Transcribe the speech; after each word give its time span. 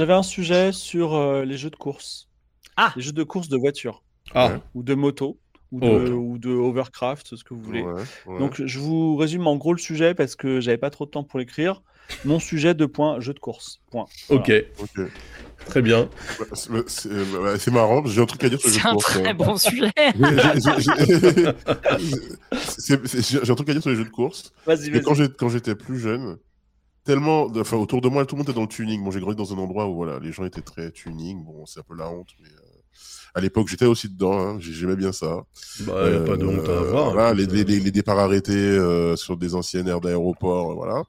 j'avais 0.00 0.14
un 0.14 0.22
sujet 0.22 0.72
sur 0.72 1.14
euh, 1.14 1.44
les 1.44 1.58
jeux 1.58 1.68
de 1.68 1.76
course. 1.76 2.28
Ah. 2.78 2.94
Les 2.96 3.02
jeux 3.02 3.12
de 3.12 3.22
course 3.22 3.48
de 3.50 3.58
voiture. 3.58 4.02
Ah. 4.34 4.60
Ou 4.74 4.82
de 4.82 4.94
moto. 4.94 5.38
Ou 5.72 5.80
de, 5.80 5.86
Oh. 5.86 6.16
ou 6.16 6.38
de 6.38 6.48
overcraft, 6.50 7.36
ce 7.36 7.44
que 7.44 7.52
vous 7.52 7.60
voulez. 7.60 7.82
Ouais, 7.82 8.02
ouais. 8.26 8.38
Donc, 8.38 8.62
je 8.64 8.78
vous 8.78 9.14
résume 9.16 9.46
en 9.46 9.56
gros 9.56 9.74
le 9.74 9.78
sujet 9.78 10.14
parce 10.14 10.34
que 10.36 10.58
j'avais 10.60 10.78
pas 10.78 10.88
trop 10.88 11.04
de 11.04 11.10
temps 11.10 11.22
pour 11.22 11.38
l'écrire. 11.38 11.82
Mon 12.24 12.38
sujet 12.40 12.72
de 12.74 12.86
point, 12.86 13.20
jeu 13.20 13.34
de 13.34 13.38
course. 13.38 13.80
Point. 13.90 14.06
Voilà. 14.28 14.42
Ok, 14.42 14.52
Ok. 14.80 15.00
très 15.66 15.82
bien. 15.82 16.08
C'est- 16.54 16.70
C'est 16.88 17.08
c'est 17.58 17.70
marrant, 17.70 18.02
j'ai 18.06 18.20
un 18.22 18.26
truc 18.26 18.42
à 18.42 18.48
dire 18.48 18.58
sur 18.58 18.68
les 18.70 18.74
jeux 18.74 18.80
C'est 18.80 18.84
de 18.84 18.88
un 18.88 18.92
course. 18.94 19.04
très 19.12 19.28
hein. 19.28 19.34
bon 19.34 19.56
sujet. 19.58 19.92
J'ai- 20.80 21.52
c'est- 23.06 23.06
c'est- 23.22 23.50
un 23.50 23.54
truc 23.54 23.68
à 23.68 23.72
dire 23.74 23.82
sur 23.82 23.90
les 23.90 23.96
jeux 23.96 24.04
de 24.04 24.10
course. 24.10 24.52
Vas-y, 24.66 24.90
vas-y. 24.90 25.02
quand 25.36 25.48
j'étais 25.50 25.74
plus 25.76 26.00
jeune, 26.00 26.38
tellement, 27.04 27.48
de- 27.48 27.60
enfin 27.60 27.76
autour 27.76 28.00
de 28.00 28.08
moi, 28.08 28.24
tout 28.26 28.34
le 28.34 28.40
monde 28.40 28.48
était 28.48 28.54
dans 28.56 28.62
le 28.62 28.68
tuning. 28.68 29.02
Bon, 29.02 29.10
j'ai 29.10 29.20
grandi 29.20 29.36
dans 29.36 29.52
un 29.52 29.58
endroit 29.58 29.88
où 29.88 29.94
voilà, 29.94 30.18
les 30.18 30.32
gens 30.32 30.44
étaient 30.44 30.60
très 30.62 30.90
tuning. 30.90 31.42
Bon, 31.44 31.66
c'est 31.66 31.80
un 31.80 31.82
peu 31.82 31.94
la 31.96 32.08
honte, 32.10 32.28
mais 32.40 32.48
euh, 32.48 32.78
à 33.34 33.40
l'époque, 33.40 33.68
j'étais 33.68 33.86
aussi 33.86 34.08
dedans. 34.08 34.38
hein, 34.38 34.56
j'ai- 34.60 34.72
J'aimais 34.72 34.96
bien 34.96 35.12
ça. 35.12 35.42
Bah, 35.80 36.10
y 36.10 36.14
a 36.14 36.20
pas 36.20 36.36
de 36.36 36.46
honte 36.46 36.68
à 36.68 36.72
Euh, 36.72 36.80
avoir. 36.80 37.12
voilà, 37.12 37.34
les, 37.34 37.46
les- 37.46 37.60
euh, 37.62 37.64
les- 37.64 37.80
les 37.80 37.90
départs 37.90 38.18
arrêtés 38.18 38.78
sur 39.16 39.36
des 39.36 39.54
anciennes 39.54 39.88
aires 39.88 40.00
d'aéroport, 40.00 40.74
voilà. 40.74 41.02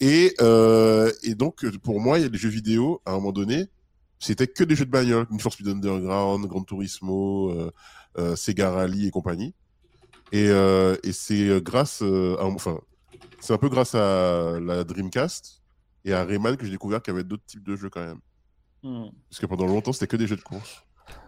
Et, 0.00 0.34
euh, 0.40 1.10
et 1.22 1.34
donc, 1.34 1.64
pour 1.78 2.00
moi, 2.00 2.18
il 2.18 2.22
y 2.22 2.26
a 2.26 2.28
des 2.28 2.38
jeux 2.38 2.48
vidéo, 2.48 3.00
à 3.06 3.12
un 3.12 3.14
moment 3.14 3.32
donné, 3.32 3.66
c'était 4.18 4.46
que 4.48 4.64
des 4.64 4.74
jeux 4.74 4.84
de 4.86 4.90
bagnole, 4.90 5.26
Need 5.30 5.40
for 5.40 5.52
Speed 5.52 5.68
Underground, 5.68 6.46
Gran 6.46 6.64
Turismo, 6.64 7.50
euh, 7.52 7.70
euh, 8.18 8.36
Sega 8.36 8.70
Rally 8.70 9.06
et 9.06 9.10
compagnie. 9.10 9.54
Et, 10.32 10.46
et 10.48 11.12
c'est 11.12 11.62
grâce, 11.62 12.02
à, 12.02 12.44
enfin, 12.46 12.80
c'est 13.44 13.52
un 13.52 13.58
peu 13.58 13.68
grâce 13.68 13.94
à 13.94 14.58
la 14.60 14.84
Dreamcast 14.84 15.62
et 16.04 16.12
à 16.12 16.24
Rayman 16.24 16.56
que 16.56 16.64
j'ai 16.64 16.72
découvert 16.72 17.02
qu'il 17.02 17.12
y 17.12 17.16
avait 17.16 17.24
d'autres 17.24 17.44
types 17.46 17.62
de 17.64 17.76
jeux 17.76 17.90
quand 17.90 18.04
même. 18.04 18.18
Hmm. 18.82 19.06
Parce 19.30 19.40
que 19.40 19.46
pendant 19.46 19.66
longtemps, 19.66 19.92
c'était 19.92 20.06
que 20.06 20.16
des 20.16 20.26
jeux 20.26 20.36
de 20.36 20.42
course. 20.42 20.82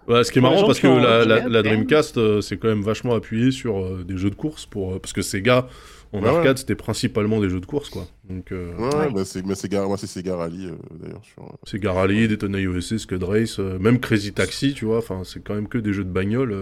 Ouais, 0.08 0.24
ce 0.24 0.32
qui 0.32 0.38
est 0.38 0.42
marrant 0.42 0.66
parce 0.66 0.80
que 0.80 0.86
la. 0.86 1.62
Dreamcast 1.62 2.16
euh, 2.16 2.40
c'est 2.40 2.56
quand 2.56 2.68
même 2.68 2.82
vachement 2.82 3.14
appuyé 3.14 3.50
sur 3.50 3.78
euh, 3.78 4.04
des 4.04 4.16
jeux 4.16 4.30
de 4.30 4.34
course 4.34 4.64
pour 4.66 4.94
euh, 4.94 4.98
parce 4.98 5.12
que 5.12 5.20
Sega 5.22 5.68
en 6.12 6.22
Ouais, 6.22 6.28
arcade 6.28 6.46
ouais. 6.46 6.56
c'était 6.56 6.76
principalement 6.76 7.40
des 7.40 7.50
jeux 7.50 7.60
de 7.60 7.66
course 7.66 7.90
quoi. 7.90 8.06
Donc 8.24 8.52
euh, 8.52 8.74
Ouais, 8.76 8.94
Ouais. 8.96 9.12
bah, 9.12 9.24
c'est, 9.26 9.44
mais 9.44 9.54
Sega, 9.54 9.84
moi, 9.86 9.98
c'est 9.98 10.06
Sega 10.06 10.36
Rally, 10.36 10.66
euh, 10.68 10.76
d'ailleurs. 10.92 11.22
Sur, 11.24 11.42
euh, 11.44 11.48
Sega 11.64 11.92
Rally, 11.92 12.28
Daytona 12.28 12.58
USA, 12.60 12.98
Scud 12.98 13.22
Race, 13.24 13.58
euh, 13.58 13.78
même 13.78 13.98
Crazy 14.00 14.32
Taxi, 14.32 14.72
tu 14.72 14.84
vois, 14.86 14.98
enfin 14.98 15.22
c'est 15.24 15.40
quand 15.42 15.54
même 15.54 15.68
que 15.68 15.78
des 15.78 15.92
jeux 15.92 16.04
de 16.04 16.10
bagnole. 16.12 16.56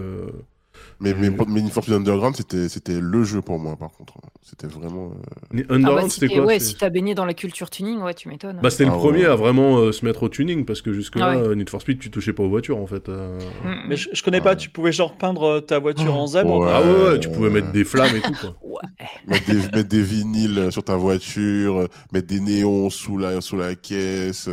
Mais, 0.99 1.13
mais, 1.13 1.29
mais 1.29 1.61
Need 1.61 1.71
for 1.71 1.83
Speed 1.83 1.95
Underground, 1.95 2.35
c'était, 2.35 2.69
c'était 2.69 2.99
le 2.99 3.23
jeu 3.23 3.41
pour 3.41 3.59
moi, 3.59 3.75
par 3.75 3.91
contre. 3.91 4.13
C'était 4.41 4.67
vraiment. 4.67 5.11
euh, 5.53 5.63
Underground 5.69 5.85
Ah 5.87 6.01
bah, 6.03 6.09
si 6.09 6.19
c'était 6.19 6.35
quoi 6.35 6.45
ouais, 6.45 6.59
si 6.59 6.75
t'as 6.75 6.89
baigné 6.89 7.15
dans 7.15 7.25
la 7.25 7.33
culture 7.33 7.69
tuning, 7.69 7.99
ouais, 8.01 8.13
tu 8.13 8.29
m'étonnes. 8.29 8.59
Bah, 8.61 8.69
c'était 8.69 8.85
Ah 8.85 8.91
le 8.91 8.97
premier 8.97 9.19
ouais. 9.23 9.25
à 9.31 9.35
vraiment 9.35 9.77
euh, 9.79 9.91
se 9.91 10.05
mettre 10.05 10.23
au 10.23 10.29
tuning 10.29 10.65
parce 10.65 10.81
que 10.81 10.93
jusque-là, 10.93 11.31
Ah 11.33 11.37
ouais. 11.37 11.47
euh, 11.47 11.55
Need 11.55 11.69
for 11.69 11.81
Speed, 11.81 11.99
tu 11.99 12.11
touchais 12.11 12.31
pas 12.33 12.43
aux 12.43 12.49
voitures 12.49 12.77
en 12.77 12.87
fait. 12.87 13.09
euh. 13.09 13.39
Mm, 13.63 13.75
Mais 13.89 13.97
je, 13.97 14.09
je 14.13 14.23
connais 14.23 14.41
pas, 14.41 14.55
tu 14.55 14.69
pouvais 14.69 14.91
genre 14.91 15.17
peindre 15.17 15.59
ta 15.61 15.79
voiture 15.79 16.15
en 16.15 16.27
zèbre. 16.27 16.59
Ouais. 16.59 16.69
Ah 16.71 16.81
ouais, 16.81 17.03
ouais, 17.11 17.19
tu 17.19 17.29
pouvais 17.29 17.49
mettre 17.49 17.71
des 17.71 17.83
flammes 17.83 18.15
et 18.15 18.21
tout 18.21 18.33
quoi. 18.39 18.55
Ouais. 18.75 18.81
mettre, 19.27 19.45
des, 19.45 19.53
mettre 19.77 19.87
des 19.87 20.01
vinyles 20.01 20.67
sur 20.69 20.83
ta 20.83 20.97
voiture, 20.97 21.87
mettre 22.11 22.27
des 22.27 22.41
néons 22.41 22.89
sous 22.89 23.17
la, 23.17 23.39
sous 23.39 23.55
la 23.55 23.73
caisse. 23.75 24.49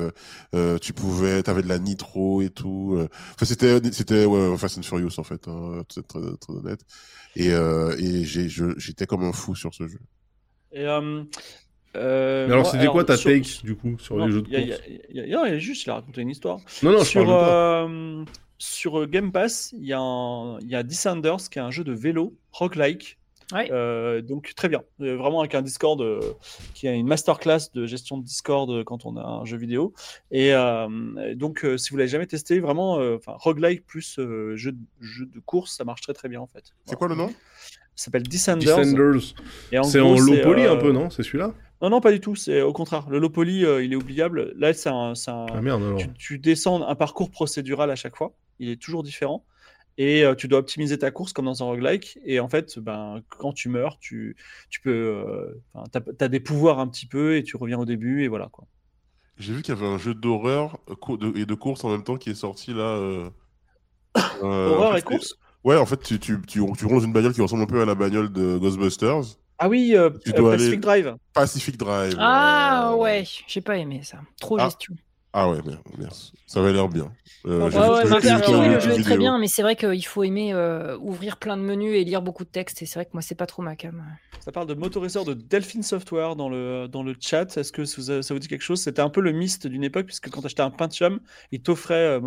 tu 0.81 0.93
pouvais, 0.93 1.43
t'avais 1.43 1.63
de 1.63 1.69
la 1.69 1.79
nitro 1.81 2.41
et 2.41 2.49
tout. 2.51 2.99
Enfin, 3.35 3.45
c'était, 3.45 3.81
c'était 3.91 4.25
ouais, 4.25 4.57
Fast 4.57 4.79
and 4.79 4.83
Furious 4.83 5.19
en 5.19 5.25
fait, 5.25 5.49
hein, 5.49 5.83
très, 6.21 6.53
honnête. 6.53 6.81
Et, 7.37 7.51
euh, 7.53 7.97
et 7.99 8.25
je- 8.25 8.75
j'étais 8.79 9.07
comme 9.07 9.25
un 9.25 9.33
fou 9.33 9.55
sur 9.55 9.73
ce 9.75 9.87
jeu. 9.89 9.99
Et, 10.73 10.87
euh, 10.87 11.23
euh, 11.97 12.47
Mais 12.47 12.53
alors, 12.53 12.71
c'était 12.71 12.87
quoi 12.87 13.05
ta 13.05 13.17
sur- 13.17 13.31
take 13.31 13.63
du 13.65 13.77
coup 13.77 13.99
sur 13.99 14.17
Non, 14.17 14.27
les 14.27 14.33
jeux 14.33 14.43
de 14.43 14.49
il 14.49 14.53
y 14.53 14.57
a- 14.57 14.77
course 14.77 14.81
il 14.89 14.95
y 14.95 14.99
a- 14.99 15.03
il 15.11 15.17
y 15.17 15.21
a- 15.21 15.25
il 15.25 15.31
y 15.31 15.35
a- 15.35 15.37
non, 15.39 15.45
il 15.47 15.53
y 15.53 15.55
a 15.55 15.59
juste, 15.59 15.85
il 15.87 15.91
a 15.91 15.95
raconté 15.95 16.21
une 16.23 16.31
histoire. 16.31 16.59
Non, 16.83 16.93
non, 16.93 16.99
je 17.01 17.05
sur, 17.05 17.25
parle 17.27 17.39
pas. 17.39 17.83
euh, 17.89 18.25
sur 18.59 19.07
Game 19.09 19.33
Pass, 19.33 19.75
il 19.77 19.85
y, 19.87 19.93
a 19.93 19.99
un- 20.01 20.59
il 20.61 20.69
y 20.69 20.75
a 20.77 20.83
Descenders 20.83 21.49
qui 21.51 21.59
est 21.59 21.63
un 21.63 21.71
jeu 21.71 21.85
de 21.85 21.93
vélo, 21.93 22.35
roguelike. 22.53 23.19
Ouais. 23.53 23.71
Euh, 23.73 24.23
donc 24.23 24.53
très 24.55 24.69
bien, 24.69 24.83
Euh, 25.01 25.17
vraiment 25.17 25.41
avec 25.41 25.55
un 25.55 25.63
Discord 25.63 26.01
euh, 26.01 26.21
qui 26.75 26.87
a 26.89 26.93
une 26.93 27.07
masterclass 27.07 27.71
de 27.75 27.87
gestion 27.87 28.19
de 28.19 28.25
Discord 28.25 28.71
euh, 28.71 28.85
quand 28.85 29.05
on 29.07 29.17
a 29.17 29.23
un 29.23 29.45
jeu 29.45 29.57
vidéo. 29.57 29.93
Et 30.31 30.55
euh, 30.55 31.35
donc 31.35 31.65
euh, 31.65 31.77
si 31.77 31.91
vous 31.91 31.97
l'avez 31.97 32.09
jamais 32.09 32.27
testé, 32.27 32.61
vraiment, 32.61 32.99
euh, 33.01 33.17
enfin 33.17 33.35
roguelike 33.39 33.87
plus 33.87 34.19
euh, 34.19 34.57
jeu, 34.57 34.73
de, 34.73 34.79
jeu 35.01 35.27
de 35.27 35.41
course, 35.41 35.77
ça 35.77 35.85
marche 35.85 36.03
très 36.03 36.13
très 36.15 36.29
bien 36.29 36.41
en 36.41 36.47
fait. 36.47 36.73
C'est 36.87 36.97
quoi 36.97 37.09
le 37.09 37.15
nom? 37.15 37.29
Ça 37.95 38.07
s'appelle 38.07 38.23
Descenders. 38.23 38.79
Descenders. 38.79 39.35
en 39.79 39.83
C'est 39.83 40.01
en 40.01 40.15
low 40.19 40.37
poly 40.43 40.63
euh, 40.63 40.73
un 40.73 40.77
peu, 40.77 40.93
non? 40.93 41.11
C'est 41.11 41.23
celui-là? 41.23 41.53
Non, 41.83 41.91
non, 41.91 42.01
pas 42.01 42.13
du 42.13 42.21
tout. 42.21 42.35
C'est 42.37 42.63
au 42.63 42.73
contraire. 42.73 43.07
Le 43.11 43.19
low 43.19 43.29
poly, 43.29 43.67
euh, 43.67 43.85
il 43.85 43.93
est 43.93 43.97
oubliable. 43.97 44.53
Là, 44.57 44.73
c'est 44.73 44.89
un, 44.89 45.13
un- 45.27 45.47
Ah 45.53 45.61
merde 45.61 45.83
alors. 45.83 45.99
tu, 45.99 46.09
tu 46.15 46.39
descends 46.39 46.83
un 46.87 46.95
parcours 46.95 47.31
procédural 47.31 47.91
à 47.91 47.97
chaque 47.97 48.17
fois. 48.17 48.33
Il 48.61 48.71
est 48.71 48.81
toujours 48.81 49.03
différent. 49.03 49.45
Et 49.99 50.25
euh, 50.25 50.35
tu 50.35 50.49
dois 50.49 50.59
optimiser 50.61 50.99
ta 50.99 51.11
course 51.11 51.33
comme 51.33 51.45
dans 51.45 51.63
un 51.63 51.67
roguelike. 51.67 52.19
Et 52.25 52.41
en 52.41 52.49
fait, 52.49 52.79
ben, 52.79 53.21
quand 53.29 53.53
tu 53.53 53.69
meurs, 53.69 53.99
tu, 53.99 54.37
tu 54.71 54.81
peux. 54.81 54.91
euh, 54.91 55.61
enfin, 55.75 55.87
t'as, 55.93 56.25
as 56.25 56.29
des 56.29 56.41
pouvoirs 56.41 56.79
un 56.79 56.89
petit 56.89 57.07
peu 57.07 57.37
et 57.37 57.43
tu 57.43 57.57
reviens 57.57 57.79
au 57.79 57.85
début. 57.85 58.25
Et 58.25 58.29
voilà 58.29 58.49
quoi. 58.51 58.67
J'ai 59.39 59.53
vu 59.55 59.63
qu'il 59.63 59.75
y 59.75 59.79
avait 59.79 59.87
un 59.87 59.99
jeu 59.99 60.15
d'horreur 60.15 60.79
euh, 60.91 61.33
et 61.35 61.47
de 61.47 61.55
course 61.55 61.85
en 61.85 61.91
même 61.91 62.05
temps 62.05 62.17
qui 62.17 62.31
est 62.31 62.35
sorti 62.35 62.73
là. 62.73 62.83
euh, 62.83 63.31
euh, 64.43 64.69
en 64.69 64.73
Horreur 64.73 64.93
fait, 64.93 64.99
et 64.99 65.03
course? 65.03 65.35
Ouais, 65.65 65.77
en 65.77 65.87
fait, 65.87 66.03
tu, 66.03 66.19
tu, 66.19 66.41
tu, 66.43 66.61
tu 66.77 66.85
roules 66.87 66.99
dans 66.99 67.01
une 67.01 67.13
bagnole 67.13 67.33
qui 67.33 67.41
ressemble 67.41 67.63
un 67.63 67.67
peu 67.67 67.81
à 67.81 67.85
la 67.85 67.95
bagnole 67.95 68.33
de 68.33 68.59
Ghostbusters. 68.59 69.37
Ah 69.59 69.69
oui, 69.69 69.93
euh, 69.95 70.11
Tu 70.25 70.31
euh, 70.31 70.35
dois 70.35 70.53
Pacific 70.53 70.73
aller- 70.73 71.03
Drive. 71.03 71.17
Pacific 71.35 71.77
Drive. 71.77 72.17
Ah 72.19 72.93
euh, 72.93 72.97
ouais, 72.97 73.25
j'ai 73.47 73.61
pas 73.61 73.77
aimé 73.79 74.01
ça. 74.03 74.19
Trop 74.41 74.59
Ah. 74.59 74.65
gestion. 74.65 74.95
Ah 75.35 75.49
ouais, 75.51 75.59
merde. 75.65 76.13
Ça 76.47 76.61
avait 76.61 76.73
l'air 76.73 76.89
bien. 76.89 77.11
Euh, 77.47 77.59
Ouais, 77.69 77.75
Ouais, 77.75 77.89
ouais, 77.89 78.05
le 78.05 78.81
jeu 78.81 78.93
est 78.93 79.03
très 79.03 79.17
bien, 79.17 79.39
mais 79.39 79.47
c'est 79.49 79.63
vrai 79.63 79.77
qu'il 79.77 80.05
faut 80.05 80.23
aimer 80.23 80.53
euh, 80.53 80.99
ouvrir 80.99 81.39
plein 81.39 81.57
de 81.57 81.63
menus 81.63 81.97
et 81.97 82.05
lire 82.05 82.21
beaucoup 82.21 82.45
de 82.45 82.51
textes. 82.51 82.83
Et 82.83 82.87
c'est 82.87 82.99
vrai 82.99 83.07
que 83.07 83.11
moi, 83.15 83.23
c'est 83.23 83.35
pas 83.35 83.47
trop 83.47 83.63
ma 83.63 83.75
cam. 83.75 84.05
Ça 84.41 84.53
parle 84.53 84.67
de 84.67 84.75
Motoracer 84.75 85.25
de 85.25 85.35
Delphine 85.35 85.83
Software 85.83 86.37
dans 86.37 86.49
le, 86.49 86.87
dans 86.87 87.03
le 87.03 87.15
chat. 87.19 87.57
Est-ce 87.57 87.73
que 87.73 87.85
ça 87.85 87.97
vous, 88.17 88.23
ça 88.23 88.35
vous 88.35 88.41
dit 88.41 88.49
quelque 88.49 88.63
chose? 88.63 88.81
C'était 88.83 89.01
un 89.01 89.09
peu 89.09 89.21
le 89.21 89.33
myste 89.33 89.67
d'une 89.67 89.85
époque, 89.85 90.07
puisque 90.07 90.29
quand 90.31 90.41
tu 90.41 90.47
achetais 90.47 90.63
un 90.63 90.71
Pentium, 90.71 91.21
il 91.51 91.63
t'offrait 91.63 91.95
euh. 91.95 92.17
Un 92.19 92.21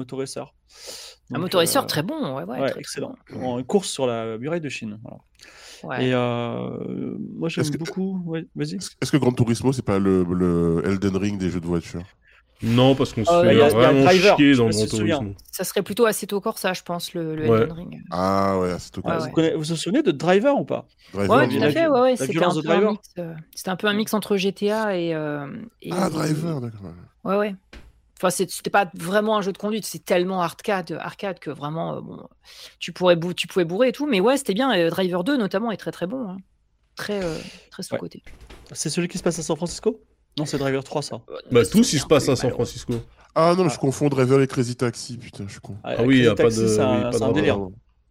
motoracer 1.39 1.77
euh, 1.77 1.81
très 1.83 2.03
bon, 2.03 2.35
ouais, 2.35 2.43
ouais. 2.43 2.49
Ouais, 2.53 2.57
très, 2.57 2.69
très 2.71 2.79
excellent. 2.79 3.15
bon. 3.31 3.57
En 3.57 3.63
course 3.63 3.89
sur 3.89 4.07
la 4.07 4.37
muraille 4.37 4.61
de 4.61 4.69
Chine. 4.69 4.99
voilà. 5.03 5.19
Ouais. 5.83 6.07
Et 6.07 6.13
euh, 6.13 7.17
moi, 7.35 7.49
j'aime 7.49 7.69
beaucoup. 7.77 8.21
Ouais, 8.25 8.45
vas-y. 8.55 8.75
Est-ce 8.75 8.91
est-ce 9.01 9.11
que 9.11 9.17
Gran 9.17 9.31
Turismo, 9.31 9.71
c'est 9.73 9.85
pas 9.85 9.99
le, 9.99 10.23
le 10.23 10.81
Elden 10.85 11.15
Ring 11.17 11.37
des 11.37 11.49
jeux 11.49 11.61
de 11.61 11.67
voiture? 11.67 12.01
Non, 12.65 12.95
parce 12.95 13.13
qu'on 13.13 13.23
se 13.23 13.31
Euh, 13.31 13.43
fait 13.43 13.53
il 13.53 13.57
y 13.57 13.61
a- 13.61 13.69
il 13.69 13.71
y 13.71 13.75
a 13.75 13.91
vraiment 13.91 14.09
chier 14.09 14.55
dans 14.55 14.65
pas 14.65 14.71
si 14.71 14.77
Gran 14.77 14.85
tu 14.85 14.91
te 14.91 14.95
souviens. 14.97 15.17
Turismo. 15.19 15.35
Ça 15.51 15.63
serait 15.63 15.83
plutôt 15.83 16.05
Assetto 16.05 16.41
Corsa, 16.41 16.73
je 16.73 16.81
pense, 16.81 17.13
le, 17.13 17.35
le 17.35 17.47
Ouais. 17.49 17.61
Elden 17.61 17.71
Ring. 17.73 18.01
Ah 18.11 18.57
ouais, 18.59 18.75
tout 18.91 19.01
Ouais, 19.01 19.11
cas. 19.11 19.17
Vous, 19.19 19.25
ouais. 19.25 19.31
connaissez- 19.31 19.55
vous 19.55 19.63
vous 19.63 19.75
souvenez 19.75 20.01
de 20.03 20.11
Driver 20.11 20.57
ou 20.57 20.65
pas 20.65 20.87
Driver, 21.13 21.35
Ouais, 21.37 21.47
tout 21.47 21.63
à 21.63 21.69
fait, 21.71 21.87
ouais, 21.87 21.99
ouais. 22.01 22.09
la 22.11 22.17
C'était 22.17 22.43
un, 22.43 22.49
peu 22.61 22.69
un 22.71 22.91
mix, 22.91 23.09
euh, 23.19 23.33
c'était 23.55 23.69
un 23.69 23.75
peu 23.75 23.87
un 23.87 23.93
mix 23.93 24.13
entre 24.13 24.35
GTA 24.37 24.97
et. 24.97 25.13
euh, 25.13 25.47
et- 25.81 25.91
Ah, 25.93 26.09
Driver, 26.09 26.59
d'accord. 26.59 26.79
Ouais, 27.23 27.37
ouais. 27.37 27.55
Enfin, 28.17 28.29
c'était 28.29 28.69
pas 28.69 28.89
vraiment 28.95 29.37
un 29.37 29.41
jeu 29.41 29.51
de 29.51 29.57
conduite, 29.57 29.85
c'est 29.85 30.03
tellement 30.03 30.41
arcade, 30.41 30.93
arcade 31.01 31.37
que 31.39 31.49
vraiment, 31.51 31.97
euh, 31.97 32.01
bon, 32.01 32.17
tu, 32.79 32.93
pourrais 32.93 33.17
bou- 33.17 33.33
tu 33.33 33.45
pouvais 33.47 33.65
bourrer 33.65 33.89
et 33.89 33.91
tout. 33.91 34.07
Mais 34.07 34.21
ouais, 34.21 34.37
c'était 34.37 34.53
bien. 34.53 34.71
et 34.71 34.89
Driver 34.89 35.23
2, 35.23 35.35
notamment, 35.37 35.69
est 35.71 35.77
très 35.77 35.91
très 35.91 36.07
bon. 36.07 36.29
hein. 36.29 36.37
Très, 36.95 37.21
euh, 37.21 37.37
très 37.71 37.83
sous-côté. 37.83 38.23
C'est 38.71 38.89
celui 38.89 39.09
qui 39.09 39.17
se 39.17 39.23
passe 39.23 39.37
à 39.37 39.43
San 39.43 39.57
Francisco? 39.57 39.99
Non, 40.37 40.45
c'est 40.45 40.57
Driver 40.57 40.83
3, 40.83 41.01
ça. 41.01 41.21
Bah, 41.51 41.65
tous, 41.65 41.93
ils 41.93 41.99
se 41.99 42.05
passent 42.05 42.27
à 42.29 42.35
San 42.35 42.51
Francisco. 42.51 42.93
Ah 43.35 43.53
non, 43.57 43.67
je 43.69 43.77
confonds 43.79 44.07
Driver 44.09 44.41
et 44.41 44.47
Crazy 44.47 44.75
Taxi, 44.75 45.17
putain, 45.17 45.43
je 45.47 45.51
suis 45.53 45.59
con. 45.61 45.75
Ah 45.83 46.03
oui, 46.03 46.19
y 46.23 46.27
a 46.27 46.35
pas 46.35 46.43
de- 46.45 46.49
C'est 46.49 46.79
un, 46.79 47.31
délire. 47.31 47.57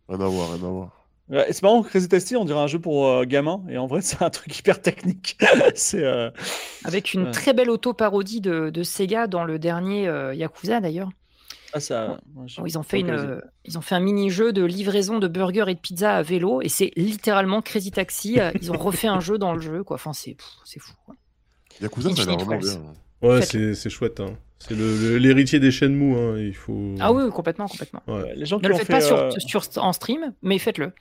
Rien 0.09 0.21
à 0.21 0.27
voir, 0.27 0.49
rien 0.53 0.65
à 0.67 0.71
voir. 0.71 1.01
C'est 1.51 1.63
marrant, 1.63 1.83
Crazy 1.83 2.09
Taxi, 2.09 2.37
on 2.37 2.45
dirait 2.45 2.61
un 2.61 2.67
jeu 2.67 2.79
pour 2.79 3.07
euh, 3.09 3.25
gamins. 3.25 3.63
Et 3.71 3.79
en 3.79 3.87
vrai, 3.87 4.01
c'est 4.03 4.23
un 4.23 4.29
truc 4.31 4.59
hyper 4.59 4.81
technique. 4.83 5.39
c'est. 5.75 6.05
euh, 6.05 6.31
Avec 6.85 7.15
une 7.15 7.25
Ouais. 7.25 7.31
très 7.31 7.53
belle 7.55 7.71
auto-parodie 7.71 8.41
de, 8.43 8.69
de 8.71 8.83
Sega 8.83 9.27
dans 9.27 9.45
le 9.45 9.59
dernier 9.59 10.07
euh, 10.09 10.35
Yakuza 10.35 10.81
d'ailleurs. 10.81 11.09
Ah, 11.73 11.81
ça. 11.81 12.19
ouais, 12.37 12.47
je- 12.47 12.61
où 12.61 12.67
ils 12.67 12.79
ont 12.79 12.83
fait 12.83 13.01
une, 13.01 13.11
euh, 13.11 13.41
ils 13.65 13.77
ont 13.79 13.81
fait 13.81 13.95
un 13.95 14.01
mini-jeu 14.01 14.53
de 14.53 14.63
livraison 14.65 15.19
de 15.19 15.27
burgers 15.27 15.65
et 15.69 15.75
de 15.75 15.81
pizza 15.81 16.15
à 16.17 16.23
vélo 16.23 16.61
et 16.63 16.69
c'est 16.69 16.93
littéralement 16.97 17.63
Crazy 17.63 17.91
Taxi. 17.91 18.39
euh, 18.39 18.53
ils 18.61 18.71
ont 18.71 18.79
refait 18.79 19.09
un 19.09 19.21
jeu 19.21 19.39
dans 19.39 19.55
le 19.55 19.61
jeu 19.61 19.83
quoi. 19.83 19.97
Enfin 19.97 20.13
c'est 20.13 20.37
fou. 20.79 20.93
quoi. 21.07 21.15
Yakuza, 21.81 22.15
ça 22.15 22.23
a 22.23 22.25
l'air 22.27 22.37
vraiment 22.37 22.51
Wells. 22.61 22.79
bien. 23.21 23.29
Ouais, 23.31 23.41
Faites-le. 23.41 23.75
c'est 23.75 23.81
c'est 23.83 23.91
chouette. 23.91 24.21
Hein. 24.21 24.37
C'est 24.59 24.75
le- 24.75 24.97
le- 24.97 25.17
l'héritier 25.19 25.61
des 25.61 25.71
Shenmue. 25.71 26.17
Hein. 26.17 26.37
Il 26.39 26.55
faut. 26.55 26.95
Ah 27.01 27.13
oui, 27.13 27.31
complètement, 27.31 27.67
complètement. 27.67 28.03
Ouais. 28.07 28.15
Ouais, 28.23 28.35
Les 28.37 28.47
gens 28.47 28.59
qui 28.59 28.65
Ne 28.65 28.69
le 28.69 28.75
ont 28.75 28.79
faites 28.79 28.87
fait, 28.87 28.93
pas 28.93 29.01
sur, 29.01 29.17
euh, 29.17 29.31
sur- 29.39 29.63
en 29.79 29.93
stream, 29.93 30.33
mais 30.43 30.59
faites-le. 30.59 30.93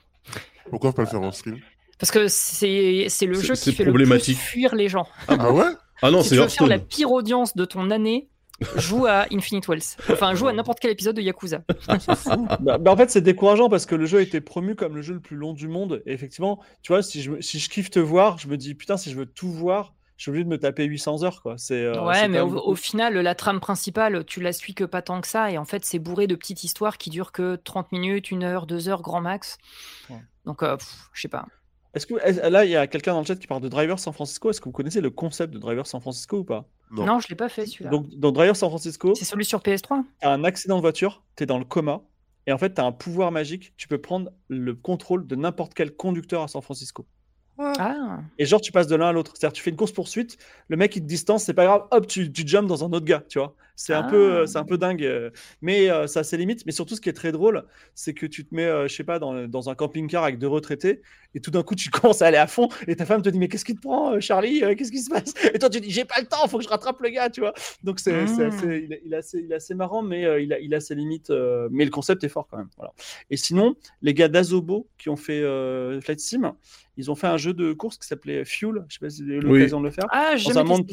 Pourquoi 0.70 0.92
pas 0.92 1.02
le 1.02 1.08
faire 1.08 1.20
en 1.22 1.32
stream? 1.32 1.58
Parce 1.98 2.10
que 2.10 2.28
c'est 2.28 3.06
c'est 3.08 3.26
le 3.26 3.34
C'est- 3.34 3.46
jeu 3.46 3.54
c'est 3.54 3.70
qui 3.70 3.76
fait 3.76 3.84
le 3.84 3.90
problématique. 3.90 4.36
plus 4.38 4.44
fuir 4.44 4.74
les 4.74 4.88
gens. 4.88 5.06
Ah 5.28 5.52
ouais? 5.52 5.64
Ah 6.02 6.10
non, 6.10 6.22
si 6.22 6.30
c'est 6.30 6.34
tu 6.36 6.40
veux 6.42 6.48
faire 6.48 6.66
la 6.66 6.76
Hearthstone. 6.76 6.88
pire 6.98 7.12
audience 7.12 7.54
de 7.56 7.64
ton 7.64 7.90
année, 7.90 8.28
joue 8.76 9.06
à 9.06 9.26
Infinite 9.32 9.68
Wells. 9.68 9.82
Enfin, 10.10 10.34
joue 10.34 10.48
à 10.48 10.52
n'importe 10.52 10.80
quel 10.80 10.90
épisode 10.90 11.16
de 11.16 11.22
Yakuza. 11.22 11.62
Bah, 12.60 12.78
bah, 12.78 12.90
en 12.92 12.96
fait, 12.96 13.10
c'est 13.10 13.20
décourageant 13.20 13.68
parce 13.68 13.86
que 13.86 13.94
le 13.94 14.06
jeu 14.06 14.18
a 14.18 14.22
été 14.22 14.40
promu 14.40 14.74
comme 14.74 14.96
le 14.96 15.02
jeu 15.02 15.14
le 15.14 15.20
plus 15.20 15.36
long 15.36 15.52
du 15.52 15.68
monde. 15.68 16.02
Et 16.06 16.12
effectivement, 16.12 16.60
tu 16.82 16.92
vois, 16.92 17.02
si 17.02 17.22
je, 17.22 17.30
me- 17.30 17.40
si 17.40 17.58
je 17.58 17.68
kiffe 17.68 17.90
te 17.90 17.98
voir, 18.00 18.38
je 18.38 18.48
me 18.48 18.56
dis 18.56 18.74
putain, 18.74 18.96
si 18.96 19.10
je 19.10 19.16
veux 19.16 19.26
tout 19.26 19.50
voir, 19.50 19.93
je 20.16 20.22
suis 20.22 20.30
obligé 20.30 20.44
de 20.44 20.48
me 20.48 20.58
taper 20.58 20.84
800 20.84 21.22
heures, 21.24 21.42
quoi. 21.42 21.56
C'est, 21.58 21.82
euh, 21.82 22.04
Ouais, 22.04 22.28
mais 22.28 22.40
au, 22.40 22.74
final, 22.74 23.14
la 23.14 23.34
trame 23.34 23.60
principale, 23.60 24.24
tu 24.24 24.40
la 24.40 24.52
suis 24.52 24.74
que 24.74 24.84
pas 24.84 25.02
tant 25.02 25.20
que 25.20 25.26
ça, 25.26 25.50
et 25.50 25.58
en 25.58 25.64
fait, 25.64 25.84
c'est 25.84 25.98
bourré 25.98 26.26
de 26.26 26.34
petites 26.34 26.64
histoires 26.64 26.98
qui 26.98 27.10
durent 27.10 27.32
que 27.32 27.56
30 27.56 27.92
minutes, 27.92 28.30
1 28.30 28.42
heure, 28.42 28.66
2 28.66 28.88
heures, 28.88 29.02
grand 29.02 29.20
max. 29.20 29.58
Ouais. 30.10 30.22
Donc, 30.44 30.62
euh, 30.62 30.76
je 31.12 31.22
sais 31.22 31.28
pas. 31.28 31.46
Est-ce 31.94 32.06
que 32.06 32.14
est- 32.24 32.50
là, 32.50 32.64
il 32.64 32.70
y 32.70 32.76
a 32.76 32.86
quelqu'un 32.86 33.12
dans 33.12 33.20
le 33.20 33.26
chat 33.26 33.36
qui 33.36 33.46
parle 33.46 33.62
de 33.62 33.68
Driver 33.68 33.98
San 33.98 34.12
Francisco? 34.12 34.50
Est-ce 34.50 34.60
que 34.60 34.64
vous 34.64 34.72
connaissez 34.72 35.00
le 35.00 35.10
concept 35.10 35.54
de 35.54 35.58
Driver 35.58 35.86
San 35.86 36.00
Francisco 36.00 36.38
ou 36.38 36.44
pas? 36.44 36.68
Non. 36.90 37.06
Non, 37.06 37.20
je 37.20 37.28
l'ai 37.28 37.36
pas 37.36 37.48
fait 37.48 37.66
celui-là. 37.66 37.90
Donc, 37.90 38.08
dans 38.16 38.32
Driver 38.32 38.56
San 38.56 38.68
Francisco, 38.68 39.14
C'est 39.14 39.24
celui 39.24 39.44
sur 39.44 39.60
PS3 39.60 40.04
t'as 40.20 40.32
un 40.32 40.44
accident 40.44 40.76
de 40.76 40.80
voiture, 40.80 41.22
t'es 41.36 41.46
dans 41.46 41.58
le 41.58 41.64
coma, 41.64 42.02
et 42.46 42.52
en 42.52 42.58
fait, 42.58 42.70
t'as 42.70 42.84
un 42.84 42.92
pouvoir 42.92 43.30
magique. 43.32 43.74
Tu 43.76 43.88
peux 43.88 43.98
prendre 43.98 44.30
le 44.48 44.74
contrôle 44.74 45.26
de 45.26 45.36
n'importe 45.36 45.74
quel 45.74 45.94
conducteur 45.94 46.42
à 46.42 46.48
San 46.48 46.62
Francisco. 46.62 47.06
Ah, 47.58 48.20
Et 48.38 48.46
genre, 48.46 48.60
tu 48.60 48.72
passes 48.72 48.88
de 48.88 48.96
l'un 48.96 49.08
à 49.08 49.12
l'autre. 49.12 49.32
C'est-à-dire, 49.34 49.54
tu 49.54 49.62
fais 49.62 49.70
une 49.70 49.76
course-poursuite, 49.76 50.38
le 50.68 50.76
mec, 50.76 50.96
il 50.96 51.02
te 51.02 51.06
distance, 51.06 51.44
c'est 51.44 51.54
pas 51.54 51.64
grave, 51.64 51.86
hop, 51.90 52.06
tu, 52.06 52.32
tu 52.32 52.46
jumps 52.46 52.66
dans 52.66 52.84
un 52.84 52.92
autre 52.92 53.06
gars, 53.06 53.22
tu 53.28 53.38
vois. 53.38 53.54
C'est 53.76 53.92
un, 53.92 54.02
Ah. 54.04 54.08
peu, 54.10 54.32
euh, 54.32 54.46
c'est 54.46 54.58
un 54.58 54.64
peu 54.64 54.78
dingue. 54.78 55.04
euh, 55.04 55.30
Mais 55.60 55.90
euh, 55.90 56.06
ça 56.06 56.20
a 56.20 56.24
ses 56.24 56.36
limites. 56.36 56.64
Mais 56.66 56.72
surtout, 56.72 56.94
ce 56.94 57.00
qui 57.00 57.08
est 57.08 57.12
très 57.14 57.32
drôle, 57.32 57.64
c'est 57.94 58.14
que 58.14 58.26
tu 58.26 58.44
te 58.44 58.54
mets, 58.54 58.64
euh, 58.66 58.86
je 58.88 58.94
sais 58.94 59.02
pas, 59.04 59.18
dans, 59.18 59.48
dans 59.48 59.68
un 59.68 59.74
camping-car 59.74 60.22
avec 60.22 60.38
deux 60.38 60.46
retraités, 60.48 61.02
et 61.34 61.40
tout 61.40 61.50
d'un 61.50 61.62
coup, 61.64 61.74
tu 61.74 61.90
commences 61.90 62.22
à 62.22 62.26
aller 62.26 62.36
à 62.36 62.46
fond, 62.46 62.68
et 62.86 62.94
ta 62.96 63.04
femme 63.04 63.20
te 63.22 63.28
dit, 63.28 63.38
mais 63.38 63.48
qu'est-ce 63.48 63.64
qui 63.64 63.74
te 63.74 63.80
prend, 63.80 64.12
euh, 64.14 64.20
Charlie 64.20 64.60
Qu'est-ce 64.76 64.92
qui 64.92 65.00
se 65.00 65.10
passe? 65.10 65.34
Et 65.52 65.58
toi, 65.58 65.68
tu 65.70 65.80
dis, 65.80 65.90
j'ai 65.90 66.04
pas 66.04 66.20
le 66.20 66.26
temps, 66.26 66.46
faut 66.46 66.58
que 66.58 66.64
je 66.64 66.68
rattrape 66.68 67.00
le 67.00 67.08
gars, 67.10 67.30
tu 67.30 67.40
vois. 67.40 67.52
Donc, 67.82 67.98
c'est 68.00 68.26
c'est 68.28 68.44
Mm. 68.44 68.46
assez, 68.48 68.66
il, 68.84 68.92
est, 68.92 69.02
il 69.04 69.12
est 69.12 69.16
assez, 69.16 69.38
il 69.40 69.50
est 69.50 69.56
assez 69.56 69.74
marrant, 69.74 70.02
mais 70.02 70.24
euh, 70.24 70.40
il, 70.40 70.52
a, 70.52 70.58
il 70.60 70.72
a 70.74 70.80
ses 70.80 70.94
limites. 70.94 71.30
euh, 71.30 71.68
mais 71.72 71.84
le 71.84 71.90
concept 71.90 72.22
est 72.24 72.28
fort 72.28 72.46
quand 72.50 72.58
même. 72.58 72.68
Voilà. 72.76 72.92
Et 73.30 73.36
sinon, 73.36 73.74
les 74.02 74.14
gars 74.14 74.28
d'Azobo 74.28 74.86
qui 74.98 75.08
ont 75.08 75.16
fait 75.16 75.40
euh, 75.40 76.00
Flight 76.00 76.20
Sim, 76.20 76.54
ils 76.96 77.10
ont 77.10 77.14
fait 77.16 77.26
un 77.26 77.36
jeu 77.38 77.52
de 77.54 77.72
course 77.72 77.98
qui 77.98 78.06
s'appelait 78.06 78.44
Fuel. 78.44 78.84
Je 78.88 78.94
sais 78.94 79.00
pas 79.00 79.10
si 79.10 79.22
vous 79.24 79.30
avez 79.30 79.38
eu 79.40 79.44
Oui. 79.44 79.58
l'occasion 79.58 79.80
de 79.80 79.86
le 79.86 79.90
faire. 79.90 80.04
ah 80.10 80.36
j'ai 80.36 80.44
Dans 80.44 80.50
un 80.50 80.54
jamais 80.62 80.68
monde 80.68 80.86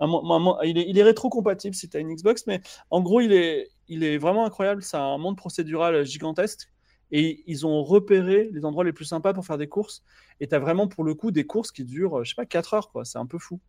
un 0.00 0.06
mo- 0.06 0.32
un 0.32 0.38
mo- 0.38 0.58
il, 0.62 0.78
est, 0.78 0.88
il 0.88 0.98
est 0.98 1.02
rétro-compatible 1.02 1.74
si 1.74 1.88
tu 1.88 1.96
as 1.96 2.00
une 2.00 2.14
Xbox, 2.14 2.46
mais 2.46 2.60
en 2.90 3.00
gros, 3.00 3.20
il 3.20 3.32
est, 3.32 3.70
il 3.88 4.04
est 4.04 4.18
vraiment 4.18 4.44
incroyable. 4.44 4.82
C'est 4.82 4.96
un 4.96 5.18
monde 5.18 5.36
procédural 5.36 6.04
gigantesque. 6.04 6.68
Et 7.12 7.44
ils 7.46 7.64
ont 7.64 7.84
repéré 7.84 8.50
les 8.52 8.64
endroits 8.64 8.82
les 8.82 8.92
plus 8.92 9.04
sympas 9.04 9.32
pour 9.32 9.46
faire 9.46 9.58
des 9.58 9.68
courses. 9.68 10.02
Et 10.40 10.48
tu 10.48 10.54
as 10.56 10.58
vraiment, 10.58 10.88
pour 10.88 11.04
le 11.04 11.14
coup, 11.14 11.30
des 11.30 11.46
courses 11.46 11.70
qui 11.70 11.84
durent, 11.84 12.24
je 12.24 12.30
sais 12.30 12.34
pas, 12.34 12.46
4 12.46 12.74
heures. 12.74 12.90
quoi. 12.90 13.04
C'est 13.04 13.18
un 13.18 13.26
peu 13.26 13.38
fou. 13.38 13.60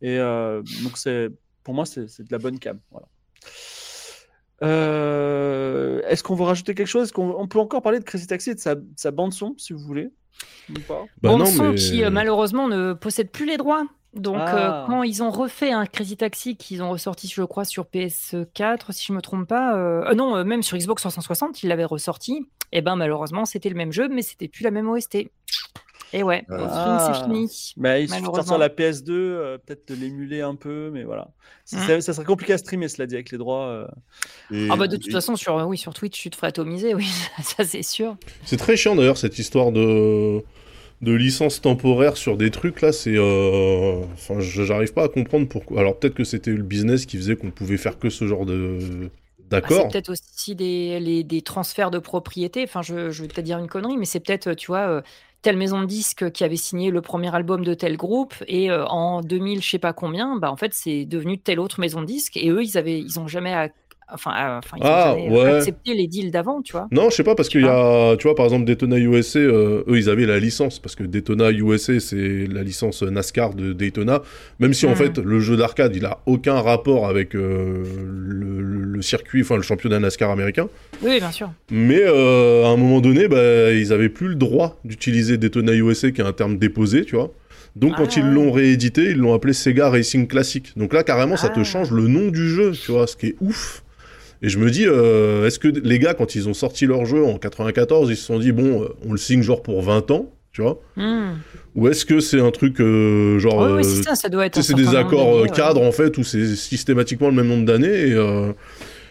Et 0.00 0.18
euh, 0.18 0.62
donc, 0.82 0.96
c'est, 0.96 1.28
pour 1.62 1.74
moi, 1.74 1.84
c'est, 1.84 2.06
de 2.06 2.32
la 2.32 2.38
bonne 2.38 2.58
cam. 2.58 2.80
Voilà. 2.90 3.06
Euh, 4.62 6.00
est-ce 6.08 6.22
qu'on 6.22 6.34
veut 6.34 6.44
rajouter 6.44 6.74
quelque 6.74 6.86
chose? 6.86 7.04
Est-ce 7.04 7.12
qu'on 7.12 7.34
on 7.38 7.46
peut 7.46 7.58
encore 7.58 7.82
parler 7.82 7.98
de 7.98 8.04
Crazy 8.04 8.26
Taxi 8.26 8.50
et 8.50 8.54
de 8.54 8.60
sa, 8.60 8.74
de 8.76 8.86
sa 8.96 9.10
bande-son, 9.10 9.54
si 9.58 9.74
vous 9.74 9.80
voulez? 9.80 10.08
Ou 10.70 10.80
pas? 10.88 11.04
Bah 11.20 11.36
non, 11.36 11.44
mais... 11.52 11.74
qui 11.74 12.02
euh, 12.02 12.10
malheureusement 12.10 12.68
ne 12.68 12.94
possède 12.94 13.30
plus 13.30 13.46
les 13.46 13.58
droits. 13.58 13.86
Donc 14.16 14.36
Ah. 14.38 14.82
euh, 14.82 14.86
quand 14.86 15.02
ils 15.02 15.22
ont 15.22 15.30
refait 15.30 15.72
un 15.72 15.86
Crazy 15.86 16.16
Taxi 16.16 16.56
qu'ils 16.56 16.82
ont 16.82 16.90
ressorti, 16.90 17.28
je 17.28 17.42
crois, 17.42 17.64
sur 17.64 17.84
PS4, 17.84 18.92
si 18.92 19.06
je 19.06 19.12
me 19.12 19.20
trompe 19.20 19.46
pas, 19.46 19.76
euh, 19.76 20.04
euh, 20.10 20.14
non, 20.14 20.36
euh, 20.36 20.44
même 20.44 20.62
sur 20.62 20.76
Xbox 20.76 21.02
360, 21.02 21.62
ils 21.62 21.68
l'avaient 21.68 21.84
ressorti. 21.84 22.46
Et 22.72 22.80
ben 22.82 22.96
malheureusement, 22.96 23.44
c'était 23.44 23.68
le 23.68 23.76
même 23.76 23.92
jeu, 23.92 24.08
mais 24.08 24.22
c'était 24.22 24.48
plus 24.48 24.62
la 24.64 24.70
même 24.70 24.88
OST. 24.88 25.30
Et 26.12 26.22
ouais, 26.22 26.44
Ah. 26.50 27.12
c'est 27.12 27.24
fini. 27.24 27.72
Bah, 27.76 27.98
il 27.98 28.08
suffit 28.08 28.20
de 28.22 28.26
sortir 28.26 28.58
la 28.58 28.68
PS2, 28.68 29.12
euh, 29.12 29.58
peut-être 29.58 29.88
de 29.88 29.94
l'émuler 29.94 30.40
un 30.40 30.54
peu, 30.54 30.90
mais 30.92 31.02
voilà. 31.04 31.28
C'est- 31.64 31.76
Mm. 31.76 31.80
c'est- 31.86 32.00
Ça 32.00 32.12
serait 32.14 32.24
compliqué 32.24 32.52
à 32.52 32.58
streamer, 32.58 32.88
cela 32.88 33.06
dit, 33.06 33.14
avec 33.16 33.30
les 33.32 33.38
droits. 33.38 33.66
euh. 33.66 33.86
Et- 34.52 34.68
Ah 34.70 34.76
bah 34.76 34.86
de 34.86 34.96
toute 34.96 35.08
et- 35.08 35.12
façon, 35.12 35.34
sur, 35.36 35.56
oui, 35.66 35.76
sur 35.76 35.92
Twitch, 35.94 36.18
tu 36.20 36.30
te 36.30 36.36
ferais 36.36 36.46
atomiser, 36.48 36.94
oui, 36.94 37.06
ça 37.42 37.64
c'est 37.64 37.82
sûr. 37.82 38.16
C'est 38.44 38.56
très 38.56 38.76
chiant 38.76 38.94
d'ailleurs 38.94 39.18
cette 39.18 39.38
histoire 39.38 39.72
de 39.72 40.42
de 41.02 41.12
licence 41.12 41.60
temporaire 41.60 42.16
sur 42.16 42.36
des 42.36 42.50
trucs 42.50 42.80
là, 42.80 42.92
c'est 42.92 43.14
euh... 43.16 44.02
enfin 44.14 44.40
j'arrive 44.40 44.92
pas 44.94 45.04
à 45.04 45.08
comprendre 45.08 45.48
pourquoi. 45.48 45.80
Alors 45.80 45.98
peut-être 45.98 46.14
que 46.14 46.24
c'était 46.24 46.52
le 46.52 46.62
business 46.62 47.06
qui 47.06 47.16
faisait 47.18 47.36
qu'on 47.36 47.50
pouvait 47.50 47.76
faire 47.76 47.98
que 47.98 48.10
ce 48.10 48.26
genre 48.26 48.46
de 48.46 49.10
Bah, 49.62 49.70
d'accord. 49.70 49.70
c'est 49.70 49.86
peut-être 49.90 50.10
aussi 50.10 50.54
des, 50.54 51.00
les- 51.00 51.24
des 51.24 51.40
transferts 51.42 51.90
de 51.90 51.98
propriété. 51.98 52.62
Enfin, 52.64 52.82
je, 52.82 53.10
je 53.10 53.22
vais 53.22 53.28
peut-être 53.28 53.44
dire 53.46 53.58
une 53.58 53.68
connerie, 53.68 53.96
mais 53.96 54.04
c'est 54.04 54.20
peut-être, 54.20 54.52
tu 54.54 54.66
vois, 54.66 54.86
euh, 54.88 55.02
telle 55.42 55.56
maison 55.56 55.80
de 55.80 55.86
disques 55.86 56.30
qui 56.32 56.44
avait 56.44 56.56
signé 56.56 56.90
le 56.90 57.00
premier 57.00 57.34
album 57.34 57.64
de 57.64 57.72
tel 57.74 57.96
groupe 57.96 58.34
et 58.48 58.70
euh, 58.70 58.84
en 58.86 59.22
2000, 59.22 59.62
je 59.62 59.70
sais 59.70 59.78
pas 59.78 59.92
combien, 59.94 60.36
bah 60.36 60.50
en 60.52 60.56
fait, 60.56 60.74
c'est 60.74 61.06
devenu 61.06 61.38
telle 61.38 61.58
autre 61.60 61.80
maison 61.80 62.02
de 62.02 62.06
disques 62.06 62.36
et 62.36 62.50
eux, 62.50 62.62
ils 62.62 62.76
avaient, 62.76 62.98
ils 63.00 63.18
ont 63.18 63.28
jamais, 63.28 63.72
enfin, 64.12 64.30
euh, 64.38 64.58
enfin, 64.58 64.76
ils 64.78 64.82
Ah, 64.84 65.14
ouais. 65.16 65.56
accepté 65.56 65.94
les 65.94 66.06
deals 66.06 66.30
d'avant, 66.30 66.62
tu 66.62 66.72
vois. 66.72 66.88
Non, 66.92 67.10
je 67.10 67.16
sais 67.16 67.22
pas 67.24 67.34
parce 67.34 67.48
qu'il 67.48 67.62
y 67.62 67.68
a, 67.68 68.16
tu 68.16 68.24
vois, 68.26 68.34
par 68.34 68.44
exemple 68.46 68.64
Daytona 68.64 68.96
USA, 68.98 69.38
euh, 69.38 69.82
eux 69.88 69.96
ils 69.98 70.08
avaient 70.10 70.26
la 70.26 70.38
licence 70.38 70.78
parce 70.78 70.94
que 70.94 71.04
Daytona 71.04 71.50
USA 71.50 71.98
c'est 72.00 72.46
la 72.50 72.62
licence 72.62 73.02
NASCAR 73.02 73.54
de 73.54 73.72
Daytona. 73.72 74.22
Même 74.60 74.72
si 74.74 74.86
en 74.86 74.90
Mhm. 74.90 74.96
fait 74.96 75.18
le 75.18 75.40
jeu 75.40 75.56
d'arcade 75.56 75.94
il 75.96 76.04
a 76.04 76.18
aucun 76.26 76.60
rapport 76.60 77.06
avec 77.08 77.34
euh, 77.34 77.84
le, 78.26 78.60
le 78.60 79.02
circuit, 79.02 79.42
enfin 79.42 79.56
le 79.56 79.62
championnat 79.62 79.98
NASCAR 80.00 80.30
américain. 80.30 80.68
Oui, 81.02 81.18
bien 81.18 81.30
sûr. 81.32 81.50
Mais 81.70 82.00
euh, 82.02 82.64
à 82.64 82.68
un 82.68 82.76
moment 82.76 83.00
donné, 83.00 83.28
bah, 83.28 83.72
ils 83.72 83.92
avaient 83.92 84.08
plus 84.08 84.28
le 84.28 84.34
droit 84.36 84.78
d'utiliser 84.84 85.36
Daytona 85.38 85.72
USA, 85.74 86.10
qui 86.10 86.20
est 86.20 86.24
un 86.24 86.32
terme 86.32 86.58
déposé, 86.58 87.04
tu 87.04 87.16
vois. 87.16 87.30
Donc 87.74 87.92
Ah, 87.94 87.98
quand 88.02 88.16
ils 88.16 88.22
ouais. 88.24 88.30
l'ont 88.30 88.52
réédité, 88.52 89.10
ils 89.10 89.18
l'ont 89.18 89.34
appelé 89.34 89.52
Sega 89.52 89.90
Racing 89.90 90.26
Classic. 90.26 90.72
Donc 90.78 90.94
là, 90.94 91.02
carrément, 91.02 91.36
ça 91.36 91.50
te 91.50 91.60
Ah. 91.60 91.64
change 91.64 91.90
le 91.90 92.06
nom 92.08 92.28
du 92.30 92.48
jeu, 92.48 92.72
tu 92.72 92.90
vois, 92.92 93.06
ce 93.06 93.16
qui 93.16 93.26
est 93.26 93.36
ouf. 93.42 93.82
Et 94.42 94.48
je 94.48 94.58
me 94.58 94.70
dis, 94.70 94.86
euh, 94.86 95.46
est-ce 95.46 95.58
que 95.58 95.68
les 95.68 95.98
gars, 95.98 96.14
quand 96.14 96.34
ils 96.34 96.48
ont 96.48 96.54
sorti 96.54 96.86
leur 96.86 97.06
jeu 97.06 97.24
en 97.24 97.38
94, 97.38 98.10
ils 98.10 98.16
se 98.16 98.24
sont 98.24 98.38
dit, 98.38 98.52
bon, 98.52 98.82
euh, 98.82 98.88
on 99.06 99.12
le 99.12 99.18
signe 99.18 99.42
genre 99.42 99.62
pour 99.62 99.82
20 99.82 100.10
ans, 100.10 100.30
tu 100.52 100.62
vois 100.62 100.80
Hmm. 100.96 101.34
Ou 101.74 101.88
est-ce 101.88 102.06
que 102.06 102.20
c'est 102.20 102.40
un 102.40 102.50
truc 102.50 102.78
genre... 102.78 102.86
Oui, 102.86 103.38
oui, 103.38 103.78
euh, 103.78 103.82
c'est 103.82 104.02
ça, 104.02 104.14
ça 104.14 104.28
doit 104.30 104.46
être. 104.46 104.62
c'est 104.62 104.74
des 104.74 104.94
accords 104.94 105.36
euh, 105.36 105.42
ouais. 105.42 105.48
cadres 105.50 105.82
en 105.82 105.92
fait 105.92 106.16
où 106.16 106.24
c'est 106.24 106.56
systématiquement 106.56 107.28
le 107.28 107.34
même 107.34 107.48
nombre 107.48 107.66
d'années 107.66 108.08
et 108.08 108.14
euh, 108.14 108.52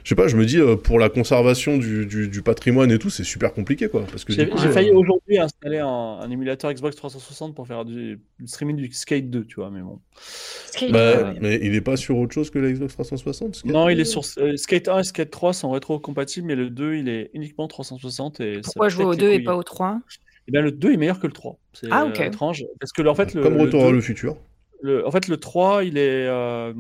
je 0.05 0.09
sais 0.09 0.15
pas, 0.15 0.27
je 0.27 0.37
me 0.37 0.45
dis 0.45 0.59
euh, 0.59 0.75
pour 0.75 0.99
la 0.99 1.09
conservation 1.09 1.77
du, 1.77 2.05
du, 2.05 2.27
du 2.29 2.41
patrimoine 2.43 2.91
et 2.91 2.99
tout, 2.99 3.09
c'est 3.09 3.23
super 3.23 3.53
compliqué 3.53 3.89
quoi. 3.89 4.05
Parce 4.09 4.23
que 4.23 4.31
J'ai 4.33 4.53
euh, 4.53 4.71
failli 4.71 4.91
aujourd'hui 4.91 5.39
installer 5.39 5.79
un, 5.79 5.87
un 5.87 6.29
émulateur 6.29 6.71
Xbox 6.71 6.95
360 6.95 7.55
pour 7.55 7.65
faire 7.67 7.83
du, 7.85 8.19
du 8.39 8.47
streaming 8.47 8.75
du 8.75 8.91
Skate 8.93 9.31
2, 9.31 9.45
tu 9.45 9.55
vois, 9.55 9.71
mais 9.71 9.81
bon. 9.81 9.99
Skate, 10.15 10.91
bah, 10.91 11.33
mais 11.41 11.59
il 11.61 11.73
est 11.73 11.81
pas 11.81 11.97
sur 11.97 12.17
autre 12.19 12.33
chose 12.33 12.51
que 12.51 12.59
la 12.59 12.71
Xbox 12.71 12.93
360 12.93 13.55
ce 13.55 13.67
Non, 13.67 13.89
il 13.89 13.99
est 13.99 14.05
sur 14.05 14.21
euh, 14.37 14.55
Skate 14.55 14.87
1 14.89 14.99
et 14.99 15.03
Skate 15.03 15.31
3 15.31 15.53
sont 15.53 15.71
rétro-compatibles, 15.71 16.45
mais 16.47 16.55
le 16.55 16.69
2, 16.69 16.95
il 16.97 17.09
est 17.09 17.31
uniquement 17.33 17.67
360. 17.67 18.39
Et 18.41 18.61
Pourquoi 18.63 18.89
jouer 18.89 19.05
au 19.05 19.11
les 19.13 19.17
2 19.17 19.31
et 19.31 19.39
pas 19.39 19.55
au 19.57 19.63
3 19.63 19.99
Eh 20.47 20.51
bien, 20.51 20.61
le 20.61 20.71
2 20.71 20.93
est 20.93 20.97
meilleur 20.97 21.19
que 21.19 21.25
le 21.25 21.33
3. 21.33 21.57
C'est 21.73 21.87
Ah, 21.89 22.05
ok. 22.05 22.19
euh, 22.19 22.25
étrange. 22.25 22.63
Parce 22.79 22.91
que, 22.91 23.01
en 23.01 23.15
fait, 23.15 23.33
le, 23.33 23.41
Comme 23.41 23.55
le 23.55 23.61
Retour 23.63 23.81
2 23.81 23.87
à 23.87 23.91
le 23.91 24.01
futur. 24.01 24.37
le- 24.83 25.07
en 25.07 25.09
fait, 25.09 25.27
le 25.27 25.37
3, 25.37 25.83
il 25.83 25.97
est, 25.97 26.27
euh, 26.27 26.73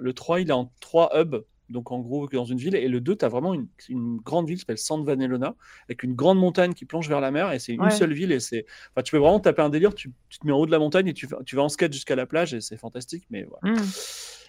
le 0.00 0.12
3, 0.14 0.40
il 0.40 0.48
est 0.48 0.52
en 0.54 0.72
3 0.80 1.10
hubs. 1.20 1.42
Donc, 1.70 1.92
en 1.92 2.00
gros, 2.00 2.28
dans 2.28 2.44
une 2.44 2.58
ville. 2.58 2.74
Et 2.74 2.88
le 2.88 3.00
2, 3.00 3.16
tu 3.16 3.24
as 3.24 3.28
vraiment 3.28 3.54
une, 3.54 3.68
une 3.88 4.16
grande 4.18 4.46
ville 4.48 4.56
qui 4.56 4.60
s'appelle 4.60 4.78
San 4.78 5.04
Vanellona, 5.04 5.54
avec 5.88 6.02
une 6.02 6.14
grande 6.14 6.38
montagne 6.38 6.74
qui 6.74 6.84
plonge 6.84 7.08
vers 7.08 7.20
la 7.20 7.30
mer. 7.30 7.52
Et 7.52 7.58
c'est 7.58 7.72
une 7.74 7.82
Ouais. 7.82 7.90
seule 7.90 8.12
ville. 8.12 8.32
Et 8.32 8.40
c'est, 8.40 8.66
enfin, 8.94 9.02
tu 9.02 9.12
peux 9.12 9.18
vraiment 9.18 9.40
taper 9.40 9.62
un 9.62 9.70
délire. 9.70 9.94
Tu, 9.94 10.12
tu 10.28 10.38
te 10.38 10.46
mets 10.46 10.52
en 10.52 10.58
haut 10.58 10.66
de 10.66 10.70
la 10.72 10.78
montagne 10.78 11.06
et 11.08 11.14
tu, 11.14 11.26
vas- 11.26 11.38
tu 11.46 11.56
vas 11.56 11.62
en 11.62 11.68
skate 11.68 11.92
jusqu'à 11.92 12.16
la 12.16 12.26
plage. 12.26 12.54
Et 12.54 12.60
c'est 12.60 12.76
fantastique. 12.76 13.24
Mais 13.30 13.44
voilà. 13.44 13.74
Hmm. 13.80 13.86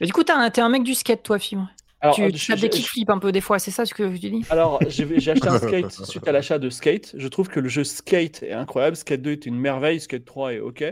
Mais 0.01 0.07
du 0.07 0.13
coup, 0.13 0.23
t'es 0.23 0.33
un, 0.33 0.49
t'es 0.49 0.61
un 0.61 0.69
mec 0.69 0.83
du 0.83 0.95
skate, 0.95 1.23
toi, 1.23 1.37
Fibre? 1.39 1.69
Alors, 2.01 2.15
tu 2.15 2.23
euh, 2.23 2.29
tu 2.31 2.37
je- 2.37 2.55
je- 2.55 2.61
des 2.61 2.69
kickflips 2.69 3.09
un 3.09 3.19
peu 3.19 3.31
des 3.31 3.41
fois, 3.41 3.59
c'est 3.59 3.69
ça 3.71 3.85
ce 3.85 3.93
que 3.93 4.03
tu 4.17 4.29
dis? 4.29 4.43
Alors, 4.49 4.79
j'ai 4.87 5.03
acheté 5.29 5.47
un 5.47 5.57
Skate 5.59 5.91
suite 6.05 6.27
à 6.27 6.31
l'achat 6.31 6.57
de 6.59 6.69
Skate. 6.69 7.13
Je 7.17 7.27
trouve 7.27 7.47
que 7.47 7.59
le 7.59 7.69
jeu 7.69 7.83
Skate 7.83 8.43
est 8.43 8.53
incroyable. 8.53 8.95
Skate 8.95 9.21
2 9.21 9.31
est 9.31 9.45
une 9.45 9.57
merveille. 9.59 9.99
Skate 9.99 10.25
3 10.25 10.53
est 10.53 10.59
OK. 10.59 10.83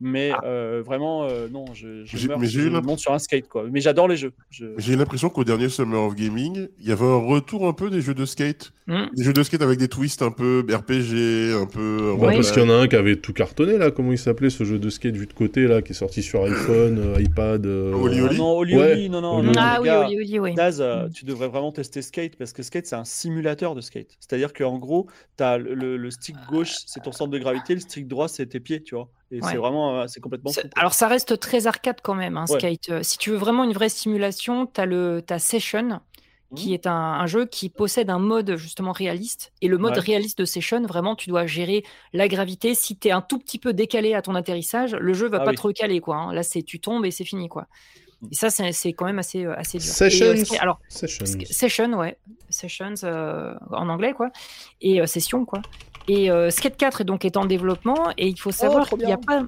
Mais 0.00 0.32
Ah. 0.34 0.40
euh, 0.44 0.82
vraiment, 0.84 1.24
euh, 1.24 1.48
non, 1.50 1.64
je, 1.72 2.04
je 2.04 2.28
meurs 2.28 2.38
mais 2.38 2.46
si 2.46 2.52
j'ai 2.54 2.60
eu 2.60 2.64
je 2.64 2.68
monte 2.70 2.98
sur 2.98 3.12
un 3.12 3.18
skate. 3.18 3.48
Quoi. 3.48 3.64
Mais 3.70 3.80
j'adore 3.80 4.08
les 4.08 4.16
jeux. 4.16 4.32
Je- 4.50 4.66
J'ai 4.78 4.96
l'impression 4.96 5.28
qu'au 5.30 5.44
dernier 5.44 5.68
Summer 5.68 6.00
of 6.02 6.14
Gaming, 6.14 6.68
il 6.80 6.88
y 6.88 6.92
avait 6.92 7.04
un 7.06 7.16
retour 7.26 7.66
un 7.68 7.72
peu 7.72 7.90
des 7.90 8.00
jeux 8.00 8.12
de 8.14 8.24
skate. 8.26 8.72
Hmm. 8.86 9.04
Des 9.16 9.24
jeux 9.24 9.32
de 9.32 9.42
skate 9.42 9.62
avec 9.62 9.78
des 9.78 9.88
twists 9.88 10.20
un 10.20 10.30
peu 10.30 10.64
RPG, 10.68 11.54
un 11.54 11.66
peu. 11.66 12.14
Bah, 12.18 12.26
Oui. 12.28 12.34
Parce 12.36 12.52
qu'il 12.52 12.62
y 12.62 12.66
en 12.66 12.70
a 12.70 12.74
un 12.74 12.86
qui 12.88 12.96
avait 12.96 13.16
tout 13.16 13.32
cartonné 13.32 13.78
là, 13.78 13.90
comment 13.90 14.12
il 14.12 14.18
s'appelait 14.18 14.50
ce 14.50 14.64
jeu 14.64 14.78
de 14.78 14.90
skate 14.90 15.16
vu 15.16 15.26
de 15.26 15.32
côté 15.32 15.66
là, 15.66 15.80
qui 15.80 15.92
est 15.92 15.94
sorti 15.94 16.22
sur 16.22 16.44
iPhone, 16.44 16.98
euh, 16.98 17.20
iPad. 17.22 17.64
euh, 17.64 17.94
Oli 17.94 18.18
Ah 18.20 18.24
Oli 18.26 18.36
non, 18.38 18.56
Oli 18.58 18.76
Ouais. 18.76 18.92
Oli, 18.92 19.08
non, 19.10 19.20
non, 19.22 19.36
Oli 19.38 19.46
non, 19.46 19.50
Oli. 19.52 19.58
Ah 19.58 19.78
oui, 19.80 20.16
oui, 20.18 20.26
oui, 20.32 20.38
oui. 20.38 20.53
Daz, 20.54 20.80
euh, 20.80 21.08
tu 21.12 21.24
devrais 21.24 21.48
vraiment 21.48 21.72
tester 21.72 22.02
Skate 22.02 22.36
parce 22.36 22.52
que 22.52 22.62
Skate, 22.62 22.86
c'est 22.86 22.96
un 22.96 23.04
simulateur 23.04 23.74
de 23.74 23.80
skate. 23.80 24.16
C'est-à-dire 24.20 24.52
qu'en 24.52 24.78
gros, 24.78 25.08
as 25.40 25.58
le, 25.58 26.10
stick 26.10 26.44
gauche, 26.44 26.82
c'est 26.86 27.00
ton 27.02 27.12
centre 27.12 27.30
de 27.32 27.38
gravité, 27.38 27.74
le 27.74 27.80
stick 27.80 28.06
droit, 28.08 28.28
c'est 28.28 28.46
tes 28.46 28.60
pieds, 28.60 28.82
tu 28.82 28.94
vois. 28.94 29.10
Et 29.30 29.42
Ouais. 29.42 29.52
c'est 29.52 29.56
vraiment, 29.56 30.00
euh, 30.00 30.06
c'est 30.06 30.20
complètement 30.20 30.52
fou. 30.54 30.70
Alors 30.76 30.94
ça 30.94 31.08
reste 31.08 31.38
très 31.40 31.66
arcade 31.66 32.00
quand 32.02 32.14
même, 32.14 32.36
hein. 32.36 32.46
Skate. 32.46 32.88
Euh, 32.90 33.02
Si 33.02 33.18
tu 33.18 33.30
veux 33.30 33.36
vraiment 33.36 33.64
une 33.64 33.72
vraie 33.72 33.88
simulation, 33.88 34.66
tu 34.66 34.80
as 34.80 34.86
le 34.86 35.22
t'as 35.26 35.38
Session, 35.38 36.00
qui 36.54 36.68
Mhm. 36.68 36.74
est 36.74 36.86
un, 36.86 36.92
un 36.94 37.26
jeu 37.26 37.46
qui 37.46 37.68
possède 37.68 38.10
un 38.10 38.20
mode 38.20 38.56
justement 38.56 38.92
réaliste. 38.92 39.52
Et 39.60 39.66
le 39.68 39.76
mode 39.78 39.96
Ouais. 39.96 40.00
réaliste 40.00 40.38
de 40.38 40.44
Session, 40.44 40.82
vraiment, 40.82 41.16
tu 41.16 41.28
dois 41.28 41.46
gérer 41.46 41.82
la 42.12 42.28
gravité. 42.28 42.74
Si 42.76 42.96
tu 42.98 43.08
es 43.08 43.10
un 43.10 43.22
tout 43.22 43.38
petit 43.40 43.58
peu 43.58 43.72
décalé 43.72 44.14
à 44.14 44.22
ton 44.22 44.34
atterrissage, 44.36 44.94
le 44.94 45.14
jeu 45.14 45.28
va 45.28 45.38
Ah 45.38 45.44
pas 45.44 45.50
oui. 45.50 45.56
te 45.56 45.62
recaler. 45.62 46.00
Quoi, 46.00 46.16
hein. 46.16 46.32
Là, 46.32 46.42
c'est 46.44 46.62
tu 46.62 46.80
tombes 46.80 47.04
et 47.06 47.10
c'est 47.10 47.24
fini. 47.24 47.48
quoi. 47.48 47.66
Et 48.30 48.34
ça, 48.34 48.50
c'est 48.50 48.72
c'est 48.72 48.92
quand 48.92 49.04
même 49.06 49.18
assez, 49.18 49.44
euh, 49.44 49.54
assez 49.56 49.78
dur. 49.78 49.88
Et, 49.88 49.92
Sessions. 49.92 50.26
euh, 50.26 50.34
Skate- 50.36 50.60
alors, 50.60 50.80
Sessions. 50.88 51.26
Session, 51.50 51.92
ouais. 51.94 52.18
Sessions 52.50 52.94
euh, 53.04 53.54
en 53.70 53.88
anglais, 53.88 54.12
quoi. 54.12 54.30
Et 54.80 55.00
euh, 55.00 55.06
session, 55.06 55.44
quoi. 55.44 55.60
Et 56.08 56.30
euh, 56.30 56.50
Skate 56.50 56.76
4 56.76 57.00
est 57.00 57.04
donc 57.04 57.24
est 57.24 57.36
en 57.36 57.44
développement. 57.46 58.10
Et 58.18 58.28
il 58.28 58.36
faut 58.38 58.50
savoir 58.50 58.86
trop 58.86 58.96
qu'il 58.96 59.06
n'y 59.06 59.12
a 59.12 59.16
pas. 59.18 59.42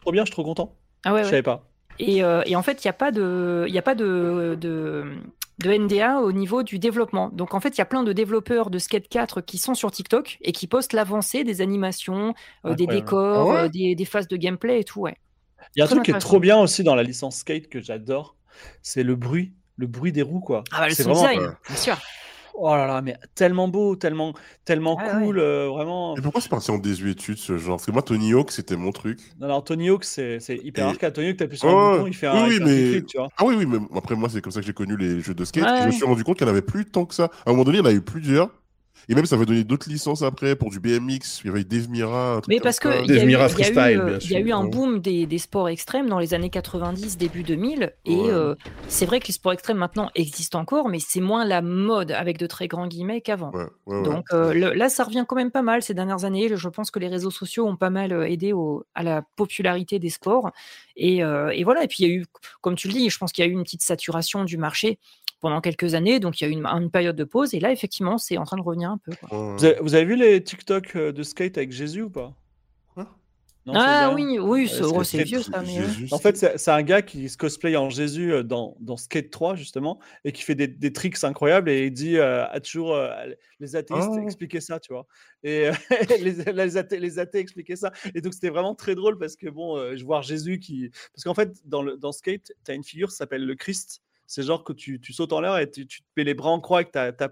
Trop 0.00 0.12
bien, 0.12 0.22
je 0.22 0.26
suis 0.26 0.32
trop 0.32 0.44
content. 0.44 0.74
Ah 1.04 1.12
ouais, 1.12 1.20
Je 1.20 1.24
ouais. 1.24 1.30
savais 1.30 1.42
pas. 1.42 1.64
Et, 1.98 2.22
euh, 2.22 2.42
et 2.46 2.56
en 2.56 2.62
fait, 2.62 2.84
il 2.84 2.86
n'y 2.86 2.90
a 2.90 2.94
pas 2.94 3.10
de, 3.10 3.64
il 3.68 3.74
y 3.74 3.78
a 3.78 3.82
pas 3.82 3.94
de, 3.94 4.56
de, 4.60 5.04
de 5.60 5.70
NDA 5.72 6.20
au 6.20 6.30
niveau 6.30 6.62
du 6.62 6.78
développement. 6.78 7.30
Donc 7.32 7.54
en 7.54 7.60
fait, 7.60 7.70
il 7.70 7.78
y 7.78 7.80
a 7.80 7.86
plein 7.86 8.02
de 8.02 8.12
développeurs 8.12 8.68
de 8.70 8.78
Skate 8.78 9.08
4 9.08 9.40
qui 9.40 9.56
sont 9.58 9.74
sur 9.74 9.90
TikTok 9.90 10.36
et 10.42 10.52
qui 10.52 10.66
postent 10.66 10.92
l'avancée 10.92 11.42
des 11.42 11.60
animations, 11.62 12.34
euh, 12.66 12.74
des 12.74 12.86
décors, 12.86 13.50
Ah 13.50 13.54
ouais? 13.54 13.60
euh, 13.64 13.68
des, 13.68 13.94
des 13.94 14.04
phases 14.04 14.28
de 14.28 14.36
gameplay 14.36 14.80
et 14.80 14.84
tout. 14.84 15.00
Ouais. 15.00 15.16
Il 15.74 15.80
y 15.80 15.82
a 15.82 15.84
un 15.84 15.88
truc 15.88 16.02
qui 16.04 16.10
est 16.10 16.18
trop 16.18 16.40
bien 16.40 16.58
aussi 16.58 16.82
dans 16.84 16.94
la 16.94 17.02
licence 17.02 17.38
skate 17.38 17.68
que 17.68 17.80
j'adore, 17.80 18.36
c'est 18.82 19.02
le 19.02 19.16
bruit, 19.16 19.52
le 19.76 19.86
bruit 19.86 20.12
des 20.12 20.22
roues 20.22 20.40
quoi. 20.40 20.64
Ah 20.72 20.80
bah 20.80 20.88
le 20.88 20.94
sound 20.94 21.08
vraiment, 21.10 21.28
design, 21.28 21.40
euh, 21.48 21.52
bien 21.68 21.76
sûr. 21.76 21.98
oh 22.54 22.74
là 22.74 22.86
là, 22.86 23.02
mais 23.02 23.16
tellement 23.34 23.68
beau, 23.68 23.96
tellement, 23.96 24.32
tellement 24.64 24.96
Ah 24.98 25.18
ouais. 25.18 25.24
cool, 25.26 25.38
euh, 25.38 25.68
vraiment. 25.68 26.16
Et 26.16 26.22
pourquoi 26.22 26.40
c'est 26.40 26.48
parti 26.48 26.70
en 26.70 26.78
désuétude 26.78 27.36
ce 27.36 27.58
genre? 27.58 27.76
Parce 27.76 27.84
que 27.86 27.90
moi, 27.90 28.00
Tony 28.02 28.32
Hawk, 28.32 28.50
c'était 28.52 28.76
mon 28.76 28.92
truc. 28.92 29.18
Non, 29.38 29.48
non, 29.48 29.60
Tony 29.60 29.90
Hawk, 29.90 30.04
c'est 30.04 30.40
c'est 30.40 30.56
hyper 30.56 30.86
Et- 30.86 30.90
arcade. 30.90 31.12
Tony 31.12 31.28
Hawk, 31.28 31.36
t'appuies 31.36 31.58
sur 31.58 31.68
Ouais, 31.68 31.74
un 31.74 31.90
bouton, 31.92 32.06
il 32.06 32.14
fait 32.14 32.28
Oui, 32.30 32.38
un, 32.38 32.48
oui, 32.48 32.56
un 32.62 32.64
mais- 32.64 33.02
tu 33.02 33.18
vois. 33.18 33.28
Ah 33.36 33.44
oui, 33.44 33.56
oui, 33.58 33.66
mais 33.66 33.78
après, 33.94 34.14
moi, 34.14 34.30
c'est 34.30 34.40
comme 34.40 34.52
ça 34.52 34.60
que 34.60 34.66
j'ai 34.66 34.72
connu 34.72 34.96
les 34.96 35.20
jeux 35.20 35.34
de 35.34 35.44
skate. 35.44 35.64
Ouais, 35.64 35.78
et 35.78 35.82
je 35.82 35.86
me 35.88 35.92
suis 35.92 36.04
rendu 36.06 36.24
compte 36.24 36.38
qu'il 36.38 36.46
n'y 36.46 36.50
en 36.50 36.54
avait 36.54 36.62
plus 36.62 36.86
tant 36.86 37.04
que 37.04 37.14
ça. 37.14 37.24
À 37.44 37.50
un 37.50 37.52
moment 37.52 37.64
donné, 37.64 37.76
il 37.76 37.80
y 37.80 37.82
en 37.82 37.86
avait 37.86 37.96
eu 37.96 38.02
plusieurs. 38.02 38.48
Et 39.08 39.14
même, 39.14 39.24
ça 39.26 39.36
avait 39.36 39.46
donné 39.46 39.62
d'autres 39.62 39.88
licences 39.88 40.22
après 40.22 40.56
pour 40.56 40.70
du 40.70 40.80
BMX. 40.80 41.40
Il 41.44 41.46
y 41.46 41.50
avait 41.50 41.62
Dave 41.64 41.88
Mira. 41.88 42.32
un 42.32 42.40
truc 42.40 42.48
Mais 42.48 42.56
comme 42.56 42.64
parce 42.64 42.80
que 42.80 42.90
ça. 42.90 42.98
il 43.02 43.06
y, 43.08 43.12
a 43.12 43.14
Dave 43.14 43.22
eu- 43.22 43.26
Mira 43.26 43.40
il 43.40 43.42
y 43.42 43.44
a 43.44 43.46
eu, 43.46 43.50
freestyle, 43.54 44.00
euh, 44.00 44.04
bien 44.06 44.18
il 44.20 44.30
y 44.32 44.36
a 44.36 44.40
eu 44.40 44.46
sûr. 44.48 44.56
un 44.58 44.64
boom 44.64 44.98
des, 45.00 45.26
des 45.26 45.38
sports 45.38 45.68
extrêmes 45.68 46.08
dans 46.08 46.18
les 46.18 46.34
années 46.34 46.50
90, 46.50 47.16
début 47.16 47.42
2000. 47.44 47.92
Et 48.04 48.14
Ouais. 48.16 48.30
euh, 48.30 48.54
c'est 48.88 49.06
vrai 49.06 49.20
que 49.20 49.28
les 49.28 49.32
sports 49.32 49.52
extrêmes 49.52 49.76
maintenant 49.78 50.10
existent 50.16 50.58
encore, 50.58 50.88
mais 50.88 50.98
c'est 50.98 51.20
moins 51.20 51.44
la 51.44 51.62
mode 51.62 52.10
avec 52.10 52.36
de 52.38 52.46
très 52.48 52.66
grands 52.66 52.88
guillemets 52.88 53.20
qu'avant. 53.20 53.52
Ouais, 53.52 53.64
ouais, 53.86 53.96
ouais. 53.98 54.02
Donc 54.02 54.24
euh, 54.32 54.52
le- 54.52 54.72
là, 54.72 54.88
ça 54.88 55.04
revient 55.04 55.24
quand 55.28 55.36
même 55.36 55.52
pas 55.52 55.62
mal 55.62 55.82
ces 55.82 55.94
dernières 55.94 56.24
années. 56.24 56.48
Je 56.56 56.68
pense 56.68 56.90
que 56.90 56.98
les 56.98 57.08
réseaux 57.08 57.30
sociaux 57.30 57.66
ont 57.66 57.76
pas 57.76 57.90
mal 57.90 58.12
aidé 58.28 58.52
au- 58.52 58.84
à 58.96 59.02
la 59.04 59.22
popularité 59.36 59.98
des 60.00 60.10
sports. 60.10 60.50
Et, 60.96 61.22
euh, 61.22 61.50
et 61.50 61.62
voilà. 61.62 61.84
Et 61.84 61.88
puis 61.88 61.98
il 62.00 62.08
y 62.08 62.12
a 62.12 62.14
eu, 62.14 62.24
comme 62.60 62.74
tu 62.74 62.88
le 62.88 62.94
dis, 62.94 63.08
je 63.08 63.18
pense 63.18 63.30
qu'il 63.30 63.44
y 63.44 63.46
a 63.46 63.50
eu 63.50 63.52
une 63.54 63.62
petite 63.62 63.82
saturation 63.82 64.44
du 64.44 64.56
marché 64.56 64.98
pendant 65.40 65.60
quelques 65.60 65.94
années. 65.94 66.18
Donc 66.20 66.40
il 66.40 66.44
y 66.44 66.46
a 66.46 66.50
eu 66.50 66.52
une, 66.52 66.66
une 66.66 66.90
période 66.90 67.16
de 67.16 67.24
pause. 67.24 67.54
Et 67.54 67.60
là, 67.60 67.72
effectivement, 67.72 68.18
c'est 68.18 68.36
en 68.38 68.44
train 68.44 68.56
de 68.56 68.62
revenir 68.62 68.90
un 68.90 68.98
peu. 68.98 69.12
quoi. 69.20 69.28
Ouais. 69.52 69.56
Vous 69.56 69.64
avez, 69.64 69.78
vous 69.80 69.94
avez 69.94 70.04
vu 70.04 70.16
les 70.16 70.42
TikTok 70.42 70.96
euh, 70.96 71.12
de 71.12 71.22
skate 71.22 71.58
avec 71.58 71.72
Jésus 71.72 72.02
ou 72.02 72.10
pas? 72.10 72.34
Non, 73.68 73.72
Ah 73.74 74.12
oui, 74.14 74.38
oui, 74.38 74.68
c'est 74.68 74.84
oh, 74.84 75.02
c'est- 75.02 75.24
vieux 75.24 75.42
ça. 75.42 75.60
Mais, 75.66 75.80
ouais. 75.80 75.86
Jésus, 75.86 76.06
En 76.12 76.18
fait, 76.18 76.36
c'est 76.36 76.70
un 76.70 76.82
gars 76.84 77.02
qui 77.02 77.28
se 77.28 77.36
cosplay 77.36 77.74
en 77.74 77.90
Jésus 77.90 78.32
euh, 78.32 78.44
dans, 78.44 78.76
dans 78.78 78.96
Skate 78.96 79.28
3, 79.30 79.56
justement, 79.56 79.98
et 80.24 80.30
qui 80.30 80.42
fait 80.42 80.54
des, 80.54 80.68
des 80.68 80.92
tricks 80.92 81.24
incroyables 81.24 81.68
et 81.68 81.86
il 81.86 81.90
dit 81.92 82.16
euh, 82.16 82.46
à 82.48 82.60
toujours 82.60 82.94
euh, 82.94 83.10
les 83.58 83.74
athéistes 83.74 84.08
Oh. 84.12 84.20
expliquer 84.20 84.60
ça, 84.60 84.78
tu 84.78 84.92
vois. 84.92 85.08
Et 85.42 85.66
euh, 85.68 85.72
les, 86.20 86.52
les 86.52 86.76
athées, 86.76 87.00
les 87.00 87.18
athées 87.18 87.40
expliquaient 87.40 87.74
ça. 87.74 87.90
Et 88.14 88.20
donc, 88.20 88.34
c'était 88.34 88.50
vraiment 88.50 88.76
très 88.76 88.94
drôle 88.94 89.18
parce 89.18 89.34
que, 89.34 89.48
bon, 89.48 89.76
euh, 89.76 89.96
je 89.96 90.04
vois 90.04 90.22
Jésus 90.22 90.60
qui. 90.60 90.92
Parce 91.12 91.24
qu'en 91.24 91.34
fait, 91.34 91.50
dans, 91.64 91.82
le, 91.82 91.96
dans 91.96 92.12
Skate, 92.12 92.52
tu 92.64 92.70
as 92.70 92.74
une 92.74 92.84
figure 92.84 93.08
qui 93.08 93.16
s'appelle 93.16 93.44
le 93.44 93.56
Christ. 93.56 94.00
C'est 94.26 94.42
genre 94.42 94.64
que 94.64 94.72
tu, 94.72 95.00
tu 95.00 95.12
sautes 95.12 95.32
en 95.32 95.40
l'air 95.40 95.56
et 95.58 95.70
tu, 95.70 95.86
tu 95.86 96.00
te 96.00 96.06
mets 96.16 96.24
les 96.24 96.34
bras 96.34 96.50
en 96.50 96.60
croix 96.60 96.78
avec 96.78 96.90
ta, 96.90 97.12
ta, 97.12 97.28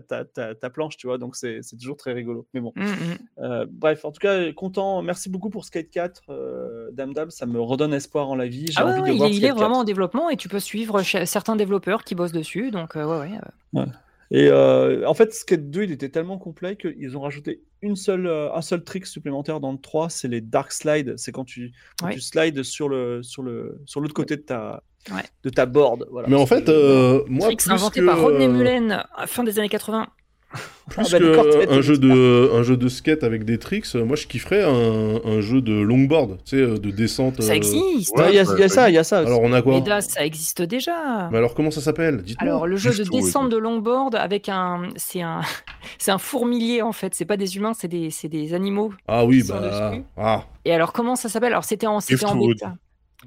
ta, 0.00 0.54
ta, 0.54 0.70
planche, 0.70 0.96
tu 0.96 1.08
vois. 1.08 1.18
Donc, 1.18 1.34
c'est 1.34 1.60
toujours 1.78 1.96
très 1.96 2.12
rigolo. 2.12 2.46
Mais 2.54 2.60
bon. 2.60 2.72
Mm, 2.76 2.84
mm. 2.84 3.18
Euh, 3.38 3.66
bref, 3.68 4.04
en 4.04 4.12
tout 4.12 4.20
cas, 4.20 4.52
content. 4.52 5.02
Merci 5.02 5.28
beaucoup 5.28 5.50
pour 5.50 5.64
Skate 5.64 5.90
4, 5.90 6.22
euh, 6.28 6.90
Dame 6.92 7.12
Dame. 7.14 7.30
Ça 7.30 7.46
me 7.46 7.60
redonne 7.60 7.92
espoir 7.92 8.28
en 8.28 8.36
la 8.36 8.46
vie. 8.46 8.66
Ah 8.76 8.86
envie 8.86 9.00
ouais, 9.00 9.08
de 9.08 9.12
il, 9.14 9.18
voir 9.18 9.28
est, 9.28 9.32
il 9.32 9.36
Skate 9.36 9.44
est 9.44 9.54
4. 9.54 9.58
vraiment 9.58 9.78
en 9.80 9.84
développement 9.84 10.30
et 10.30 10.36
tu 10.36 10.48
peux 10.48 10.60
suivre 10.60 11.02
certains 11.02 11.56
développeurs 11.56 12.04
qui 12.04 12.14
bossent 12.14 12.32
dessus. 12.32 12.70
Donc, 12.70 12.96
euh, 12.96 13.04
ouais, 13.04 13.30
ouais. 13.74 13.82
euh. 13.82 13.86
Et 14.30 15.04
en 15.04 15.14
fait, 15.14 15.34
Skate 15.34 15.70
2, 15.70 15.84
il 15.84 15.92
était 15.92 16.08
tellement 16.10 16.38
complet 16.38 16.76
qu'ils 16.76 17.16
ont 17.16 17.20
rajouté 17.20 17.62
une 17.82 17.96
seule, 17.96 18.26
euh, 18.26 18.52
un 18.54 18.62
seul 18.62 18.82
trick 18.82 19.06
supplémentaire 19.06 19.60
dans 19.60 19.72
le 19.72 19.78
3, 19.78 20.08
c'est 20.10 20.28
les 20.28 20.40
dark 20.40 20.72
slides. 20.72 21.14
C'est 21.16 21.32
quand 21.32 21.44
tu, 21.44 21.72
quand 21.98 22.06
Ouais. 22.06 22.14
tu 22.14 22.20
slides 22.20 22.62
sur 22.62 22.88
le 22.88 23.22
sur 23.22 23.42
le 23.42 23.80
sur 23.84 24.00
l'autre 24.00 24.14
côté 24.14 24.36
de 24.36 24.42
ta 24.42 24.82
Ouais. 25.12 25.22
de 25.44 25.50
ta 25.50 25.66
board. 25.66 26.06
Voilà. 26.10 26.26
Mais 26.28 26.34
en 26.36 26.46
C'est- 26.46 26.56
fait, 26.62 26.68
euh, 26.68 27.22
moi, 27.28 27.48
plus 27.48 27.70
inventé 27.70 28.00
que, 28.00 28.06
par 28.06 28.20
Rodney 28.20 28.46
euh, 28.46 28.50
Mullen 28.52 29.04
à 29.14 29.26
fin 29.26 29.44
des 29.44 29.58
années 29.58 29.68
80. 29.68 30.08
plus 30.88 31.02
Ah 31.04 31.08
bah, 31.12 31.18
d'accord, 31.18 31.44
que 31.44 31.64
t'as- 31.66 31.72
un 31.74 31.80
jeu 31.80 31.98
de 31.98 32.50
un 32.54 32.62
jeu 32.62 32.76
de 32.76 32.88
skate 32.88 33.24
avec 33.24 33.44
des 33.44 33.58
tricks, 33.58 33.86
euh, 33.94 34.04
moi 34.04 34.16
je 34.16 34.26
kifferais 34.26 34.62
un, 34.62 35.20
un 35.24 35.40
jeu 35.40 35.60
de 35.60 35.72
longboard, 35.72 36.38
tu 36.44 36.56
sais, 36.56 36.62
euh, 36.62 36.78
de 36.78 36.90
descente. 36.90 37.40
Ça 37.42 37.52
euh, 37.52 37.54
existe. 37.56 38.12
Il 38.16 38.20
y 38.20 38.20
a, 38.20 38.24
Ouais, 38.24 38.30
il 38.32 38.34
y 38.36 38.38
a 38.38 38.44
ouais. 38.52 38.68
ça, 38.68 38.88
il 38.90 38.94
y 38.94 38.98
a 38.98 39.04
ça. 39.04 39.20
aussi. 39.22 39.26
Alors 39.28 39.42
on 39.42 39.52
a 39.52 39.62
quoi 39.62 39.80
Mais 39.80 40.00
ça 40.00 40.24
existe 40.24 40.62
déjà. 40.62 41.28
Mais 41.30 41.38
alors 41.38 41.54
comment 41.54 41.70
ça 41.70 41.80
s'appelle? 41.80 42.22
Dites-moi. 42.22 42.48
Alors 42.50 42.66
le 42.66 42.76
jeu 42.76 42.90
de 42.92 43.04
descente 43.10 43.48
de 43.50 43.56
longboard 43.56 44.14
avec 44.14 44.48
un, 44.48 44.82
c'est 44.96 45.22
un, 45.22 45.40
c'est 45.98 46.10
un 46.10 46.18
fourmilier 46.18 46.82
en 46.82 46.92
fait. 46.92 47.14
C'est 47.14 47.24
pas 47.24 47.36
des 47.36 47.56
humains, 47.56 47.72
c'est 47.74 47.88
des, 47.88 48.10
c'est 48.10 48.28
des 48.28 48.54
animaux. 48.54 48.92
ah 49.08 49.24
oui, 49.24 49.42
bah 49.48 49.92
ah. 50.16 50.44
Et 50.64 50.72
alors 50.72 50.92
comment 50.92 51.16
ça 51.16 51.28
s'appelle? 51.28 51.52
Alors 51.52 51.64
c'était 51.64 51.86
en, 51.86 52.00
c'était 52.00 52.24
en 52.24 52.34
Driftwood. 52.36 52.54
bêta. 52.58 52.74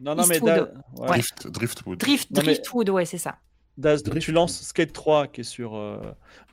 non, 0.02 0.16
non, 0.16 0.24
mais 0.28 0.36
Eastwood. 0.36 0.50
Da- 0.56 0.62
ouais. 0.64 1.02
Ouais. 1.02 1.08
Drift, 1.18 1.48
Driftwood. 1.48 1.98
Drift, 2.00 2.32
Non, 2.32 2.38
mais- 2.40 2.44
Driftwood, 2.54 2.90
ouais, 2.90 3.06
c'est 3.06 3.18
ça. 3.18 3.36
Daz, 3.80 4.04
tu 4.20 4.32
lances 4.32 4.62
Skate 4.62 4.92
3 4.94 5.28
qui 5.28 5.42
est 5.42 5.44
sur 5.44 5.76
euh, 5.76 5.98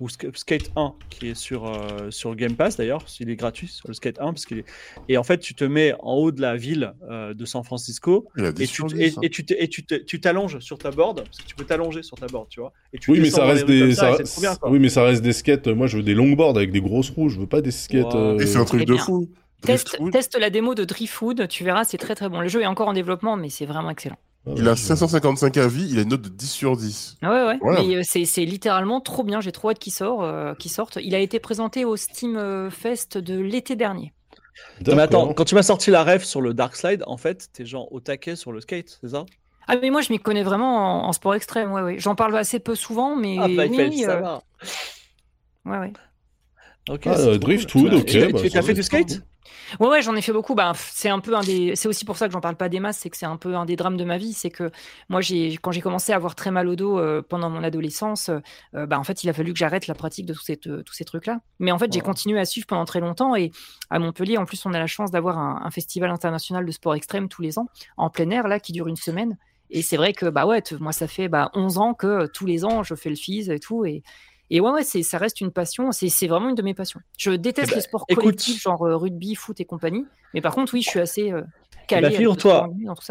ou 0.00 0.06
Sk- 0.08 0.34
Skate 0.36 0.70
1 0.76 0.94
qui 1.10 1.28
est 1.30 1.34
sur 1.34 1.66
euh, 1.66 2.10
sur 2.10 2.34
Game 2.36 2.54
Pass 2.54 2.76
d'ailleurs, 2.76 3.04
il 3.20 3.28
est 3.28 3.36
gratuit 3.36 3.68
sur 3.68 3.88
le 3.88 3.94
Skate 3.94 4.18
1 4.20 4.32
parce 4.32 4.46
qu'il 4.46 4.58
est 4.60 4.64
et 5.08 5.18
en 5.18 5.24
fait 5.24 5.38
tu 5.38 5.54
te 5.54 5.64
mets 5.64 5.92
en 6.00 6.14
haut 6.14 6.30
de 6.30 6.40
la 6.40 6.56
ville 6.56 6.94
euh, 7.10 7.34
de 7.34 7.44
San 7.44 7.64
Francisco 7.64 8.28
et 8.60 8.66
tu 8.66 8.82
et, 8.96 9.10
ça. 9.10 9.20
et 9.22 9.28
tu 9.30 9.44
et 9.58 9.68
tu 9.68 10.20
t'allonges 10.20 10.60
sur 10.60 10.78
ta 10.78 10.90
board 10.90 11.24
parce 11.24 11.38
que 11.38 11.44
tu 11.46 11.54
peux 11.56 11.64
t'allonger 11.64 12.02
sur 12.02 12.16
ta 12.16 12.26
board, 12.26 12.48
tu 12.48 12.60
vois. 12.60 12.72
Et 12.92 12.98
tu 12.98 13.10
Oui, 13.10 13.18
mais 13.20 13.30
ça 13.30 13.44
reste 13.44 13.66
des 13.66 13.94
ça, 13.94 14.16
ça- 14.24 14.40
bien. 14.40 14.56
Oui, 14.70 14.78
mais 14.78 14.88
ça 14.88 15.02
reste 15.02 15.22
des 15.22 15.32
skates. 15.32 15.66
Moi, 15.66 15.86
je 15.88 15.96
veux 15.96 16.02
des 16.02 16.14
longboards 16.14 16.56
avec 16.56 16.70
des 16.70 16.80
grosses 16.80 17.10
roues, 17.10 17.28
je 17.28 17.40
veux 17.40 17.46
pas 17.46 17.60
des 17.60 17.70
skates 17.72 18.04
Wow. 18.14 18.16
euh, 18.16 18.38
Et 18.38 18.46
c'est 18.46 18.58
un 18.58 18.64
truc 18.64 18.84
de 18.84 18.92
bien, 18.94 19.02
fou. 19.02 19.28
Teste 19.62 20.38
la 20.38 20.50
démo 20.50 20.74
de 20.74 20.84
Driftwood, 20.84 21.48
tu 21.48 21.64
verras, 21.64 21.84
c'est 21.84 21.98
très 21.98 22.14
très 22.14 22.28
bon. 22.28 22.40
Le 22.40 22.48
jeu 22.48 22.62
est 22.62 22.66
encore 22.66 22.88
en 22.88 22.92
développement, 22.92 23.36
mais 23.36 23.48
c'est 23.50 23.66
vraiment 23.66 23.90
excellent. 23.90 24.18
Il 24.54 24.68
a 24.68 24.76
ouais, 24.76 24.76
555 24.76 25.56
avis, 25.56 25.88
il 25.88 25.98
a 25.98 26.02
une 26.02 26.08
note 26.08 26.22
de 26.22 26.28
10 26.28 26.50
sur 26.50 26.76
10. 26.76 27.16
Ah 27.22 27.30
Ouais, 27.30 27.44
ouais, 27.46 27.60
Ouais. 27.60 27.84
mais 27.88 27.96
euh, 27.96 28.02
c'est 28.04 28.24
c'est 28.26 28.44
littéralement 28.44 29.00
trop 29.00 29.22
bien. 29.24 29.40
J'ai 29.40 29.52
trop 29.52 29.70
hâte 29.70 29.78
qu'il 29.78 29.92
sort, 29.92 30.22
euh, 30.22 30.54
qu'il 30.54 30.70
sorte. 30.70 30.98
Il 31.02 31.14
a 31.14 31.18
été 31.18 31.40
présenté 31.40 31.84
au 31.84 31.96
Steam 31.96 32.36
euh, 32.36 32.70
Fest 32.70 33.18
de 33.18 33.38
l'été 33.38 33.74
dernier. 33.76 34.12
mais 34.86 35.02
attends, 35.02 35.32
quand 35.34 35.44
tu 35.44 35.54
m'as 35.54 35.62
sorti 35.62 35.90
la 35.90 36.02
ref 36.04 36.24
sur 36.24 36.40
le 36.40 36.54
Dark 36.54 36.76
Slide, 36.76 37.02
en 37.06 37.16
fait, 37.16 37.48
t'es 37.52 37.64
genre 37.66 37.92
au 37.92 38.00
taquet 38.00 38.36
sur 38.36 38.52
le 38.52 38.60
skate, 38.60 38.98
c'est 39.00 39.08
ça? 39.10 39.24
Ah, 39.68 39.76
mais 39.80 39.90
moi, 39.90 40.00
je 40.00 40.12
m'y 40.12 40.18
connais 40.20 40.42
vraiment 40.44 41.04
en, 41.04 41.08
en 41.08 41.12
sport 41.12 41.34
extrême. 41.34 41.72
Ouais, 41.72 41.82
ouais. 41.82 41.98
J'en 41.98 42.14
parle 42.14 42.36
assez 42.36 42.60
peu 42.60 42.74
souvent, 42.74 43.16
mais 43.16 43.36
Ah, 43.36 43.48
bah, 43.48 43.66
oui, 43.68 44.04
euh, 44.04 44.22
savoir. 44.22 44.42
ouais, 45.64 45.78
ouais. 45.78 45.92
Ok, 46.88 47.06
Ah, 47.06 47.16
euh, 47.18 47.38
Driftwood, 47.38 47.94
cool. 47.94 47.94
ok, 47.94 48.06
Et 48.06 48.16
t'as- 48.16 48.28
bah, 48.28 48.40
tu- 48.40 48.48
ça 48.48 48.62
fait 48.62 48.74
du 48.74 48.82
skate? 48.82 49.22
Ouais, 49.80 49.88
ouais, 49.88 50.02
j'en 50.02 50.14
ai 50.16 50.22
fait 50.22 50.32
beaucoup. 50.32 50.54
Bah, 50.54 50.72
c'est 50.76 51.08
un 51.08 51.18
peu 51.20 51.36
un 51.36 51.40
des. 51.42 51.76
C'est 51.76 51.88
aussi 51.88 52.04
pour 52.04 52.16
ça 52.16 52.26
que 52.26 52.32
j'en 52.32 52.40
parle 52.40 52.56
pas 52.56 52.68
des 52.68 52.80
masses, 52.80 52.98
c'est 52.98 53.10
que 53.10 53.16
c'est 53.16 53.26
un 53.26 53.36
peu 53.36 53.54
un 53.56 53.64
des 53.64 53.76
drames 53.76 53.96
de 53.96 54.04
ma 54.04 54.18
vie. 54.18 54.32
C'est 54.32 54.50
que 54.50 54.70
moi, 55.08 55.20
j'ai 55.20 55.56
quand 55.56 55.72
j'ai 55.72 55.80
commencé 55.80 56.12
à 56.12 56.16
avoir 56.16 56.34
très 56.34 56.50
mal 56.50 56.68
au 56.68 56.76
dos 56.76 56.98
euh, 56.98 57.22
pendant 57.22 57.50
mon 57.50 57.62
adolescence, 57.62 58.30
euh, 58.74 58.86
bah 58.86 58.98
en 58.98 59.04
fait, 59.04 59.24
il 59.24 59.28
a 59.30 59.32
fallu 59.32 59.52
que 59.52 59.58
j'arrête 59.58 59.86
la 59.86 59.94
pratique 59.94 60.26
de 60.26 60.34
tous 60.34 60.42
ces 60.42 60.56
tous 60.56 60.92
ces 60.92 61.04
trucs-là. 61.04 61.40
Mais 61.58 61.72
en 61.72 61.78
fait, 61.78 61.92
j'ai 61.92 62.00
Ouais. 62.00 62.02
continué 62.02 62.38
à 62.38 62.44
suivre 62.44 62.66
pendant 62.66 62.84
très 62.84 63.00
longtemps. 63.00 63.34
Et 63.36 63.50
à 63.90 63.98
Montpellier, 63.98 64.38
en 64.38 64.44
plus, 64.44 64.64
on 64.66 64.72
a 64.74 64.78
la 64.78 64.86
chance 64.86 65.10
d'avoir 65.10 65.38
un, 65.38 65.60
un 65.64 65.70
festival 65.70 66.10
international 66.10 66.64
de 66.64 66.70
sport 66.72 66.94
extrême 66.94 67.28
tous 67.28 67.42
les 67.42 67.58
ans 67.58 67.66
en 67.96 68.10
plein 68.10 68.30
air 68.30 68.48
là, 68.48 68.60
qui 68.60 68.72
dure 68.72 68.86
une 68.88 68.96
semaine. 68.96 69.36
Et 69.70 69.82
c'est 69.82 69.96
vrai 69.96 70.12
que 70.12 70.26
bah 70.26 70.46
ouais, 70.46 70.62
moi, 70.78 70.92
ça 70.92 71.08
fait 71.08 71.28
bah 71.28 71.50
11 71.54 71.78
ans 71.78 71.92
que 71.94 72.26
tous 72.26 72.46
les 72.46 72.64
ans, 72.64 72.82
je 72.84 72.94
fais 72.94 73.10
le 73.10 73.16
FIS 73.16 73.50
et 73.50 73.58
tout. 73.58 73.84
Et 73.84 74.02
et 74.50 74.60
ouais, 74.60 74.70
ouais, 74.70 74.84
c'est, 74.84 75.02
ça 75.02 75.18
reste 75.18 75.40
une 75.40 75.50
passion. 75.50 75.92
C'est, 75.92 76.08
c'est 76.08 76.26
vraiment 76.28 76.48
une 76.48 76.54
de 76.54 76.62
mes 76.62 76.74
passions. 76.74 77.00
Je 77.18 77.30
déteste 77.32 77.70
ben, 77.70 77.76
les 77.76 77.82
sports 77.82 78.04
écoute. 78.08 78.24
collectifs, 78.24 78.62
genre 78.62 78.82
euh, 78.82 78.96
rugby, 78.96 79.34
foot 79.34 79.60
et 79.60 79.64
compagnie. 79.64 80.04
Mais 80.34 80.40
par 80.40 80.54
contre, 80.54 80.74
oui, 80.74 80.82
je 80.82 80.88
suis 80.90 81.00
assez 81.00 81.32
euh, 81.32 81.42
Eh 81.74 81.86
calé. 81.86 82.06
avec 82.06 82.16
figure-toi. 82.18 82.68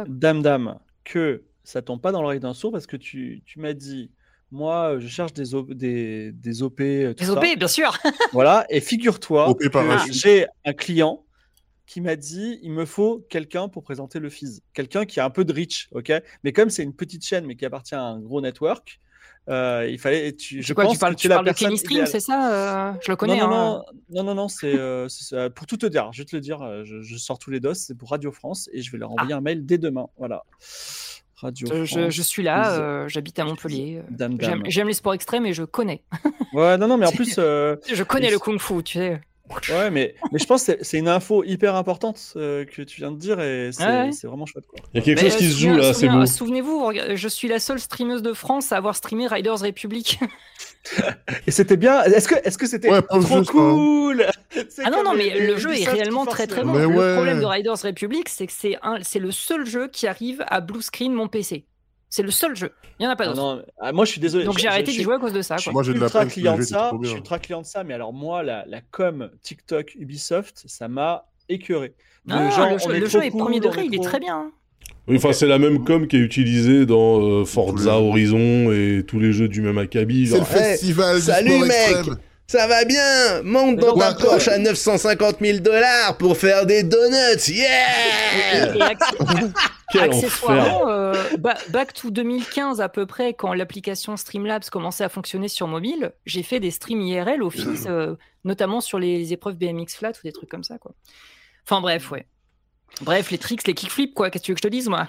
Dame, 0.07 0.41
dame, 0.41 0.79
que 1.03 1.43
ça 1.63 1.81
tombe 1.81 2.01
pas 2.01 2.11
dans 2.11 2.21
l'oreille 2.21 2.39
d'un 2.39 2.53
sourd 2.53 2.71
parce 2.71 2.87
que 2.87 2.97
tu, 2.97 3.41
tu 3.45 3.59
m'as 3.59 3.73
dit, 3.73 4.11
moi, 4.51 4.93
euh, 4.95 4.99
je 4.99 5.07
cherche 5.07 5.33
des, 5.33 5.55
O- 5.55 5.63
des, 5.73 6.31
des 6.31 6.63
OP, 6.63 6.79
ça. 7.19 7.33
OP, 7.33 7.45
bien 7.57 7.67
sûr. 7.67 7.97
Voilà, 8.33 8.65
et 8.69 8.79
figure-toi 8.79 9.49
OP 9.49 9.61
j'ai 10.11 10.45
un 10.63 10.73
client 10.73 11.23
qui 11.85 12.01
m'a 12.01 12.15
dit, 12.15 12.59
il 12.63 12.71
me 12.71 12.85
faut 12.85 13.25
quelqu'un 13.29 13.67
pour 13.69 13.83
présenter 13.83 14.19
le 14.19 14.29
FIS. 14.29 14.61
Quelqu'un 14.73 15.05
qui 15.05 15.19
a 15.19 15.25
un 15.25 15.29
peu 15.29 15.45
de 15.45 15.53
reach, 15.53 15.87
ok? 15.91 16.11
Mais 16.43 16.51
comme 16.51 16.69
c'est 16.69 16.81
une 16.83 16.95
petite 16.95 17.23
chaîne, 17.25 17.45
mais 17.45 17.55
qui 17.55 17.65
appartient 17.65 17.93
à 17.95 18.01
un 18.03 18.19
gros 18.19 18.41
network, 18.41 18.99
euh, 19.49 19.87
il 19.89 19.99
fallait. 19.99 20.33
Tu, 20.33 20.61
je 20.63 20.73
quoi, 20.73 20.85
pense 20.85 20.93
tu 20.93 20.99
parles, 20.99 21.15
que 21.15 21.19
tu 21.19 21.21
tu 21.23 21.27
es 21.27 21.29
la 21.29 21.35
parles 21.35 21.47
de 21.47 21.53
Kenny 21.53 21.77
Stream, 21.77 22.05
c'est 22.05 22.19
ça 22.19 22.51
euh, 22.51 22.93
Je 23.01 23.11
le 23.11 23.15
connais. 23.15 23.37
non, 23.37 23.47
non, 23.47 23.55
hein. 23.55 23.83
non, 24.09 24.23
non, 24.23 24.23
non, 24.23 24.35
non, 24.35 24.47
c'est 24.47 24.73
euh, 24.75 25.07
pour 25.53 25.67
tout 25.67 25.77
te 25.77 25.85
dire. 25.85 26.09
Je 26.13 26.21
vais 26.21 26.25
te 26.25 26.35
le 26.35 26.41
dire. 26.41 26.59
Je, 26.83 27.01
je 27.01 27.17
sors 27.17 27.37
tous 27.39 27.51
les 27.51 27.59
dos. 27.59 27.73
C'est 27.73 27.95
pour 27.95 28.09
Radio 28.09 28.31
France 28.31 28.69
et 28.73 28.81
je 28.81 28.91
vais 28.91 28.97
leur 28.97 29.11
envoyer 29.11 29.33
un 29.33 29.41
mail 29.41 29.65
dès 29.65 29.77
demain. 29.77 30.07
Voilà. 30.17 30.43
Radio 31.37 31.67
France. 31.67 31.79
je- 31.89 32.09
je 32.09 32.21
suis 32.21 32.43
là, 32.43 33.07
j'habite 33.07 33.37
à 33.39 33.45
Montpellier. 33.45 34.01
J'aime, 34.69 34.87
les 34.87 34.93
sports 34.93 35.13
extrêmes 35.13 35.45
et 35.45 35.53
je 35.53 35.63
connais. 35.63 36.03
Ouais, 36.53 36.77
non, 36.77 36.87
non, 36.87 36.97
mais 36.97 37.05
en 37.07 37.11
plus, 37.13 37.35
Je 37.35 38.03
connais 38.03 38.31
le 38.31 38.39
kung-fu, 38.39 38.81
tu 38.83 38.99
sais. 38.99 39.21
Ouais, 39.69 39.91
mais, 39.91 40.15
mais 40.31 40.39
je 40.39 40.45
pense 40.45 40.61
que 40.61 40.73
c'est- 40.73 40.83
c'est 40.83 40.97
une 40.97 41.07
info 41.07 41.43
hyper 41.43 41.75
importante 41.75 42.33
euh, 42.35 42.65
que 42.65 42.81
tu 42.81 43.01
viens 43.01 43.11
de 43.11 43.17
dire 43.17 43.39
et 43.39 43.69
c'est 43.71 43.83
Ouais, 43.85 44.09
vraiment 44.23 44.45
chouette. 44.45 44.65
Quoi. 44.67 44.79
Il 44.93 44.97
y 44.97 45.01
a 45.01 45.03
quelque 45.05 45.21
Mais, 45.21 45.29
chose 45.29 45.37
qui 45.39 45.45
euh, 45.45 45.51
se 45.51 45.57
joue 45.57 45.73
là, 45.75 45.93
c'est 45.93 46.09
beau. 46.09 46.25
Souvenez-vous, 46.25 46.91
je 47.13 47.27
suis 47.27 47.47
la 47.47 47.59
seule 47.59 47.79
streameuse 47.79 48.21
de 48.23 48.33
France 48.33 48.71
à 48.71 48.77
avoir 48.77 48.95
streamé 48.95 49.27
Riders 49.27 49.59
Republic. 49.59 50.19
Et 51.47 51.51
c'était 51.51 51.77
bien. 51.77 52.01
Est-ce 52.03 52.27
que 52.27 52.35
est-ce 52.43 52.57
que 52.57 52.67
c'était 52.67 52.89
Ouais, 52.91 53.01
trop 53.01 53.21
jeu, 53.21 53.43
ça. 53.43 53.51
cool? 53.51 54.25
C'est 54.69 54.83
Ah 54.85 54.89
non, 54.89 55.03
non, 55.03 55.13
mais 55.15 55.29
les 55.31 55.47
le 55.47 55.57
jeu 55.57 55.75
est 55.77 55.85
réellement 55.89 56.25
très 56.25 56.47
très 56.47 56.63
bon. 56.63 56.73
Mais 56.73 56.79
Le 56.81 56.87
ouais. 56.87 57.13
problème 57.15 57.39
de 57.39 57.45
Riders 57.45 57.81
Republic, 57.83 58.29
c'est 58.29 58.47
que 58.47 58.53
c'est 58.53 58.77
un- 58.83 58.99
c'est 59.01 59.19
le 59.19 59.31
seul 59.31 59.65
jeu 59.65 59.87
qui 59.87 60.07
arrive 60.07 60.43
à 60.47 60.61
blue 60.61 60.81
screen 60.81 61.13
mon 61.13 61.27
PC. 61.27 61.65
C'est 62.15 62.23
le 62.23 62.31
seul 62.31 62.55
jeu. 62.55 62.71
Il 62.97 63.03
n'y 63.03 63.07
en 63.07 63.11
a 63.11 63.17
pas 63.17 63.25
Ah 63.25 63.27
d'autre. 63.33 63.41
non, 63.41 63.61
ah, 63.81 63.91
moi 63.91 64.05
je 64.05 64.11
suis 64.11 64.21
désolé. 64.21 64.45
Donc 64.45 64.57
j'ai 64.57 64.69
arrêté 64.69 64.91
d'y 64.93 65.03
jouer 65.03 65.15
à 65.15 65.19
cause 65.19 65.33
de 65.33 65.41
ça. 65.41 65.57
Je 65.57 65.63
suis 65.63 65.69
quoi. 65.69 65.73
Moi, 65.73 65.83
j'ai 65.83 65.93
de 65.93 65.99
la 65.99 66.09
peine 66.09 66.29
client 66.29 66.53
jeu 66.53 66.59
de 66.61 66.63
ça. 66.65 66.91
Je 67.01 67.07
suis 67.09 67.17
ultra 67.17 67.39
client 67.39 67.61
de 67.61 67.65
ça, 67.65 67.83
mais 67.83 67.93
alors 67.93 68.13
moi, 68.13 68.41
la, 68.41 68.63
la 68.67 68.79
com 68.79 69.29
TikTok 69.41 69.95
Ubisoft, 69.99 70.63
ça 70.65 70.87
m'a 70.87 71.25
écœuré. 71.49 71.93
Ah, 72.29 72.49
genre, 72.51 72.69
le 72.69 72.75
on 72.75 72.77
jeu, 72.77 72.95
est 72.95 72.99
le 73.01 73.07
trop 73.09 73.19
jeu 73.19 73.25
est 73.25 73.31
cool, 73.31 73.41
premier 73.41 73.59
degré, 73.59 73.83
il 73.85 73.93
est 73.93 73.97
trop- 73.97 74.05
très 74.05 74.19
bien. 74.21 74.37
hein. 74.37 74.51
Oui, 75.09 75.17
enfin, 75.17 75.33
c'est 75.33 75.45
la 75.45 75.59
même 75.59 75.83
com 75.83 76.07
qui 76.07 76.15
est 76.15 76.19
utilisée 76.21 76.85
dans 76.85 77.21
euh, 77.21 77.43
Forza 77.43 77.99
Horizon 77.99 78.71
et 78.71 79.03
tous 79.05 79.19
les 79.19 79.33
jeux 79.33 79.49
du 79.49 79.61
même 79.61 79.77
acabit. 79.77 80.27
C'est 80.27 80.35
le 80.37 80.41
Hey, 80.43 80.47
festival 80.47 81.15
du 81.17 81.21
salut, 81.23 81.49
sport 81.51 81.61
mec 81.67 81.71
extrême. 81.97 82.17
Ça 82.47 82.67
va 82.67 82.85
bien 82.85 83.41
Monte 83.43 83.77
dans 83.77 83.97
ta. 83.97 84.13
Porsche 84.13 84.47
à 84.49 84.57
950 84.57 85.37
000 85.41 85.59
dollars 85.59 86.17
pour 86.17 86.37
faire 86.37 86.65
des 86.65 86.83
donuts 86.83 87.49
Yeah 87.49 88.75
et 89.93 89.99
accessoirement, 89.99 90.89
euh, 90.89 91.13
ba- 91.39 91.57
back 91.69 91.93
to 91.93 92.09
2015 92.09 92.81
à 92.81 92.89
peu 92.89 93.05
près, 93.05 93.33
quand 93.33 93.53
l'application 93.53 94.17
Streamlabs 94.17 94.65
commençait 94.69 95.03
à 95.03 95.09
fonctionner 95.09 95.47
sur 95.47 95.67
mobile, 95.67 96.11
j'ai 96.25 96.43
fait 96.43 96.59
des 96.59 96.71
streams 96.71 97.01
IRL 97.01 97.41
au 97.43 97.49
fils, 97.49 97.85
euh, 97.87 98.15
notamment 98.43 98.81
sur 98.81 98.99
les 98.99 99.31
épreuves 99.31 99.55
BMX 99.55 99.95
flat 99.95 100.09
ou 100.11 100.21
des 100.23 100.31
trucs 100.33 100.49
comme 100.49 100.63
ça. 100.63 100.77
Quoi. 100.79 100.91
Enfin 101.65 101.81
bref, 101.81 102.11
ouais. 102.11 102.25
Bref, 103.01 103.31
les 103.31 103.37
tricks, 103.37 103.65
les 103.67 103.73
kickflips, 103.73 104.13
quoi. 104.13 104.29
Qu'est-ce 104.29 104.41
que 104.43 104.45
tu 104.45 104.51
veux 104.51 104.55
que 104.55 104.59
je 104.63 104.67
te 104.67 104.71
dise, 104.71 104.87
moi? 104.89 105.07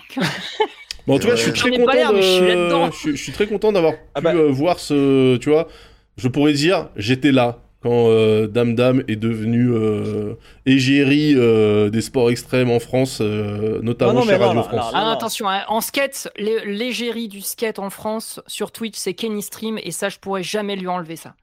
Bon, 1.07 1.17
en 1.17 1.19
tout 1.19 1.29
cas, 1.29 1.37
je 1.37 1.43
suis 1.43 1.51
Ouais. 1.53 1.57
très 1.57 1.71
content 1.79 1.93
l'air, 1.93 2.13
mais 2.13 2.23
je 2.23 2.29
suis 2.33 2.41
de... 2.41 2.47
là-dedans. 2.47 2.91
je, 2.91 2.97
suis, 2.97 3.17
je 3.17 3.23
suis 3.23 3.33
très 3.33 3.47
content 3.47 3.73
d'avoir 3.73 3.95
Ah 4.15 4.21
pu 4.21 4.25
bah. 4.25 4.35
euh, 4.35 4.51
voir 4.51 4.79
ce... 4.81 5.37
Tu 5.37 5.51
vois, 5.51 5.69
je 6.17 6.29
pourrais 6.29 6.53
dire, 6.53 6.89
j'étais 6.97 7.33
là 7.33 7.59
quand 7.83 8.09
euh, 8.09 8.47
Dame 8.49 8.75
Dame 8.75 9.05
est 9.07 9.17
devenu 9.17 9.71
euh, 9.71 10.35
égérie 10.65 11.35
euh, 11.37 11.89
des 11.91 12.01
sports 12.01 12.31
extrêmes 12.31 12.71
en 12.71 12.81
France, 12.81 13.19
euh, 13.21 13.81
notamment 13.83 14.13
Non, 14.15 14.19
non, 14.21 14.25
chez 14.27 14.33
mais 14.33 14.39
non, 14.39 14.45
Radio 14.47 14.61
non, 14.61 14.69
France. 14.69 14.93
non, 14.93 14.99
Ah, 14.99 15.13
attention, 15.13 15.49
hein, 15.49 15.63
en 15.69 15.81
skate, 15.81 16.29
l'é- 16.37 16.65
l'égérie 16.65 17.29
du 17.29 17.43
skate 17.43 17.79
en 17.79 17.91
France 17.91 18.41
sur 18.49 18.73
Twitch, 18.73 18.97
c'est 18.97 19.15
Kenny 19.15 19.43
Stream, 19.43 19.79
et 19.83 19.93
ça, 19.93 20.09
je 20.09 20.19
pourrais 20.19 20.43
jamais 20.43 20.75
lui 20.75 20.89
enlever 20.89 21.17
ça. 21.17 21.35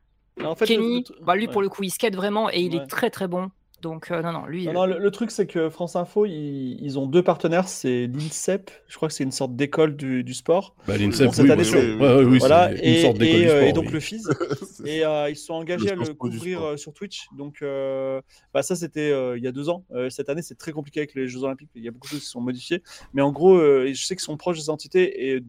Non, 0.42 0.50
en 0.50 0.56
fait, 0.56 0.66
le- 0.66 0.76
Kenny, 0.76 1.06
le- 1.08 1.26
bah, 1.26 1.36
lui, 1.36 1.46
ouais. 1.46 1.52
pour 1.54 1.62
le 1.62 1.70
coup, 1.70 1.84
il 1.84 1.92
skate 1.92 2.16
vraiment, 2.16 2.50
et 2.50 2.60
il 2.60 2.76
Ouais. 2.76 2.84
est 2.84 2.88
très 2.88 3.10
très 3.10 3.28
bon. 3.28 3.50
Donc, 3.84 4.12
euh, 4.12 4.22
non, 4.22 4.32
non, 4.32 4.46
lui. 4.46 4.66
Non, 4.66 4.70
euh, 4.70 4.74
non, 4.74 4.86
le, 4.86 4.98
le 4.98 5.12
truc, 5.12 5.30
c'est 5.30 5.46
que 5.46 5.70
France 5.70 5.98
Info, 5.98 6.26
ils, 6.26 6.78
ils 6.82 6.98
ont 6.98 7.06
deux 7.06 7.22
partenaires. 7.22 7.68
C'est 7.68 8.08
l'INSEP, 8.08 8.72
je 8.88 8.96
crois 8.96 9.10
que 9.10 9.14
c'est 9.14 9.26
une 9.26 9.34
sorte 9.34 9.58
d'école 9.58 9.98
du, 9.98 10.24
du 10.24 10.34
sport. 10.34 10.74
Bah, 10.88 10.98
l'INSEP, 10.98 11.28
Bon, 11.28 11.32
cette 11.34 11.46
oui, 11.46 11.52
année, 11.52 12.26
oui, 12.26 12.40
voilà, 12.40 12.70
c'est 12.70 12.82
et, 12.82 12.96
une 12.96 13.02
sorte 13.02 13.18
d'école 13.18 13.36
et, 13.36 13.44
du 13.44 13.50
euh, 13.50 13.58
sport. 13.58 13.68
et 13.68 13.74
donc 13.74 13.86
oui. 13.88 13.92
le 13.92 14.00
FIS. 14.00 14.24
Et 14.86 15.06
euh, 15.06 15.30
ils 15.30 15.36
sont 15.36 15.54
engagés 15.54 15.92
à 15.92 15.96
le 15.96 16.14
couvrir 16.14 16.64
euh, 16.64 16.78
sur 16.78 16.94
Twitch. 16.94 17.28
Donc, 17.38 17.62
euh, 17.62 18.22
bah, 18.54 18.64
ça, 18.64 18.76
c'était 18.78 19.12
euh, 19.12 19.38
il 19.38 19.44
y 19.44 19.48
a 19.48 19.52
deux 19.52 19.68
ans. 19.68 19.84
Euh, 19.92 20.10
cette 20.10 20.30
année, 20.30 20.42
c'est 20.42 20.58
très 20.58 20.72
compliqué 20.72 21.02
avec 21.02 21.14
les 21.14 21.28
Jeux 21.28 21.44
Olympiques. 21.44 21.70
Il 21.76 21.84
y 21.84 21.88
a 21.90 21.92
beaucoup 21.92 22.08
de 22.08 22.12
choses 22.12 22.22
qui 22.22 22.28
sont 22.28 22.42
modifiées. 22.42 22.82
Mais 23.14 23.22
en 23.22 23.32
gros, 23.34 23.58
euh, 23.58 23.92
je 23.94 24.06
sais 24.06 24.16
qu'ils 24.16 24.24
sont 24.24 24.38
proches 24.38 24.58
des 24.60 24.70
entités. 24.70 25.34
Et 25.36 25.44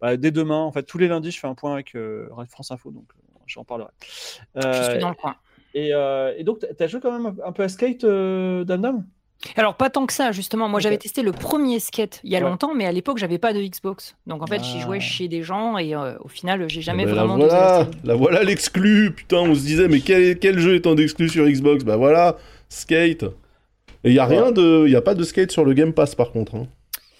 bah, 0.00 0.16
dès 0.16 0.30
demain, 0.30 0.60
en 0.60 0.70
fait, 0.70 0.84
tous 0.84 0.98
les 0.98 1.08
lundis, 1.08 1.32
je 1.32 1.40
fais 1.40 1.48
un 1.48 1.54
point 1.54 1.72
avec 1.72 1.96
euh, 1.96 2.28
France 2.48 2.70
Info. 2.70 2.92
Donc, 2.92 3.10
j'en 3.46 3.64
parlerai. 3.64 3.90
je 4.54 4.90
suis 4.90 4.98
dans 5.00 5.08
le 5.10 5.16
coin. 5.16 5.34
Et, 5.74 5.92
euh, 5.92 6.32
et 6.38 6.44
donc, 6.44 6.58
t'as 6.78 6.86
joué 6.86 7.00
quand 7.00 7.12
même 7.12 7.34
un 7.44 7.52
peu 7.52 7.62
à 7.64 7.68
Skate, 7.68 8.04
euh, 8.04 8.64
Dame 8.64 9.04
Alors, 9.56 9.74
pas 9.74 9.90
tant 9.90 10.06
que 10.06 10.12
ça, 10.12 10.32
justement. 10.32 10.68
Moi, 10.68 10.80
j'avais 10.80 10.96
testé 10.98 11.22
le 11.22 11.32
premier 11.32 11.80
skate 11.80 12.20
il 12.24 12.30
y 12.30 12.36
a 12.36 12.38
Ouais. 12.38 12.44
longtemps, 12.48 12.74
mais 12.74 12.86
à 12.86 12.92
l'époque, 12.92 13.18
j'avais 13.18 13.38
pas 13.38 13.52
de 13.52 13.60
Xbox. 13.60 14.16
Donc, 14.26 14.42
en 14.42 14.46
fait, 14.46 14.62
j'y 14.64 14.78
Ah. 14.78 14.82
jouais 14.82 15.00
chez 15.00 15.28
des 15.28 15.42
gens, 15.42 15.76
et 15.76 15.94
euh, 15.94 16.14
au 16.20 16.28
final, 16.28 16.68
j'ai 16.68 16.80
jamais 16.80 17.02
Eh 17.02 17.06
ben, 17.06 17.12
vraiment 17.14 17.36
la 17.36 17.46
voilà, 17.46 17.86
la 18.04 18.14
voilà 18.14 18.42
l'exclu. 18.44 19.12
Putain, 19.14 19.38
on 19.38 19.54
se 19.54 19.60
disait, 19.60 19.88
mais 19.88 20.00
quel, 20.00 20.38
quel 20.38 20.58
jeu 20.58 20.74
est 20.76 20.86
en 20.86 20.96
exclu 20.96 21.28
sur 21.28 21.44
Xbox? 21.46 21.84
Bah 21.84 21.96
voilà, 21.96 22.36
Skate. 22.68 23.24
Et 24.04 24.10
il 24.10 24.14
y 24.14 24.18
a 24.18 24.26
rien 24.26 24.52
de, 24.52 24.84
il 24.86 24.92
y 24.92 24.96
a 24.96 25.02
pas 25.02 25.14
de 25.14 25.22
Skate 25.24 25.50
sur 25.50 25.64
le 25.64 25.72
Game 25.74 25.92
Pass 25.92 26.14
par 26.14 26.30
contre. 26.30 26.54
hein. 26.54 26.66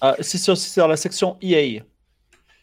Ah, 0.01 0.17
si, 0.21 0.39
sur- 0.39 0.57
si 0.57 0.69
c'est 0.71 0.81
dans 0.83 0.87
la 0.89 0.97
section 0.97 1.37
EA. 1.43 1.81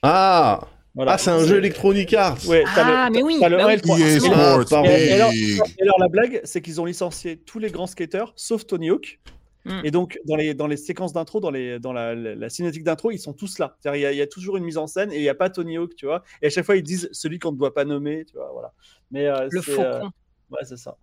Ah, 0.04 0.62
Voilà. 0.94 1.14
ah, 1.14 1.18
c'est 1.18 1.30
un 1.30 1.46
jeu 1.46 1.58
Electronic 1.58 2.14
Arts. 2.14 2.38
Ouais, 2.48 2.64
Ah, 2.76 3.08
le- 3.10 3.14
mais 3.16 3.24
oui, 3.24 3.38
t'as 3.40 3.48
le 3.50 3.58
bah 3.58 3.66
1 3.66 3.70
et 3.70 3.72
oui. 3.72 3.76
le 3.76 3.82
3. 3.82 4.00
EA 4.00 4.20
Sports, 4.20 4.66
pardon. 4.70 4.90
Et 4.90 5.12
alors. 5.14 5.32
Et 5.34 5.58
la 6.00 6.08
blague, 6.10 6.42
c'est 6.44 6.62
qu'ils 6.62 6.82
ont 6.82 6.86
licencié 6.86 7.38
tous 7.38 7.60
les 7.60 7.70
grands 7.72 7.88
skateurs, 7.88 8.34
sauf 8.36 8.66
Tony 8.66 8.90
Hawk. 8.90 9.20
Mm. 9.64 9.82
Et 9.84 9.92
donc 9.92 10.20
dans 10.26 10.36
les, 10.36 10.54
dans 10.56 10.66
les 10.68 10.76
séquences 10.76 11.14
d'intro, 11.14 11.40
dans, 11.40 11.52
les, 11.52 11.80
dans 11.80 11.94
la, 11.94 12.16
la, 12.16 12.34
la 12.36 12.50
cinématique 12.50 12.84
d'intro, 12.84 13.12
ils 13.12 13.20
sont 13.20 13.32
tous 13.34 13.60
là. 13.60 13.78
C'est-à-dire, 13.80 14.10
Il 14.10 14.16
y, 14.16 14.18
y 14.18 14.22
a 14.22 14.28
toujours 14.28 14.58
une 14.58 14.64
mise 14.64 14.78
en 14.78 14.88
scène 14.88 15.12
et 15.12 15.18
il 15.18 15.22
n'y 15.22 15.30
a 15.30 15.36
pas 15.36 15.50
Tony 15.50 15.78
Hawk, 15.78 15.96
tu 15.96 16.08
vois. 16.08 16.24
Et 16.42 16.48
à 16.48 16.50
chaque 16.50 16.66
fois, 16.66 16.76
ils 16.76 16.84
disent 16.84 17.08
celui 17.12 17.38
qu'on 17.40 17.52
ne 17.52 17.58
doit 17.58 17.74
pas 17.74 17.86
nommer, 17.86 18.26
tu 18.26 18.36
vois. 18.36 18.50
Voilà. 18.54 18.74
Mais 19.12 19.28
euh, 19.28 19.48
Le 19.52 19.62
faux 19.62 19.80
euh. 19.80 20.02
Ouais, 20.50 20.60
c'est 20.64 20.78
ça. 20.78 20.98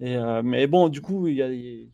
Et, 0.00 0.16
euh, 0.16 0.42
mais 0.44 0.66
bon, 0.66 0.88
du 0.90 1.00
coup, 1.00 1.26
il 1.28 1.36
y 1.36 1.42
a, 1.42 1.48
y 1.48 1.88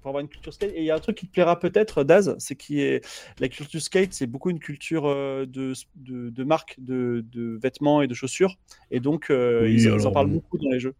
pour 0.00 0.08
avoir 0.08 0.20
une 0.22 0.28
culture 0.28 0.52
skate. 0.52 0.72
Et 0.74 0.80
il 0.80 0.84
y 0.84 0.90
a 0.90 0.94
un 0.94 1.00
truc 1.00 1.16
qui 1.16 1.26
te 1.26 1.32
plaira 1.32 1.58
peut-être, 1.58 2.04
Daz, 2.04 2.34
c'est 2.38 2.54
qui 2.56 2.80
est 2.80 3.04
la 3.40 3.48
culture 3.48 3.80
skate, 3.80 4.12
c'est 4.12 4.26
beaucoup 4.26 4.50
une 4.50 4.58
culture 4.58 5.06
euh, 5.06 5.46
de, 5.46 5.72
de, 5.96 6.30
de 6.30 6.44
marque 6.44 6.76
de, 6.78 7.24
de 7.32 7.58
vêtements 7.62 8.02
et 8.02 8.06
de 8.06 8.14
chaussures. 8.14 8.56
Et 8.90 9.00
donc, 9.00 9.30
euh, 9.30 9.62
Oui, 9.64 9.74
ils, 9.74 9.80
ils 9.84 10.06
en 10.06 10.12
parlent 10.12 10.28
bon. 10.28 10.34
beaucoup 10.34 10.58
dans 10.58 10.70
les 10.70 10.80
jeux. 10.80 10.94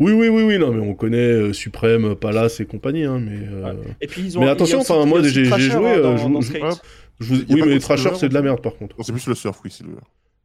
Oui, 0.00 0.12
oui, 0.12 0.28
oui, 0.28 0.42
oui, 0.42 0.58
non, 0.58 0.72
mais 0.72 0.80
on 0.80 0.94
connaît 0.94 1.18
euh, 1.18 1.52
Suprême, 1.52 2.14
Palace 2.14 2.60
et 2.60 2.64
compagnie, 2.66 3.04
hein, 3.04 3.20
mais. 3.20 3.38
euh, 3.46 3.74
Et 4.00 4.06
puis 4.06 4.22
ils 4.22 4.38
ont. 4.38 4.40
Mais 4.40 4.48
attention, 4.48 4.80
enfin, 4.80 5.04
moi, 5.04 5.22
j'ai- 5.22 5.44
joué, 5.44 5.54
hein, 5.70 5.82
euh, 5.98 6.02
dans- 6.02 6.16
je- 6.16 6.28
dans 6.28 6.40
je- 6.40 6.46
Skate. 6.48 6.62
Hop. 6.62 6.78
Je 7.20 7.34
vous... 7.34 7.40
Y 7.42 7.52
a 7.52 7.54
Oui, 7.54 7.62
mais 7.66 7.80
Silver, 7.80 8.10
c'est 8.14 8.28
de 8.28 8.34
la 8.34 8.42
merde 8.42 8.62
par 8.62 8.74
contre. 8.76 8.96
C'est 9.02 9.12
plus 9.12 9.26
le 9.26 9.34
surf, 9.34 9.58
oui, 9.64 9.70
Silver. 9.70 9.96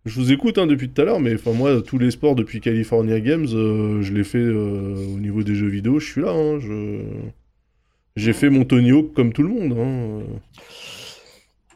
Je 0.05 0.19
vous 0.19 0.31
écoute 0.31 0.57
hein, 0.57 0.65
depuis 0.67 0.89
tout 0.89 1.01
à 1.01 1.05
l'heure, 1.05 1.19
mais 1.19 1.36
enfin 1.36 1.51
moi, 1.53 1.81
tous 1.81 1.97
les 1.99 2.12
sports 2.12 2.34
depuis 2.36 2.60
California 2.60 3.19
Games, 3.19 3.45
euh, 3.53 4.01
je 4.01 4.12
l'ai 4.13 4.23
fait 4.23 4.39
euh, 4.39 4.95
au 5.15 5.19
niveau 5.19 5.43
des 5.43 5.53
jeux 5.53 5.67
vidéo, 5.67 5.99
je 5.99 6.05
suis 6.12 6.21
là. 6.21 6.31
hein, 6.31 6.60
je... 6.60 7.01
J'ai 8.15 8.34
fait 8.34 8.50
mon 8.50 8.65
Tony 8.65 8.91
Hawk 8.91 9.13
comme 9.13 9.34
tout 9.34 9.43
le 9.43 9.50
monde. 9.50 9.78
hein. 9.78 10.24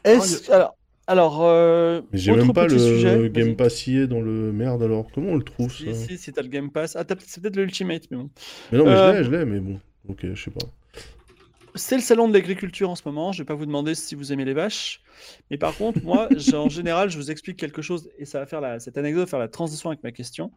Est-ce- 0.04 0.50
Alors, 0.52 0.76
alors 1.06 1.42
euh, 1.44 2.00
Mais 2.12 2.18
j'ai 2.18 2.32
même 2.32 2.52
pas 2.52 2.66
le 2.66 2.78
sujet, 2.78 3.28
Game 3.30 3.46
vas-y. 3.48 3.54
Pass 3.56 3.86
y 3.86 3.98
est 3.98 4.06
dans 4.06 4.20
le 4.20 4.52
merde 4.52 4.82
alors. 4.82 5.06
Comment 5.14 5.30
on 5.30 5.36
le 5.36 5.42
trouve 5.44 5.70
ça? 5.70 5.84
Si, 5.92 5.94
si, 5.94 6.18
si 6.18 6.32
t'as 6.32 6.42
le 6.42 6.48
Game 6.48 6.70
Pass. 6.70 6.96
Ah, 6.96 7.04
t'as- 7.04 7.16
c'est 7.26 7.40
peut-être 7.40 7.56
le 7.56 7.62
Ultimate, 7.64 8.02
mais 8.10 8.16
bon. 8.18 8.30
Mais 8.70 8.78
non, 8.78 8.84
mais 8.86 8.92
Euh, 8.92 9.12
je 9.12 9.18
l'ai, 9.18 9.24
je 9.24 9.30
l'ai, 9.30 9.44
mais 9.44 9.60
bon. 9.60 9.80
Ok, 10.08 10.26
je 10.34 10.40
sais 10.44 10.50
pas. 10.50 10.66
C'est 11.76 11.96
le 11.96 12.02
salon 12.02 12.26
de 12.28 12.32
l'agriculture 12.34 12.90
en 12.90 12.94
ce 12.94 13.02
moment. 13.06 13.32
Je 13.32 13.42
vais 13.42 13.44
pas 13.46 13.54
vous 13.54 13.66
demander 13.66 13.94
si 13.94 14.14
vous 14.14 14.32
aimez 14.32 14.44
les 14.44 14.54
vaches. 14.54 15.00
Mais 15.50 15.56
par 15.58 15.76
contre, 15.76 16.02
moi, 16.02 16.28
en 16.54 16.68
général, 16.68 17.08
je 17.10 17.16
vous 17.16 17.30
explique 17.30 17.56
quelque 17.56 17.80
chose 17.82 18.10
et 18.18 18.24
ça 18.24 18.38
va 18.40 18.46
faire 18.46 18.60
la, 18.60 18.80
cette 18.80 18.98
anecdote 18.98 19.20
va 19.24 19.26
faire 19.26 19.38
la 19.38 19.48
transition 19.48 19.90
avec 19.90 20.02
ma 20.02 20.12
question. 20.12 20.50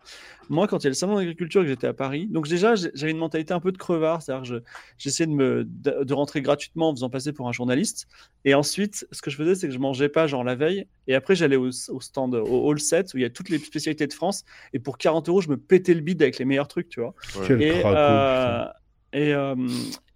Moi, 0.49 0.67
quand 0.67 0.79
il 0.79 0.83
y 0.83 0.87
a 0.87 0.89
le 0.89 0.95
salon 0.95 1.13
de 1.13 1.19
l'agriculture 1.19 1.61
et 1.61 1.65
que 1.65 1.69
j'étais 1.69 1.87
à 1.87 1.93
Paris, 1.93 2.27
donc 2.27 2.47
déjà, 2.47 2.75
j'avais 2.75 3.11
une 3.11 3.17
mentalité 3.17 3.53
un 3.53 3.59
peu 3.59 3.71
de 3.71 3.77
crevard. 3.77 4.21
C'est-à-dire 4.21 4.41
que 4.43 4.47
je- 4.47 4.63
j'essayais 4.97 5.27
de, 5.27 5.33
me, 5.33 5.63
de, 5.65 6.03
de 6.03 6.13
rentrer 6.13 6.41
gratuitement 6.41 6.89
en 6.89 6.95
faisant 6.95 7.09
passer 7.09 7.31
pour 7.33 7.47
un 7.47 7.51
journaliste. 7.53 8.07
Et 8.45 8.53
ensuite, 8.53 9.05
ce 9.11 9.21
que 9.21 9.29
je 9.29 9.35
faisais, 9.37 9.55
c'est 9.55 9.67
que 9.67 9.73
je 9.73 9.79
mangeais 9.79 10.09
pas 10.09 10.27
genre 10.27 10.43
la 10.43 10.55
veille. 10.55 10.85
Et 11.07 11.15
après, 11.15 11.35
j'allais 11.35 11.55
au, 11.57 11.67
au 11.89 12.01
stand, 12.01 12.35
au 12.35 12.67
hall 12.67 12.79
7 12.79 13.13
où 13.13 13.17
il 13.17 13.21
y 13.21 13.25
a 13.25 13.29
toutes 13.29 13.49
les 13.49 13.59
spécialités 13.59 14.07
de 14.07 14.13
France. 14.13 14.43
Et 14.73 14.79
pour 14.79 14.97
40 14.97 15.29
euros, 15.29 15.41
je 15.41 15.49
me 15.49 15.57
pétais 15.57 15.93
le 15.93 16.01
bide 16.01 16.21
avec 16.21 16.37
les 16.39 16.45
meilleurs 16.45 16.67
trucs, 16.67 16.89
tu 16.89 16.99
vois. 17.01 17.13
Ouais. 17.37 17.47
Quel 17.47 17.61
Et, 17.61 17.81
euh. 17.85 18.65
Et, 19.13 19.33
euh, 19.33 19.55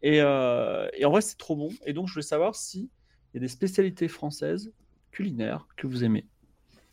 et, 0.02 0.22
euh, 0.22 0.88
et 0.94 1.06
en 1.06 1.12
vrai, 1.12 1.22
c'est 1.22 1.38
trop 1.38 1.56
bon. 1.56 1.70
Et 1.86 1.94
donc, 1.94 2.08
je 2.08 2.14
voulais 2.14 2.24
savoir 2.24 2.56
si 2.56 2.90
il 3.34 3.36
y 3.36 3.38
a 3.38 3.42
des 3.42 3.48
spécialités 3.48 4.08
françaises 4.08 4.72
culinaires 5.12 5.68
que 5.76 5.88
vous 5.88 6.04
aimez. 6.04 6.26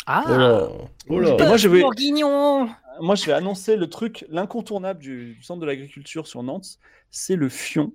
Ah, 0.07 0.25
Oh 0.27 0.37
là, 0.37 0.69
oh 1.09 1.21
là. 1.21 1.47
Moi, 1.47 1.57
je 1.57 1.69
vais, 1.69 1.81
bourguignon 1.81 2.71
moi, 3.01 3.15
je 3.15 3.25
vais 3.27 3.33
annoncer 3.33 3.77
le 3.77 3.89
truc, 3.89 4.25
l'incontournable 4.29 5.01
du, 5.01 5.35
du 5.35 5.43
centre 5.43 5.61
de 5.61 5.67
l'agriculture 5.67 6.27
sur 6.27 6.43
Nantes, 6.43 6.79
c'est 7.11 7.37
le 7.37 7.49
fion. 7.49 7.93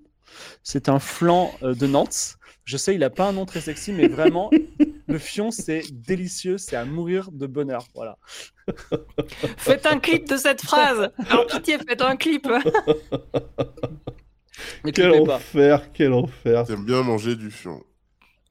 C'est 0.64 0.90
un 0.90 1.00
flan 1.00 1.52
euh, 1.62 1.76
de 1.76 1.88
Nantes. 1.88 2.38
Je 2.64 2.78
sais, 2.78 2.96
il 2.96 3.00
n'a 3.00 3.10
pas 3.12 3.28
un 3.28 3.34
nom 3.34 3.46
très 3.46 3.62
sexy, 3.62 3.92
mais 3.92 4.08
vraiment, 4.08 4.50
le 5.08 5.20
fion, 5.20 5.52
c'est 5.52 5.84
délicieux, 5.92 6.58
c'est 6.58 6.76
à 6.76 6.86
mourir 6.86 7.32
de 7.32 7.48
bonheur. 7.48 7.88
Voilà. 7.94 8.18
Faites 9.58 9.86
un 9.86 10.00
clip 10.00 10.28
de 10.28 10.38
cette 10.38 10.62
phrase 10.62 11.12
Alors 11.30 11.46
pitié, 11.48 11.78
faites 11.78 12.02
un 12.02 12.16
clip 12.16 12.48
Quel 14.94 15.12
enfer, 15.12 15.92
quel 15.92 16.14
enfer. 16.14 16.66
T'aimes 16.66 16.86
bien 16.86 17.04
manger 17.04 17.36
du 17.36 17.52
fion. 17.52 17.84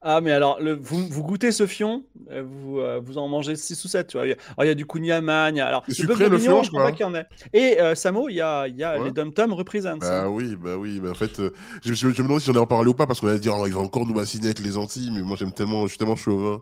Ah, 0.07 0.21
mais 0.21 0.31
alors, 0.31 0.61
le, 0.61 0.73
vous, 0.75 1.07
vous 1.07 1.23
goûtez 1.23 1.51
ce 1.51 1.65
fion, 1.65 2.03
euh, 2.29 2.43
vous, 2.45 2.79
euh, 2.79 3.01
vous 3.03 3.17
en 3.17 3.27
mangez 3.27 3.55
6 3.55 3.83
ou 3.83 3.87
7. 3.87 4.05
Tu 4.05 4.17
vois. 4.17 4.23
Alors, 4.25 4.35
il 4.61 4.67
y 4.67 4.69
a 4.69 4.75
du 4.75 4.85
kouign-amann, 4.85 5.55
il 5.55 5.57
y 5.57 5.61
a- 5.61 5.65
alors, 5.65 5.83
le 5.87 5.93
sucré, 5.95 6.29
le 6.29 6.37
fion, 6.37 6.61
je 6.61 6.69
crois 6.69 6.83
pas 6.83 6.91
qu'il 6.91 7.01
y 7.01 7.09
en 7.09 7.15
ait. 7.15 7.25
Et 7.53 7.81
euh, 7.81 7.95
Samo, 7.95 8.29
il 8.29 8.35
y 8.35 8.41
a, 8.41 8.67
il 8.67 8.75
y 8.75 8.83
a 8.83 8.99
Ouais. 8.99 9.05
les 9.05 9.11
Dum 9.11 9.33
Tom 9.33 9.51
Represents. 9.53 9.97
Bah 9.97 10.29
oui, 10.29 10.55
bah 10.55 10.77
oui, 10.77 10.99
bah 10.99 11.09
en 11.09 11.15
fait, 11.15 11.39
euh, 11.39 11.49
je, 11.83 11.93
je- 11.93 12.09
je 12.11 12.21
me 12.21 12.27
demande 12.27 12.39
si 12.39 12.45
j'en 12.45 12.53
ai 12.53 12.59
en 12.59 12.67
parlé 12.67 12.87
ou 12.89 12.93
pas 12.93 13.07
parce 13.07 13.19
qu'on 13.19 13.27
allait 13.29 13.39
dire, 13.39 13.55
oh, 13.59 13.65
il 13.65 13.73
va 13.73 13.79
encore 13.79 14.05
nous 14.05 14.13
bassiner 14.13 14.45
avec 14.45 14.59
les 14.59 14.77
Antilles, 14.77 15.09
mais 15.11 15.23
moi 15.23 15.37
j'aime 15.39 15.51
tellement, 15.51 15.83
je 15.83 15.89
suis 15.89 15.97
tellement 15.97 16.15
chauvin. 16.15 16.61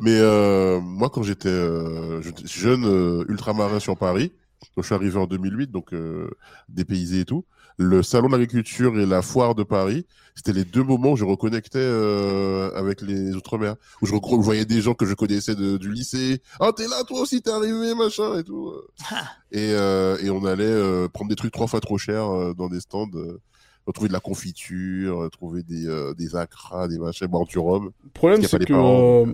Mais 0.00 0.18
moi, 0.80 1.10
quand 1.10 1.22
j'étais 1.22 1.50
je- 1.50 2.30
jeune 2.46 3.24
ultramarin 3.28 3.80
sur 3.80 3.98
Paris, 3.98 4.32
quand 4.74 4.80
je 4.80 4.86
suis 4.86 4.94
arrivé 4.94 5.18
en 5.18 5.26
2008, 5.26 5.70
donc 5.70 5.90
dépaysé 6.70 7.20
et 7.20 7.24
tout, 7.26 7.44
le 7.78 8.02
salon 8.02 8.26
de 8.28 8.32
l'agriculture 8.32 8.98
et 8.98 9.06
la 9.06 9.22
foire 9.22 9.54
de 9.54 9.62
Paris, 9.62 10.06
c'était 10.34 10.52
les 10.52 10.64
deux 10.64 10.82
moments 10.82 11.12
où 11.12 11.16
je 11.16 11.24
reconnectais 11.24 11.78
euh, 11.78 12.70
avec 12.74 13.02
les 13.02 13.34
Outre-mer. 13.34 13.76
Où 14.00 14.06
je, 14.06 14.12
recro- 14.14 14.40
voyais 14.40 14.64
des 14.64 14.80
gens 14.80 14.94
que 14.94 15.04
je 15.06 15.14
connaissais 15.14 15.54
de- 15.54 15.76
du 15.76 15.90
lycée. 15.92 16.40
Ah, 16.60 16.70
t'es 16.76 16.88
là, 16.88 17.02
toi 17.06 17.20
aussi, 17.20 17.42
t'es 17.42 17.50
arrivé, 17.50 17.94
machin, 17.94 18.38
et 18.38 18.44
tout. 18.44 18.72
Ah. 19.10 19.24
Et, 19.50 19.72
euh, 19.72 20.16
et 20.22 20.30
on 20.30 20.44
allait 20.44 20.64
euh, 20.64 21.08
prendre 21.08 21.28
des 21.28 21.36
trucs 21.36 21.52
trois 21.52 21.66
fois 21.66 21.80
trop 21.80 21.98
chers 21.98 22.28
euh, 22.30 22.54
dans 22.54 22.68
des 22.68 22.80
stands. 22.80 23.08
Euh, 23.14 23.40
retrouver 23.84 24.06
de 24.08 24.12
la 24.12 24.20
confiture, 24.20 25.24
euh, 25.24 25.28
trouver 25.28 25.64
des, 25.64 25.86
euh, 25.88 26.14
des 26.14 26.36
acras, 26.36 26.86
des 26.88 26.98
machins, 26.98 27.26
boire 27.26 27.44
du 27.46 27.58
rhum. 27.58 27.90
Le 28.04 28.10
problème, 28.10 28.42
c'est 28.42 28.64
que 28.64 28.72
euh, 28.72 29.26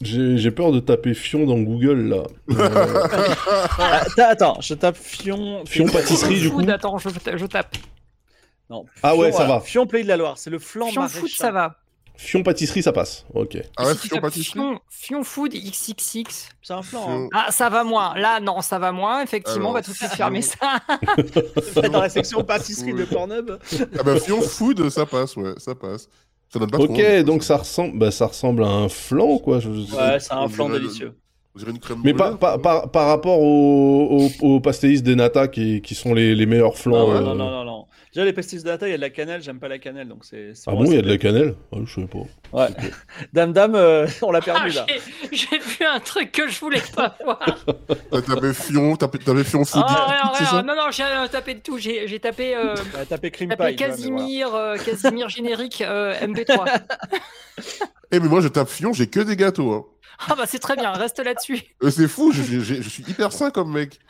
j'ai 0.00 0.38
j'ai 0.38 0.50
peur 0.50 0.72
de 0.72 0.80
taper 0.80 1.14
Fion 1.14 1.44
dans 1.46 1.58
Google, 1.58 2.08
là. 2.08 2.22
Euh, 2.50 3.04
Ah, 3.78 4.02
attends, 4.06 4.28
attends, 4.28 4.60
je 4.60 4.74
tape 4.74 4.96
Fion. 4.96 5.64
Fion 5.66 5.86
pâtisserie, 5.86 6.40
du 6.40 6.50
coup. 6.50 6.60
Food, 6.60 6.70
attends, 6.70 6.98
je, 6.98 7.08
je 7.36 7.46
tape. 7.46 7.76
Non, 8.68 8.86
Ah 9.02 9.16
ouais, 9.16 9.32
ça 9.32 9.44
va. 9.46 9.60
Fion 9.60 9.86
Pays 9.86 10.02
de 10.04 10.08
la 10.08 10.16
Loire, 10.16 10.38
c'est 10.38 10.50
le 10.50 10.58
flan 10.58 10.86
Fion. 10.86 11.08
Food, 11.08 11.28
ça 11.30 11.50
va. 11.50 11.76
Fion 12.16 12.42
pâtisserie, 12.42 12.82
ça 12.82 12.92
passe. 12.92 13.24
Ok. 13.34 13.56
Ah 13.78 13.86
ouais, 13.86 13.94
Si 13.94 14.08
Fion 14.08 14.20
pâtisserie 14.20 14.52
Fion, 14.52 14.78
Fion 14.90 15.24
Food 15.24 15.52
XXX. 15.54 16.48
C'est 16.62 16.72
un 16.74 16.82
flan. 16.82 17.00
Fion- 17.06 17.24
Hein. 17.24 17.28
Ah, 17.34 17.50
ça 17.50 17.68
va 17.70 17.82
moins. 17.82 18.14
Là, 18.14 18.40
non, 18.40 18.60
ça 18.60 18.78
va 18.78 18.92
moins. 18.92 19.22
Effectivement, 19.22 19.70
on 19.70 19.72
va 19.72 19.78
Alors, 19.78 19.84
tout 19.86 19.92
de 19.92 19.96
suite 19.96 20.10
fermer 20.12 20.42
ça. 20.42 20.80
Dans 21.88 22.00
la 22.02 22.10
section 22.10 22.44
pâtisserie 22.44 22.92
de. 22.92 23.04
Pornhub. 23.04 23.52
Ah 23.98 24.02
bah 24.02 24.20
Fion 24.20 24.40
Food, 24.42 24.90
ça 24.90 25.06
passe, 25.06 25.34
ouais, 25.36 25.54
ça 25.56 25.74
passe. 25.74 26.08
Ça 26.52 26.58
donne 26.58 26.70
pas 26.70 26.78
Ok, 26.78 27.00
donc 27.24 27.44
ça. 27.44 27.56
ressemble, 27.58 27.98
bah, 27.98 28.10
ça 28.10 28.26
ressemble 28.26 28.64
à 28.64 28.68
un 28.68 28.88
flan, 28.88 29.38
quoi. 29.38 29.60
je- 29.60 29.70
je- 29.72 29.94
Ouais, 29.94 30.18
c'est 30.20 30.32
un 30.32 30.48
flan 30.48 30.68
délicieux. 30.68 31.14
Une 31.66 31.78
crème 31.78 31.98
Mais 32.04 32.12
brûlée, 32.12 32.30
par, 32.30 32.38
par, 32.38 32.60
par, 32.62 32.90
par 32.90 33.06
rapport 33.08 33.40
aux, 33.40 34.28
aux, 34.40 34.56
des 35.02 35.16
Nata 35.16 35.48
qui, 35.48 35.82
qui 35.82 35.94
sont 35.94 36.14
les, 36.14 36.34
les 36.34 36.46
meilleurs 36.46 36.76
flans. 36.78 37.08
Non, 37.08 37.12
euh, 37.12 37.20
non, 37.20 37.34
non, 37.34 37.50
non, 37.50 37.64
non. 37.64 37.86
Déjà, 38.12 38.24
les 38.24 38.32
pastilles 38.32 38.58
de 38.58 38.64
data, 38.64 38.88
il 38.88 38.90
y 38.90 38.94
a 38.94 38.96
de 38.96 39.00
la 39.02 39.10
cannelle, 39.10 39.40
j'aime 39.40 39.60
pas 39.60 39.68
la 39.68 39.78
cannelle, 39.78 40.08
donc 40.08 40.24
c'est. 40.24 40.52
Ah 40.66 40.72
bon, 40.72 40.84
il 40.84 40.94
y 40.94 40.98
a 40.98 41.02
de 41.02 41.08
la 41.08 41.16
cannelle 41.16 41.54
ah, 41.72 41.76
Je 41.84 41.94
sais 42.00 42.06
pas. 42.08 42.18
Ouais. 42.58 42.68
Dame, 43.32 43.52
dame, 43.52 43.76
euh, 43.76 44.06
on 44.22 44.32
l'a 44.32 44.40
Ah, 44.42 44.44
perdu 44.44 44.70
là. 44.70 44.84
j'ai- 45.30 45.58
vu 45.58 45.84
un 45.84 46.00
truc 46.00 46.32
que 46.32 46.48
je 46.48 46.58
voulais 46.58 46.82
pas 46.96 47.16
voir. 47.24 47.38
T'as 48.10 48.22
tapé 48.22 48.52
Fion, 48.52 48.96
t'as 48.96 49.06
t'avais 49.06 49.44
Fion 49.44 49.64
Food, 49.64 49.84
Ah, 49.86 50.32
rien. 50.36 50.46
ça 50.46 50.62
Non, 50.62 50.74
non, 50.74 50.90
j'ai 50.90 51.04
euh, 51.04 51.28
tapé 51.28 51.54
de 51.54 51.60
tout. 51.60 51.78
J'ai 51.78 52.08
j'ai 52.08 52.18
tapé, 52.18 52.56
euh, 52.56 52.74
tapé 53.08 53.30
Cream 53.30 53.50
tapé 53.50 53.70
Pie. 53.70 53.76
voilà. 53.76 53.92
Casimir, 53.94 54.54
euh, 54.56 54.76
Casimir 54.76 55.28
générique 55.28 55.80
euh, 55.82 56.14
MP3. 56.20 56.80
Eh 58.12 58.18
mais 58.18 58.26
moi 58.28 58.40
je 58.40 58.48
tape 58.48 58.68
Fion, 58.68 58.92
j'ai 58.92 59.06
que 59.06 59.20
des 59.20 59.36
gâteaux. 59.36 59.72
Hein. 59.72 59.84
Ah 60.28 60.34
bah 60.34 60.44
c'est 60.46 60.58
très 60.58 60.74
bien, 60.74 60.90
reste 60.92 61.20
là-dessus. 61.24 61.60
Euh, 61.84 61.90
c'est 61.90 62.08
fou, 62.08 62.32
je, 62.32 62.42
je- 62.42 62.58
je- 62.60 62.82
je 62.82 62.88
suis 62.88 63.04
hyper 63.06 63.30
sain 63.32 63.50
comme 63.50 63.72
mec. 63.72 64.00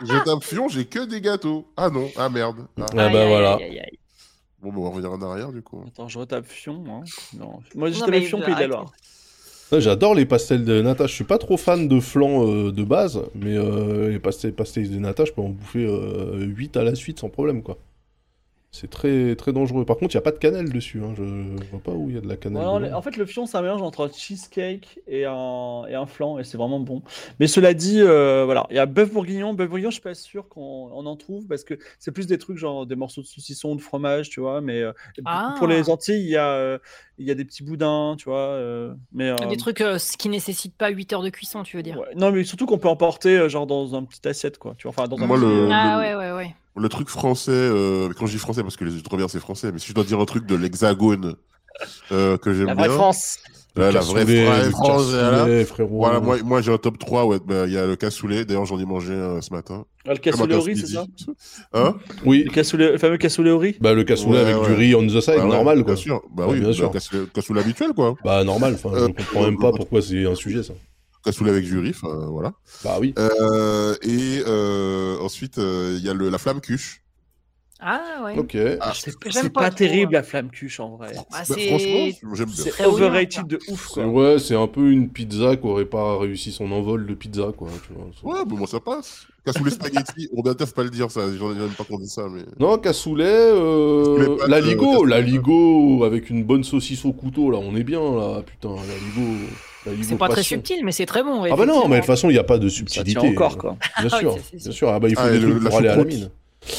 Je 0.00 0.24
tape 0.24 0.44
Fion, 0.44 0.68
j'ai 0.68 0.84
que 0.84 1.04
des 1.04 1.20
gâteaux. 1.20 1.66
Ah 1.76 1.90
non, 1.90 2.08
ah 2.16 2.28
merde. 2.28 2.66
Ah. 2.80 2.86
Ah 2.92 2.94
bah 2.94 3.22
aïe, 3.22 3.28
voilà. 3.28 3.54
aïe, 3.54 3.64
aïe, 3.64 3.78
aïe. 3.80 3.98
Bon, 4.62 4.70
bah, 4.70 4.78
on 4.78 4.82
va 4.82 4.88
revenir 4.90 5.12
en 5.12 5.22
arrière 5.22 5.52
du 5.52 5.62
coup. 5.62 5.82
Attends, 5.86 6.08
je 6.08 6.18
retape 6.18 6.46
Fion. 6.46 6.84
Hein. 6.88 7.04
Non. 7.38 7.60
Moi, 7.74 7.90
j'ai 7.90 8.00
tapé 8.00 8.20
Fion 8.22 8.40
Pays 8.40 8.54
de 8.54 8.60
la. 8.60 8.66
Loire. 8.66 8.92
J'adore 9.72 10.14
les 10.14 10.26
pastels 10.26 10.64
de 10.64 10.82
Nata. 10.82 11.06
Je 11.06 11.14
suis 11.14 11.24
pas 11.24 11.38
trop 11.38 11.56
fan 11.56 11.86
de 11.86 12.00
flan 12.00 12.46
euh, 12.46 12.72
de 12.72 12.82
base, 12.82 13.22
mais 13.34 13.56
euh, 13.56 14.08
les 14.10 14.18
pastels, 14.18 14.52
pastels 14.52 14.90
de 14.90 14.98
Nata, 14.98 15.24
je 15.24 15.32
peux 15.32 15.42
en 15.42 15.50
bouffer 15.50 15.86
euh, 15.86 16.44
8 16.44 16.76
à 16.76 16.82
la 16.82 16.94
suite 16.94 17.20
sans 17.20 17.28
problème, 17.28 17.62
quoi. 17.62 17.78
C'est 18.72 18.88
très, 18.88 19.34
très 19.34 19.52
dangereux. 19.52 19.84
Par 19.84 19.96
contre, 19.96 20.14
il 20.14 20.16
n'y 20.16 20.20
a 20.20 20.22
pas 20.22 20.30
de 20.30 20.38
cannelle 20.38 20.70
dessus. 20.72 21.02
Hein. 21.02 21.12
Je 21.16 21.24
vois 21.72 21.80
pas 21.82 21.90
où 21.90 22.08
il 22.08 22.14
y 22.14 22.18
a 22.18 22.20
de 22.20 22.28
la 22.28 22.36
cannelle. 22.36 22.94
En 22.94 23.02
fait, 23.02 23.16
le 23.16 23.26
fion, 23.26 23.44
c'est 23.44 23.56
un 23.58 23.62
mélange 23.62 23.82
entre 23.82 24.06
un 24.06 24.12
cheesecake 24.12 25.00
et 25.08 25.24
un, 25.26 25.82
et 25.88 25.96
un 25.96 26.06
flan, 26.06 26.38
et 26.38 26.44
c'est 26.44 26.56
vraiment 26.56 26.78
bon. 26.78 27.02
Mais 27.40 27.48
cela 27.48 27.74
dit, 27.74 28.00
euh, 28.00 28.44
voilà, 28.44 28.68
il 28.70 28.76
y 28.76 28.78
a 28.78 28.86
bœuf 28.86 29.12
bourguignon. 29.12 29.54
Bœuf 29.54 29.68
bourguignon, 29.68 29.90
je 29.90 29.94
suis 29.94 30.02
pas 30.02 30.14
sûr 30.14 30.48
qu'on 30.48 30.88
on 30.94 31.04
en 31.06 31.16
trouve 31.16 31.48
parce 31.48 31.64
que 31.64 31.74
c'est 31.98 32.12
plus 32.12 32.28
des 32.28 32.38
trucs 32.38 32.58
genre 32.58 32.86
des 32.86 32.94
morceaux 32.94 33.22
de 33.22 33.26
saucisson, 33.26 33.74
de 33.74 33.80
fromage, 33.80 34.30
tu 34.30 34.38
vois. 34.38 34.60
Mais 34.60 34.80
euh, 34.82 34.92
Ah. 35.24 35.56
pour 35.58 35.66
les 35.66 35.90
Antilles, 35.90 36.22
il 36.22 36.30
y, 36.30 36.36
a, 36.36 36.50
euh, 36.52 36.78
il 37.18 37.26
y 37.26 37.32
a 37.32 37.34
des 37.34 37.44
petits 37.44 37.64
boudins, 37.64 38.14
tu 38.18 38.26
vois. 38.28 38.38
euh, 38.38 38.94
mais, 39.12 39.30
euh, 39.30 39.36
Des 39.48 39.56
trucs 39.56 39.80
euh, 39.80 39.98
qui 40.16 40.28
nécessitent 40.28 40.76
pas 40.76 40.90
8 40.90 41.12
heures 41.12 41.22
de 41.22 41.30
cuisson, 41.30 41.64
tu 41.64 41.76
veux 41.76 41.82
dire. 41.82 41.98
ouais. 41.98 42.14
Non, 42.14 42.30
mais 42.30 42.44
surtout 42.44 42.66
qu'on 42.66 42.78
peut 42.78 42.88
emporter 42.88 43.48
genre 43.50 43.66
dans 43.66 43.96
un 43.96 44.04
petit 44.04 44.26
assiette, 44.28 44.58
quoi. 44.58 44.76
Tu 44.78 44.84
vois, 44.86 44.90
enfin, 44.96 45.08
dans 45.08 45.18
un 45.20 45.26
Moi, 45.26 45.36
petit, 45.38 45.46
le- 45.46 45.68
Ah 45.72 45.98
ouais, 45.98 46.14
ouais, 46.14 46.32
ouais. 46.36 46.54
Le 46.76 46.88
truc 46.88 47.08
français, 47.08 47.50
euh, 47.52 48.08
quand 48.18 48.26
je 48.26 48.32
dis 48.32 48.38
français 48.38 48.62
parce 48.62 48.76
que 48.76 48.84
les 48.84 48.94
Outre-mer 48.96 49.28
c'est 49.28 49.40
français, 49.40 49.72
mais 49.72 49.78
si 49.78 49.88
je 49.88 49.94
dois 49.94 50.04
dire 50.04 50.20
un 50.20 50.24
truc 50.24 50.46
de 50.46 50.54
l'hexagone 50.54 51.34
euh, 52.12 52.36
que 52.38 52.52
j'aime 52.54 52.66
La 52.68 52.74
bien. 52.74 52.86
vraie 52.86 52.94
France. 52.94 53.38
Là, 53.76 53.92
la 53.92 54.00
vraie 54.00 54.26
France, 54.70 55.06
voilà. 55.10 55.30
cassoulet, 55.38 55.64
frérot. 55.64 55.96
Voilà, 55.98 56.20
moi, 56.20 56.36
moi 56.44 56.60
j'ai 56.60 56.72
un 56.72 56.78
top 56.78 56.98
3, 56.98 57.26
ouais, 57.26 57.38
bah, 57.44 57.66
il 57.66 57.72
y 57.72 57.78
a 57.78 57.86
le 57.86 57.94
cassoulet, 57.96 58.44
d'ailleurs 58.44 58.64
j'en 58.66 58.78
ai 58.80 58.84
mangé 58.84 59.14
un 59.14 59.40
ce 59.40 59.52
matin. 59.52 59.84
Ah, 60.06 60.12
le 60.12 60.18
cassoulet 60.18 60.54
au 60.56 60.60
riz, 60.60 60.76
c'est 60.76 60.86
ça. 60.88 61.04
Hein 61.72 61.94
Oui, 62.24 62.42
le, 62.44 62.50
cassoulet- 62.50 62.92
le 62.92 62.98
fameux 62.98 63.16
cassoulet 63.18 63.50
au 63.50 63.58
riz 63.58 63.76
bah, 63.80 63.94
le 63.94 64.02
cassoulet 64.02 64.38
Ouais, 64.42 64.50
avec 64.50 64.56
ouais. 64.62 64.66
du 64.68 64.72
riz 64.74 64.94
on 64.96 65.06
the 65.06 65.20
side, 65.20 65.34
Bah 65.36 65.44
ouais, 65.44 65.48
normal, 65.50 65.76
quoi. 65.84 65.94
Bien 65.94 66.02
sûr, 66.02 66.20
bah 66.34 66.46
oui, 66.48 66.58
bien 66.58 66.68
bah, 66.68 66.74
sûr. 66.74 66.90
cassoulet, 66.90 67.22
cassoulet 67.32 67.60
habituel 67.60 67.92
quoi. 67.94 68.16
Bah, 68.24 68.42
normal. 68.44 68.74
Enfin, 68.74 68.90
Euh, 68.96 69.08
je 69.08 69.12
comprends 69.24 69.42
même 69.44 69.58
pas 69.58 69.70
pourquoi 69.72 70.02
c'est 70.02 70.24
un 70.26 70.34
sujet, 70.34 70.62
ça. 70.64 70.72
Cassoulet 71.24 71.50
avec 71.50 71.64
du 71.64 71.78
riz, 71.78 71.90
enfin, 71.90 72.26
voilà. 72.30 72.54
Bah 72.82 72.96
oui. 73.00 73.14
Euh, 73.18 73.94
et 74.02 74.42
euh, 74.46 75.18
ensuite, 75.20 75.58
euh, 75.58 75.96
il 75.98 76.04
y 76.04 76.08
a 76.08 76.14
le, 76.14 76.30
la 76.30 76.38
flamme 76.38 76.60
cuche. 76.60 77.02
Ah 77.82 78.22
ouais. 78.24 78.38
Ok. 78.38 78.56
Ah, 78.80 78.92
C'est 78.94 79.18
pas 79.52 79.62
pas, 79.62 79.68
trop, 79.70 79.78
terrible 79.78 80.14
hein. 80.14 80.18
la 80.18 80.22
flamme 80.22 80.50
cuche 80.50 80.80
en 80.80 80.96
vrai. 80.96 81.12
Bah, 81.14 81.24
Bah, 81.30 81.44
franchement, 81.44 82.34
j'aime 82.34 82.50
bien. 82.50 82.64
C'est 82.64 82.84
overrated 82.84 83.46
de 83.46 83.58
ouf 83.68 83.86
quoi. 83.88 84.06
Ouais, 84.06 84.38
c'est 84.38 84.54
un 84.54 84.66
peu 84.66 84.90
une 84.90 85.08
pizza 85.08 85.56
qui 85.56 85.66
aurait 85.66 85.86
pas 85.86 86.18
réussi 86.18 86.52
son 86.52 86.70
envol 86.72 87.06
de 87.06 87.14
pizza, 87.14 87.52
quoi. 87.56 87.68
Tu 87.86 87.94
vois. 87.94 88.06
C'est- 88.14 88.26
Ouais, 88.26 88.44
bah, 88.44 88.54
moi 88.56 88.66
ça 88.66 88.80
passe. 88.80 89.26
Cassoulet 89.46 89.70
spaghetti, 89.70 90.28
on 90.36 90.42
va 90.42 90.54
peut-être 90.54 90.74
pas 90.74 90.84
le 90.84 90.90
dire 90.90 91.10
ça, 91.10 91.22
j'en 91.34 91.52
ai 91.52 91.54
même 91.58 91.70
pas 91.70 91.84
qu'on 91.84 91.98
dit 91.98 92.08
ça, 92.08 92.26
mais. 92.30 92.42
Non, 92.58 92.76
cassoulet, 92.76 93.24
euh, 93.26 94.36
la 94.46 94.58
euh, 94.58 94.60
ligo, 94.60 95.04
la 95.06 95.22
ligo 95.22 96.04
avec 96.04 96.28
une 96.28 96.44
bonne 96.44 96.64
saucisse 96.64 97.06
au 97.06 97.14
couteau, 97.14 97.50
là, 97.50 97.56
on 97.58 97.74
est 97.76 97.84
bien, 97.84 98.00
là, 98.00 98.42
putain, 98.42 98.74
la 98.76 98.94
ligo. 99.22 99.46
Ligo 99.86 100.02
C'est 100.08 100.16
pas 100.18 100.28
très 100.28 100.42
subtil, 100.42 100.84
mais 100.84 100.92
c'est 100.92 101.06
très 101.06 101.22
bon. 101.22 101.44
Ah 101.44 101.56
bah 101.56 101.66
non, 101.66 101.88
mais 101.88 101.96
de 101.96 102.00
toute 102.00 102.06
façon, 102.06 102.28
il 102.30 102.34
n'y 102.34 102.38
a 102.38 102.44
pas 102.44 102.58
de 102.58 102.68
Ça 102.68 102.76
subtilité. 102.76 103.18
tient 103.20 103.30
encore 103.30 103.56
quoi. 103.58 103.76
Bien 104.00 104.08
Ah 104.12 104.18
sûr, 104.18 104.34
oui, 104.34 104.58
bien 104.62 104.72
sûr. 104.72 104.88
Ah 104.90 105.00
bah, 105.00 105.08
il 105.08 105.14
faut 105.16 105.22
Ah, 105.24 105.30
des 105.30 105.38
le- 105.38 105.50
trucs 105.50 105.64
pour 105.68 105.78
aller 105.78 105.88
à 105.88 105.96
la 105.96 106.02
choucroute. 106.02 106.14
mine. 106.14 106.30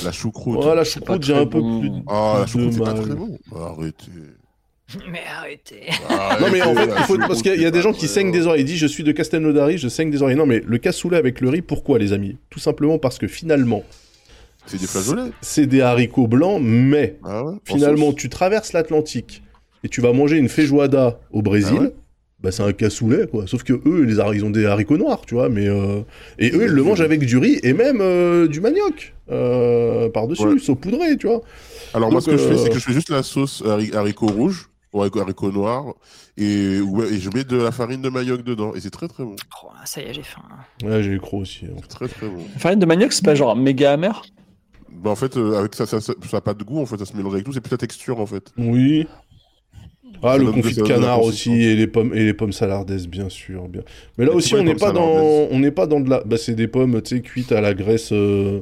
La 0.03 0.11
choucroute. 0.11 0.65
La 0.65 0.83
choucroute, 0.83 1.23
j'ai 1.23 1.33
un 1.35 1.45
peu 1.47 1.59
bon. 1.59 1.79
plus 1.79 1.91
Ah, 2.07 2.33
la 2.39 2.43
de 2.45 2.49
choucroute, 2.49 2.73
c'est 2.73 2.79
pas 2.83 2.93
très 2.93 3.15
bon. 3.15 3.37
Bah, 3.51 3.75
arrêtez. 3.77 4.11
Mais 5.11 5.21
arrêtez. 5.39 5.87
Non 6.41 6.47
mais 6.51 6.61
en 6.61 6.75
fait, 6.75 6.89
il 6.97 7.03
faut... 7.05 7.17
parce 7.17 7.41
qu'il 7.41 7.61
y 7.61 7.65
a- 7.65 7.71
des 7.71 7.81
gens 7.81 7.93
qui 7.93 8.07
saignent 8.09 8.31
des 8.31 8.45
oreilles. 8.45 8.61
Ils 8.61 8.65
disent 8.65 8.77
je 8.79 8.87
suis 8.87 9.03
de 9.05 9.11
Castelnaudary, 9.13 9.77
je 9.77 9.87
saigne 9.87 10.11
des 10.11 10.21
oreilles. 10.21 10.35
Non 10.35 10.45
mais 10.45 10.61
le 10.65 10.77
cassoulet 10.79 11.15
avec 11.17 11.39
le 11.39 11.47
riz, 11.49 11.61
pourquoi 11.61 11.97
les 11.97 12.11
amis? 12.11 12.35
Tout 12.49 12.59
simplement 12.59 12.97
parce 12.99 13.17
que 13.17 13.27
finalement, 13.27 13.83
C'est 14.65 14.77
des 14.81 14.87
flageolets. 14.87 15.31
c'est 15.39 15.65
des 15.65 15.79
haricots 15.81 16.27
blancs, 16.27 16.59
mais 16.61 17.17
Ah 17.23 17.43
ouais. 17.45 17.53
finalement 17.63 18.07
sauce. 18.07 18.15
tu 18.17 18.29
traverses 18.29 18.73
l'Atlantique 18.73 19.41
et 19.85 19.87
tu 19.89 20.01
vas 20.01 20.11
manger 20.11 20.37
une 20.37 20.49
feijoada 20.49 21.19
au 21.31 21.41
Brésil. 21.41 21.93
Ah 22.41 22.45
Bah 22.45 22.51
c'est 22.51 22.63
un 22.63 22.73
cassoulet 22.73 23.27
quoi, 23.27 23.45
sauf 23.45 23.62
que 23.63 23.73
eux 23.73 24.01
les 24.04 24.15
ils 24.36 24.43
ont 24.43 24.49
des 24.49 24.65
haricots 24.65 24.97
noirs, 24.97 25.21
tu 25.27 25.36
vois, 25.36 25.47
mais 25.47 25.67
euh, 25.67 26.01
et 26.39 26.49
eux 26.49 26.63
ils 26.63 26.71
le 26.71 26.82
mangent 26.84 27.01
avec 27.01 27.19
du 27.19 27.38
riz 27.38 27.60
et 27.62 27.73
même 27.73 27.99
euh, 28.01 28.47
du 28.47 28.62
manioc 28.62 29.13
euh, 29.30 30.10
par 30.10 30.27
dessus, 30.27 30.43
Ouais. 30.47 30.58
saupoudré, 30.60 31.17
tu 31.17 31.27
vois. 31.27 31.41
Alors, 31.93 32.12
moi, 32.12 32.19
ce 32.21 32.30
que 32.32 32.38
je 32.38 32.47
fais, 32.47 32.58
c'est 32.58 32.69
que 32.69 32.80
je 32.80 32.84
fais 32.86 32.93
juste 32.93 33.10
la 33.12 33.21
sauce 33.21 33.62
hari- 33.65 33.93
haricot 33.93 34.27
rouge 34.27 34.69
ou 34.91 35.01
haricot, 35.01 35.21
haricot 35.21 35.51
noir 35.51 35.93
et, 36.38 36.80
ouais, 36.82 37.13
et 37.13 37.19
je 37.19 37.30
mets 37.30 37.43
de 37.43 37.58
la 37.58 37.71
farine 37.71 38.01
de 38.01 38.10
manioc 38.10 38.41
dedans. 38.43 38.73
Et 38.75 38.80
c'est 38.80 38.89
très 38.89 39.08
très 39.08 39.23
bon. 39.23 39.36
Oh, 39.63 39.67
ça 39.86 40.01
y 40.01 40.06
est, 40.06 40.13
j'ai 40.13 40.23
faim. 40.23 40.41
Ouais, 40.84 41.04
j'ai 41.04 41.12
les 41.12 41.19
crocs 41.19 41.41
aussi. 41.41 41.65
hein. 41.65 41.80
Très 41.89 42.08
très 42.08 42.27
bon. 42.27 42.43
Farine 42.58 42.80
de 42.80 42.86
manioc, 42.86 43.13
c'est 43.13 43.23
pas 43.25 43.36
genre 43.36 43.56
méga 43.56 43.93
amer? 43.93 44.23
Bah, 44.89 45.12
en 45.12 45.15
fait, 45.15 45.38
euh, 45.38 45.60
avec 45.60 45.75
ça, 45.75 45.86
ça, 45.86 46.01
ça, 46.01 46.13
ça 46.30 46.38
a 46.38 46.41
pas 46.41 46.54
de 46.54 46.63
goût, 46.63 46.80
en 46.82 46.86
fait, 46.86 46.97
ça 46.97 47.06
se 47.06 47.15
mélange 47.15 47.34
avec 47.34 47.45
tout, 47.45 47.54
c'est 47.54 47.62
plus 47.62 47.71
la 47.71 47.77
texture, 47.77 48.19
en 48.19 48.25
fait. 48.25 48.51
Oui. 48.58 49.08
Ah, 50.23 50.34
Ça 50.34 50.38
le 50.38 50.51
confit 50.51 50.75
de- 50.75 50.81
canard 50.84 51.23
aussi 51.23 51.51
et 51.51 51.75
les 51.75 51.88
pommes 51.88 52.13
et 52.13 52.23
les 52.23 52.34
pommes 52.34 52.51
salardaises 52.53 53.07
bien 53.07 53.27
sûr, 53.29 53.67
bien. 53.67 53.81
Mais 54.17 54.25
là 54.25 54.31
aussi 54.34 54.53
on 54.53 54.57
les 54.57 54.63
n'est 54.65 54.75
pas 54.75 54.91
dans 54.91 55.07
on 55.49 55.60
n'est 55.60 55.71
pas 55.71 55.88
dans 55.88 55.99
de 55.99 56.10
la 56.10 56.21
bah 56.23 56.38
c'est 56.38 56.53
des 56.55 56.67
pommes 56.67 57.01
tu 57.01 57.15
sais 57.17 57.21
cuites 57.21 57.51
à 57.51 57.60
la 57.62 57.73
graisse 57.73 58.12
euh, 58.12 58.62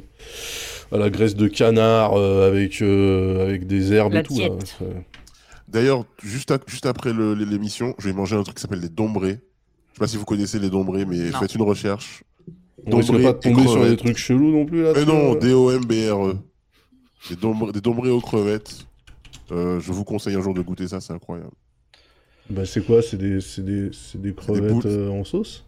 à 0.92 0.98
la 0.98 1.10
graisse 1.10 1.36
de 1.36 1.48
canard 1.48 2.14
euh, 2.16 2.48
avec 2.48 2.82
euh, 2.82 3.46
avec 3.48 3.68
des 3.68 3.92
herbes 3.94 4.14
La 4.14 4.22
et 4.22 4.24
tout 4.24 4.36
D'ailleurs, 5.68 6.04
juste, 6.24 6.50
à- 6.50 6.58
juste 6.66 6.88
après 6.88 7.14
le- 7.14 7.36
l'émission, 7.36 7.94
je 8.00 8.08
vais 8.08 8.14
manger 8.14 8.36
un 8.36 8.42
truc 8.42 8.56
qui 8.56 8.62
s'appelle 8.62 8.82
des 8.82 8.90
dombrés. 8.90 9.38
Je 9.38 9.94
sais 9.94 10.00
pas 10.00 10.08
si 10.08 10.18
vous 10.18 10.26
connaissez 10.26 10.58
les 10.58 10.72
dombrés, 10.72 11.06
mais 11.06 11.18
Non. 11.30 11.40
faites 11.40 11.54
une 11.54 11.62
recherche. 11.62 12.24
On 12.88 12.98
risque 12.98 13.12
pas 13.22 13.34
de 13.34 13.38
tomber 13.38 13.68
sur 13.68 13.86
des 13.86 13.96
trucs 13.96 14.18
chelous 14.18 14.52
non 14.52 14.66
plus 14.66 14.82
là. 14.82 14.94
Mais 14.96 15.02
tu 15.04 15.08
non. 15.08 15.36
D-O-M-B-R-E. 15.36 16.32
E. 16.32 16.38
Des, 17.30 17.36
dombrés, 17.36 17.72
des 17.72 17.82
dombrés 17.82 18.10
aux 18.10 18.20
crevettes. 18.22 18.88
Euh, 19.52 19.80
je 19.80 19.92
vous 19.92 20.04
conseille 20.04 20.36
un 20.36 20.42
jour 20.42 20.54
de 20.54 20.62
goûter 20.62 20.88
ça, 20.88 21.02
c'est 21.02 21.14
incroyable. 21.14 21.52
Bah 22.50 22.66
c'est 22.66 22.84
quoi? 22.84 23.02
C'est 23.02 23.18
des 23.18 23.40
des 23.60 23.92
des 24.16 24.34
crevettes 24.34 24.72
boules. 24.74 24.84
euh, 24.86 25.10
en 25.10 25.24
sauce? 25.24 25.66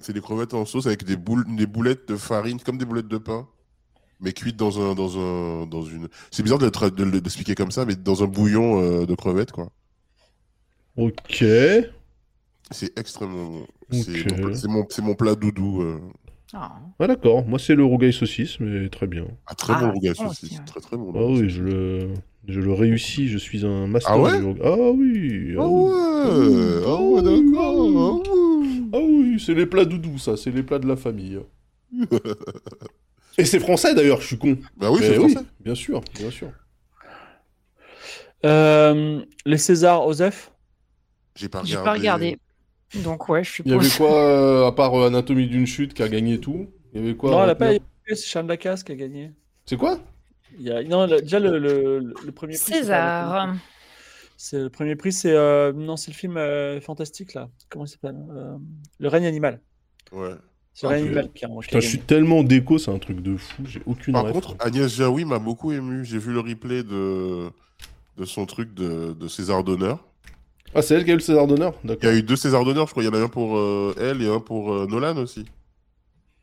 C'est 0.00 0.12
des 0.12 0.20
crevettes 0.20 0.52
en 0.54 0.64
sauce 0.66 0.86
avec 0.86 1.04
des, 1.04 1.16
boules, 1.16 1.44
des 1.56 1.66
boulettes 1.66 2.08
de 2.08 2.16
farine, 2.16 2.60
comme 2.60 2.76
des 2.76 2.84
boulettes 2.84 3.08
de 3.08 3.18
pain, 3.18 3.46
mais 4.20 4.32
cuites 4.32 4.56
dans 4.56 4.80
un, 4.80 4.94
dans 4.94 5.18
un, 5.18 5.66
dans 5.66 5.82
une. 5.82 6.08
C'est 6.30 6.42
bizarre 6.42 6.58
de 6.58 6.66
le 6.66 6.70
tra- 6.72 6.90
de 6.94 7.04
le- 7.04 7.20
d'expliquer 7.20 7.54
comme 7.54 7.70
ça, 7.70 7.84
mais 7.86 7.94
dans 7.96 8.22
un 8.22 8.26
bouillon 8.26 8.82
euh, 8.82 9.06
de 9.06 9.14
crevettes, 9.14 9.52
quoi. 9.52 9.70
OK. 10.96 11.44
C'est 12.70 12.98
extrêmement 12.98 13.50
bon. 13.50 13.66
C'est 13.90 14.12
mon, 14.40 14.54
mon, 14.68 14.86
c'est 14.90 15.02
mon 15.02 15.14
plat 15.14 15.34
doudou. 15.34 15.82
Ah. 16.56 16.72
Ah 17.00 17.06
d'accord, 17.08 17.44
moi 17.46 17.58
c'est 17.58 17.74
le 17.74 17.84
rougail 17.84 18.12
saucisse, 18.12 18.60
mais 18.60 18.88
très 18.88 19.06
bien. 19.08 19.26
Ah, 19.46 19.54
très 19.54 19.72
Ah, 19.76 19.80
bon 19.80 19.90
rougail 19.92 20.12
bon 20.14 20.28
saucisse. 20.28 20.44
aussi, 20.44 20.58
ouais. 20.58 20.64
Très 20.64 20.80
très 20.80 20.96
bon. 20.96 21.12
Ah 21.16 21.24
oui, 21.26 21.50
je 21.50 21.62
le, 21.62 22.14
je 22.46 22.60
le 22.60 22.72
réussis, 22.72 23.26
je 23.28 23.38
suis 23.38 23.66
un 23.66 23.86
master 23.88 24.12
Ah 24.12 24.18
ouais 24.20 24.38
du 24.38 24.44
rougail. 24.44 24.62
Ah 24.64 24.90
oui, 24.92 25.54
Ah 25.58 25.62
ah 25.62 25.68
ouais, 25.68 26.46
oui. 26.46 26.82
ah 26.86 27.02
ouais, 27.02 27.22
d'accord. 27.22 27.86
ah 27.96 28.12
ouais. 28.14 28.68
Ah 28.92 28.98
oui, 29.02 29.42
c'est 29.44 29.54
les 29.54 29.66
plats 29.66 29.84
doudous, 29.84 30.18
ça, 30.18 30.36
c'est 30.36 30.52
les 30.52 30.62
plats 30.62 30.78
de 30.78 30.86
la 30.86 30.96
famille. 30.96 31.40
Et 33.36 33.44
c'est 33.44 33.58
français 33.58 33.94
d'ailleurs, 33.94 34.20
je 34.20 34.26
suis 34.28 34.38
con. 34.38 34.56
Bah 34.76 34.90
oui, 34.92 34.98
c'est 35.00 35.14
français. 35.14 35.40
bien 35.60 35.74
sûr, 35.74 36.00
bien 36.16 36.30
sûr. 36.30 36.50
Euh, 38.44 39.24
les 39.46 39.58
Césars, 39.58 40.06
Osef 40.06 40.52
J'ai 41.34 41.48
pas 41.48 41.62
J'ai 41.64 41.76
pas 41.76 41.94
regardé. 41.94 42.38
Donc 42.96 43.28
ouais, 43.28 43.42
je 43.44 43.50
suis 43.50 43.62
Il 43.66 43.72
y 43.72 43.74
avait 43.74 43.88
quoi, 43.88 44.12
euh, 44.28 44.66
à 44.66 44.72
part 44.72 44.94
euh, 44.94 45.06
Anatomie 45.08 45.46
d'une 45.46 45.66
chute 45.66 45.94
qui 45.94 46.02
a 46.02 46.08
gagné 46.08 46.38
tout? 46.38 46.68
Il 46.92 47.00
y 47.00 47.04
avait 47.04 47.16
quoi 47.16 47.30
Non, 47.30 47.44
elle 47.44 47.50
a 47.50 47.54
pas 47.54 47.66
retenir 47.68 47.82
c'est 48.06 48.16
Charles 48.26 48.46
Lacasse 48.46 48.82
qui 48.84 48.92
a 48.92 48.96
gagné. 48.96 49.32
C'est 49.66 49.76
quoi? 49.76 49.98
Il 50.58 50.64
y 50.66 50.70
a... 50.70 50.82
Non, 50.84 51.06
déjà 51.06 51.40
le, 51.40 51.58
le, 51.58 51.98
le 52.24 52.32
premier 52.32 52.54
prix. 52.54 52.62
c'est 52.64 52.70
pas 52.72 52.76
le 52.78 52.82
César. 52.82 53.36
premier 53.46 53.52
prix. 53.54 53.60
C'est 54.36 54.58
le 54.60 54.68
premier 54.70 54.96
prix, 54.96 55.12
c'est 55.12 55.32
euh, 55.32 55.72
non, 55.72 55.96
c'est 55.96 56.10
le 56.10 56.16
film 56.16 56.36
euh, 56.36 56.80
fantastique 56.80 57.34
là. 57.34 57.48
Comment 57.70 57.84
il 57.86 57.88
s'appelle? 57.88 58.16
Euh, 58.30 58.56
Le 58.98 59.08
règne 59.08 59.26
animal. 59.26 59.60
Ouais. 60.12 60.30
C'est 60.74 60.86
le 60.86 60.92
Ah, 60.92 60.94
règne 60.96 61.04
je- 61.04 61.06
animal 61.12 61.30
qui 61.32 61.44
a, 61.44 61.48
Putain, 61.60 61.80
je 61.80 61.86
suis 61.88 62.00
tellement 62.00 62.42
déco, 62.42 62.78
c'est 62.78 62.90
un 62.90 62.98
truc 62.98 63.20
de 63.22 63.36
fou, 63.36 63.62
j'ai 63.64 63.80
aucune 63.86 64.12
Par 64.12 64.30
contre, 64.32 64.56
Agnès 64.58 64.92
Jaoui 64.92 65.24
m'a 65.24 65.38
beaucoup 65.38 65.72
ému. 65.72 66.04
J'ai 66.04 66.18
vu 66.18 66.32
le 66.32 66.40
replay 66.40 66.82
de, 66.82 67.48
de 68.18 68.24
son 68.24 68.44
truc 68.44 68.74
de, 68.74 69.12
de 69.12 69.28
César 69.28 69.62
d'honneur. 69.64 70.04
Ah, 70.74 70.82
c'est 70.82 70.94
elle 70.94 71.04
qui 71.04 71.10
a 71.10 71.14
eu 71.14 71.16
le 71.16 71.22
César 71.22 71.46
d'honneur 71.46 71.74
Il 71.84 71.96
y 72.02 72.06
a 72.06 72.14
eu 72.14 72.22
deux 72.22 72.36
César 72.36 72.64
d'honneur, 72.64 72.86
je 72.86 72.92
crois. 72.92 73.02
Il 73.02 73.06
y 73.06 73.08
en 73.08 73.14
a 73.14 73.18
un 73.20 73.28
pour 73.28 73.56
euh, 73.56 73.94
elle 74.00 74.20
et 74.22 74.28
un 74.28 74.40
pour 74.40 74.72
euh, 74.74 74.86
Nolan 74.86 75.16
aussi. 75.18 75.44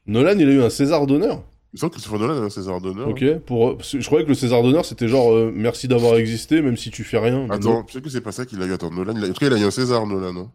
Nolan, 0.07 0.35
il 0.39 0.47
a 0.47 0.51
eu 0.51 0.61
un 0.61 0.69
César 0.69 1.05
d'honneur 1.05 1.43
Il 1.73 1.75
me 1.75 1.79
semble 1.79 1.91
que 1.91 1.95
Christopher 1.97 2.19
Nolan 2.19 2.41
a 2.41 2.45
un 2.45 2.49
César 2.49 2.79
d'honneur. 2.81 3.09
Ok, 3.09 3.23
pour... 3.45 3.69
euh, 3.69 3.75
que 3.75 3.83
je 3.99 4.05
croyais 4.05 4.23
que 4.23 4.29
le 4.29 4.35
César 4.35 4.63
d'honneur 4.63 4.85
c'était 4.85 5.07
genre 5.07 5.31
euh, 5.33 5.51
merci 5.53 5.87
d'avoir 5.87 6.15
existé, 6.15 6.61
même 6.61 6.77
si 6.77 6.91
tu 6.91 7.03
fais 7.03 7.17
rien. 7.19 7.45
Attends, 7.49 7.83
peut-être 7.83 8.03
que 8.03 8.09
c'est 8.09 8.21
pas 8.21 8.31
ça 8.31 8.45
qu'il 8.45 8.61
a 8.61 8.65
eu. 8.65 8.73
Attends, 8.73 8.89
Nolan, 8.91 9.13
il 9.17 9.23
a... 9.25 9.27
en 9.27 9.33
tout 9.33 9.39
cas, 9.39 9.47
il 9.47 9.53
a 9.53 9.59
eu 9.59 9.63
un 9.65 9.71
César, 9.71 10.05
Nolan. 10.07 10.35
hein. 10.37 10.51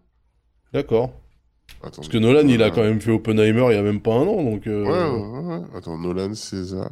D'accord. 0.72 1.10
Attends, 1.82 1.96
Parce 1.96 2.08
que 2.08 2.18
Nolan, 2.18 2.46
il 2.48 2.62
a 2.62 2.70
quand 2.70 2.82
même 2.82 3.00
fait 3.00 3.10
Oppenheimer 3.10 3.66
il 3.70 3.74
y 3.74 3.78
a 3.78 3.82
même 3.82 4.00
pas 4.00 4.14
un 4.14 4.26
an, 4.26 4.42
donc. 4.42 4.66
euh, 4.66 4.84
Ouais, 4.84 5.50
ouais, 5.52 5.56
ouais. 5.58 5.62
Attends, 5.76 5.98
Nolan, 5.98 6.34
César. 6.34 6.90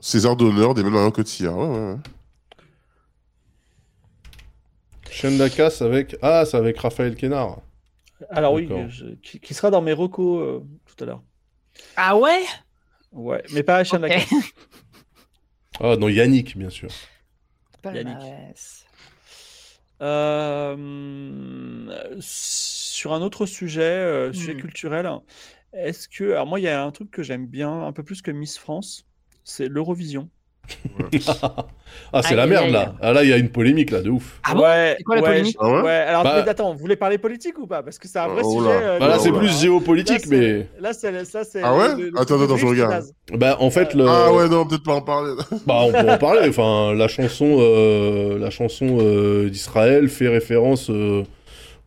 César 0.00 0.36
d'honneur 0.36 0.74
des 0.74 0.82
mêmes 0.82 0.92
Marion 0.94 1.10
Cotillard. 1.12 1.56
Ouais, 1.56 1.66
ouais, 1.68 1.78
ouais. 1.92 1.96
Chaîne 5.12 5.38
d'Acasse 5.38 5.82
avec. 5.82 6.16
Ah, 6.22 6.44
c'est 6.44 6.56
avec 6.56 6.78
Raphaël 6.78 7.14
Kénard. 7.14 7.60
Alors 8.30 8.54
oui, 8.54 8.68
je- 8.88 9.14
qui, 9.16 9.40
qui 9.40 9.54
sera 9.54 9.70
dans 9.70 9.82
mes 9.82 9.92
recos 9.92 10.42
euh, 10.42 10.60
tout 10.86 11.02
à 11.02 11.06
l'heure. 11.06 11.22
Ah 11.96 12.16
ouais? 12.16 12.42
Ouais, 13.12 13.42
mais 13.52 13.62
pas 13.62 13.84
Charles 13.84 14.04
Ok. 14.04 14.10
Lacasse. 14.10 14.34
Ah, 15.80 15.96
non, 15.96 16.08
Yannick, 16.08 16.56
bien 16.56 16.70
sûr. 16.70 16.90
Palmarès. 17.82 18.86
Euh, 20.00 20.76
sur 22.20 23.12
un 23.12 23.22
autre 23.22 23.46
sujet, 23.46 23.82
euh, 23.82 24.32
sujet 24.32 24.54
Hmm. 24.54 24.60
culturel, 24.60 25.10
est-ce 25.72 26.08
que. 26.08 26.32
Alors, 26.32 26.46
moi, 26.46 26.60
il 26.60 26.64
y 26.64 26.68
a 26.68 26.82
un 26.82 26.90
truc 26.90 27.10
que 27.10 27.22
j'aime 27.22 27.46
bien, 27.46 27.84
un 27.84 27.92
peu 27.92 28.02
plus 28.02 28.22
que 28.22 28.30
Miss 28.30 28.58
France, 28.58 29.06
c'est 29.44 29.68
l'Eurovision. 29.68 30.28
ah, 32.12 32.22
c'est 32.22 32.34
la 32.34 32.46
merde 32.46 32.70
là. 32.70 32.94
Ah 33.00 33.12
là, 33.12 33.22
il 33.24 33.30
y 33.30 33.32
a 33.32 33.36
une 33.36 33.50
polémique 33.50 33.90
là, 33.90 34.00
de 34.00 34.10
ouf. 34.10 34.40
Ah 34.44 34.54
bon 34.54 34.62
ouais, 34.62 34.94
C'est 34.98 35.04
quoi 35.04 35.16
la 35.16 35.22
ouais, 35.22 35.28
polémique 35.28 35.56
je- 35.60 35.64
Ah 35.66 35.82
ouais 35.82 35.90
alors, 35.90 36.22
Bah- 36.24 36.42
mais 36.44 36.50
attends, 36.50 36.72
vous 36.72 36.78
voulez 36.78 36.96
parler 36.96 37.18
politique 37.18 37.58
ou 37.58 37.66
pas? 37.66 37.82
Parce 37.82 37.98
que 37.98 38.08
c'est 38.08 38.18
un 38.18 38.28
vrai 38.28 38.42
Oh 38.44 38.58
sujet. 38.60 38.68
là. 38.70 38.80
euh, 38.80 38.98
Bah 38.98 39.08
là, 39.08 39.18
c'est 39.18 39.32
plus 39.32 39.60
géopolitique, 39.60 40.26
mais. 40.28 40.66
Là, 40.80 40.92
c'est 40.92 41.24
ça, 41.24 41.44
c'est. 41.44 41.60
Ah 41.62 41.76
ouais 41.76 41.96
le- 41.96 42.10
le- 42.10 42.18
Attends, 42.20 42.36
le 42.38 42.44
attends, 42.44 42.56
je 42.56 42.66
regarde. 42.66 43.04
Bah, 43.34 43.56
en 43.60 43.70
fait, 43.70 43.94
le. 43.94 44.06
Ah 44.08 44.32
ouais, 44.32 44.48
non, 44.48 44.66
peut-être 44.66 44.84
pas 44.84 44.94
en 44.94 45.02
parler. 45.02 45.32
Bah, 45.66 45.80
on 45.84 45.92
peut 45.92 46.10
en 46.10 46.18
parler. 46.18 46.48
Enfin, 46.48 46.94
la 46.94 47.08
chanson, 47.08 47.56
euh, 47.60 48.38
la 48.38 48.50
chanson 48.50 48.98
euh, 49.00 49.48
d'Israël 49.50 50.08
fait 50.08 50.28
référence 50.28 50.90
euh, 50.90 51.22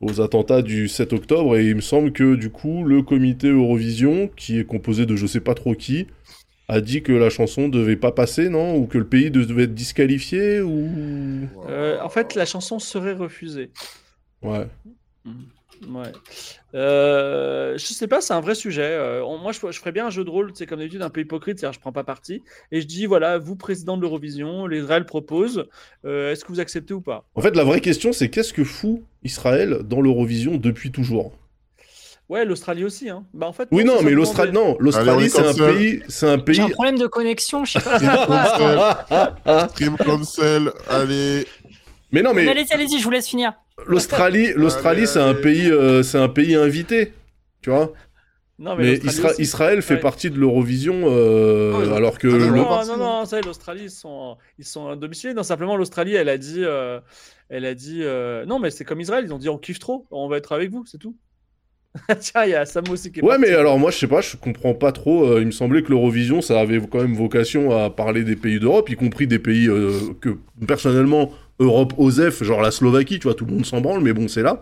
aux 0.02 0.22
attentats 0.22 0.62
du 0.62 0.88
7 0.88 1.14
octobre 1.14 1.58
et 1.58 1.66
il 1.66 1.76
me 1.76 1.82
semble 1.82 2.12
que 2.12 2.36
du 2.36 2.50
coup, 2.50 2.84
le 2.84 3.02
comité 3.02 3.50
Eurovision, 3.50 4.30
qui 4.36 4.60
est 4.60 4.66
composé 4.66 5.06
de 5.06 5.16
je 5.16 5.26
sais 5.26 5.40
pas 5.40 5.54
trop 5.56 5.74
qui, 5.74 6.08
a 6.68 6.82
dit 6.82 7.04
que 7.04 7.12
la 7.14 7.30
chanson 7.30 7.70
devait 7.70 7.96
pas 7.96 8.12
passer, 8.12 8.50
non? 8.50 8.76
Ou 8.76 8.88
que 8.88 8.98
le 8.98 9.08
pays 9.08 9.32
devait 9.32 9.64
être 9.64 9.76
disqualifié 9.76 10.62
ou? 10.62 10.90
Euh, 11.70 12.00
en 12.02 12.10
fait, 12.10 12.36
la 12.36 12.46
chanson 12.46 12.80
serait 12.80 13.14
refusée. 13.14 13.72
Ouais. 14.42 14.68
Ouais. 15.90 16.12
Euh, 16.74 17.78
je 17.78 17.86
sais 17.86 18.08
pas, 18.08 18.22
c'est 18.22 18.34
un 18.34 18.40
vrai 18.40 18.56
sujet. 18.56 18.82
Euh, 18.84 19.24
on- 19.26 19.38
moi, 19.38 19.52
je, 19.52 19.60
je 19.72 19.78
ferais 19.80 19.92
bien 19.92 20.08
un 20.08 20.10
jeu 20.10 20.24
de 20.24 20.30
rôle, 20.30 20.52
c'est 20.56 20.66
comme 20.66 20.80
d'habitude, 20.80 21.02
un 21.02 21.10
peu 21.10 21.22
hypocrite, 21.22 21.60
c'est-à-dire 21.60 21.74
je 21.74 21.80
prends 21.82 21.92
pas 21.92 22.04
parti. 22.06 22.44
Et 22.72 22.80
je 22.82 22.88
dis, 22.88 23.06
voilà, 23.06 23.38
vous, 23.38 23.56
président 23.56 23.98
de 23.98 24.02
l'Eurovision, 24.02 24.68
l'Israël 24.68 25.06
propose, 25.06 25.66
euh, 26.06 26.32
est-ce 26.32 26.46
que 26.46 26.52
vous 26.52 26.60
acceptez 26.62 26.94
ou 26.94 27.02
pas? 27.02 27.26
En 27.36 27.42
fait, 27.42 27.56
la 27.56 27.64
vraie 27.64 27.82
question, 27.82 28.14
c'est 28.14 28.30
qu'est-ce 28.30 28.54
que 28.54 28.64
fout 28.64 29.02
Israël 29.24 29.80
dans 29.84 30.02
l'Eurovision 30.02 30.56
depuis 30.58 30.92
toujours? 30.92 31.34
Ouais, 32.28 32.44
l'Australie 32.44 32.84
aussi. 32.84 33.10
Hein. 33.10 33.24
Bah, 33.34 33.48
en 33.48 33.54
fait, 33.54 33.68
Oui, 33.72 33.84
non, 33.84 33.96
non, 33.98 34.02
mais 34.02 34.12
l'Australie, 34.12 34.52
des- 34.52 34.58
non, 34.58 34.64
Allez, 34.70 34.78
on 34.80 34.84
l'Australie, 34.84 35.26
est 35.26 35.30
c'est 35.30 35.46
un 35.48 35.54
pays, 35.54 36.04
c'est 36.08 36.28
un 36.28 36.40
pays. 36.40 36.56
J'ai 36.56 36.62
un 36.64 36.70
problème 36.70 36.98
de 36.98 37.08
connexion, 37.08 37.66
je 37.66 37.74
sais 37.74 37.80
pas. 37.82 39.68
Stream 39.70 39.98
cancel, 39.98 40.72
allez. 40.90 41.46
Mais 42.12 42.22
non, 42.22 42.34
Mais 42.34 42.46
mais 42.46 42.52
allez-y, 42.52 42.74
allez-y, 42.74 43.00
je 43.00 43.04
vous 43.04 43.12
laisse 43.12 43.28
finir. 43.28 43.54
l'Australie, 43.86 44.54
l'Australie, 44.56 45.00
Allez, 45.00 45.08
c'est 45.08 45.20
un 45.20 45.30
allez. 45.32 45.42
pays, 45.42 45.70
euh, 45.72 46.02
c'est 46.02 46.18
un 46.18 46.30
pays 46.30 46.56
invité, 46.56 47.14
tu 47.62 47.70
vois. 47.70 47.92
Non, 48.58 48.76
Mais, 48.78 48.96
Isra- 49.00 49.32
aussi. 49.32 49.42
Israël 49.42 49.82
fait 49.82 49.96
Ouais. 49.96 50.00
partie 50.00 50.30
de 50.30 50.38
l'Eurovision, 50.40 51.02
euh, 51.08 51.74
Oh, 51.76 51.90
ont- 51.90 51.94
alors 51.94 52.18
que 52.18 52.28
Ah, 52.28 52.38
le-. 52.38 52.46
Non, 52.56 52.66
parti. 52.66 52.90
non, 52.90 52.98
non, 52.98 53.26
ça, 53.26 53.42
l'Australie, 53.42 53.84
ils 53.84 53.92
sont, 53.92 54.38
ils 54.58 54.64
sont 54.66 54.96
domiciliés. 54.96 55.34
Non, 55.34 55.44
simplement, 55.44 55.76
l'Australie, 55.76 56.16
elle 56.16 56.30
a 56.30 56.38
dit, 56.38 56.62
euh, 56.64 57.02
elle 57.50 57.66
a 57.66 57.74
dit, 57.74 58.00
euh, 58.02 58.46
non, 58.46 58.60
mais 58.60 58.72
c'est 58.72 58.86
comme 58.86 59.02
Israël, 59.02 59.26
ils 59.28 59.34
ont 59.34 59.38
dit, 59.40 59.50
on 59.50 59.58
kiffe 59.58 59.80
trop, 59.80 60.08
on 60.10 60.30
va 60.30 60.38
être 60.38 60.54
avec 60.54 60.72
vous, 60.72 60.86
c'est 60.86 60.98
tout. 60.98 61.18
Tiens, 62.20 62.44
il 62.46 62.50
y 62.52 62.54
a 62.56 62.66
Sam 62.66 62.84
aussi 62.90 63.12
qui 63.12 63.20
est 63.20 63.24
Ouais, 63.24 63.30
parti. 63.38 63.42
mais 63.42 63.56
alors 63.56 63.80
moi, 63.80 63.92
je 63.92 63.98
sais 63.98 64.08
pas, 64.08 64.22
je 64.22 64.36
comprends 64.38 64.74
pas 64.74 64.92
trop. 64.92 65.26
euh, 65.26 65.40
il 65.42 65.48
me 65.48 65.52
semblait 65.52 65.82
que 65.82 65.90
l'Eurovision, 65.90 66.42
ça 66.42 66.60
avait 66.60 66.80
quand 66.80 67.00
même 67.02 67.14
vocation 67.16 67.72
à 67.78 67.90
parler 67.90 68.24
des 68.24 68.36
pays 68.36 68.60
d'Europe, 68.60 68.90
y 68.90 68.96
compris 68.96 69.28
des 69.28 69.40
pays 69.40 69.68
euh, 69.68 69.92
que 70.22 70.38
personnellement 70.68 71.32
Europe 71.60 71.94
OSEF, 71.98 72.44
genre 72.44 72.62
la 72.62 72.72
Slovaquie, 72.72 73.20
tu 73.20 73.24
vois, 73.28 73.34
tout 73.34 73.46
le 73.46 73.54
monde 73.54 73.66
s'en 73.66 73.80
branle, 73.82 74.02
mais 74.02 74.12
bon, 74.14 74.28
c'est 74.28 74.42
là. 74.44 74.62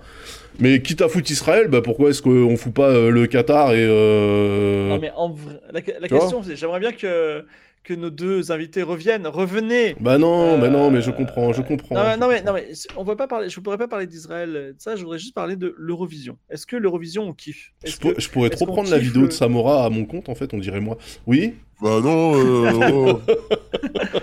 Mais 0.60 0.82
quitte 0.84 1.02
à 1.02 1.08
foutre 1.10 1.32
Israël, 1.32 1.68
bah 1.68 1.82
pourquoi 1.82 2.12
est-ce 2.12 2.22
qu'on 2.22 2.56
fout 2.58 2.74
pas 2.74 2.90
euh, 2.90 3.10
le 3.10 3.26
Qatar 3.26 3.74
et 3.74 3.84
euh... 3.84 4.90
Non, 4.90 5.00
mais 5.00 5.12
en 5.16 5.30
vrai, 5.32 5.60
la, 5.72 5.82
la 6.02 6.08
question, 6.08 6.44
c'est 6.44 6.56
j'aimerais 6.56 6.80
bien 6.80 6.92
que, 6.92 7.44
que 7.84 7.94
nos 7.94 8.10
deux 8.10 8.52
invités 8.52 8.82
reviennent. 8.84 9.28
Revenez 9.28 9.96
Bah 10.00 10.18
non, 10.18 10.58
bah 10.58 10.70
non, 10.70 10.88
Euh, 10.88 10.90
mais 10.90 11.02
je 11.02 11.12
comprends, 11.12 11.52
je 11.54 11.62
comprends. 11.62 11.96
Non, 11.96 12.02
je 12.14 12.20
non, 12.20 12.28
mais, 12.30 12.42
non, 12.42 12.54
mais 12.54 12.68
on 12.98 13.04
pas 13.06 13.28
parler, 13.28 13.50
je 13.50 13.60
ne 13.60 13.64
pourrais 13.64 13.78
pas 13.78 13.88
parler 13.88 14.08
d'Israël, 14.08 14.56
euh, 14.56 14.74
de 14.74 14.80
ça, 14.80 14.96
je 14.96 15.04
voudrais 15.04 15.20
juste 15.20 15.36
parler 15.36 15.56
de 15.56 15.76
l'Eurovision. 15.78 16.38
Est-ce 16.50 16.66
que 16.66 16.76
l'Eurovision, 16.76 17.24
on 17.24 17.34
kiffe? 17.34 17.72
Je, 17.84 17.90
Est-ce 17.90 18.00
pour- 18.00 18.14
que- 18.14 18.22
je 18.22 18.30
pourrais 18.30 18.50
trop 18.50 18.66
prendre 18.66 18.90
la 18.90 18.98
vidéo 18.98 19.22
le- 19.24 19.28
de 19.28 19.34
Samora 19.34 19.86
à 19.86 19.90
mon 19.90 20.06
compte, 20.06 20.30
en 20.30 20.36
fait, 20.36 20.54
on 20.54 20.58
dirait 20.58 20.80
moi. 20.80 20.98
Oui? 21.28 21.54
Bah 21.82 22.00
non, 22.02 22.34
euh, 22.36 22.72
oh. 22.94 23.20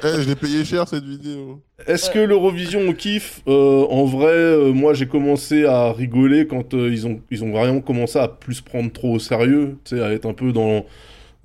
Eh, 0.02 0.22
je 0.22 0.28
l'ai 0.28 0.36
payé 0.36 0.64
cher 0.64 0.88
cette 0.88 1.04
vidéo. 1.04 1.60
Est-ce 1.86 2.06
Ouais. 2.08 2.14
que 2.14 2.18
l'Eurovision 2.20 2.80
on 2.88 2.92
kiffe? 2.94 3.42
Euh, 3.46 3.84
En 3.90 4.04
vrai, 4.04 4.32
euh, 4.32 4.72
moi 4.72 4.94
j'ai 4.94 5.06
commencé 5.06 5.64
à 5.66 5.92
rigoler 5.92 6.46
quand 6.46 6.72
euh, 6.74 6.88
ils, 6.90 7.06
ont, 7.06 7.20
ils 7.30 7.44
ont 7.44 7.50
vraiment 7.50 7.80
commencé 7.80 8.18
à 8.18 8.28
plus 8.28 8.60
prendre 8.60 8.90
trop 8.92 9.14
au 9.14 9.18
sérieux, 9.18 9.76
tu 9.84 9.96
sais, 9.96 10.02
à 10.02 10.10
être 10.12 10.26
un 10.26 10.32
peu 10.32 10.52
dans, 10.52 10.86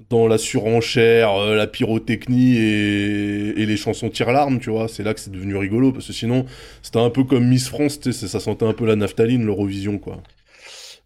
dans 0.10 0.28
la 0.28 0.38
surenchère, 0.38 1.32
euh, 1.34 1.56
la 1.56 1.68
pyrotechnie 1.68 2.58
et, 2.58 3.66
les 3.66 3.78
chansons 3.78 4.10
tire-larmes, 4.10 4.60
tu 4.60 4.70
vois. 4.70 4.88
C'est 4.88 5.04
là 5.04 5.14
que 5.14 5.20
c'est 5.20 5.32
devenu 5.32 5.56
rigolo, 5.56 5.92
parce 5.92 6.08
que 6.08 6.14
sinon 6.14 6.46
c'était 6.82 7.00
un 7.00 7.10
peu 7.10 7.24
comme 7.24 7.48
Miss 7.48 7.68
France, 7.68 8.00
tu 8.00 8.14
sais, 8.14 8.28
ça 8.28 8.40
sentait 8.40 8.66
un 8.66 8.74
peu 8.74 8.86
la 8.86 8.96
naphtaline, 8.96 9.46
l'Eurovision, 9.46 9.98
quoi. 9.98 10.22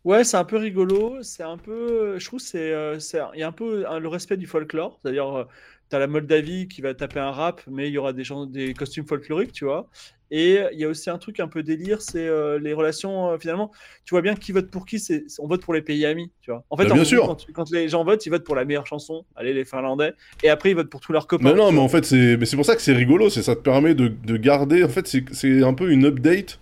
Ouais, 0.06 0.24
c'est 0.24 0.38
un 0.38 0.46
peu 0.46 0.58
rigolo, 0.58 1.22
c'est 1.24 1.44
un 1.44 1.58
peu, 1.58 2.18
je 2.18 2.26
trouve, 2.26 2.40
c'est, 2.40 2.72
euh, 2.72 2.98
il 3.34 3.40
y 3.40 3.44
a 3.44 3.48
un 3.48 3.52
peu 3.52 3.86
le 4.00 4.08
respect 4.08 4.38
du 4.38 4.48
folklore, 4.48 4.98
c'est-à-dire, 5.02 5.28
euh, 5.38 5.44
t'as 5.90 6.00
la 6.00 6.08
Moldavie 6.08 6.68
qui 6.68 6.82
va 6.82 6.94
taper 6.94 7.20
un 7.20 7.32
rap, 7.32 7.62
mais 7.68 7.90
il 7.90 7.94
y 7.94 7.98
aura 7.98 8.14
des, 8.14 8.24
gens, 8.24 8.46
des 8.46 8.74
costumes 8.74 9.06
folkloriques, 9.06 9.52
tu 9.52 9.66
vois. 9.66 9.90
Et 10.32 10.60
il 10.74 10.80
y 10.80 10.84
a 10.86 10.88
aussi 10.88 11.10
un 11.10 11.18
truc 11.18 11.40
un 11.40 11.48
peu 11.48 11.64
délire, 11.64 12.02
c'est 12.02 12.28
euh, 12.28 12.60
les 12.60 12.74
relations, 12.74 13.32
euh, 13.32 13.38
finalement, 13.40 13.72
tu 14.06 14.14
vois 14.14 14.22
bien 14.22 14.36
qui 14.36 14.52
vote 14.52 14.70
pour 14.70 14.86
qui, 14.86 15.00
c'est, 15.00 15.24
on 15.40 15.48
vote 15.48 15.62
pour 15.64 15.74
les 15.74 15.82
pays 15.82 16.06
amis, 16.06 16.32
tu 16.42 16.52
vois. 16.52 16.64
En 16.70 16.78
fait, 16.78 16.86
Bah, 16.86 16.92
en 16.92 16.94
bien 16.94 17.04
gros, 17.04 17.10
sûr. 17.10 17.26
Quand, 17.26 17.46
quand 17.52 17.72
les 17.72 17.90
gens 17.90 18.04
votent, 18.04 18.26
ils 18.26 18.30
votent 18.30 18.44
pour 18.44 18.56
la 18.56 18.66
meilleure 18.66 18.86
chanson, 18.86 19.26
allez 19.36 19.54
les 19.54 19.66
Finlandais, 19.66 20.14
et 20.44 20.50
après 20.50 20.70
ils 20.72 20.76
votent 20.76 20.90
pour 20.90 21.02
tous 21.02 21.14
leurs 21.14 21.28
copains. 21.28 21.52
Mais 21.52 21.56
non, 21.58 21.72
mais 21.72 21.80
en 21.80 21.90
fait, 21.90 22.06
c'est 22.06 22.38
mais 22.38 22.46
c'est 22.46 22.56
pour 22.56 22.66
ça 22.66 22.76
que 22.76 22.82
c'est 22.82 22.94
rigolo, 22.94 23.30
c'est 23.30 23.42
ça 23.44 23.56
te 23.56 23.62
permet 23.62 23.96
de, 23.96 24.08
de 24.08 24.38
garder. 24.38 24.84
En 24.84 24.90
fait, 24.90 25.08
c'est 25.32 25.64
un 25.64 25.74
peu 25.74 25.92
une 25.92 26.06
update 26.06 26.60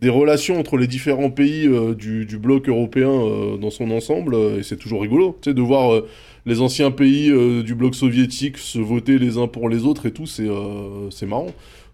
des 0.00 0.10
relations 0.10 0.58
entre 0.60 0.76
les 0.76 0.86
différents 0.86 1.30
pays 1.30 1.66
euh, 1.66 1.94
du, 1.94 2.24
du 2.24 2.38
bloc 2.38 2.68
européen 2.68 3.10
euh, 3.10 3.56
dans 3.56 3.70
son 3.70 3.90
ensemble, 3.90 4.34
euh, 4.34 4.58
et 4.58 4.62
c'est 4.62 4.76
toujours 4.76 5.02
rigolo, 5.02 5.36
tu 5.42 5.50
sais, 5.50 5.54
de 5.54 5.62
voir 5.62 6.02
les 6.46 6.60
anciens 6.60 6.90
pays 6.90 7.30
du 7.62 7.74
bloc 7.74 7.94
soviétique 7.94 8.56
se 8.58 8.78
voter 8.78 9.18
les 9.18 9.36
uns 9.36 9.48
pour 9.48 9.68
les 9.68 9.84
autres 9.84 10.06
et 10.06 10.12
tout, 10.12 10.24
c'est 10.26 10.48
c'est 11.10 11.26
marrant. 11.26 11.48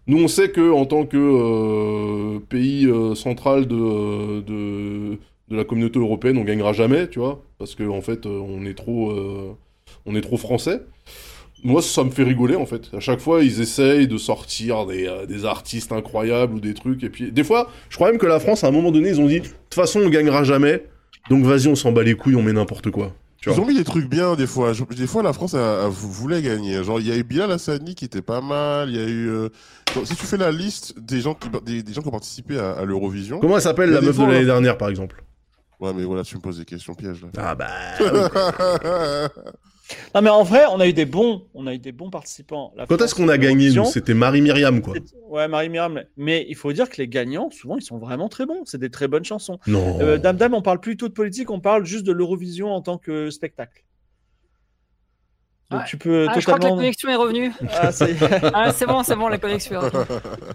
Nous, 0.06 0.22
on 0.22 0.28
sait 0.28 0.50
que 0.50 0.70
en 0.70 0.84
tant 0.84 1.06
que 1.06 1.16
euh, 1.16 2.38
pays 2.48 2.86
euh, 2.86 3.14
central 3.14 3.66
de, 3.66 5.18
de 5.48 5.56
la 5.56 5.64
communauté 5.64 5.98
européenne, 5.98 6.38
on 6.38 6.44
gagnera 6.44 6.72
jamais, 6.72 7.08
tu 7.08 7.18
vois, 7.18 7.42
parce 7.58 7.74
qu'en 7.74 7.96
en 7.96 8.00
fait, 8.00 8.26
euh, 8.26 8.40
on 8.40 8.64
est 8.64 8.74
trop, 8.74 9.10
euh, 9.10 9.56
français. 10.36 10.80
Moi, 11.62 11.80
ça 11.80 12.04
me 12.04 12.10
fait 12.10 12.24
rigoler 12.24 12.56
en 12.56 12.66
fait. 12.66 12.90
À 12.94 13.00
chaque 13.00 13.20
fois, 13.20 13.42
ils 13.42 13.60
essayent 13.60 14.06
de 14.06 14.18
sortir 14.18 14.84
des, 14.86 15.06
euh, 15.06 15.24
des 15.24 15.46
artistes 15.46 15.92
incroyables 15.92 16.54
ou 16.54 16.60
des 16.60 16.74
trucs. 16.74 17.02
Et 17.04 17.08
puis, 17.08 17.32
des 17.32 17.44
fois, 17.44 17.70
je 17.88 17.96
crois 17.96 18.10
même 18.10 18.18
que 18.18 18.26
la 18.26 18.38
France, 18.38 18.64
à 18.64 18.68
un 18.68 18.70
moment 18.70 18.90
donné, 18.90 19.10
ils 19.10 19.20
ont 19.20 19.26
dit 19.26 19.40
de 19.40 19.46
toute 19.46 19.74
façon, 19.74 20.00
on 20.00 20.10
gagnera 20.10 20.44
jamais. 20.44 20.84
Donc, 21.30 21.44
vas-y, 21.44 21.68
on 21.68 21.74
s'en 21.74 21.92
bat 21.92 22.02
les 22.02 22.14
couilles, 22.14 22.36
on 22.36 22.42
met 22.42 22.52
n'importe 22.52 22.90
quoi. 22.90 23.12
Tu 23.44 23.50
Ils 23.50 23.56
vois. 23.56 23.64
ont 23.64 23.68
mis 23.68 23.74
des 23.76 23.84
trucs 23.84 24.08
bien 24.08 24.36
des 24.36 24.46
fois. 24.46 24.72
Je- 24.72 24.84
Des 24.84 25.06
fois, 25.06 25.22
la 25.22 25.34
France 25.34 25.52
a, 25.52 25.84
a- 25.84 25.88
voulait 25.88 26.40
gagner. 26.40 26.82
Genre, 26.82 26.98
il 26.98 27.06
y 27.08 27.12
a 27.12 27.16
eu 27.16 27.24
Bilal 27.24 27.52
Hassani 27.52 27.94
qui 27.94 28.06
était 28.06 28.22
pas 28.22 28.40
mal. 28.40 28.88
Il 28.88 28.96
y 28.96 28.98
a 28.98 29.06
eu. 29.06 29.28
euh, 29.28 29.48
si 30.04 30.16
tu 30.16 30.24
fais 30.24 30.38
la 30.38 30.50
liste 30.50 30.98
des 30.98 31.20
gens 31.20 31.34
qui, 31.34 31.50
des, 31.62 31.82
des 31.82 31.92
gens 31.92 32.00
qui 32.00 32.08
ont 32.08 32.12
participé 32.12 32.58
à, 32.58 32.72
à 32.72 32.84
l'Eurovision. 32.86 33.40
Comment 33.40 33.56
elle 33.56 33.62
s'appelle 33.62 33.90
la 33.90 34.00
des 34.00 34.06
meuf 34.06 34.16
de 34.16 34.20
fois, 34.22 34.28
l'année 34.32 34.40
là. 34.46 34.54
dernière, 34.54 34.78
par 34.78 34.88
exemple? 34.88 35.22
Ouais, 35.78 35.92
mais 35.94 36.04
voilà, 36.04 36.22
tu 36.22 36.36
me 36.36 36.40
poses 36.40 36.56
des 36.58 36.64
questions 36.64 36.94
pièges 36.94 37.20
là. 37.22 37.28
Ah 37.36 37.54
bah. 37.54 37.68
Non, 40.14 40.22
mais 40.22 40.30
en 40.30 40.42
vrai, 40.42 40.64
on 40.70 40.80
a 40.80 40.86
eu 40.86 40.92
des 40.92 41.04
bons, 41.04 41.46
on 41.54 41.66
a 41.66 41.74
eu 41.74 41.78
des 41.78 41.92
bons 41.92 42.10
participants. 42.10 42.72
La 42.76 42.86
Quand 42.86 43.00
est-ce 43.00 43.14
qu'on 43.14 43.28
a 43.28 43.38
gagné 43.38 43.70
nous? 43.70 43.84
C'était 43.84 44.14
Marie-Myriam, 44.14 44.80
quoi. 44.80 44.94
Ouais, 45.28 45.48
Marie 45.48 45.68
Myriam. 45.68 46.02
Mais 46.16 46.46
il 46.48 46.54
faut 46.54 46.72
dire 46.72 46.88
que 46.88 46.96
les 46.96 47.08
gagnants, 47.08 47.50
souvent, 47.50 47.76
ils 47.76 47.82
sont 47.82 47.98
vraiment 47.98 48.28
très 48.28 48.46
bons. 48.46 48.62
C'est 48.64 48.78
des 48.78 48.90
très 48.90 49.08
bonnes 49.08 49.24
chansons. 49.24 49.58
Non. 49.66 50.00
Euh, 50.00 50.18
Dame 50.18 50.36
Dame, 50.36 50.54
on 50.54 50.62
parle 50.62 50.80
plutôt 50.80 51.08
de 51.08 51.12
politique, 51.12 51.50
on 51.50 51.60
parle 51.60 51.84
juste 51.84 52.06
de 52.06 52.12
l'Eurovision 52.12 52.72
en 52.72 52.80
tant 52.80 52.98
que 52.98 53.30
spectacle. 53.30 53.83
Donc 55.70 55.80
Ouais. 55.80 55.86
tu 55.88 55.96
peux 55.96 56.26
Ah, 56.28 56.38
je 56.38 56.44
crois 56.44 56.58
que 56.58 56.64
la 56.64 56.70
connexion 56.70 57.08
est 57.08 57.14
revenue. 57.16 57.50
Ah. 57.72 57.90
Ah, 58.54 58.72
c'est 58.72 58.86
bon, 58.86 59.02
c'est 59.02 59.16
bon, 59.16 59.28
la 59.28 59.38
connexion 59.38 59.74
est 59.74 59.78
revenue. 59.78 60.04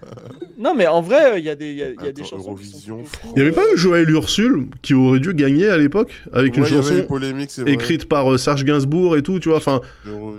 non, 0.59 0.75
mais 0.75 0.85
en 0.87 1.01
vrai, 1.01 1.39
il 1.39 1.45
y 1.45 1.49
a 1.49 1.55
des, 1.55 1.71
il 1.71 1.77
y 1.77 1.83
a, 1.83 1.89
y 1.89 2.07
a 2.07 2.11
des 2.11 2.23
chansons. 2.23 2.55
sont- 2.55 3.03
Il 3.35 3.39
y 3.39 3.41
avait 3.41 3.51
pas 3.51 3.63
eu 3.73 3.77
Joël 3.77 4.09
Ursule 4.09 4.67
qui 4.81 4.93
aurait 4.93 5.19
dû 5.19 5.33
gagner 5.33 5.67
à 5.67 5.77
l'époque 5.77 6.13
avec 6.31 6.55
une 6.57 6.65
chanson 6.65 7.05
écrite 7.65 8.07
par 8.07 8.31
euh, 8.31 8.37
Serge 8.37 8.63
Gainsbourg 8.63 9.17
et 9.17 9.23
tout, 9.23 9.39
tu 9.39 9.49
vois. 9.49 9.57
Enfin, 9.57 9.81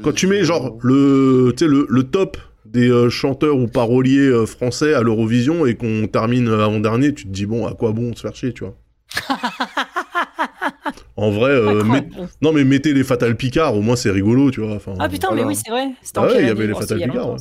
quand 0.03 0.13
tu 0.15 0.27
mets 0.29 0.45
genre 0.45 0.79
le, 0.83 1.53
tu 1.57 1.65
sais, 1.65 1.71
le, 1.71 1.87
le 1.91 2.03
top 2.05 2.37
des 2.65 2.89
euh, 2.89 3.11
chanteurs 3.11 3.57
ou 3.57 3.67
paroliers 3.67 4.21
euh, 4.29 4.47
français 4.47 4.95
à 4.95 5.03
l'Eurovision 5.03 5.67
et 5.67 5.75
qu'on 5.75 6.07
termine 6.07 6.47
euh, 6.49 6.65
avant-dernier, 6.65 7.13
tu 7.13 7.25
te 7.25 7.31
dis 7.33 7.45
bon, 7.47 7.67
à 7.67 7.75
quoi 7.75 7.91
bon 7.91 8.15
se 8.15 8.21
faire 8.21 8.37
chier, 8.37 8.53
tu 8.53 8.63
vois? 8.63 8.75
en 11.21 11.31
vrai, 11.31 11.51
euh, 11.51 11.83
Ah, 11.83 11.85
met- 11.85 12.09
non 12.43 12.53
mais 12.53 12.65
mettez 12.65 12.93
les 12.95 13.05
Fatal 13.05 13.37
Picard, 13.37 13.77
au 13.77 13.83
moins 13.83 13.97
c'est 13.97 14.11
rigolo, 14.11 14.51
tu 14.51 14.61
vois. 14.61 14.75
Enfin, 14.77 14.95
Ah 14.99 15.09
putain, 15.09 15.33
mais 15.35 15.45
oui, 15.45 15.55
c'est 15.57 15.71
vrai. 15.71 15.89
Ah 16.17 16.23
ouais, 16.27 16.41
il 16.43 16.47
y 16.47 16.51
avait 16.51 16.67
les 16.67 16.75
Fatal 16.75 16.99
Picard. 17.01 17.37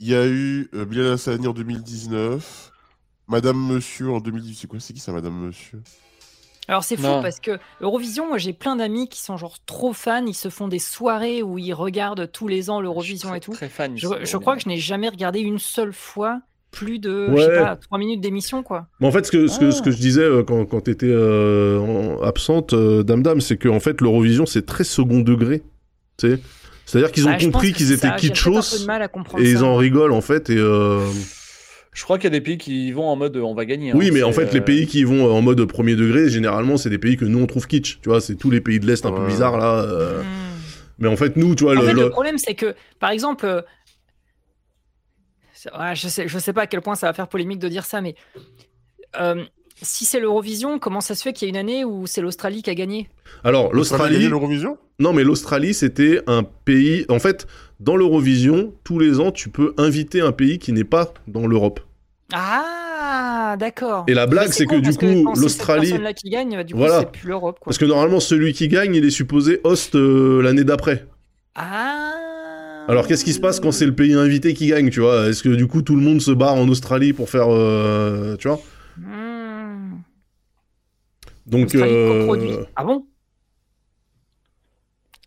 Il 0.00 0.08
y 0.08 0.14
a 0.14 0.26
eu 0.26 0.68
euh, 0.74 0.84
Bilal 0.84 1.12
Hassani 1.12 1.46
en 1.48 1.52
2019. 1.52 2.70
Madame 3.26 3.58
Monsieur 3.58 4.10
en 4.10 4.20
2018. 4.20 4.54
C'est 4.60 4.66
quoi 4.68 4.80
C'est 4.80 4.92
qui 4.94 5.00
ça, 5.00 5.12
Madame 5.12 5.34
Monsieur? 5.34 5.82
Alors 6.68 6.84
c'est 6.84 6.96
fou 6.96 7.02
Non. 7.02 7.22
parce 7.22 7.40
que 7.40 7.58
Eurovision, 7.80 8.28
moi 8.28 8.36
j'ai 8.36 8.52
plein 8.52 8.76
d'amis 8.76 9.08
qui 9.08 9.22
sont 9.22 9.38
genre 9.38 9.56
trop 9.64 9.94
fans, 9.94 10.26
ils 10.26 10.34
se 10.34 10.50
font 10.50 10.68
des 10.68 10.78
soirées 10.78 11.42
où 11.42 11.56
ils 11.58 11.72
regardent 11.72 12.30
tous 12.30 12.46
les 12.46 12.68
ans 12.68 12.80
l'Eurovision 12.82 13.30
Je 13.30 13.34
et 13.34 13.40
suis 13.40 13.44
tout. 13.46 13.52
Très 13.52 13.70
fan. 13.70 13.96
Je 13.96 14.36
crois 14.36 14.54
que 14.54 14.62
je 14.62 14.68
n'ai 14.68 14.76
jamais 14.76 15.08
regardé 15.08 15.40
une 15.40 15.58
seule 15.58 15.94
fois 15.94 16.42
plus 16.70 16.98
de, 16.98 17.28
je 17.34 17.40
sais 17.40 17.48
Ouais. 17.48 17.56
pas, 17.58 17.76
3 17.76 17.98
minutes 17.98 18.20
d'émission 18.20 18.62
quoi. 18.62 18.86
Mais 19.00 19.06
en 19.06 19.10
fait, 19.10 19.24
ce 19.26 19.30
que, 19.32 19.46
ce 19.46 19.58
que, 19.58 19.70
ce 19.70 19.80
que 19.82 19.88
Ah. 19.88 19.92
je 19.92 19.96
disais 19.98 20.22
euh, 20.22 20.42
quand, 20.42 20.64
quand 20.66 20.82
tu 20.82 20.90
étais 20.90 21.12
absente, 22.22 22.72
euh, 22.72 23.02
Dame 23.02 23.22
Dame, 23.22 23.40
c'est 23.40 23.56
qu'en 23.56 23.80
fait, 23.80 24.00
l'Eurovision, 24.00 24.46
c'est 24.46 24.66
très 24.66 24.84
second 24.84 25.20
degré. 25.20 25.62
tu 26.18 26.30
sais? 26.30 26.40
C'est-à-dire 26.86 27.12
qu'ils 27.12 27.26
ont 27.26 27.30
Ah, 27.30 27.34
pense 27.34 27.44
compris 27.44 27.72
que 27.72 27.76
qu'ils 27.78 27.92
étaient 27.92 28.08
kitschos 28.16 28.86
mal 28.86 29.02
à 29.02 29.08
comprendre 29.08 29.44
et 29.44 29.50
ils 29.50 29.62
en 29.62 29.76
rigolent, 29.76 30.14
en 30.14 30.20
fait. 30.22 30.48
Et, 30.50 30.56
euh, 30.56 31.00
Je 31.92 32.02
crois 32.04 32.16
qu'il 32.18 32.24
y 32.24 32.34
a 32.34 32.38
des 32.38 32.40
pays 32.40 32.56
qui 32.58 32.92
vont 32.92 33.04
en 33.08 33.16
mode 33.16 33.36
euh, 33.36 33.42
on 33.42 33.54
va 33.54 33.64
gagner. 33.66 33.92
Oui, 33.94 34.08
hein, 34.08 34.10
mais 34.14 34.22
en 34.22 34.32
fait, 34.32 34.52
les 34.54 34.60
euh, 34.60 34.64
pays 34.64 34.86
qui 34.86 35.04
vont 35.04 35.30
en 35.30 35.42
mode 35.42 35.62
premier 35.66 35.96
degré, 35.96 36.28
généralement, 36.30 36.76
c'est 36.76 36.90
des 36.90 36.98
pays 36.98 37.16
que 37.16 37.24
nous, 37.26 37.38
on 37.40 37.46
trouve 37.46 37.66
kitsch. 37.66 37.98
Tu 38.02 38.08
vois, 38.08 38.20
c'est 38.20 38.36
tous 38.36 38.50
les 38.50 38.60
pays 38.62 38.80
de 38.80 38.86
l'Est 38.86 39.04
un 39.04 39.12
peu 39.12 39.26
bizarres, 39.26 39.58
là. 39.58 39.82
euh. 39.82 40.22
Hmm. 40.22 40.24
Mais 41.00 41.08
en 41.08 41.16
fait, 41.16 41.36
nous, 41.36 41.54
tu 41.54 41.64
vois, 41.64 41.74
En 41.76 41.80
le, 41.80 41.86
fait, 41.86 41.92
le- 41.92 42.02
le 42.04 42.10
problème, 42.10 42.38
c'est 42.38 42.54
que, 42.54 42.74
par 43.00 43.10
exemple, 43.10 43.44
euh, 43.46 43.60
ouais, 45.78 45.94
je 45.94 46.08
sais, 46.08 46.28
je 46.28 46.38
sais 46.38 46.52
pas 46.52 46.62
à 46.62 46.66
quel 46.66 46.80
point 46.80 46.94
ça 46.94 47.06
va 47.06 47.12
faire 47.12 47.28
polémique 47.28 47.58
de 47.58 47.68
dire 47.68 47.84
ça, 47.84 48.00
mais 48.00 48.14
euh, 49.20 49.44
si 49.80 50.04
c'est 50.04 50.20
l'Eurovision, 50.20 50.78
comment 50.78 51.00
ça 51.00 51.14
se 51.14 51.22
fait 51.22 51.32
qu'il 51.32 51.46
y 51.46 51.48
a 51.48 51.50
une 51.50 51.56
année 51.56 51.84
où 51.84 52.06
c'est 52.06 52.20
l'Australie 52.20 52.62
qui 52.62 52.70
a 52.70 52.74
gagné? 52.74 53.08
Alors, 53.44 53.62
Ça 53.62 53.66
a 53.66 53.70
gagné 53.70 53.76
l'Australie... 53.76 54.28
l'Eurovision? 54.28 54.78
Non, 54.98 55.12
mais 55.12 55.22
l'Australie, 55.22 55.74
c'était 55.74 56.20
un 56.26 56.42
pays... 56.42 57.06
En 57.08 57.20
fait, 57.20 57.46
dans 57.78 57.96
l'Eurovision, 57.96 58.74
tous 58.82 58.98
les 58.98 59.20
ans, 59.20 59.30
tu 59.30 59.48
peux 59.48 59.74
inviter 59.78 60.20
un 60.20 60.32
pays 60.32 60.58
qui 60.58 60.72
n'est 60.72 60.82
pas 60.84 61.14
dans 61.28 61.46
l'Europe. 61.46 61.80
Ah, 62.32 63.56
d'accord. 63.58 64.04
Et 64.08 64.14
la 64.14 64.26
blague, 64.26 64.50
c'est 64.50 64.66
que, 64.66 64.76
du 64.76 64.92
coup, 64.96 65.32
l'Australie- 65.40 65.94
qui 66.14 66.30
gagne, 66.30 66.62
du 66.64 66.74
coup, 66.74 66.80
Voilà. 66.80 67.00
c'est 67.00 67.12
plus 67.12 67.28
l'Europe. 67.28 67.60
Parce 67.64 67.78
que 67.78 67.84
normalement, 67.84 68.20
celui 68.20 68.52
qui 68.52 68.66
gagne, 68.68 68.94
il 68.96 69.04
est 69.04 69.10
supposé 69.10 69.60
host 69.62 69.94
euh, 69.94 70.42
l'année 70.42 70.64
d'après. 70.64 71.06
Ah. 71.54 72.12
Alors 72.88 73.06
qu'est-ce 73.06 73.24
qui 73.24 73.34
se 73.34 73.40
passe 73.40 73.60
quand 73.60 73.70
c'est 73.70 73.86
le 73.86 73.94
pays 73.94 74.14
invité 74.14 74.54
qui 74.54 74.66
gagne, 74.68 74.90
tu 74.90 75.00
vois? 75.00 75.28
Est-ce 75.28 75.42
que 75.42 75.50
du 75.50 75.66
coup 75.66 75.82
tout 75.82 75.94
le 75.94 76.02
monde 76.02 76.20
se 76.20 76.30
barre 76.30 76.54
en 76.54 76.68
Australie 76.68 77.12
pour 77.12 77.28
faire, 77.28 77.46
euh, 77.50 78.36
tu 78.36 78.48
vois? 78.48 78.60
Hmm. 78.96 79.98
Donc 81.46 81.74
euh. 81.74 82.64
Ah 82.76 82.84
bon? 82.84 83.06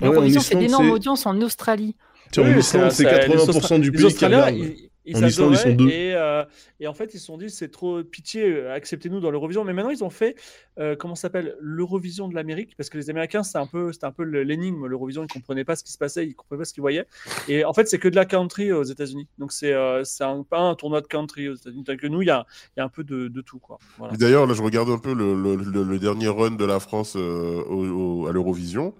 Ouais, 0.01 0.07
en 0.07 0.11
L'Eurovision 0.11 0.41
fait 0.41 0.55
d'énormes 0.55 0.89
audiences 0.91 1.25
en 1.27 1.39
Australie. 1.41 1.95
tiens, 2.31 2.43
en 2.43 2.47
Oui, 2.47 2.59
Islande, 2.59 2.91
c'est 2.91 3.03
ça- 3.03 3.11
les 3.11 3.19
80% 3.19 3.79
du 3.79 3.91
pays 3.91 4.13
qui 4.13 4.25
regarde. 4.25 4.55
ils, 4.55 4.89
ils 5.11 5.23
En 5.23 5.27
Islande, 5.27 5.53
ils 5.53 5.57
sont 5.57 5.75
deux. 5.75 5.87
Et, 5.89 6.13
euh, 6.15 6.43
et 6.79 6.87
en 6.87 6.93
fait, 6.93 7.13
ils 7.13 7.19
se 7.19 7.25
sont 7.27 7.37
dit, 7.37 7.49
c'est 7.49 7.69
trop 7.69 8.03
pitié, 8.03 8.43
euh, 8.45 8.73
acceptez-nous 8.73 9.19
dans 9.19 9.31
l'Eurovision. 9.31 9.63
Mais 9.63 9.73
maintenant, 9.73 9.91
ils 9.91 10.03
ont 10.03 10.09
fait, 10.09 10.35
euh, 10.79 10.95
comment 10.95 11.15
ça 11.15 11.23
s'appelle, 11.23 11.55
l'Eurovision 11.59 12.27
de 12.27 12.35
l'Amérique, 12.35 12.75
parce 12.77 12.89
que 12.89 12.97
les 12.97 13.09
Américains, 13.09 13.43
c'était 13.43 13.59
un 13.59 13.67
peu, 13.67 13.91
un 14.01 14.11
peu 14.11 14.23
l'énigme, 14.23 14.85
l'Eurovision, 14.87 15.23
ils 15.23 15.31
comprenaient 15.31 15.63
pas 15.65 15.75
ce 15.75 15.83
qui 15.83 15.91
se 15.91 15.97
passait, 15.97 16.25
ils 16.25 16.33
comprenaient 16.33 16.59
pas 16.61 16.65
ce 16.65 16.73
qu'ils 16.73 16.81
voyaient. 16.81 17.05
Et 17.47 17.63
en 17.65 17.73
fait, 17.73 17.87
c'est 17.87 17.99
que 17.99 18.07
de 18.07 18.15
la 18.15 18.25
country 18.25 18.71
aux 18.71 18.83
États-Unis. 18.83 19.27
Donc, 19.37 19.51
c'est 19.51 19.73
euh, 19.73 20.03
un, 20.21 20.43
pas 20.43 20.59
un 20.59 20.75
tournoi 20.75 21.01
de 21.01 21.07
country 21.07 21.47
aux 21.49 21.55
États-Unis. 21.55 21.83
Que 21.83 22.07
nous, 22.07 22.21
il 22.21 22.27
y 22.27 22.31
a, 22.31 22.45
y 22.77 22.79
a 22.79 22.83
un 22.85 22.89
peu 22.89 23.03
de, 23.03 23.27
de 23.27 23.41
tout. 23.41 23.59
Voilà. 23.97 24.15
D'ailleurs, 24.15 24.47
là, 24.47 24.53
je 24.53 24.61
regarde 24.63 24.89
un 24.89 24.97
peu 24.97 25.13
le, 25.13 25.33
le- 25.35 25.55
le- 25.55 25.83
le 25.83 25.99
dernier 25.99 26.29
run 26.29 26.51
de 26.51 26.65
la 26.65 26.79
France 26.79 27.15
euh, 27.17 27.61
au- 27.69 28.21
au- 28.23 28.27
à 28.27 28.31
l'Eurovision. 28.31 28.93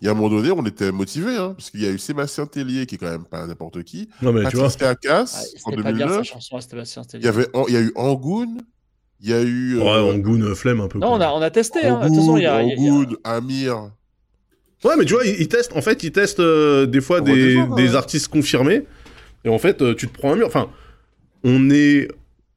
Il 0.00 0.04
y 0.04 0.08
a 0.08 0.12
un 0.12 0.14
moment 0.14 0.28
donné, 0.28 0.52
on 0.52 0.64
était 0.64 0.92
motivés, 0.92 1.36
hein, 1.36 1.54
parce 1.56 1.70
qu'il 1.70 1.82
y 1.82 1.86
a 1.86 1.90
eu 1.90 1.98
Sébastien 1.98 2.46
Tellier, 2.46 2.86
qui 2.86 2.94
est 2.94 2.98
quand 2.98 3.10
même 3.10 3.24
pas 3.24 3.44
n'importe 3.46 3.82
qui, 3.82 4.08
Non 4.22 4.32
mais 4.32 4.48
tu 4.48 4.56
vois, 4.56 4.66
Ah, 4.66 4.66
en 4.66 4.70
c'était 4.70 4.84
pas 4.84 4.94
bien 5.02 5.26
sa 5.26 5.42
2009. 5.70 6.24
chanson 6.24 6.56
à 6.56 6.60
Sébastien 6.60 7.02
Il 7.14 7.24
y, 7.24 7.28
avait, 7.28 7.48
il 7.66 7.74
y 7.74 7.76
a 7.76 7.80
eu 7.80 7.92
Angoun, 7.96 8.62
il 9.20 9.30
y 9.30 9.32
a 9.32 9.42
eu... 9.42 9.76
ouais, 9.78 9.84
euh, 9.84 10.12
Angoun, 10.14 10.42
euh, 10.44 10.54
flemme 10.54 10.80
un 10.80 10.86
peu. 10.86 11.00
Non, 11.00 11.14
on 11.14 11.20
a, 11.20 11.30
on 11.32 11.42
a 11.42 11.50
testé. 11.50 11.84
Hein. 11.84 12.00
Façon, 12.00 12.14
Angoun, 12.14 12.38
il 12.38 12.42
y 12.42 12.46
a, 12.46 12.62
y 12.62 12.72
Angoun, 12.90 13.16
Amir. 13.24 13.90
Ouais, 14.84 14.94
mais 14.96 15.04
tu 15.04 15.14
vois, 15.14 15.26
ils, 15.26 15.40
ils 15.40 15.48
testent, 15.48 15.76
en 15.76 15.82
fait, 15.82 16.04
ils 16.04 16.12
testent 16.12 16.38
euh, 16.38 16.86
des 16.86 17.00
fois 17.00 17.20
des, 17.20 17.34
des 17.34 17.54
gens, 17.54 17.74
des 17.74 17.88
hein. 17.90 17.94
artistes 17.96 18.28
confirmés. 18.28 18.84
Et 19.44 19.48
en 19.48 19.58
fait, 19.58 19.82
euh, 19.82 19.94
tu 19.96 20.06
te 20.06 20.16
prends 20.16 20.32
un 20.32 20.36
mur. 20.36 20.46
Enfin, 20.46 20.70
on 21.42 21.70
est. 21.70 22.08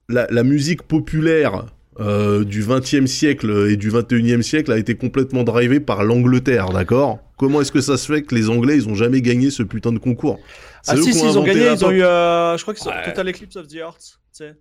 La, 0.09 0.27
la 0.29 0.43
musique 0.43 0.83
populaire 0.83 1.65
euh, 1.99 2.43
du 2.45 2.63
20e 2.63 3.05
siècle 3.05 3.67
et 3.69 3.75
du 3.77 3.91
21e 3.91 4.41
siècle 4.41 4.71
a 4.71 4.77
été 4.77 4.95
complètement 4.95 5.43
drivée 5.43 5.79
par 5.79 6.03
l'Angleterre, 6.03 6.69
d'accord? 6.69 7.19
Comment 7.37 7.61
est-ce 7.61 7.71
que 7.71 7.81
ça 7.81 7.97
se 7.97 8.11
fait 8.11 8.21
que 8.21 8.33
les 8.33 8.49
Anglais, 8.49 8.75
ils 8.77 8.87
ont 8.87 8.95
jamais 8.95 9.21
gagné 9.21 9.49
ce 9.51 9.63
putain 9.63 9.91
de 9.91 9.97
concours? 9.99 10.39
C'est 10.83 10.93
Ah 10.93 10.97
si, 10.97 11.09
ils 11.09 11.37
ont 11.37 11.43
gagné, 11.43 11.67
ils 11.73 11.85
ont 11.85 11.91
eu, 11.91 12.01
euh, 12.03 12.57
je 12.57 12.61
crois 12.61 12.73
qu'ils 12.73 12.83
sont 12.83 12.89
Ouais. 12.91 13.03
Total 13.05 13.27
Eclipse 13.29 13.55
of 13.57 13.67
the 13.67 13.75
Heart, 13.75 13.97
tu 13.99 14.15
sais. 14.31 14.53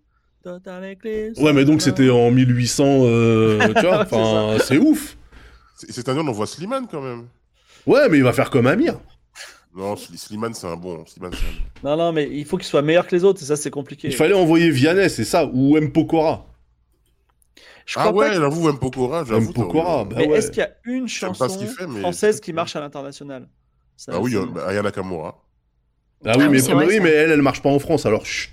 Total 0.42 0.92
Eclipse. 0.92 1.38
Ouais, 1.40 1.52
mais 1.52 1.64
donc 1.64 1.82
c'était 1.82 2.10
en 2.10 2.30
1800, 2.30 2.84
euh, 3.04 3.58
tu 3.76 3.86
vois 3.86 4.06
C'est 4.08 4.14
Enfin, 4.16 4.56
c'est 4.64 4.78
ouf 4.78 5.16
C'est- 5.76 5.92
Cette 5.92 6.08
année, 6.08 6.20
on 6.24 6.28
envoie 6.28 6.46
Slimane, 6.46 6.86
quand 6.90 7.00
même. 7.02 7.26
Ouais, 7.86 8.08
mais 8.10 8.18
il 8.18 8.24
va 8.24 8.32
faire 8.32 8.50
comme 8.50 8.66
Amir. 8.66 8.98
Non, 9.76 9.94
Sli- 9.94 10.16
Slimane, 10.18 10.52
c'est 10.54 10.66
un 10.66 10.76
bon. 10.76 11.04
Slimane, 11.06 11.32
c'est 11.32 11.46
un 11.46 11.88
bon. 11.90 11.90
Non, 11.90 12.04
non, 12.06 12.12
mais 12.12 12.28
il 12.32 12.44
faut 12.44 12.56
qu'il 12.56 12.66
soit 12.66 12.82
meilleur 12.82 13.06
que 13.06 13.14
les 13.14 13.22
autres, 13.24 13.40
et 13.42 13.46
ça, 13.46 13.54
c'est 13.56 13.70
compliqué. 13.70 14.08
Il 14.08 14.14
fallait 14.14 14.34
envoyer 14.34 14.68
Vianney, 14.70 15.08
c'est 15.08 15.24
ça, 15.24 15.46
ou 15.46 15.76
M. 15.76 15.92
Pokora. 15.92 16.46
Je 17.86 17.94
Ah 17.98 18.12
ouais, 18.12 18.32
j'avoue, 18.34 18.68
M. 18.68 18.78
Pokora, 18.78 19.24
j'avoue. 19.24 19.48
M. 19.48 19.52
Pokora, 19.52 20.04
bah 20.04 20.16
Mais 20.18 20.28
ouais. 20.28 20.38
est-ce 20.38 20.50
qu'il 20.50 20.60
y 20.60 20.66
a 20.66 20.70
une 20.84 21.08
chanson 21.08 21.48
fait, 21.66 21.86
mais- 21.86 22.00
française 22.00 22.40
qui 22.40 22.52
marche 22.52 22.76
à 22.76 22.80
l'international? 22.80 23.48
Ah 24.08 24.20
oui, 24.20 24.36
euh, 24.36 24.46
bah, 24.46 24.66
Aya 24.68 24.82
Nakamura. 24.82 25.42
Ah 26.24 26.34
oui, 26.36 26.44
Ah 26.46 26.48
mais, 26.50 26.62
oui, 26.62 26.72
vrai, 26.74 27.00
mais 27.00 27.10
elle, 27.10 27.30
elle 27.30 27.42
marche 27.42 27.62
pas 27.62 27.70
en 27.70 27.78
France, 27.78 28.06
alors 28.06 28.24
chut. 28.26 28.52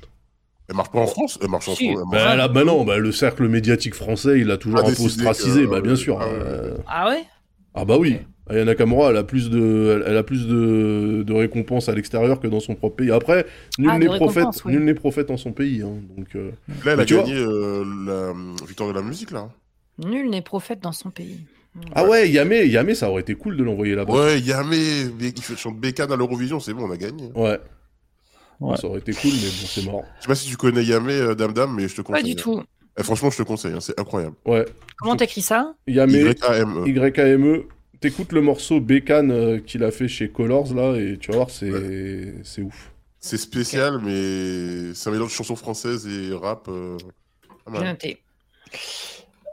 Elle 0.69 0.75
marche 0.75 0.91
pas 0.91 0.99
en 0.99 1.07
France 1.07 1.39
Elle 1.41 1.49
marche 1.49 1.67
en 1.69 1.75
Si. 1.75 1.93
France. 1.93 2.03
Bah, 2.11 2.35
là, 2.35 2.47
bah 2.49 2.63
non, 2.65 2.83
bah, 2.83 2.97
le 2.97 3.11
cercle 3.11 3.47
médiatique 3.47 3.93
français, 3.95 4.39
il 4.39 4.51
a 4.51 4.57
toujours 4.57 4.79
A 4.79 4.83
un 4.89 4.93
peu 4.93 5.03
ostracisé, 5.03 5.61
que- 5.63 5.67
bah 5.67 5.81
bien 5.81 5.95
sûr. 5.95 6.19
Ah 6.21 6.27
ouais. 6.27 6.33
euh, 6.33 6.77
Ah 6.87 7.07
ouais? 7.09 7.23
Ah 7.73 7.85
bah 7.85 7.97
oui. 7.97 8.19
Ok. 8.49 8.55
Aya 8.55 8.65
Nakamura, 8.65 9.09
elle 9.11 9.17
a 9.17 9.23
plus 9.23 9.49
de, 9.49 10.03
elle, 10.05 10.17
a 10.17 10.23
plus 10.23 10.47
de, 10.47 11.23
de 11.25 11.33
récompenses 11.33 11.89
à 11.89 11.93
l'extérieur 11.95 12.39
que 12.39 12.47
dans 12.47 12.59
son 12.59 12.75
propre 12.75 12.95
pays. 12.97 13.11
Après, 13.11 13.45
nul 13.77 13.89
Ah, 13.91 13.99
n'est 13.99 14.05
prophète, 14.07 14.45
oui. 14.65 14.73
nul 14.73 14.83
n'est 14.85 14.93
prophète 14.93 15.29
en 15.31 15.37
son 15.37 15.51
pays. 15.51 15.81
hein, 15.81 15.93
donc, 16.17 16.27
euh, 16.35 16.51
Là, 16.85 16.91
elle 16.93 16.97
Mais 16.97 17.01
a 17.03 17.05
gagné 17.05 17.35
euh, 17.35 17.83
la 18.05 18.65
victoire 18.65 18.89
de 18.89 18.95
la 18.95 19.01
musique, 19.01 19.31
là. 19.31 19.49
Nul 20.05 20.29
n'est 20.29 20.41
prophète 20.41 20.79
dans 20.81 20.91
son 20.91 21.09
pays. 21.09 21.39
Ah 21.93 22.03
ouais, 22.05 22.29
Yamé, 22.29 22.65
Yamé, 22.65 22.95
ça 22.95 23.09
aurait 23.09 23.21
été 23.21 23.35
cool 23.35 23.55
de 23.55 23.63
l'envoyer 23.63 23.93
là-bas. 23.95 24.11
Ouais, 24.13 24.39
Yamé, 24.39 24.77
il 25.21 25.41
fait- 25.41 25.55
chante 25.55 25.79
Bécane 25.79 26.11
à 26.11 26.15
l'Eurovision, 26.15 26.59
c'est 26.59 26.73
bon, 26.73 26.87
on 26.87 26.91
a 26.91 26.97
gagné. 26.97 27.29
Ouais. 27.35 27.59
Ouais. 28.59 28.77
Ça 28.77 28.87
aurait 28.87 28.99
été 28.99 29.11
cool, 29.13 29.29
mais 29.31 29.47
bon, 29.47 29.67
c'est 29.67 29.85
mort. 29.85 30.03
Je 30.17 30.23
sais 30.23 30.27
pas 30.27 30.33
si 30.35 30.49
tu 30.49 30.57
connais 30.57 30.83
Yamé, 30.83 31.13
euh, 31.13 31.35
Dame 31.35 31.53
Dame, 31.53 31.75
mais 31.75 31.87
je 31.87 31.95
te 31.95 32.01
Pas 32.01 32.13
conseille. 32.13 32.23
du 32.23 32.35
tout. 32.35 32.63
Eh, 32.99 33.03
franchement, 33.03 33.29
je 33.29 33.37
te 33.37 33.43
conseille, 33.43 33.73
hein, 33.73 33.79
c'est 33.79 33.99
incroyable. 33.99 34.35
Ouais. 34.45 34.65
Comment 34.97 35.15
t'écris 35.15 35.41
ça? 35.43 35.75
Yamé, 35.85 36.21
Y-A-M-E. 36.21 36.87
Y-A-M-E. 36.87 37.65
T'écoutes 37.99 38.31
le 38.31 38.41
morceau 38.41 38.79
Bécane 38.79 39.31
euh, 39.31 39.59
qu'il 39.59 39.83
a 39.83 39.91
fait 39.91 40.07
chez 40.07 40.29
Colors, 40.29 40.73
là, 40.73 40.95
et 40.95 41.17
tu 41.17 41.31
vas 41.31 41.37
voir, 41.37 41.49
c'est 41.49 42.35
c'est 42.43 42.61
ouf. 42.61 42.91
C'est 43.19 43.37
spécial, 43.37 43.99
mais 44.03 44.93
c'est 44.93 45.09
un 45.09 45.11
mélange 45.13 45.29
de 45.29 45.33
chansons 45.33 45.55
françaises 45.55 46.07
et 46.07 46.33
rap. 46.33 46.67
euh, 46.69 46.97
noté. 47.67 48.21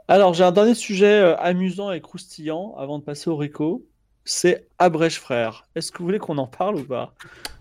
Alors, 0.07 0.33
j'ai 0.35 0.43
un 0.43 0.51
dernier 0.51 0.75
sujet 0.75 1.07
euh, 1.21 1.35
amusant 1.37 1.91
et 1.91 1.99
croustillant 1.99 2.75
avant 2.77 2.99
de 2.99 3.03
passer 3.03 3.29
au 3.29 3.35
Rico. 3.35 3.85
C'est 4.23 4.67
Abrèche 4.77 5.19
Frère. 5.19 5.67
Est-ce 5.75 5.91
que 5.91 5.97
vous 5.97 6.05
voulez 6.05 6.19
qu'on 6.19 6.37
en 6.37 6.47
parle 6.47 6.75
ou 6.75 6.83
pas? 6.83 7.13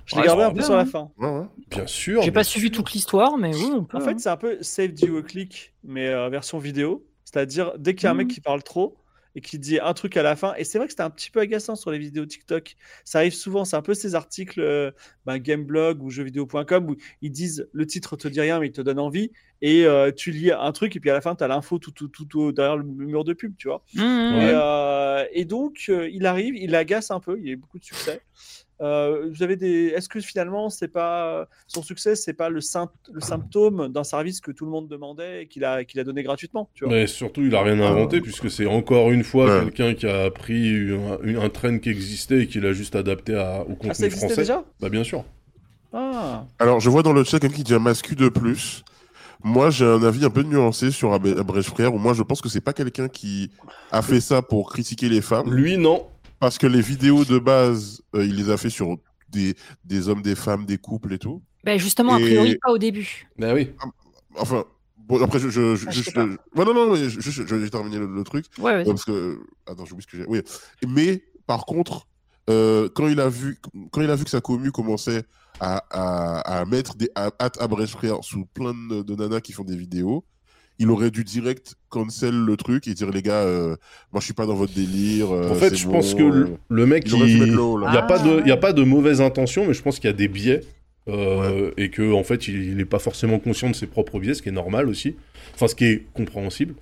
Je 0.06 0.14
l'ai 0.16 0.20
Ouais, 0.20 0.26
gardé 0.26 0.42
ça 0.42 0.48
un 0.48 0.54
peu 0.54 0.62
sur 0.62 0.76
la 0.76 0.82
bien, 0.84 0.92
fin. 0.92 1.10
Ouais, 1.16 1.28
ouais. 1.40 1.46
Bien 1.70 1.86
sûr. 1.86 2.20
J'ai 2.20 2.28
mais- 2.28 2.32
pas 2.34 2.44
suivi 2.44 2.70
toute 2.70 2.92
l'histoire, 2.92 3.38
mais 3.38 3.54
oui, 3.54 3.70
on 3.74 3.84
peut. 3.84 3.96
En 3.96 4.00
hein. 4.00 4.04
fait, 4.04 4.20
c'est 4.20 4.28
un 4.28 4.36
peu 4.36 4.58
Save 4.60 4.92
You 5.00 5.16
a 5.16 5.22
Click, 5.22 5.72
mais 5.82 6.08
euh, 6.08 6.28
version 6.28 6.58
vidéo. 6.58 7.02
C'est-à-dire, 7.24 7.72
dès 7.78 7.94
qu'il 7.94 8.04
y 8.04 8.06
a 8.08 8.10
un 8.10 8.14
mec 8.14 8.26
Mhm. 8.28 8.32
qui 8.34 8.40
parle 8.42 8.62
trop 8.62 8.94
et 9.34 9.40
qui 9.40 9.58
dit 9.58 9.78
un 9.80 9.94
truc 9.94 10.16
à 10.16 10.22
la 10.22 10.36
fin, 10.36 10.54
et 10.56 10.64
c'est 10.64 10.78
vrai 10.78 10.86
que 10.86 10.92
c'était 10.92 11.02
un 11.02 11.10
petit 11.10 11.30
peu 11.30 11.40
agaçant 11.40 11.76
sur 11.76 11.90
les 11.90 11.98
vidéos 11.98 12.26
TikTok. 12.26 12.76
Ça 13.04 13.18
arrive 13.18 13.34
souvent, 13.34 13.64
c'est 13.64 13.76
un 13.76 13.82
peu 13.82 13.94
ces 13.94 14.14
articles 14.14 14.60
euh, 14.60 14.90
ben, 15.26 15.38
Gameblog 15.38 16.02
ou 16.02 16.10
jeuxvideo.com 16.10 16.90
où 16.90 16.96
ils 17.22 17.30
disent 17.30 17.68
le 17.72 17.86
titre 17.86 18.16
te 18.16 18.28
dit 18.28 18.40
rien, 18.40 18.60
mais 18.60 18.68
il 18.68 18.72
te 18.72 18.80
donne 18.80 18.98
envie, 18.98 19.32
et 19.60 19.86
euh, 19.86 20.12
tu 20.12 20.30
lis 20.30 20.52
un 20.52 20.72
truc, 20.72 20.94
et 20.96 21.00
puis 21.00 21.10
à 21.10 21.14
la 21.14 21.20
fin, 21.20 21.34
tu 21.34 21.42
as 21.42 21.48
l'info 21.48 21.78
tout, 21.78 21.90
tout, 21.90 22.08
tout, 22.08 22.26
tout 22.26 22.52
derrière 22.52 22.76
le 22.76 22.84
mur 22.84 23.24
de 23.24 23.32
pub, 23.32 23.56
tu 23.56 23.68
vois. 23.68 23.82
Mmh, 23.94 24.02
mmh, 24.02 24.40
Et, 24.40 24.50
euh, 24.52 25.24
et 25.32 25.44
donc, 25.44 25.88
il 25.88 26.26
arrive, 26.26 26.56
il 26.56 26.74
agace 26.74 27.10
un 27.10 27.20
peu, 27.20 27.38
il 27.40 27.48
a 27.48 27.52
eu 27.52 27.56
beaucoup 27.56 27.78
de 27.78 27.84
succès. 27.84 28.20
Euh, 28.84 29.30
vous 29.30 29.42
avez 29.42 29.56
des... 29.56 29.86
Est-ce 29.96 30.08
que 30.08 30.20
finalement, 30.20 30.68
c'est 30.68 30.88
pas 30.88 31.48
son 31.66 31.82
succès, 31.82 32.14
c'est 32.16 32.34
pas 32.34 32.50
le, 32.50 32.60
sym- 32.60 32.88
le 33.12 33.20
symptôme 33.20 33.88
d'un 33.88 34.04
service 34.04 34.40
que 34.40 34.50
tout 34.52 34.66
le 34.66 34.70
monde 34.70 34.88
demandait 34.88 35.42
et 35.42 35.46
qu'il 35.48 35.64
a, 35.64 35.84
qu'il 35.84 35.98
a 36.00 36.04
donné 36.04 36.22
gratuitement 36.22 36.68
tu 36.74 36.84
vois? 36.84 36.92
Mais 36.92 37.06
surtout, 37.06 37.42
il 37.42 37.54
a 37.54 37.62
rien 37.62 37.80
inventé, 37.80 38.20
puisque 38.20 38.50
c'est 38.50 38.66
encore 38.66 39.10
une 39.10 39.24
fois 39.24 39.46
Ouais. 39.46 39.60
quelqu'un 39.64 39.94
qui 39.94 40.06
a 40.06 40.30
pris 40.30 40.90
un, 40.92 41.18
une- 41.22 41.38
un 41.38 41.48
trend 41.48 41.78
qui 41.78 41.88
existait 41.88 42.42
et 42.42 42.46
qui 42.46 42.60
l'a 42.60 42.72
juste 42.72 42.94
adapté 42.94 43.34
à- 43.34 43.62
au 43.62 43.70
Ah, 43.70 43.74
contenu 43.74 43.94
ça 43.94 44.06
existait 44.06 44.26
français. 44.26 44.42
déjà? 44.42 44.64
Bah, 44.80 44.88
bien 44.90 45.02
sûr. 45.04 45.24
Ah, 45.92 46.44
Alors, 46.58 46.80
je 46.80 46.90
vois 46.90 47.02
dans 47.02 47.12
le 47.12 47.24
chat 47.24 47.38
quelqu'un 47.40 47.56
qui 47.56 47.64
dit 47.64 47.74
un 47.74 47.78
mascu 47.78 48.14
de 48.16 48.28
plus. 48.28 48.84
Moi, 49.42 49.70
j'ai 49.70 49.84
un 49.84 50.02
avis 50.02 50.24
un 50.24 50.30
peu 50.30 50.42
nuancé 50.42 50.90
sur 50.90 51.12
Ab- 51.12 51.26
Abrèche 51.38 51.66
Frère, 51.68 51.94
où 51.94 51.98
moi, 51.98 52.14
je 52.14 52.22
pense 52.22 52.40
que 52.40 52.48
c'est 52.48 52.60
pas 52.62 52.72
quelqu'un 52.72 53.08
qui 53.08 53.50
a 53.92 54.02
fait 54.02 54.20
ça 54.20 54.42
pour 54.42 54.70
critiquer 54.70 55.08
les 55.08 55.20
femmes, 55.20 55.52
Lui, 55.54 55.76
non. 55.78 56.06
Parce 56.44 56.58
que 56.58 56.66
les 56.66 56.82
vidéos 56.82 57.24
de 57.24 57.38
base, 57.38 58.02
euh, 58.14 58.22
il 58.26 58.36
les 58.36 58.50
a 58.50 58.58
fait 58.58 58.68
sur 58.68 58.96
des, 59.30 59.54
des 59.82 60.08
hommes, 60.10 60.20
des 60.20 60.34
femmes, 60.34 60.66
des 60.66 60.76
couples 60.76 61.14
et 61.14 61.18
tout. 61.18 61.42
Ben, 61.64 61.78
justement, 61.78 62.12
a 62.16 62.18
priori, 62.20 62.58
pas 62.60 62.70
au 62.70 62.76
début. 62.76 63.26
Bah 63.38 63.54
oui. 63.54 63.70
Enfin, 64.36 64.66
bon, 64.98 65.22
après, 65.22 65.38
je. 65.38 65.48
je, 65.48 65.74
je, 65.74 65.86
Ah, 65.88 65.90
je- 65.90 66.20
ouais, 66.20 66.64
non, 66.66 66.74
non, 66.74 66.92
mais 66.92 67.08
je, 67.08 67.18
je, 67.18 67.30
je- 67.30 67.46
je 67.46 67.54
vais 67.54 67.70
terminer 67.70 67.96
le, 67.98 68.06
le 68.14 68.24
truc. 68.24 68.44
Ouais, 68.58 68.72
Euh, 68.72 68.76
vas-y. 68.76 68.84
parce 68.88 69.06
que. 69.06 69.38
Attends, 69.66 69.86
j'oublie 69.86 70.02
ce 70.02 70.06
que 70.06 70.18
j'ai. 70.18 70.26
Oui. 70.28 70.42
Mais, 70.86 71.24
par 71.46 71.64
contre, 71.64 72.06
euh, 72.50 72.90
quand, 72.94 73.08
il 73.08 73.20
a 73.20 73.30
vu, 73.30 73.58
quand 73.90 74.02
il 74.02 74.10
a 74.10 74.16
vu 74.16 74.24
que 74.24 74.30
sa 74.30 74.42
commu 74.42 74.70
commençait 74.70 75.24
à, 75.60 75.82
à, 75.90 76.60
à 76.60 76.64
mettre 76.66 76.94
des 76.96 77.08
à, 77.14 77.30
Frère 77.86 78.18
sous 78.22 78.44
plein 78.44 78.74
de, 78.90 79.00
de 79.00 79.14
nanas 79.14 79.40
qui 79.40 79.52
font 79.52 79.64
des 79.64 79.76
vidéos, 79.76 80.26
il 80.78 80.90
aurait 80.90 81.10
dû 81.10 81.22
direct 81.24 81.74
cancel 81.88 82.34
le 82.34 82.56
truc 82.56 82.88
et 82.88 82.94
dire 82.94 83.10
les 83.10 83.22
gars, 83.22 83.42
euh, 83.42 83.76
moi 84.12 84.20
je 84.20 84.24
suis 84.24 84.34
pas 84.34 84.46
dans 84.46 84.54
votre 84.56 84.74
délire. 84.74 85.30
euh, 85.32 85.50
En 85.50 85.54
fait, 85.54 85.74
je 85.76 85.86
bon, 85.86 85.92
pense 85.92 86.14
que 86.14 86.22
le, 86.22 86.44
euh, 86.44 86.48
le 86.68 86.86
mec, 86.86 87.04
il 87.06 87.14
n'y 87.24 87.42
a, 87.96 88.02
pas 88.02 88.18
de- 88.18 88.38
Ah. 88.38 88.42
il 88.44 88.48
y 88.48 88.52
a 88.52 88.56
pas 88.56 88.72
de 88.72 88.82
mauvaise 88.82 89.20
intention, 89.20 89.66
mais 89.66 89.74
je 89.74 89.82
pense 89.82 89.98
qu'il 89.98 90.08
y 90.08 90.12
a 90.12 90.16
des 90.16 90.28
biais. 90.28 90.60
euh, 91.08 91.70
Et 91.76 91.90
que 91.90 92.12
en 92.14 92.24
fait, 92.24 92.48
il 92.48 92.76
n'est 92.76 92.86
pas 92.86 92.98
forcément 92.98 93.38
conscient 93.38 93.68
de 93.68 93.74
ses 93.74 93.86
propres 93.86 94.18
biais, 94.18 94.32
ce 94.34 94.40
qui 94.42 94.48
est 94.48 94.52
normal 94.52 94.88
aussi. 94.88 95.16
Enfin, 95.54 95.68
ce 95.68 95.74
qui 95.74 95.84
est 95.84 96.06
compréhensible. 96.14 96.74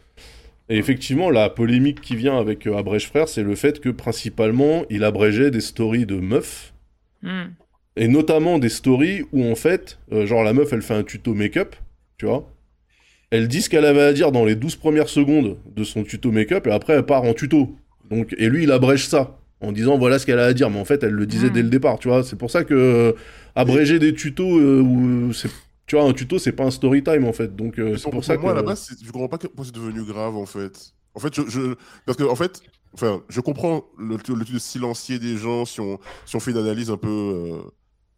Et 0.68 0.76
effectivement, 0.78 1.28
la 1.28 1.50
polémique 1.50 2.00
qui 2.00 2.14
vient 2.14 2.38
avec 2.38 2.66
euh, 2.68 2.76
Abrèche 2.78 3.08
Frère, 3.08 3.28
c'est 3.28 3.42
le 3.42 3.56
fait 3.56 3.80
que 3.80 3.88
principalement, 3.88 4.84
il 4.90 5.02
abrégeait 5.02 5.50
des 5.50 5.60
stories 5.60 6.06
de 6.06 6.14
meufs. 6.20 6.72
Mmh. 7.22 7.42
Et 7.96 8.06
notamment 8.08 8.58
des 8.60 8.68
stories 8.68 9.24
où 9.32 9.44
en 9.44 9.56
fait, 9.56 9.98
euh, 10.12 10.24
genre 10.24 10.44
la 10.44 10.52
meuf 10.54 10.72
elle 10.72 10.82
fait 10.82 10.94
un 10.94 11.02
tuto 11.02 11.34
make-up, 11.34 11.74
tu 12.16 12.26
vois. 12.26 12.48
Elle 13.32 13.48
dit 13.48 13.62
ce 13.62 13.70
qu'elle 13.70 13.84
avait 13.86 14.02
à 14.02 14.12
dire 14.12 14.30
dans 14.30 14.44
les 14.44 14.54
12 14.54 14.76
premières 14.76 15.08
secondes 15.08 15.56
de 15.74 15.84
son 15.84 16.04
tuto 16.04 16.30
make-up 16.30 16.66
et 16.66 16.70
après 16.70 16.92
elle 16.92 17.06
part 17.06 17.22
en 17.22 17.32
tuto. 17.34 17.74
Donc, 18.10 18.34
et 18.36 18.48
lui 18.48 18.64
il 18.64 18.70
abrège 18.70 19.08
ça 19.08 19.38
en 19.60 19.72
disant 19.72 19.96
voilà 19.96 20.18
ce 20.18 20.26
qu'elle 20.26 20.38
a 20.38 20.44
à 20.44 20.52
dire, 20.52 20.68
mais 20.70 20.78
en 20.78 20.84
fait 20.84 21.02
elle 21.02 21.12
le 21.12 21.24
disait 21.26 21.48
dès 21.50 21.62
le 21.62 21.70
départ, 21.70 21.98
tu 21.98 22.08
vois. 22.08 22.22
C'est 22.24 22.36
pour 22.36 22.50
ça 22.50 22.62
que 22.62 22.74
euh, 22.74 23.12
abréger 23.54 23.98
des 23.98 24.14
tutos 24.14 24.58
euh, 24.58 25.32
c'est. 25.32 25.50
Tu 25.86 25.96
vois, 25.96 26.04
un 26.08 26.12
tuto, 26.12 26.38
c'est 26.38 26.52
pas 26.52 26.64
un 26.64 26.70
story 26.70 27.02
time 27.02 27.24
en 27.26 27.32
fait. 27.32 27.54
Donc, 27.56 27.78
euh, 27.78 27.96
c'est 27.96 28.04
pour, 28.04 28.12
pour 28.12 28.24
ça 28.24 28.36
moi, 28.38 28.52
que. 28.52 28.58
à 28.58 28.60
la 28.60 28.62
base, 28.62 28.94
je 29.04 29.10
comprends 29.10 29.28
pas 29.28 29.36
pourquoi 29.38 29.64
c'est 29.64 29.74
devenu 29.74 30.04
grave, 30.04 30.36
en 30.36 30.46
fait. 30.46 30.92
En 31.14 31.20
fait, 31.20 31.34
je, 31.34 31.42
je- 31.48 31.74
parce 32.06 32.16
que, 32.16 32.22
en 32.22 32.36
fait, 32.36 32.60
enfin, 32.94 33.20
je 33.28 33.40
comprends 33.40 33.84
le, 33.98 34.16
le 34.16 34.44
truc 34.44 34.52
de 34.54 34.58
silencier 34.58 35.18
des 35.18 35.36
gens 35.36 35.64
si 35.64 35.80
on, 35.80 35.98
si 36.24 36.36
on 36.36 36.40
fait 36.40 36.52
une 36.52 36.58
analyse 36.58 36.88
un 36.90 36.96
peu 36.96 37.08
euh, 37.08 37.58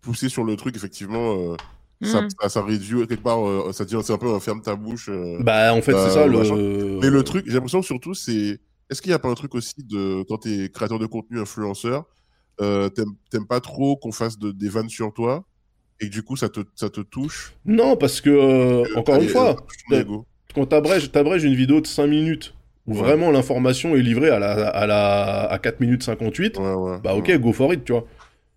poussée 0.03 0.29
sur 0.29 0.45
le 0.45 0.55
truc, 0.57 0.77
effectivement, 0.77 1.53
euh, 1.53 1.57
ça, 2.03 2.23
Mm. 2.23 2.29
ça, 2.41 2.49
ça 2.49 2.63
réduit 2.63 3.07
quelque 3.07 3.23
part, 3.23 3.47
euh, 3.47 3.73
ça 3.73 3.85
devient 3.85 4.01
c'est 4.05 4.13
un 4.13 4.19
peu 4.19 4.39
ferme 4.41 4.61
ta 4.63 4.75
bouche. 4.77 5.09
euh. 5.09 5.39
Bah, 5.41 5.73
en 5.75 5.81
fait, 5.83 5.93
Bah, 5.93 6.05
c'est 6.09 6.15
ça 6.15 6.27
machin. 6.27 6.57
le. 6.57 6.99
Mais 7.01 7.11
le 7.11 7.23
truc, 7.23 7.45
j'ai 7.47 7.55
l'impression 7.55 7.83
surtout, 7.83 8.15
c'est, 8.15 8.59
est-ce 8.91 9.01
qu'il 9.01 9.11
n'y 9.11 9.15
a 9.15 9.19
pas 9.19 9.29
un 9.29 9.35
truc 9.35 9.55
aussi 9.55 9.75
de, 9.79 10.23
quand 10.29 10.39
t'es 10.39 10.69
créateur 10.73 10.99
de 10.99 11.07
contenu, 11.07 11.41
influenceur, 11.41 12.05
euh, 12.61 12.89
t'aimes 12.89 13.15
t'aimes 13.31 13.47
pas 13.47 13.61
trop 13.61 13.97
qu'on 13.97 14.13
fasse 14.13 14.39
de- 14.39 14.53
des 14.53 14.69
vannes 14.69 14.89
sur 14.89 15.13
toi, 15.13 15.45
et 16.01 16.07
que 16.07 16.13
du 16.13 16.23
coup, 16.23 16.37
ça 16.37 16.49
te, 16.49 16.61
ça 16.75 16.91
te 16.91 17.01
touche? 17.01 17.55
Non, 17.65 17.97
parce 17.97 18.21
que, 18.21 18.31
euh, 18.31 18.85
encore 18.97 19.21
une 19.23 19.29
fois, 19.29 19.57
ça 19.91 20.05
quand 20.55 20.67
t'abrèges, 20.67 21.11
t'abrèges 21.11 21.45
une 21.45 21.55
vidéo 21.55 21.81
de 21.81 21.87
5 21.87 22.07
minutes 22.07 22.55
où 22.87 22.93
Ouais. 22.95 23.01
vraiment 23.01 23.31
l'information 23.31 23.97
est 23.97 24.03
livrée 24.03 24.31
à, 24.31 24.39
la, 24.39 24.69
à, 24.69 24.87
la, 24.87 25.41
à 25.51 25.59
4 25.59 25.81
minutes 25.81 26.03
58, 26.05 26.59
Ouais, 26.59 26.75
ouais. 26.75 26.99
bah 27.03 27.15
ok, 27.17 27.27
ouais. 27.29 27.39
go 27.41 27.53
for 27.53 27.73
it, 27.73 27.85
tu 27.85 27.93
vois. 27.93 28.07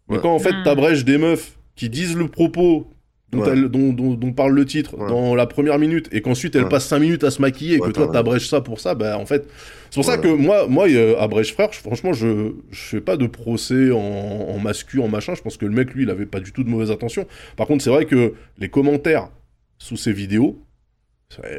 Mais 0.09 0.19
quand 0.19 0.33
en 0.33 0.39
fait 0.39 0.53
Mm. 0.53 0.63
t'abrèges 0.63 1.05
des 1.05 1.17
meufs 1.17 1.57
qui 1.75 1.89
disent 1.89 2.15
le 2.15 2.27
propos 2.27 2.87
dont, 3.31 3.39
Ouais. 3.41 3.49
elles- 3.51 3.67
dont, 3.67 3.91
dont- 3.91 4.13
dont 4.13 4.31
parle 4.31 4.53
le 4.53 4.65
titre 4.65 4.97
Ouais. 4.97 5.07
dans 5.09 5.35
la 5.35 5.45
première 5.47 5.77
minute 5.79 6.07
et 6.13 6.21
qu'ensuite 6.21 6.55
elles 6.55 6.63
Ouais. 6.63 6.69
passent 6.69 6.87
5 6.87 6.99
minutes 6.99 7.23
à 7.25 7.31
se 7.31 7.41
maquiller 7.41 7.75
et 7.75 7.79
que 7.79 7.91
toi 7.91 8.07
t'abrèges 8.07 8.47
ça 8.47 8.61
pour 8.61 8.79
ça, 8.79 8.95
bah 8.95 9.17
en 9.17 9.25
fait. 9.25 9.47
C'est 9.89 9.95
pour 9.95 10.05
ça 10.05 10.17
que 10.17 10.27
moi, 10.29 10.67
moi 10.67 10.87
euh, 10.89 11.15
Abrège 11.19 11.53
frère, 11.53 11.69
je- 11.73 11.79
franchement, 11.79 12.13
je, 12.13 12.53
je 12.71 12.79
fais 12.81 13.01
pas 13.01 13.17
de 13.17 13.27
procès 13.27 13.91
en, 13.91 13.97
en 13.99 14.59
mascu, 14.59 14.99
en 15.01 15.07
machin. 15.09 15.33
Je 15.35 15.41
pense 15.41 15.57
que 15.57 15.65
le 15.65 15.71
mec, 15.73 15.93
lui, 15.93 16.03
il 16.03 16.09
avait 16.09 16.25
pas 16.25 16.39
du 16.39 16.51
tout 16.53 16.63
de 16.63 16.69
mauvaise 16.69 16.91
intention. 16.91 17.25
Par 17.57 17.67
contre, 17.67 17.83
c'est 17.83 17.89
vrai 17.89 18.05
que 18.05 18.33
les 18.59 18.69
commentaires 18.69 19.29
sous 19.77 19.97
ces 19.97 20.13
vidéos, 20.13 20.59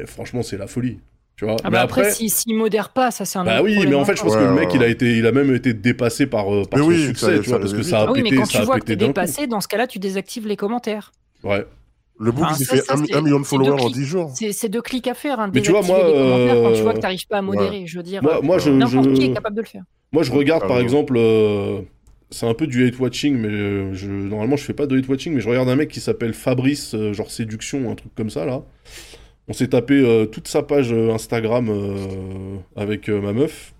franchement, 0.05 0.41
c'est 0.43 0.57
la 0.57 0.67
folie. 0.67 0.99
Tu 1.35 1.45
vois. 1.45 1.55
Ah 1.63 1.69
mais 1.69 1.71
bah 1.77 1.81
après, 1.81 2.01
après, 2.01 2.13
s'il 2.13 2.29
s'il 2.29 2.53
modère 2.55 2.89
pas, 2.89 3.11
ça 3.11 3.23
c'est 3.23 3.39
un 3.39 3.45
bah 3.45 3.55
autre 3.57 3.63
oui, 3.65 3.71
problème 3.75 3.93
mais 3.93 3.99
en 4.01 4.03
fait, 4.03 4.17
je 4.17 4.21
pense 4.23 4.35
que 4.35 4.41
le 4.43 4.51
mec, 4.53 4.71
ouais, 4.71 4.75
il 4.75 4.83
a 4.83 4.87
été, 4.89 5.17
il 5.17 5.25
a 5.25 5.31
même 5.31 5.55
été 5.55 5.73
dépassé 5.73 6.25
par, 6.25 6.53
euh, 6.53 6.63
par 6.65 6.79
Mais 6.79 6.85
son 6.85 6.89
oui, 6.91 7.05
succès, 7.05 7.25
ça- 7.27 7.37
tu 7.37 7.43
ça 7.45 7.49
vois, 7.51 7.59
parce 7.61 7.73
que 7.73 7.81
ça 7.81 8.01
a 8.01 8.07
Ah 8.07 8.11
oui, 8.11 8.17
mais 8.23 8.23
pété, 8.31 8.35
quand 8.35 8.45
ça 8.45 8.51
tu 8.51 8.57
a 8.57 8.65
vois 8.65 8.75
que 8.75 8.81
pété 8.81 8.97
t'es 8.97 9.05
coup. 9.05 9.07
dépassé, 9.07 9.47
dans 9.47 9.61
ce 9.61 9.69
cas-là, 9.69 9.87
tu 9.87 9.99
désactives 9.99 10.47
les 10.47 10.57
commentaires. 10.57 11.13
Ouais. 11.43 11.65
Le 12.21 12.31
book, 12.33 12.43
Enfin, 12.45 12.55
il 12.59 12.65
ça, 12.65 12.75
fait 12.75 12.81
ça, 12.81 12.93
un, 12.95 13.05
c'est- 13.05 13.15
un 13.15 13.21
million 13.21 13.39
de 13.39 13.45
followers 13.45 13.71
en 13.71 13.77
clics. 13.85 13.93
10 13.93 14.05
jours. 14.05 14.33
C'est 14.51 14.67
deux 14.69 14.81
clics 14.81 15.07
à 15.07 15.13
faire, 15.13 15.39
hein, 15.39 15.49
Mais 15.53 15.61
tu 15.61 15.71
vois, 15.71 15.81
moi, 15.81 15.99
commentaires 16.01 16.55
quand 16.63 16.71
tu 16.73 16.79
euh, 16.79 16.83
vois 16.83 16.93
que 16.93 16.99
t'arrives 16.99 17.27
pas 17.27 17.37
à 17.37 17.41
modérer. 17.41 17.83
Je 17.87 17.97
veux 17.97 18.03
dire, 18.03 18.21
Moi, 18.21 18.41
moi, 18.41 18.57
je, 18.59 18.69
n'importe 18.71 19.13
qui 19.13 19.21
je- 19.25 19.31
est 19.31 19.33
capable 19.33 19.55
de 19.55 19.61
le 19.61 19.67
faire. 19.67 19.83
moi, 20.11 20.23
je 20.23 20.31
regarde 20.33 20.63
Ah, 20.65 20.67
par 20.67 20.77
ouais. 20.77 20.83
exemple, 20.83 21.13
euh, 21.15 21.79
c'est 22.29 22.45
un 22.45 22.53
peu 22.53 22.67
du 22.67 22.85
hate 22.85 22.99
watching, 22.99 23.37
mais 23.37 23.47
euh, 23.47 23.93
je, 23.93 24.07
normalement, 24.09 24.57
je 24.57 24.63
fais 24.65 24.73
pas 24.73 24.85
de 24.85 24.97
hate 24.97 25.07
watching, 25.07 25.33
mais 25.33 25.39
je 25.39 25.47
regarde 25.47 25.69
un 25.69 25.77
mec 25.77 25.87
qui 25.89 26.01
s'appelle 26.01 26.33
Fabrice, 26.33 26.93
euh, 26.93 27.13
genre 27.13 27.31
séduction 27.31 27.89
un 27.89 27.95
truc 27.95 28.13
comme 28.15 28.29
ça 28.29 28.45
là. 28.45 28.63
On 29.47 29.53
s'est 29.53 29.69
tapé 29.69 29.93
euh, 29.95 30.25
toute 30.25 30.47
sa 30.49 30.61
page 30.61 30.91
euh, 30.91 31.13
Instagram 31.13 31.69
euh, 31.69 32.57
avec 32.75 33.07
euh, 33.09 33.21
ma 33.21 33.31
meuf. 33.33 33.73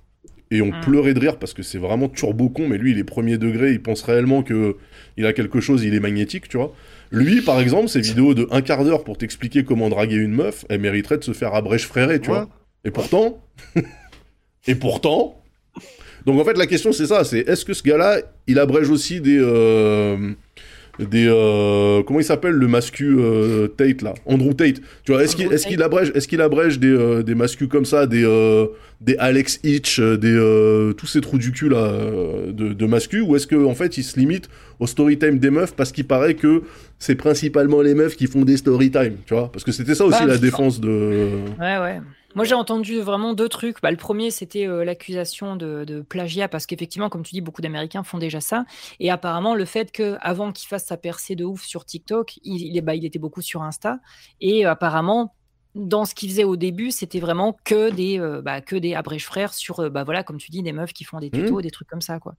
Et 0.52 0.62
on 0.64 0.68
Mm. 0.72 0.82
pleurait 0.82 1.14
de 1.14 1.20
rire 1.20 1.38
parce 1.38 1.54
que 1.54 1.62
c'est 1.62 1.78
vraiment 1.78 2.10
turbo 2.10 2.50
con, 2.50 2.68
mais 2.68 2.78
lui 2.80 2.92
il 2.92 2.98
est 2.98 3.04
premier 3.04 3.38
degré, 3.38 3.72
il 3.72 3.84
pense 3.84 4.02
réellement 4.02 4.42
que 4.42 4.78
il 5.16 5.28
a 5.28 5.34
quelque 5.34 5.60
chose, 5.60 5.84
il 5.84 5.94
est 5.94 6.00
magnétique, 6.00 6.48
tu 6.48 6.58
vois. 6.58 6.74
Lui, 7.12 7.42
par 7.42 7.60
exemple, 7.60 7.88
ses 7.90 8.02
vidéos 8.02 8.34
de 8.34 8.48
un 8.52 8.62
quart 8.62 8.84
d'heure 8.84 9.04
pour 9.04 9.18
t'expliquer 9.18 9.64
comment 9.64 9.90
draguer 9.90 10.16
une 10.18 10.34
meuf, 10.34 10.66
elle 10.70 10.82
mériterait 10.82 11.18
de 11.18 11.24
se 11.24 11.32
faire 11.34 11.56
abrèche 11.56 11.86
fréré, 11.88 12.20
tu 12.20 12.30
Ouais. 12.30 12.36
vois. 12.38 12.50
Et 12.86 12.92
pourtant, 12.92 13.44
et 14.68 14.76
pourtant, 14.76 15.42
donc 16.26 16.40
en 16.40 16.46
fait 16.46 16.58
la 16.58 16.68
question 16.68 16.92
c'est 16.92 17.08
ça, 17.08 17.24
c'est 17.24 17.40
est-ce 17.40 17.66
que 17.66 17.74
ce 17.74 17.84
gars-là, 17.84 18.22
il 18.48 18.60
abrège 18.60 18.90
aussi 18.90 19.22
des 19.22 19.38
euh, 19.40 20.32
des 21.00 21.28
euh, 21.28 22.04
comment 22.04 22.20
il 22.20 22.24
s'appelle 22.26 22.54
le 22.54 22.68
mascu 22.68 23.16
euh, 23.20 23.68
Tate 23.68 24.02
là, 24.02 24.14
Andrew 24.26 24.54
Tate. 24.54 24.82
Tu 25.04 25.12
vois, 25.12 25.24
est-ce 25.24 25.36
qu'il 25.36 25.52
est-ce 25.54 25.66
qu'il 25.68 25.82
abrège 25.82 26.12
est-ce 26.16 26.28
qu'il 26.28 26.42
abrège 26.42 26.80
des 26.80 26.88
euh, 26.88 27.24
des 27.24 27.36
mascus 27.36 27.68
comme 27.70 27.86
ça, 27.86 28.06
des 28.06 28.24
euh, 28.26 28.66
des 29.02 29.16
Alex 29.18 29.60
Hitch, 29.64 30.00
euh, 30.00 30.18
des 30.18 30.34
euh, 30.34 30.94
tous 30.94 31.08
ces 31.08 31.22
trous 31.22 31.38
du 31.38 31.52
cul 31.52 31.70
là 31.70 31.92
de, 32.48 32.74
de 32.74 32.86
mascus 32.86 33.24
ou 33.26 33.36
est-ce 33.36 33.48
que 33.48 33.56
en 33.56 33.76
fait 33.76 33.98
il 33.98 34.04
se 34.04 34.20
limite 34.20 34.50
au 34.80 34.88
story 34.88 35.18
time 35.18 35.40
des 35.40 35.50
meufs 35.50 35.74
parce 35.76 35.92
qu'il 35.92 36.06
paraît 36.06 36.36
que 36.36 36.64
c'est 37.00 37.16
principalement 37.16 37.82
les 37.82 37.94
meufs 37.96 38.16
qui 38.18 38.28
font 38.28 38.44
des 38.44 38.58
story 38.58 38.92
time, 38.92 39.14
tu 39.26 39.34
vois? 39.34 39.50
Parce 39.52 39.64
que 39.64 39.72
c'était 39.72 39.96
ça 39.96 40.04
aussi 40.06 40.20
Bah, 40.20 40.26
la 40.28 40.38
défense 40.38 40.82
de 40.82 40.90
Ouais, 41.60 41.78
ouais. 41.78 42.00
Moi, 42.36 42.46
j'ai 42.46 42.54
entendu 42.54 43.00
vraiment 43.00 43.34
deux 43.34 43.50
trucs. 43.50 43.82
Bah, 43.82 43.90
le 43.90 43.98
premier, 43.98 44.30
c'était 44.30 44.68
euh, 44.68 44.86
l'accusation 44.86 45.56
de, 45.56 45.84
de 45.84 46.02
plagiat, 46.02 46.48
parce 46.48 46.68
qu'effectivement, 46.68 47.10
comme 47.10 47.24
tu 47.24 47.32
dis, 47.34 47.42
beaucoup 47.42 47.62
d'Américains 47.62 48.04
font 48.04 48.20
déjà 48.20 48.40
ça. 48.40 48.66
Et 49.00 49.10
apparemment, 49.10 49.56
le 49.56 49.66
fait 49.66 49.92
que 49.92 50.16
avant 50.22 50.52
qu'il 50.52 50.68
fasse 50.68 50.86
sa 50.86 50.96
percée 50.98 51.36
de 51.36 51.44
ouf 51.44 51.64
sur 51.64 51.86
TikTok, 51.86 52.38
il, 52.44 52.62
il 52.68 52.78
est- 52.78 52.82
bah, 52.82 52.94
il 52.96 53.04
était 53.06 53.20
beaucoup 53.20 53.42
sur 53.42 53.64
Insta. 53.64 54.00
Et 54.42 54.66
euh, 54.66 54.72
apparemment, 54.72 55.34
dans 55.76 56.06
ce 56.06 56.16
qu'ils 56.16 56.30
faisaient 56.30 56.44
au 56.44 56.56
début, 56.56 56.92
c'était 56.92 57.20
vraiment 57.20 57.56
que 57.64 57.92
des, 57.92 58.20
euh, 58.20 58.42
bah, 58.42 58.62
que 58.62 58.76
des 58.76 58.96
abrège 58.96 59.26
frères 59.26 59.54
sur, 59.54 59.80
euh, 59.80 59.90
bah 59.90 60.04
voilà, 60.04 60.24
comme 60.24 60.38
tu 60.38 60.50
dis, 60.50 60.64
des 60.64 60.74
meufs 60.74 60.94
qui 60.94 61.04
font 61.04 61.20
des 61.20 61.30
tutos, 61.30 61.62
des 61.62 61.70
trucs 61.70 61.88
comme 61.88 62.02
ça, 62.02 62.20
quoi. 62.20 62.36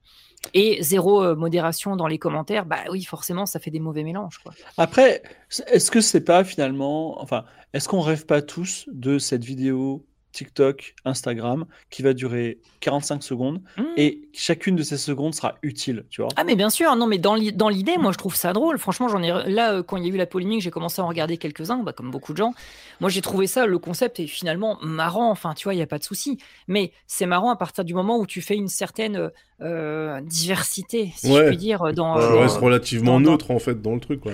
Et 0.53 0.81
zéro 0.83 1.23
euh, 1.23 1.35
modération 1.35 1.95
dans 1.95 2.07
les 2.07 2.17
commentaires, 2.17 2.65
bah 2.65 2.79
oui, 2.91 3.03
forcément, 3.03 3.45
ça 3.45 3.59
fait 3.59 3.71
des 3.71 3.79
mauvais 3.79 4.03
mélanges, 4.03 4.39
quoi. 4.39 4.53
Après, 4.77 5.23
est-ce 5.67 5.91
que 5.91 6.01
c'est 6.01 6.25
pas 6.25 6.43
finalement, 6.43 7.21
enfin, 7.21 7.45
est-ce 7.73 7.87
qu'on 7.87 8.01
rêve 8.01 8.25
pas 8.25 8.41
tous 8.41 8.85
de 8.91 9.17
cette 9.17 9.45
vidéo 9.45 10.05
TikTok, 10.31 10.95
Instagram, 11.05 11.65
qui 11.89 12.01
va 12.01 12.13
durer 12.13 12.59
45 12.79 13.23
secondes 13.23 13.61
Mmh. 13.77 13.83
et 13.97 14.21
chacune 14.33 14.75
de 14.75 14.83
ces 14.83 14.97
secondes 14.97 15.33
sera 15.35 15.55
utile, 15.61 16.05
tu 16.09 16.21
vois. 16.21 16.29
Ah 16.35 16.43
mais 16.43 16.55
bien 16.55 16.69
sûr, 16.69 16.95
non 16.95 17.05
mais 17.07 17.17
dans 17.17 17.35
l'i- 17.35 17.51
dans 17.53 17.69
l'idée, 17.69 17.97
moi 17.97 18.11
je 18.11 18.17
trouve 18.17 18.35
ça 18.35 18.53
drôle. 18.53 18.77
Franchement, 18.79 19.07
j'en 19.07 19.21
ai 19.21 19.51
là 19.51 19.73
euh, 19.73 19.83
quand 19.83 19.97
il 19.97 20.05
y 20.05 20.09
a 20.11 20.13
eu 20.13 20.17
la 20.17 20.25
polémique, 20.25 20.61
j'ai 20.61 20.71
commencé 20.71 21.01
à 21.01 21.05
en 21.05 21.07
regarder 21.07 21.37
quelques-uns, 21.37 21.83
bah, 21.83 21.93
comme 21.93 22.11
beaucoup 22.11 22.31
de 22.33 22.37
gens. 22.37 22.53
Moi 22.99 23.09
j'ai 23.09 23.21
trouvé 23.21 23.47
ça 23.47 23.65
le 23.65 23.77
concept 23.79 24.19
est 24.19 24.27
finalement 24.27 24.77
marrant. 24.81 25.29
Enfin, 25.31 25.53
tu 25.53 25.65
vois, 25.65 25.73
il 25.73 25.77
y 25.79 25.83
a 25.83 25.87
pas 25.87 25.99
de 25.99 26.03
souci. 26.03 26.37
Mais 26.67 26.91
c'est 27.07 27.25
marrant 27.25 27.49
à 27.51 27.55
partir 27.55 27.83
du 27.83 27.93
moment 27.93 28.17
où 28.17 28.25
tu 28.25 28.41
fais 28.41 28.55
une 28.55 28.67
certaine 28.67 29.15
euh, 29.17 29.29
euh, 29.61 30.21
diversité, 30.21 31.11
si 31.15 31.31
Ouais. 31.31 31.41
je 31.43 31.47
puis 31.49 31.57
dire, 31.57 31.93
dans. 31.93 32.19
Je 32.19 32.25
euh, 32.25 32.39
reste 32.39 32.57
relativement 32.57 33.19
dans- 33.19 33.25
dans- 33.25 33.31
neutre 33.31 33.51
en 33.51 33.59
fait 33.59 33.81
dans 33.81 33.93
le 33.93 33.99
truc. 33.99 34.21
Quoi. 34.21 34.31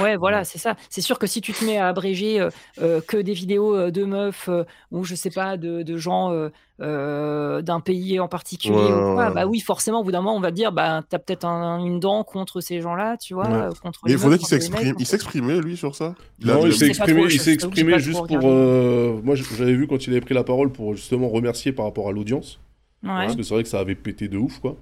Ouais, 0.00 0.16
voilà, 0.16 0.44
c'est 0.44 0.58
ça. 0.58 0.76
C'est 0.88 1.00
sûr 1.00 1.18
que 1.18 1.26
si 1.26 1.40
tu 1.40 1.52
te 1.52 1.64
mets 1.64 1.78
à 1.78 1.88
abréger 1.88 2.40
euh, 2.40 2.50
euh, 2.80 3.00
que 3.00 3.16
des 3.16 3.32
vidéos 3.32 3.74
euh, 3.76 3.90
de 3.90 4.04
meufs 4.04 4.48
euh, 4.48 4.64
ou 4.92 5.04
je 5.04 5.14
sais 5.14 5.30
pas 5.30 5.37
de, 5.56 5.82
de 5.82 5.96
gens 5.96 6.32
euh, 6.32 6.48
euh, 6.80 7.62
d'un 7.62 7.80
pays 7.80 8.18
en 8.20 8.28
particulier 8.28 8.74
Ouais, 8.76 8.82
ou 8.92 9.14
quoi, 9.14 9.28
ouais. 9.28 9.34
bah 9.34 9.46
oui, 9.46 9.60
forcément, 9.60 10.00
au 10.00 10.04
bout 10.04 10.12
d'un 10.12 10.20
moment, 10.20 10.36
on 10.36 10.40
va 10.40 10.50
te 10.50 10.56
dire, 10.56 10.72
bah 10.72 11.02
t'as 11.08 11.18
peut-être 11.18 11.44
un- 11.44 11.78
une 11.84 12.00
dent 12.00 12.24
contre 12.24 12.60
ces 12.60 12.80
gens-là, 12.80 13.16
tu 13.16 13.34
vois, 13.34 13.48
Ouais. 13.48 13.54
euh, 13.54 13.70
contre 13.82 14.00
Mais 14.06 14.12
il 14.12 14.18
faudrait 14.18 14.38
qu'il 14.38 14.46
s'exprime. 14.46 14.94
Il 14.98 15.06
s'exprimait, 15.06 15.60
lui, 15.60 15.76
sur 15.76 15.94
ça? 15.94 16.14
Non, 16.44 16.62
a- 16.64 16.66
il 16.66 16.72
s'est 16.74 16.88
exprimé, 16.88 17.20
trop, 17.20 17.28
il 17.28 17.30
je- 17.30 17.38
s'est 17.42 17.52
exprimé 17.52 17.92
pas 17.92 17.98
juste 17.98 18.18
pour. 18.26 18.38
euh, 18.44 19.20
Moi, 19.24 19.34
j'avais 19.34 19.74
vu 19.74 19.86
quand 19.86 20.06
il 20.06 20.10
avait 20.10 20.20
pris 20.20 20.34
la 20.34 20.44
parole 20.44 20.70
pour 20.72 20.94
justement 20.94 21.28
remercier 21.28 21.72
par 21.72 21.84
rapport 21.86 22.08
à 22.08 22.12
l'audience. 22.12 22.60
Ouais. 23.02 23.10
Parce 23.10 23.36
que 23.36 23.42
c'est 23.42 23.54
vrai 23.54 23.62
que 23.62 23.68
ça 23.68 23.78
avait 23.80 23.94
pété 23.94 24.28
de 24.28 24.38
ouf, 24.38 24.58
quoi. 24.58 24.76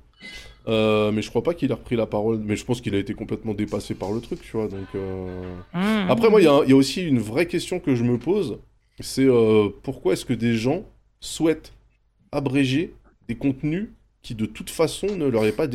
Euh, 0.69 1.13
mais 1.13 1.23
je 1.23 1.29
crois 1.31 1.43
pas 1.43 1.55
qu'il 1.55 1.71
a 1.71 1.77
repris 1.77 1.95
la 1.97 2.07
parole. 2.07 2.41
Mais 2.45 2.57
je 2.57 2.65
pense 2.65 2.81
qu'il 2.81 2.95
a 2.95 2.99
été 2.99 3.15
complètement 3.15 3.55
dépassé 3.55 3.95
par 3.95 4.11
le 4.13 4.21
truc, 4.21 4.41
tu 4.43 4.57
vois. 4.57 4.67
Donc. 4.69 4.87
euh, 4.95 5.55
Mmh. 5.75 6.11
Après, 6.11 6.29
moi, 6.31 6.41
il 6.41 6.45
y, 6.45 6.51
il 6.65 6.71
y 6.71 6.73
a 6.73 6.77
aussi 6.77 7.03
une 7.07 7.19
vraie 7.21 7.47
question 7.47 7.79
que 7.79 7.95
je 7.95 8.03
me 8.03 8.19
pose. 8.19 8.59
C'est 9.01 9.27
euh, 9.27 9.69
pourquoi 9.83 10.15
est-ce 10.15 10.25
que 10.25 10.33
des 10.33 10.57
gens 10.57 10.85
souhaitent 11.21 11.73
abréger 12.33 12.95
des 13.29 13.35
contenus 13.37 13.89
qui, 14.23 14.35
de 14.35 14.47
toute 14.47 14.71
façon, 14.71 15.07
ne 15.17 15.27
leur 15.27 15.45
est 15.45 15.53
pas 15.53 15.67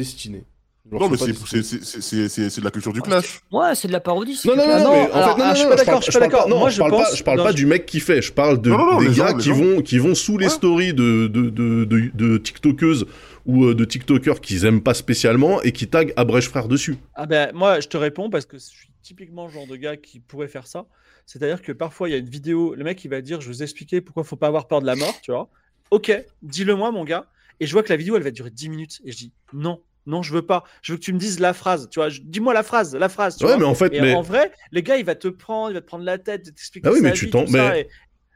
leur 0.89 1.01
Non, 1.01 1.09
mais 1.09 1.17
c'est- 1.17 1.27
destinés. 1.27 1.61
c'est- 1.63 1.83
c'est 1.83 2.01
c'est- 2.01 2.27
c'est- 2.29 2.49
c'est 2.49 2.59
de 2.61 2.65
la 2.65 2.71
culture 2.71 2.91
du 2.91 3.01
clash. 3.01 3.39
Ouais, 3.51 3.75
c'est 3.75 3.87
de 3.87 3.93
la 3.93 3.99
parodie. 3.99 4.39
Non, 4.45 4.55
non, 4.55 4.65
non, 4.65 4.73
Ah 4.73 4.79
non, 4.79 4.89
en 4.89 4.95
fait, 4.95 5.39
non, 5.39 5.45
non, 5.47 5.53
je 5.53 5.55
suis 5.59 5.65
pas 5.67 5.75
je 5.75 5.75
parle- 5.75 5.77
d'accord, 5.77 6.01
je 6.01 6.03
suis 6.03 6.11
pas 6.13 6.19
d'accord. 6.19 6.49
Non, 6.49 6.69
je 6.69 6.79
parle 6.79 6.91
pas, 6.91 7.15
je 7.15 7.23
parle 7.23 7.37
non, 7.37 7.43
pas 7.45 7.51
je- 7.51 7.55
du 7.55 7.65
mec 7.65 7.85
qui 7.85 7.99
fait, 7.99 8.21
je 8.21 8.33
parle 8.33 8.59
de, 8.61 8.69
Non, 8.71 8.77
non, 8.79 8.91
non, 8.93 8.99
des 8.99 9.15
gars 9.15 9.33
qui 9.33 9.51
vont, 9.51 9.81
qui 9.81 9.97
vont 9.99 10.15
sous 10.15 10.37
les 10.37 10.49
stories 10.49 10.93
de, 10.93 11.27
de, 11.27 11.49
de, 11.49 11.85
de, 11.85 12.11
de 12.13 12.37
TikTokeuses 12.37 13.05
ou 13.45 13.65
euh, 13.65 13.75
de 13.75 13.85
TikTokers 13.85 14.41
qu'ils 14.41 14.65
aiment 14.65 14.81
pas 14.81 14.93
spécialement 14.95 15.61
et 15.61 15.71
qui 15.71 15.87
taguent 15.87 16.13
Abrège 16.17 16.49
Frère 16.49 16.67
dessus. 16.67 16.97
Ah 17.15 17.25
ben 17.27 17.51
moi 17.53 17.79
je 17.79 17.87
te 17.87 17.95
réponds 17.97 18.29
parce 18.29 18.45
que 18.45 18.57
je 18.57 18.63
suis 18.63 18.89
typiquement 19.01 19.45
le 19.47 19.51
genre 19.53 19.67
de 19.67 19.75
gars 19.77 19.95
qui 19.97 20.19
pourrait 20.19 20.47
faire 20.47 20.67
ça. 20.67 20.85
C'est-à-dire 21.25 21.61
que 21.61 21.71
parfois 21.71 22.09
il 22.09 22.11
y 22.11 22.15
a 22.15 22.17
une 22.17 22.29
vidéo, 22.29 22.75
le 22.75 22.83
mec 22.83 23.03
il 23.03 23.09
va 23.09 23.21
dire 23.21 23.41
je 23.41 23.47
vais 23.47 23.53
vous 23.53 23.63
expliquer 23.63 24.01
pourquoi 24.01 24.23
faut 24.23 24.35
pas 24.35 24.47
avoir 24.47 24.67
peur 24.67 24.81
de 24.81 24.85
la 24.85 24.95
mort, 24.95 25.19
tu 25.21 25.31
vois. 25.31 25.49
Ok, 25.91 26.11
dis-le 26.41 26.75
moi 26.75 26.91
mon 26.91 27.03
gars. 27.03 27.27
Et 27.59 27.67
je 27.67 27.73
vois 27.73 27.83
que 27.83 27.89
la 27.89 27.95
vidéo 27.97 28.15
elle 28.15 28.23
va 28.23 28.31
durer 28.31 28.49
10 28.49 28.69
minutes 28.69 29.01
et 29.05 29.11
je 29.11 29.17
dis 29.17 29.33
non, 29.53 29.81
non 30.05 30.21
je 30.23 30.33
veux 30.33 30.41
pas. 30.41 30.63
Je 30.81 30.93
veux 30.93 30.97
que 30.97 31.03
tu 31.03 31.13
me 31.13 31.19
dises 31.19 31.39
la 31.39 31.53
phrase, 31.53 31.89
tu 31.91 31.99
vois. 31.99 32.09
Je- 32.09 32.21
Dis-moi 32.23 32.53
la 32.53 32.63
phrase, 32.63 32.95
la 32.95 33.09
phrase. 33.09 33.37
Tu 33.37 33.43
Ouais, 33.45 33.51
vois. 33.51 33.59
mais 33.59 33.65
en 33.65 33.75
fait, 33.75 33.93
Et 33.93 34.01
mais, 34.01 34.13
en 34.13 34.21
vrai, 34.21 34.51
les 34.71 34.81
gars 34.83 34.97
il 34.97 35.05
va 35.05 35.15
te 35.15 35.27
prendre, 35.27 35.69
il 35.71 35.73
va 35.75 35.81
te 35.81 35.85
prendre 35.85 36.03
la 36.05 36.17
tête, 36.17 36.43
t'expliquer 36.45 36.87
Ah 36.89 36.91
oui, 36.91 36.99
mais 37.01 37.11
tu 37.13 37.29
t'en- 37.29 37.45
mais- 37.49 37.81
et- 37.81 37.89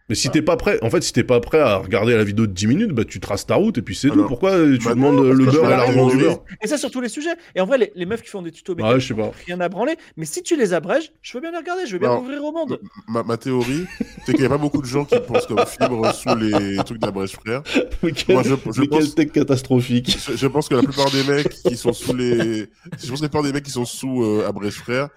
mais 0.09 0.15
si 0.15 0.29
t'es 0.29 0.41
pas 0.41 0.55
prêt, 0.55 0.77
en 0.83 0.89
fait, 0.89 1.01
si 1.01 1.13
t'es 1.13 1.23
pas 1.23 1.39
prêt 1.39 1.59
à 1.59 1.77
regarder 1.77 2.15
la 2.15 2.23
vidéo 2.23 2.45
de 2.47 2.51
10 2.51 2.67
minutes, 2.67 2.91
bah 2.91 3.03
tu 3.05 3.19
traces 3.19 3.45
ta 3.47 3.55
route 3.55 3.77
et 3.77 3.81
puis 3.81 3.95
c'est 3.95 4.09
Ah 4.11 4.13
tout. 4.13 4.21
non. 4.21 4.27
Pourquoi 4.27 4.51
euh, 4.51 4.77
tu 4.77 4.85
Bah 4.85 4.93
demandes 4.93 5.15
non, 5.15 5.23
euh, 5.23 5.33
le 5.33 5.45
que 5.45 5.51
beurre 5.51 5.65
et 5.65 5.69
l'argent 5.69 6.07
du 6.09 6.17
beurre 6.17 6.39
Et 6.61 6.67
ça 6.67 6.77
sur 6.77 6.91
tous 6.91 7.01
les 7.01 7.09
sujets. 7.09 7.33
Et 7.55 7.61
en 7.61 7.65
vrai, 7.65 7.77
les, 7.79 7.91
les 7.95 8.05
meufs 8.05 8.21
qui 8.21 8.29
font 8.29 8.41
des 8.43 8.51
tutos, 8.51 8.73
Ouais, 8.75 8.83
make-up, 8.83 8.99
je 8.99 9.07
sais 9.07 9.13
pas. 9.15 9.31
rien 9.47 9.59
à 9.61 9.67
branler. 9.69 9.95
Mais 10.17 10.25
si 10.25 10.43
tu 10.43 10.55
les 10.57 10.73
abrèges, 10.73 11.11
je 11.21 11.33
veux 11.33 11.41
bien 11.41 11.51
les 11.51 11.57
regarder, 11.57 11.85
je 11.87 11.93
veux 11.93 11.99
bien 11.99 12.13
m'ouvrir 12.15 12.43
au 12.43 12.51
monde. 12.51 12.79
Ma, 13.07 13.23
ma 13.23 13.37
théorie, 13.37 13.85
c'est 14.25 14.33
qu'il 14.33 14.41
n'y 14.41 14.45
a 14.45 14.49
pas 14.49 14.57
beaucoup 14.57 14.81
de 14.81 14.87
gens 14.87 15.05
qui 15.05 15.19
pensent 15.19 15.47
comme 15.47 15.65
fibre 15.65 16.13
sous 16.13 16.35
les 16.35 16.77
trucs 16.85 16.99
d'Abrège 16.99 17.31
Frère. 17.33 17.63
Mais 18.03 18.11
quel, 18.11 18.35
Moi, 18.35 18.43
je, 18.43 18.49
je 18.49 18.81
mais 18.81 18.87
quel 18.87 18.99
pense, 18.99 19.15
tech 19.15 19.31
catastrophique. 19.31 20.17
je, 20.27 20.35
je 20.37 20.47
pense 20.47 20.69
que 20.69 20.75
la 20.75 20.83
plupart 20.83 21.09
des 21.11 21.23
mecs 21.23 21.49
qui 21.49 21.75
sont 21.77 21.93
sous 21.93 22.13
les. 22.15 22.67
Je 23.01 23.07
pense 23.09 23.19
que 23.19 23.23
la 23.23 23.29
plupart 23.29 23.43
des 23.43 23.53
mecs 23.53 23.63
qui 23.63 23.71
sont 23.71 23.85
sous 23.85 24.23
euh, 24.23 24.45
Abrège 24.47 24.75
Frère, 24.75 25.09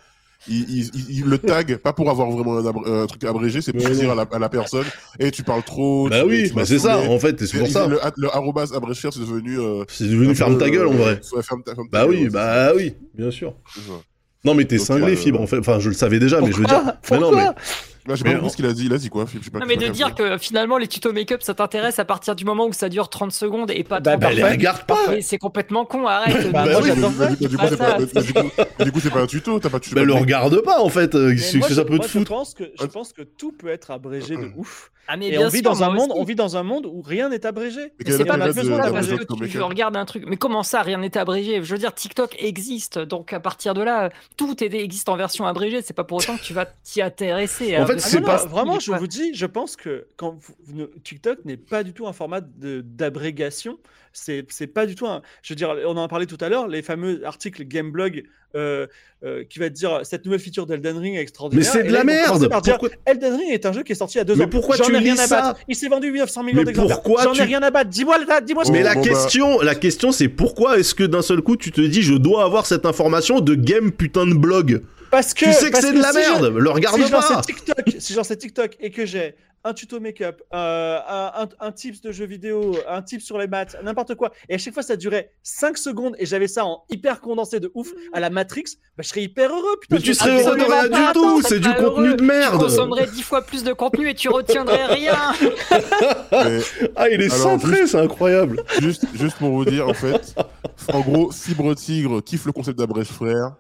ils 0.47 1.25
le 1.27 1.39
taguent, 1.39 1.77
pas 1.77 1.93
pour 1.93 2.09
avoir 2.11 2.31
vraiment 2.31 2.59
un, 2.59 3.07
truc 3.07 3.25
abrégé, 3.25 3.61
c'est 3.61 3.73
pour 3.73 3.89
dire 3.89 4.11
à 4.11 4.15
la, 4.15 4.23
à 4.31 4.39
la 4.39 4.49
personne 4.49 4.87
Et 5.19 5.31
tu 5.31 5.43
parles 5.43 5.63
trop. 5.63 6.09
Bah 6.09 6.21
tu- 6.23 6.27
oui, 6.29 6.53
bah 6.55 6.65
c'est 6.65 6.79
ça, 6.79 6.99
en 6.99 7.19
fait, 7.19 7.45
c'est 7.45 7.59
pour 7.59 7.69
ça. 7.69 7.87
Le, 7.87 7.99
le 8.17 8.29
arrobase 8.35 8.73
Abrège 8.73 8.99
Frère, 8.99 9.13
c'est 9.13 9.21
devenu. 9.21 9.59
euh, 9.59 9.85
C'est 9.89 10.05
devenu 10.09 10.35
ferme 10.35 10.55
peu, 10.55 10.65
ta 10.65 10.71
gueule 10.71 10.87
en 10.87 10.93
euh, 10.95 10.97
vrai. 10.97 11.21
ouais, 11.33 11.43
ferme 11.43 11.63
ta- 11.63 11.75
ferme 11.75 11.89
ta 11.91 11.99
Bah 11.99 12.07
gueule, 12.07 12.23
oui, 12.23 12.29
bah 12.29 12.73
oui, 12.75 12.95
bien 13.15 13.31
sûr. 13.31 13.55
Non, 14.45 14.55
mais 14.55 14.65
t'es 14.65 14.79
cinglé, 14.79 15.13
euh, 15.13 15.17
Fibre, 15.17 15.41
en 15.41 15.47
fait. 15.47 15.59
Enfin, 15.59 15.81
je 15.81 15.89
le 15.89 15.95
savais 15.95 16.19
déjà, 16.21 16.41
mais 16.41 16.53
je 16.53 16.59
veux 16.59 16.65
Pourquoi 16.65 16.85
dire. 16.85 16.95
Mais 17.11 17.19
non, 17.19 17.33
mais. 17.33 17.47
Là, 18.09 18.15
j'ai 18.15 18.25
pas 18.25 18.33
compris 18.35 18.51
ce 18.51 18.57
qu'il 18.57 18.67
a 18.67 18.73
dit. 18.73 18.87
Il 18.87 18.93
a 18.95 18.99
dit 18.99 19.09
quoi 19.11 19.27
Philippe 19.27 19.53
pas- 19.53 19.59
Non, 19.61 19.67
mais 19.67 19.77
de 19.77 19.87
dire 19.89 20.15
que 20.15 20.39
finalement 20.39 20.79
les 20.79 20.89
tutos 20.89 21.13
make-up 21.13 21.43
ça 21.43 21.55
t'intéresse 21.55 21.99
à 21.99 22.05
partir 22.05 22.35
du 22.35 22.45
moment 22.45 22.67
où 22.67 22.73
ça 22.73 22.89
dure 22.89 23.09
30 23.11 23.33
secondes 23.33 23.71
et 23.71 23.85
pas 23.85 24.01
Bah, 24.01 24.13
30 24.13 24.21
bah, 24.23 24.29
Bah, 24.29 24.35
les 24.35 24.43
regarde 24.45 24.85
pas 24.85 24.97
c'est 25.21 25.39
complètement 25.39 25.85
con, 25.85 26.07
arrête. 26.07 26.51
Bah, 26.53 26.65
moi, 26.65 26.81
j'adore 26.85 27.13
ça. 27.13 27.27
du- 27.35 27.57
coup, 27.57 27.67
c'est 27.69 27.77
pas- 27.77 27.99
c'est 29.01 29.11
un 29.21 29.27
tuto, 29.27 29.59
t'as 29.61 29.69
pas 29.71 29.81
tu 29.81 29.95
Bah, 29.95 30.03
le 30.05 30.15
regarde 30.15 30.61
pas, 30.63 30.81
en 30.81 30.89
fait. 30.89 31.15
euh, 31.15 31.29
Mais 31.29 31.35
Qu'est-ce 31.37 31.57
moi, 31.59 31.69
que 31.69 31.75
je- 31.75 32.09
foutre 32.09 32.33
pense 32.87 33.13
que 33.13 33.23
tout 33.23 33.53
peut 33.53 33.69
être 33.69 33.91
abrégé 33.91 34.37
de 34.37 34.51
ouf. 34.57 34.91
Ah, 35.11 35.17
mais 35.17 35.29
Et 35.29 35.31
bien 35.31 35.47
on 35.47 35.49
vit 35.49 35.61
sûr, 35.61 35.71
dans 35.71 35.83
un 35.83 35.91
monde, 35.91 36.13
on 36.15 36.23
vit 36.23 36.35
dans 36.35 36.59
un 36.59 36.63
monde 36.63 36.85
où 36.85 37.01
rien 37.01 37.31
n'est 37.31 37.47
abrégé. 37.47 37.95
C'est 38.07 38.21
est 38.21 38.25
pas 38.27 38.37
parce 38.37 38.55
de- 38.55 38.61
que, 39.17 39.35
de- 39.35 39.41
de- 39.41 39.47
tu 39.47 39.59
regardes 39.63 39.97
un 39.97 40.05
truc. 40.05 40.25
Mais 40.27 40.37
comment 40.37 40.63
ça, 40.63 40.83
rien 40.83 40.99
n'est 40.99 41.17
abrégé? 41.17 41.63
Je 41.65 41.73
veux 41.73 41.79
dire, 41.79 41.95
TikTok 41.95 42.37
existe, 42.39 42.99
donc 42.99 43.33
à 43.33 43.41
partir 43.41 43.73
de 43.73 43.81
là, 43.81 44.11
tout 44.37 44.63
existe 44.63 45.09
en 45.09 45.17
version 45.17 45.47
abrégée. 45.47 45.81
C'est 45.81 45.95
pas 45.95 46.05
pour 46.05 46.19
autant 46.19 46.37
que 46.37 46.43
tu 46.43 46.53
vas 46.53 46.67
t'y 46.67 47.01
intéresser. 47.01 47.79
En 47.79 47.87
fait, 47.87 47.95
de- 47.95 47.98
c'est 47.99 48.21
pas- 48.21 48.43
non, 48.45 48.49
vraiment, 48.51 48.79
je 48.81 48.93
vous 48.93 49.07
dis, 49.07 49.35
je 49.35 49.47
pense 49.47 49.77
que 49.77 50.07
quand 50.17 50.37
vous- 50.41 50.55
vous 50.65 50.75
ne- 50.77 50.87
TikTok 51.05 51.45
n'est 51.45 51.57
pas 51.57 51.83
du 51.85 51.93
tout 51.93 52.07
un 52.07 52.13
format 52.13 52.41
d'abrégation. 52.43 53.79
C'est 54.13 54.47
c'est 54.49 54.67
pas 54.67 54.87
du 54.87 54.95
tout 54.95 55.07
un. 55.07 55.23
Je 55.43 55.53
veux 55.53 55.57
dire, 55.57 55.75
on 55.87 55.97
en 55.97 56.03
a 56.03 56.09
parlé 56.09 56.27
tout 56.27 56.39
à 56.41 56.49
l'heure, 56.49 56.67
les 56.67 56.83
fameux 56.83 57.21
articles 57.25 57.63
Gameblog 57.65 58.25
euh, 58.57 58.87
euh, 59.23 59.45
qui 59.45 59.59
va 59.59 59.69
te 59.69 59.75
dire 59.75 60.01
cette 60.05 60.25
nouvelle 60.25 60.41
feature 60.41 60.65
d'Elden 60.67 60.97
Ring 60.97 61.13
est 61.15 61.19
Mais 61.19 61.23
extraordinaire. 61.23 61.71
c'est 61.71 61.81
Et 61.81 61.89
de 61.89 61.93
la 61.93 62.03
merde 62.05 62.49
par 62.49 62.63
dire, 62.63 62.79
Pourquoi- 62.79 62.97
Elden 63.05 63.35
Ring 63.35 63.51
est 63.53 63.67
un 63.67 63.73
jeu 63.73 63.83
qui 63.83 63.93
est 63.93 63.95
sorti 63.95 64.17
il 64.17 64.19
y 64.19 64.21
a 64.23 64.25
deux 64.25 64.35
Mais 64.35 64.47
ans. 64.47 64.49
pourquoi 64.49 64.77
tu 64.79 64.93
ai 64.93 64.97
rien 64.99 65.15
lis 65.15 65.21
à 65.21 65.27
ça 65.27 65.41
battre. 65.43 65.61
Il 65.69 65.77
s'est 65.77 65.89
vendu 65.89 66.11
900 66.11 66.43
millions 66.43 66.59
Mais 66.61 66.65
d'exemplaires. 66.65 67.03
pourquoi 67.03 67.25
J'en 67.25 67.33
ai 67.35 67.37
tu- 67.37 67.43
rien 67.43 67.63
à 67.63 67.71
battre. 67.71 67.91
Dis-moi, 67.91 68.17
dis-moi. 68.45 68.65
ce 68.65 68.73
Mais 68.73 68.81
que- 68.81 68.85
la 68.85 68.97
question, 68.97 69.61
la 69.61 69.75
question, 69.75 70.11
c'est 70.11 70.29
pourquoi 70.29 70.79
est-ce 70.79 70.95
que 70.95 71.05
d'un 71.05 71.23
seul 71.23 71.43
coup 71.43 71.57
tu 71.57 71.71
te 71.71 71.81
dis 71.83 72.01
je 72.03 72.15
dois 72.15 72.43
avoir 72.45 72.65
cette 72.65 72.87
information 72.87 73.41
de 73.41 73.55
game 73.55 73.93
putain 73.93 74.27
de 74.27 74.35
blog? 74.35 74.83
Parce 75.11 75.33
que 75.35 75.45
Tu 75.47 75.53
sais 75.53 75.67
que 75.67 75.73
parce 75.73 75.85
c'est 75.87 75.93
de 75.93 76.01
la 76.03 76.13
si 76.13 76.23
je- 76.23 76.31
merde, 76.31 76.55
le 76.57 76.71
regarde 76.71 77.03
si 77.03 77.11
pas. 77.11 77.41
TikTok, 77.45 77.77
si 77.99 78.13
je 78.13 78.19
lance 78.19 78.29
TikTok 78.37 78.77
et 78.81 78.91
que 78.91 79.07
j'ai 79.07 79.35
un 79.65 79.75
tuto 79.75 79.99
make-up, 79.99 80.41
euh, 80.55 80.99
un, 81.61 81.73
tips 81.73 82.01
de 82.01 82.13
jeux 82.13 82.27
vidéo, 82.27 82.77
un 82.89 83.03
tips 83.03 83.25
sur 83.25 83.39
les 83.39 83.49
maths, 83.49 83.77
n'importe 83.83 84.15
quoi, 84.15 84.31
et 84.49 84.55
à 84.55 84.59
chaque 84.59 84.73
fois 84.73 84.85
ça 84.85 84.97
durait 84.97 85.33
5 85.43 85.77
secondes 85.77 86.15
et 86.19 86.27
j'avais 86.27 86.47
ça 86.47 86.65
en 86.65 86.85
hyper 86.91 87.21
condensé 87.21 87.59
de 87.59 87.71
ouf 87.75 87.89
à 88.13 88.21
la 88.21 88.31
Matrix, 88.31 88.65
bah, 88.97 89.03
je 89.03 89.09
serais 89.09 89.23
hyper 89.25 89.51
heureux. 89.51 89.77
Putain, 89.81 89.97
Mais 89.97 90.01
tu 90.03 90.15
serais 90.15 90.43
heureux 90.45 90.57
de 90.57 90.63
rien 90.63 90.69
pas, 90.69 90.89
du 90.89 90.95
tout, 91.13 91.25
attends, 91.39 91.41
c'est 91.43 91.59
du 91.59 91.69
contenu 91.75 91.85
heureux. 92.09 92.15
de 92.15 92.23
merde. 92.23 92.53
Tu 92.53 92.59
consommerais 92.61 93.07
10 93.09 93.23
fois 93.23 93.43
plus 93.43 93.65
de 93.65 93.73
contenu 93.73 94.09
et 94.09 94.15
tu 94.15 94.29
retiendrais 94.29 94.87
rien. 94.95 95.17
Mais 95.73 96.61
Ah, 96.97 97.09
il 97.11 97.21
est 97.21 97.25
Alors, 97.33 97.37
centré, 97.37 97.87
c'est 97.87 97.99
incroyable. 97.99 98.63
juste, 98.81 99.07
juste 99.15 99.37
pour 99.39 99.51
vous 99.51 99.65
dire, 99.65 99.89
en 99.89 99.95
fait, 99.95 100.35
en 100.93 101.01
gros, 101.01 101.31
Fibre 101.33 101.75
Tigre 101.75 102.23
kiffe 102.23 102.47
le 102.47 102.53
concept 102.53 102.79
d'Abrège 102.79 103.09
Frère. 103.09 103.57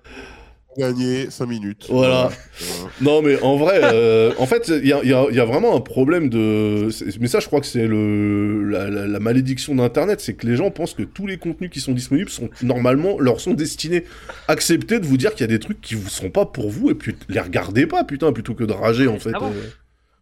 Gagné 0.79 1.29
5 1.31 1.47
minutes. 1.47 1.87
Voilà. 1.91 2.31
Voilà. 2.61 2.93
Non, 3.01 3.20
mais 3.22 3.41
en 3.43 3.57
vrai, 3.57 3.81
euh, 3.83 4.33
en 4.39 4.47
fait, 4.47 4.68
il 4.68 4.87
y 4.87 4.93
a, 4.93 5.01
il 5.03 5.09
y 5.11 5.12
a- 5.12 5.26
il 5.29 5.35
y 5.37 5.41
a 5.41 5.45
vraiment 5.45 5.76
un 5.76 5.81
problème 5.81 6.29
de. 6.29 6.89
Mais 7.20 7.26
ça, 7.26 7.41
je 7.41 7.47
crois 7.47 7.61
que 7.61 7.66
c'est 7.66 7.87
le 7.87 8.62
la, 8.68 8.89
la- 8.89 9.07
la 9.07 9.18
malédiction 9.20 9.74
d'Internet, 9.74 10.20
c'est 10.20 10.35
que 10.35 10.47
les 10.47 10.57
gens 10.57 10.70
pensent 10.70 10.95
que 10.95 11.03
tous 11.03 11.26
les 11.26 11.37
contenus 11.37 11.70
qui 11.70 11.81
sont 11.81 11.93
disponibles 11.93 12.31
sont 12.31 12.49
normalement 12.62 13.18
leur 13.18 13.41
sont 13.41 13.55
destinés. 13.55 14.05
Acceptez 14.47 15.01
de 15.01 15.07
vous 15.07 15.16
dire 15.16 15.33
qu'il 15.33 15.41
y 15.41 15.45
a 15.45 15.49
des 15.49 15.59
trucs 15.59 15.81
qui 15.81 15.95
vous 15.97 16.09
sont 16.09 16.31
pas 16.31 16.47
pour 16.47 16.70
vous 16.70 16.91
et 16.91 16.95
puis 16.95 17.14
les 17.29 17.41
regardez 17.41 17.87
pas, 17.87 18.05
putain, 18.05 18.33
plutôt 18.33 18.55
que 18.55 18.64
de 18.64 18.72
rager 18.72 19.09
en 19.09 19.18
fait. 19.18 19.33
Ah 19.35 19.41
bon? 19.41 19.47
Euh, 19.49 19.68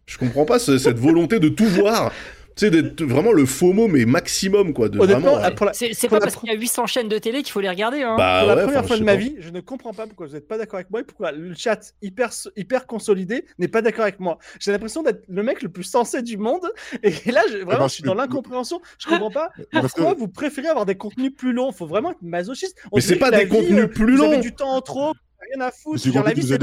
je 0.05 0.17
comprends 0.17 0.45
pas 0.45 0.57
ce- 0.57 0.77
cette 0.77 0.97
volonté 0.99 1.39
de 1.39 1.49
tout 1.49 1.65
voir. 1.67 2.11
Tu 2.57 2.65
sais, 2.65 2.71
d'être 2.71 3.03
vraiment 3.03 3.31
le 3.33 3.45
FOMO, 3.45 3.87
mais 3.87 4.05
maximum, 4.05 4.73
quoi. 4.73 4.89
De 4.89 4.99
Honnêtement, 4.99 5.37
vraiment, 5.37 5.71
C'est 5.73 5.93
c'est 5.93 6.09
pas 6.09 6.19
parce 6.19 6.35
qu'il 6.35 6.49
y 6.49 6.51
a 6.51 6.55
800 6.57 6.87
chaînes 6.87 7.07
de 7.07 7.17
télé 7.19 7.43
qu'il 7.43 7.51
faut 7.51 7.61
les 7.61 7.69
regarder. 7.69 8.01
Hein. 8.01 8.15
Bah 8.17 8.39
pour 8.39 8.47
la 8.49 8.55
ouais, 8.55 8.63
première 8.63 8.85
fois 8.87 8.97
de 8.97 9.03
ma 9.03 9.11
pas. 9.13 9.17
vie, 9.19 9.35
je 9.39 9.49
ne 9.49 9.59
comprends 9.59 9.93
pas 9.93 10.07
pourquoi 10.07 10.25
vous 10.27 10.33
n'êtes 10.33 10.47
pas 10.47 10.57
d'accord 10.57 10.75
avec 10.77 10.89
moi 10.89 11.01
et 11.01 11.03
pourquoi 11.03 11.31
le 11.31 11.53
chat 11.55 11.93
hyper, 12.01 12.31
hyper 12.55 12.87
consolidé 12.87 13.45
n'est 13.59 13.67
pas 13.67 13.81
d'accord 13.83 14.03
avec 14.03 14.19
moi. 14.19 14.39
J'ai 14.59 14.71
l'impression 14.71 15.03
d'être 15.03 15.23
le 15.27 15.43
mec 15.43 15.61
le 15.61 15.69
plus 15.69 15.83
sensé 15.83 16.21
du 16.23 16.37
monde 16.37 16.67
et 17.03 17.31
là, 17.31 17.41
je, 17.51 17.57
vraiment, 17.59 17.87
je 17.87 17.93
suis 17.93 18.03
dans 18.03 18.15
l'incompréhension. 18.15 18.81
Je 18.97 19.07
comprends 19.07 19.31
pas 19.31 19.49
parce 19.71 19.93
pourquoi 19.93 20.15
que- 20.15 20.19
vous 20.19 20.27
préférez 20.27 20.67
avoir 20.67 20.85
des 20.87 20.95
contenus 20.95 21.31
plus 21.37 21.53
longs. 21.53 21.69
Il 21.71 21.75
faut 21.77 21.87
vraiment 21.87 22.11
être 22.11 22.21
masochiste. 22.23 22.75
On 22.91 22.95
Mais 22.97 23.01
c'est 23.01 23.17
pas 23.17 23.29
des 23.29 23.45
vie, 23.45 23.49
contenus 23.49 23.83
euh, 23.83 23.87
plus 23.87 24.15
Vous 24.17 24.23
avez 24.23 24.35
longs. 24.37 24.41
du 24.41 24.53
temps 24.55 24.69
en 24.75 24.81
trop. 24.81 25.13
rien 25.55 25.63
à 25.65 25.71
foutre. 25.71 25.99
C'est 26.01 26.11
la 26.11 26.33
vie, 26.33 26.53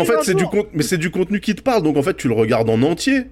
en 0.00 0.04
fait 0.04 0.22
c'est 0.22 0.34
du 0.34 0.44
contenu, 0.44 0.70
mais 0.74 0.82
c'est 0.82 0.98
du 0.98 1.10
contenu 1.10 1.40
qui 1.40 1.54
te 1.54 1.62
parle, 1.62 1.82
donc 1.82 1.96
en 1.96 2.02
fait 2.02 2.14
tu 2.16 2.28
le 2.28 2.34
regardes 2.34 2.68
en 2.68 2.82
entier. 2.82 3.24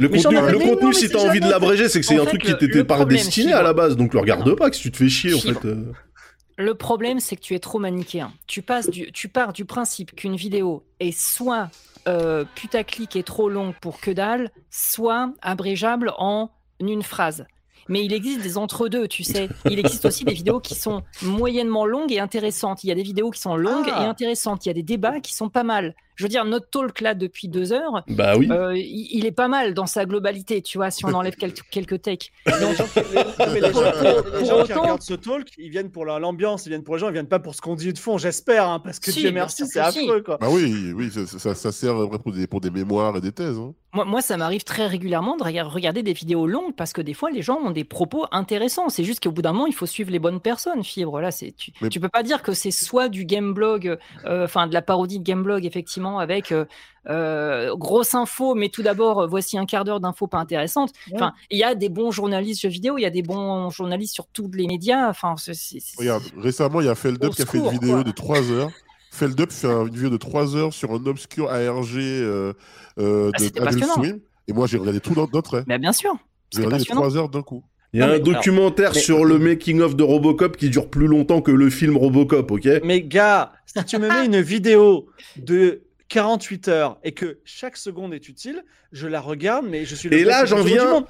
Le 0.00 0.08
Mais 0.08 0.22
contenu, 0.22 0.52
le 0.52 0.58
contenu 0.58 0.94
si 0.94 1.08
t'as 1.10 1.28
envie 1.28 1.40
de 1.40 1.48
l'abréger, 1.48 1.88
c'est 1.88 2.00
que 2.00 2.06
c'est 2.06 2.18
un 2.18 2.24
truc 2.24 2.42
qui 2.42 2.56
t'était 2.56 2.84
problème, 2.84 3.18
destiné 3.18 3.52
à 3.52 3.62
la 3.62 3.72
base, 3.74 3.96
donc 3.96 4.14
le 4.14 4.20
regarde 4.20 4.54
pas, 4.56 4.70
que 4.70 4.76
si 4.76 4.82
tu 4.82 4.90
te 4.90 4.96
fais 4.96 5.08
chier 5.08 5.34
en 5.34 5.38
fait. 5.38 5.64
euh. 5.66 5.92
Le 6.56 6.74
problème, 6.74 7.20
c'est 7.20 7.36
que 7.36 7.40
tu 7.40 7.54
es 7.54 7.58
trop 7.58 7.78
manichéen. 7.78 8.32
Tu, 8.46 8.60
passes 8.62 8.90
du, 8.90 9.12
tu 9.12 9.28
pars 9.28 9.52
du 9.52 9.64
principe 9.64 10.14
qu'une 10.14 10.36
vidéo 10.36 10.84
est 11.00 11.16
soit 11.18 11.70
euh, 12.08 12.44
putaclic 12.54 13.14
et 13.16 13.22
trop 13.22 13.48
longue 13.48 13.74
pour 13.80 14.00
que 14.00 14.10
dalle, 14.10 14.50
soit 14.70 15.32
abrégeable 15.40 16.12
en 16.18 16.50
une 16.80 17.02
phrase. 17.02 17.46
Mais 17.88 18.04
il 18.04 18.12
existe 18.12 18.42
des 18.42 18.56
entre-deux, 18.56 19.08
tu 19.08 19.24
sais. 19.24 19.48
Il 19.68 19.78
existe 19.78 20.04
aussi 20.04 20.24
des 20.24 20.32
vidéos 20.34 20.60
qui 20.60 20.74
sont 20.74 21.02
moyennement 21.22 21.86
longues 21.86 22.12
et 22.12 22.20
intéressantes. 22.20 22.84
Il 22.84 22.88
y 22.88 22.92
a 22.92 22.94
des 22.94 23.02
vidéos 23.02 23.30
qui 23.30 23.40
sont 23.40 23.56
longues 23.56 23.90
Ah. 23.92 24.02
et 24.02 24.06
intéressantes. 24.06 24.64
Il 24.64 24.68
y 24.68 24.70
a 24.70 24.74
des 24.74 24.82
débats 24.82 25.18
qui 25.20 25.34
sont 25.34 25.48
pas 25.48 25.64
mal. 25.64 25.94
Je 26.20 26.24
veux 26.26 26.28
dire, 26.28 26.44
notre 26.44 26.68
talk 26.68 27.00
là 27.00 27.14
depuis 27.14 27.48
deux 27.48 27.72
heures, 27.72 28.04
Bah 28.08 28.34
oui. 28.36 28.46
euh, 28.50 28.76
il, 28.76 29.08
il 29.10 29.24
est 29.24 29.32
pas 29.32 29.48
mal 29.48 29.72
dans 29.72 29.86
sa 29.86 30.04
globalité, 30.04 30.60
tu 30.60 30.76
vois, 30.76 30.90
si 30.90 31.02
on 31.06 31.14
enlève 31.14 31.34
quelques, 31.34 31.62
quelques 31.70 32.02
takes. 32.02 32.30
Les 32.44 32.52
gens, 32.52 32.84
qui- 32.84 33.00
les- 33.14 33.46
mais 33.54 33.60
les 33.62 33.72
gens- 33.72 33.72
Pour- 33.72 33.82
les 33.82 33.92
pour 34.22 34.44
gens 34.44 34.64
qui 34.64 34.72
autant- 34.72 34.80
regardent 34.82 35.02
ce 35.02 35.14
talk, 35.14 35.48
ils 35.56 35.70
viennent 35.70 35.90
pour 35.90 36.04
la- 36.04 36.18
l'ambiance, 36.18 36.66
ils 36.66 36.68
viennent 36.68 36.84
pour 36.84 36.96
les 36.96 37.00
gens, 37.00 37.08
ils 37.08 37.14
viennent 37.14 37.26
pas 37.26 37.38
pour 37.38 37.54
ce 37.54 37.62
qu'on 37.62 37.74
dit 37.74 37.90
de 37.94 37.98
fond, 37.98 38.18
j'espère, 38.18 38.68
hein, 38.68 38.80
parce 38.80 39.00
que 39.00 39.10
Si, 39.10 39.20
Dieu 39.20 39.32
merci, 39.32 39.64
c'est 39.66 39.72
si. 39.92 40.00
affreux, 40.00 40.20
quoi. 40.20 40.36
Bah 40.38 40.48
oui, 40.50 40.92
oui, 40.94 41.10
ça, 41.10 41.26
ça, 41.26 41.54
ça 41.54 41.72
sert 41.72 41.94
pour 42.22 42.32
des, 42.32 42.46
pour 42.46 42.60
des 42.60 42.70
mémoires 42.70 43.16
et 43.16 43.22
des 43.22 43.32
thèses. 43.32 43.56
hein. 43.56 43.72
Moi, 43.92 44.04
moi, 44.04 44.20
ça 44.20 44.36
m'arrive 44.36 44.62
très 44.62 44.86
régulièrement 44.86 45.36
de 45.36 45.42
rega- 45.42 45.64
regarder 45.64 46.04
des 46.04 46.12
vidéos 46.12 46.46
longues 46.46 46.76
parce 46.76 46.92
que 46.92 47.00
des 47.00 47.12
fois, 47.14 47.32
les 47.32 47.42
gens 47.42 47.56
ont 47.56 47.72
des 47.72 47.82
propos 47.82 48.24
intéressants. 48.30 48.88
C'est 48.88 49.02
juste 49.02 49.20
qu'au 49.20 49.32
bout 49.32 49.42
d'un 49.42 49.52
moment, 49.52 49.66
il 49.66 49.74
faut 49.74 49.86
suivre 49.86 50.12
les 50.12 50.20
bonnes 50.20 50.38
personnes, 50.38 50.84
Fibre. 50.84 51.20
Là, 51.20 51.32
c'est 51.32 51.50
tu, 51.56 51.72
Mais- 51.82 51.88
tu 51.88 51.98
peux 51.98 52.08
pas 52.08 52.22
dire 52.22 52.42
que 52.42 52.52
c'est 52.52 52.70
soit 52.70 53.08
du 53.08 53.24
gameblog, 53.24 53.98
euh, 54.26 54.44
enfin 54.44 54.68
de 54.68 54.74
la 54.74 54.82
parodie 54.82 55.18
de 55.18 55.24
gameblog, 55.24 55.64
effectivement, 55.66 56.09
avec 56.18 56.52
euh, 56.52 56.64
euh, 57.08 57.74
grosse 57.76 58.14
info, 58.14 58.54
mais 58.54 58.68
tout 58.68 58.82
d'abord, 58.82 59.20
euh, 59.22 59.26
voici 59.26 59.56
un 59.58 59.64
quart 59.66 59.84
d'heure 59.84 60.00
d'infos 60.00 60.26
pas 60.26 60.38
intéressantes. 60.38 60.92
Enfin, 61.14 61.32
il 61.50 61.58
y 61.58 61.64
a 61.64 61.74
des 61.74 61.88
bons 61.88 62.10
journalistes 62.10 62.62
jeux 62.62 62.68
vidéo, 62.68 62.98
il 62.98 63.02
y 63.02 63.06
a 63.06 63.10
des 63.10 63.22
bons 63.22 63.70
journalistes 63.70 64.14
sur 64.14 64.26
tous 64.26 64.50
les 64.52 64.66
médias. 64.66 65.08
Enfin, 65.08 65.34
c'est- 65.38 65.54
c'est- 65.54 65.80
c'est- 65.80 65.96
Regarde, 65.98 66.22
récemment, 66.36 66.80
il 66.80 66.86
y 66.86 66.90
a 66.90 66.94
Feldup 66.94 67.30
Au 67.30 67.32
qui 67.32 67.42
a 67.42 67.46
fait 67.46 67.58
une 67.58 67.68
vidéo 67.70 67.94
quoi. 67.94 68.04
de 68.04 68.10
3 68.10 68.50
heures. 68.50 68.70
Feldup 69.10 69.50
fait 69.50 69.66
un- 69.66 69.86
une 69.86 69.94
vidéo 69.94 70.10
de 70.10 70.16
3 70.18 70.54
heures 70.56 70.72
sur 70.72 70.92
un 70.92 71.04
obscur 71.06 71.50
ARG 71.50 71.96
euh, 71.98 72.52
euh, 72.98 73.30
Ah, 73.34 73.38
de 73.40 73.60
Adult. 73.66 73.84
Swim. 73.84 74.20
Et 74.48 74.52
moi, 74.52 74.66
j'ai 74.66 74.78
regardé 74.78 75.00
tout 75.00 75.14
d'un 75.14 75.40
trait. 75.42 75.64
Mais 75.66 75.78
bien 75.78 75.92
sûr. 75.92 76.12
J'ai 76.52 76.58
regardé 76.58 76.78
les 76.78 76.84
passionnant. 76.84 77.00
3 77.02 77.16
heures 77.16 77.28
d'un 77.28 77.42
coup. 77.42 77.64
Il 77.92 77.98
y 77.98 78.02
a 78.04 78.06
Non, 78.06 78.12
un 78.12 78.16
mais- 78.18 78.22
documentaire 78.22 78.92
mais- 78.94 79.00
sur 79.00 79.24
le 79.24 79.38
making 79.40 79.80
of 79.80 79.96
de 79.96 80.04
Robocop 80.04 80.56
qui 80.56 80.70
dure 80.70 80.88
plus 80.90 81.08
longtemps 81.08 81.40
que 81.42 81.50
le 81.50 81.70
film 81.70 81.96
Robocop, 81.96 82.48
ok? 82.52 82.68
Mais 82.84 83.02
gars, 83.02 83.52
si 83.66 83.84
tu 83.84 83.98
me 83.98 84.08
mets 84.08 84.26
une 84.26 84.40
vidéo 84.40 85.06
de 85.36 85.82
48 86.10 86.68
heures 86.68 86.98
et 87.04 87.12
que 87.12 87.38
chaque 87.44 87.76
seconde 87.78 88.12
est 88.12 88.28
utile, 88.28 88.62
je 88.92 89.06
la 89.06 89.20
regarde, 89.20 89.64
mais 89.70 89.84
je 89.86 89.94
suis 89.94 90.08
le 90.10 90.16
Et 90.18 90.24
là, 90.24 90.44
j'en 90.44 90.62
viens- 90.62 91.06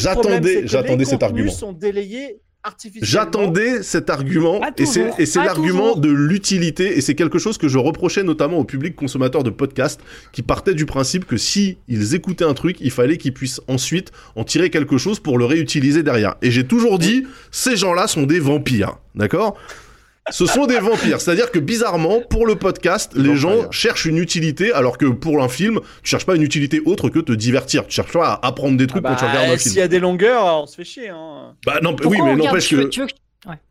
J'attendais- 0.00 0.66
j'attendais 0.66 0.96
les 0.96 1.04
cet 1.04 1.22
argument. 1.22 1.52
sont 1.52 1.72
délayés 1.72 2.40
artificiellement. 2.64 3.06
J'attendais 3.06 3.82
cet 3.82 4.10
argument 4.10 4.60
et 4.78 5.26
c'est 5.26 5.38
l'argument 5.44 5.94
de 5.96 6.08
l'utilité 6.10 6.96
et 6.98 7.00
c'est 7.02 7.14
quelque 7.14 7.38
chose 7.38 7.56
que 7.58 7.68
je 7.68 7.78
reprochais 7.78 8.22
notamment 8.24 8.58
au 8.58 8.64
public 8.64 8.96
consommateur 8.96 9.42
de 9.44 9.50
podcasts 9.50 10.00
qui 10.32 10.42
partait 10.42 10.74
du 10.74 10.84
principe 10.86 11.24
que 11.26 11.36
si 11.36 11.78
ils 11.86 12.14
écoutaient 12.14 12.44
un 12.44 12.54
truc, 12.54 12.78
il 12.80 12.90
fallait 12.90 13.16
qu'ils 13.18 13.32
puissent 13.34 13.60
ensuite 13.68 14.10
en 14.34 14.44
tirer 14.44 14.70
quelque 14.70 14.96
chose 14.98 15.20
pour 15.20 15.38
le 15.38 15.44
réutiliser 15.44 16.02
derrière. 16.02 16.34
Et 16.42 16.50
j'ai 16.50 16.66
toujours 16.66 16.98
dit 16.98 17.26
ces 17.50 17.76
gens-là 17.76 18.06
sont 18.08 18.24
des 18.24 18.40
vampires, 18.40 18.98
d'accord? 19.14 19.56
Ce 20.30 20.46
sont 20.46 20.66
des 20.66 20.78
vampires, 20.78 21.20
c'est-à-dire 21.20 21.50
que 21.50 21.58
bizarrement, 21.58 22.20
pour 22.28 22.46
le 22.46 22.56
podcast, 22.56 23.12
les 23.16 23.36
gens 23.36 23.70
cherchent 23.70 24.04
une 24.06 24.18
utilité, 24.18 24.72
alors 24.72 24.98
que 24.98 25.06
pour 25.06 25.42
un 25.42 25.48
film, 25.48 25.80
tu 26.02 26.10
cherches 26.10 26.26
pas 26.26 26.34
une 26.36 26.42
utilité 26.42 26.80
autre 26.84 27.08
que 27.08 27.18
te 27.18 27.32
divertir. 27.32 27.86
Tu 27.86 27.94
cherches 27.94 28.12
pas 28.12 28.32
à 28.34 28.46
apprendre 28.46 28.76
des 28.76 28.84
Ah 28.84 28.88
trucs 28.88 29.02
bah, 29.02 29.10
quand 29.10 29.16
tu 29.16 29.24
regardes 29.24 29.50
un 29.50 29.56
S'il 29.58 29.72
film. 29.72 29.80
y 29.80 29.84
a 29.84 29.88
des 29.88 29.98
longueurs, 29.98 30.62
on 30.62 30.66
se 30.66 30.76
fait 30.76 30.84
chier. 30.84 31.08
Hein. 31.08 31.54
Bah 31.66 31.78
non, 31.82 31.94
Pourquoi 31.94 32.10
oui, 32.10 32.18
on 32.20 32.24
mais 32.26 32.30
regarde- 32.32 32.46
n'empêche 32.48 32.68
tu 32.68 32.76
veux- 32.76 32.84
que. 32.84 32.88
tu 32.88 33.00
veux 33.00 33.06
que- 33.06 33.12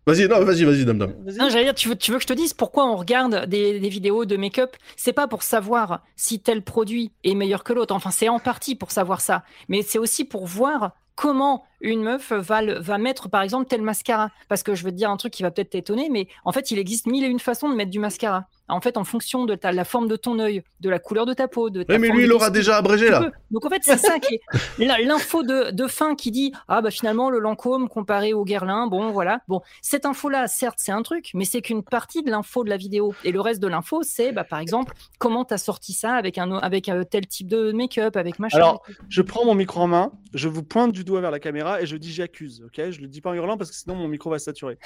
Vas-y, 0.08 0.28
non, 0.28 0.44
vas-y, 0.44 0.64
vas-y, 0.64 0.86
dame, 0.86 0.98
dame. 0.98 1.14
Non, 1.38 1.50
j'allais 1.50 1.66
dire, 1.66 1.76
tu 1.76 1.90
veux, 1.90 1.96
tu 1.96 2.12
veux 2.12 2.18
que 2.18 2.24
je 2.24 2.28
te 2.28 2.34
dise 2.34 2.54
pourquoi 2.54 2.90
on 2.90 2.96
regarde 2.96 3.46
des, 3.48 3.80
des 3.80 3.90
vidéos 3.90 4.26
de 4.26 4.36
make-up? 4.38 4.72
C'est 4.96 5.14
pas 5.14 5.28
pour 5.28 5.44
savoir 5.44 6.02
si 6.16 6.40
tel 6.40 6.64
produit 6.64 7.12
est 7.24 7.36
meilleur 7.36 7.64
que 7.64 7.74
l'autre. 7.74 7.94
Enfin, 7.94 8.10
c'est 8.10 8.30
en 8.30 8.40
partie 8.40 8.74
pour 8.76 8.92
savoir 8.92 9.22
ça. 9.22 9.44
Mais 9.68 9.82
c'est 9.84 10.00
aussi 10.00 10.24
pour 10.24 10.48
voir 10.48 10.94
comment 11.18 11.66
une 11.82 12.02
meuf 12.02 12.32
va, 12.32 12.62
le- 12.64 12.80
va 12.80 12.98
mettre, 12.98 13.30
par 13.30 13.42
exemple, 13.44 13.68
tel 13.68 13.82
mascara. 13.82 14.32
Parce 14.50 14.64
que 14.64 14.74
je 14.74 14.84
vais 14.84 14.92
te 14.92 14.96
dire 14.96 15.12
un 15.12 15.18
truc 15.18 15.32
qui 15.34 15.44
va 15.44 15.52
peut-être 15.52 15.72
t'étonner, 15.72 16.10
mais 16.10 16.28
en 16.46 16.52
fait, 16.52 16.72
il 16.72 16.80
existe 16.80 17.06
mille 17.06 17.24
et 17.24 17.28
une 17.28 17.40
façons 17.40 17.70
de 17.70 17.76
mettre 17.76 17.92
du 17.92 18.00
mascara. 18.00 18.46
En 18.70 18.82
fait, 18.82 18.98
en 18.98 19.04
fonction 19.04 19.46
de 19.46 19.56
ta, 19.56 19.72
la 19.72 19.86
forme 19.86 20.08
de 20.08 20.16
ton 20.18 20.40
œil, 20.40 20.64
de 20.82 20.90
la 20.90 21.00
couleur 21.00 21.26
de 21.26 21.34
ta 21.34 21.48
peau, 21.48 21.70
de 21.70 21.84
ta 21.84 21.94
Ouais, 21.94 22.00
mais 22.00 22.10
lui, 22.10 22.24
il 22.26 22.38
tes 22.38 22.52
déjà 22.52 22.78
abrégé 22.78 23.10
là. 23.10 23.22
peux. 23.22 23.32
Donc 23.52 23.66
en 23.66 23.70
fait, 23.70 23.82
c'est 23.84 23.98
ça 23.98 24.20
qui 24.20 24.36
est 24.36 24.42
l'info 25.06 25.44
de, 25.44 25.72
de 25.72 25.88
fin 25.88 26.16
qui 26.16 26.32
dit 26.32 26.52
ah 26.68 26.82
bah 26.82 26.92
finalement 26.92 27.30
le 27.30 27.40
Lancôme 27.40 27.88
comparé 27.88 28.34
au 28.34 28.44
Guerlain, 28.44 28.88
bon 28.88 29.12
voilà. 29.12 29.40
Bon, 29.48 29.62
cette 29.82 30.06
info 30.06 30.28
là, 30.28 30.48
certes, 30.48 30.80
c'est 30.82 30.92
un 30.92 31.02
truc, 31.02 31.32
mais 31.34 31.46
c'est 31.46 31.62
qu'une 31.62 31.82
partie 31.82 32.24
de 32.24 32.30
l'info 32.32 32.66
de 32.66 32.70
la 32.70 32.76
vidéo. 32.78 33.14
Et 33.24 33.32
le 33.32 33.40
reste 33.40 33.62
de 33.62 33.68
l'info, 33.68 34.02
c'est 34.04 34.34
bah 34.34 34.44
par 34.44 34.60
exemple 34.60 34.94
comment 35.18 35.46
t'as 35.46 35.58
sorti 35.58 35.94
ça 35.94 36.16
avec 36.16 36.38
un 36.38 36.52
avec 36.58 36.90
un 36.90 37.04
tel 37.06 37.26
type 37.26 37.48
de 37.48 37.72
make-up, 37.72 38.18
avec 38.18 38.38
machin. 38.38 38.58
Alors, 38.58 38.84
Je 39.08 39.22
prends 39.22 39.46
mon 39.46 39.56
micro 39.56 39.80
en 39.82 39.88
main, 39.88 40.12
je 40.34 40.50
vous 40.50 40.64
pointe 40.64 40.92
du 40.92 41.06
vers 41.16 41.32
la 41.32 41.40
caméra 41.40 41.82
et 41.82 41.86
je 41.86 41.96
dis 41.98 42.12
j'accuse, 42.12 42.64
ok? 42.66 42.92
Je 42.92 43.02
le 43.02 43.08
dis 43.08 43.22
pas 43.22 43.32
en 43.32 43.34
hurlant 43.34 43.58
parce 43.58 43.72
que 43.72 43.76
sinon 43.76 43.96
mon 43.96 44.08
micro 44.08 44.30
va 44.30 44.40
saturer. 44.40 44.78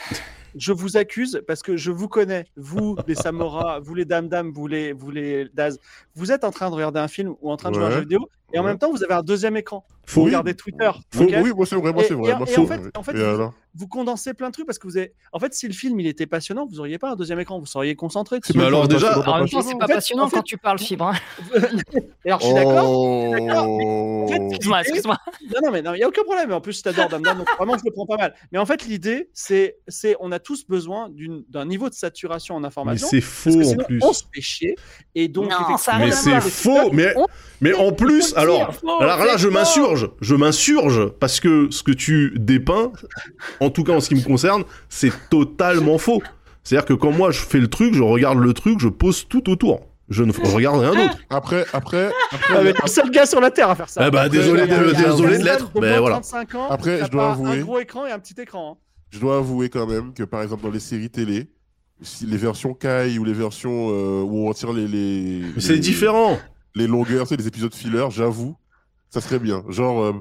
je 0.55 0.71
vous 0.71 0.97
accuse 0.97 1.41
parce 1.47 1.61
que 1.61 1.75
je 1.77 1.91
vous 1.91 2.07
connais, 2.07 2.45
vous 2.55 2.95
les 3.07 3.15
Samora, 3.15 3.79
vous 3.79 3.95
les 3.95 4.05
dames 4.05 4.29
dames, 4.29 4.51
vous 4.51 4.67
les 4.67 4.93
vous 4.93 5.11
les 5.11 5.49
Daz. 5.53 5.79
Vous 6.15 6.31
êtes 6.31 6.43
en 6.43 6.51
train 6.51 6.69
de 6.69 6.75
regarder 6.75 6.99
un 6.99 7.07
film 7.07 7.35
ou 7.41 7.51
en 7.51 7.57
train 7.57 7.69
de 7.71 7.75
jouer 7.75 7.85
à 7.85 7.87
un 7.87 7.91
jeu 7.91 7.99
vidéo 8.01 8.27
et 8.53 8.59
en 8.59 8.63
Ouais. 8.63 8.67
même 8.69 8.77
temps 8.77 8.91
vous 8.91 9.01
avez 9.03 9.13
un 9.13 9.23
deuxième 9.23 9.55
écran. 9.55 9.85
Faut- 10.05 10.21
Vous 10.21 10.25
regardez 10.25 10.53
Twitter. 10.55 10.89
Faut- 11.13 11.23
Oui, 11.23 11.53
moi 11.55 11.65
c'est 11.65 11.75
vrai, 11.75 11.93
moi 11.93 12.03
c'est 12.03 12.11
et- 12.13 12.17
vrai. 12.17 12.35
moi, 12.35 12.45
et 12.47 12.51
c'est 12.51 12.59
en 12.59 12.63
vrai. 12.65 12.79
fait- 12.79 12.97
en 12.97 13.03
fait, 13.03 13.15
Et 13.17 13.23
alors 13.23 13.53
vous 13.75 13.87
condensez 13.87 14.33
plein 14.33 14.47
de 14.49 14.51
trucs 14.53 14.65
parce 14.65 14.77
que 14.79 14.87
vous 14.87 14.97
avez. 14.97 15.13
En 15.31 15.39
fait, 15.39 15.53
si 15.53 15.67
le 15.67 15.73
film 15.73 15.97
il 16.01 16.07
était 16.07 16.25
passionnant, 16.25 16.65
vous 16.69 16.79
auriez 16.81 16.97
pas 16.97 17.11
un 17.11 17.15
deuxième 17.15 17.39
écran, 17.39 17.59
vous 17.59 17.65
seriez 17.65 17.95
concentré. 17.95 18.39
Mais 18.55 18.65
alors 18.65 18.81
c'est 18.83 18.89
déjà- 18.89 19.13
c'est 19.13 19.29
en 19.29 19.37
même 19.37 19.47
temps, 19.47 19.61
c'est 19.61 19.77
pas 19.77 19.87
passionnant 19.87 20.23
en 20.23 20.27
fait- 20.27 20.35
quand 20.37 20.41
tu 20.43 20.57
parles 20.57 20.79
fibre. 20.79 21.07
hein. 21.07 21.13
Alors, 22.25 22.39
je 22.41 22.45
suis 22.45 22.53
d'accord. 22.53 22.85
Oh. 22.87 24.23
En 24.23 24.27
fait, 24.27 24.41
Excuse-moi, 24.51 24.81
excuse-moi. 24.81 25.17
Non, 25.53 25.59
non, 25.63 25.71
mais 25.71 25.79
il 25.79 25.91
n'y 25.93 26.03
a 26.03 26.07
aucun 26.07 26.23
problème. 26.23 26.51
En 26.51 26.61
plus, 26.61 26.77
je 26.77 26.83
t'adore, 26.83 27.09
donc 27.09 27.25
vraiment, 27.57 27.77
je 27.77 27.83
le 27.85 27.91
prends 27.91 28.05
pas 28.05 28.17
mal. 28.17 28.35
Mais 28.51 28.59
en 28.59 28.65
fait, 28.65 28.85
l'idée, 28.85 29.29
c'est, 29.33 29.77
c'est, 29.87 30.15
on 30.19 30.31
a 30.31 30.39
tous 30.39 30.65
besoin 30.67 31.09
d'une, 31.09 31.43
d'un 31.49 31.65
niveau 31.65 31.89
de 31.89 31.93
saturation 31.95 32.55
en 32.55 32.59
Mais 32.59 32.67
information. 32.67 33.07
c'est 33.09 33.19
parce 33.21 33.31
faux 33.65 33.71
en 33.81 33.83
plus. 33.85 33.99
on 34.03 34.13
se 34.13 34.23
fait 34.33 34.41
chier. 34.41 34.75
Et 35.15 35.27
donc, 35.29 35.51
ça 35.79 35.97
Mais 36.01 36.11
c'est 36.11 36.41
faux, 36.41 36.89
mais, 36.91 37.13
mais 37.61 37.73
en 37.73 37.91
plus, 37.91 38.33
alors, 38.35 38.71
alors 38.99 39.23
là, 39.25 39.37
je 39.37 39.47
m'insurge, 39.47 40.09
je 40.21 40.35
m'insurge, 40.35 41.07
parce 41.19 41.39
que 41.39 41.67
ce 41.71 41.83
que 41.83 41.91
tu 41.91 42.33
dépeins, 42.37 42.91
en 43.59 43.69
tout 43.69 43.83
cas 43.83 43.93
en 43.93 43.99
ce 44.01 44.09
qui 44.09 44.15
me 44.15 44.23
concerne, 44.23 44.63
c'est 44.89 45.11
totalement 45.29 45.97
faux. 45.97 46.21
C'est-à-dire 46.63 46.85
que 46.85 46.93
quand 46.93 47.11
moi 47.11 47.31
je 47.31 47.39
fais 47.39 47.59
le 47.59 47.67
truc, 47.67 47.93
je 47.93 48.03
regarde 48.03 48.37
le 48.39 48.53
truc, 48.53 48.79
je 48.79 48.87
pose 48.89 49.27
tout 49.27 49.49
autour. 49.49 49.87
Je 50.09 50.23
ne 50.23 50.33
regarde 50.53 50.79
rien 50.81 50.93
d'autre. 50.93 51.17
Après, 51.29 51.65
après, 51.71 52.11
après, 52.33 52.63
mais 52.65 52.73
t'es 52.73 52.79
le 52.83 52.87
seul 52.89 53.09
gars 53.11 53.25
sur 53.25 53.39
la 53.39 53.49
terre 53.49 53.69
à 53.69 53.75
faire 53.75 53.87
ça. 53.87 54.05
Eh 54.05 54.11
bah, 54.11 54.27
désolé, 54.27 54.63
a 54.63 54.67
désolé 54.67 55.37
de 55.37 55.43
l'être, 55.45 55.71
mais 55.79 55.97
voilà. 55.99 56.15
35 56.17 56.55
ans, 56.55 56.67
Après, 56.69 56.99
je 57.05 57.09
dois 57.09 57.31
avouer- 57.31 57.59
Un 57.59 57.61
gros 57.61 57.79
écran 57.79 58.05
et 58.05 58.11
un 58.11 58.19
petit 58.19 58.35
écran. 58.41 58.73
hein. 58.73 58.77
je 59.09 59.19
dois 59.19 59.37
avouer 59.37 59.69
quand 59.69 59.87
même 59.87 60.13
que 60.13 60.23
par 60.23 60.41
exemple 60.41 60.63
dans 60.63 60.69
les 60.69 60.79
séries 60.81 61.09
télé, 61.09 61.49
les 62.25 62.37
versions 62.37 62.73
Kai 62.73 63.17
ou 63.19 63.23
les 63.23 63.33
versions 63.33 63.89
euh, 63.91 64.21
où 64.23 64.47
on 64.49 64.53
tire 64.53 64.73
les, 64.73 64.87
les, 64.87 65.41
Mais 65.55 65.61
c'est 65.61 65.77
différent. 65.77 66.39
les 66.75 66.87
longueurs, 66.87 67.27
c'est 67.27 67.37
les 67.37 67.47
épisodes 67.47 67.73
filler, 67.73 68.07
j'avoue, 68.11 68.55
ça 69.09 69.21
serait 69.21 69.39
bien. 69.39 69.63
Genre 69.69 70.03
euh, 70.03 70.13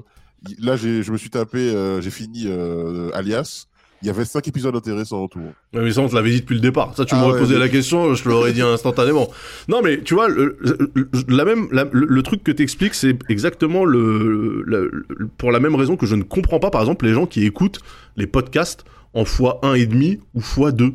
là, 0.59 0.75
je 0.75 1.11
me 1.11 1.17
suis 1.17 1.29
tapé, 1.29 1.57
euh, 1.59 2.01
j'ai 2.01 2.11
fini 2.11 2.43
euh, 2.47 3.09
Alias. 3.13 3.65
Il 4.03 4.07
y 4.07 4.09
avait 4.09 4.25
cinq 4.25 4.47
épisodes 4.47 4.75
intéressants 4.75 5.23
autour. 5.23 5.43
Ouais, 5.43 5.83
Mais 5.83 5.91
ça, 5.91 6.01
on 6.01 6.09
te 6.09 6.15
l'avait 6.15 6.31
dit 6.31 6.41
depuis 6.41 6.55
le 6.55 6.59
départ. 6.59 6.95
Ça, 6.97 7.05
tu 7.05 7.13
Ah 7.13 7.19
m'aurais 7.19 7.33
ouais, 7.33 7.39
posé 7.41 7.53
mais- 7.53 7.59
la 7.59 7.69
question, 7.69 8.15
je 8.15 8.23
te 8.23 8.29
l'aurais 8.29 8.51
dit 8.51 8.63
instantanément. 8.63 9.27
Non, 9.67 9.83
mais 9.83 10.01
tu 10.01 10.15
vois, 10.15 10.27
le, 10.27 10.57
le- 10.59 10.91
la 11.27 11.45
même, 11.45 11.67
la- 11.71 11.83
le, 11.91 12.07
le 12.07 12.23
truc 12.23 12.43
que 12.43 12.51
t'expliques, 12.51 12.95
c'est 12.95 13.15
exactement 13.29 13.85
le, 13.85 15.05
pour 15.37 15.51
la 15.51 15.59
même 15.59 15.75
raison 15.75 15.97
que 15.97 16.07
je 16.07 16.15
ne 16.15 16.23
comprends 16.23 16.59
pas, 16.59 16.71
par 16.71 16.81
exemple, 16.81 17.05
les 17.05 17.13
gens 17.13 17.27
qui 17.27 17.45
écoutent 17.45 17.79
les 18.17 18.25
podcasts 18.25 18.85
en 19.13 19.23
fois 19.23 19.59
un 19.61 19.75
et 19.75 19.85
demi 19.85 20.19
ou 20.33 20.41
fois 20.41 20.71
deux. 20.71 20.93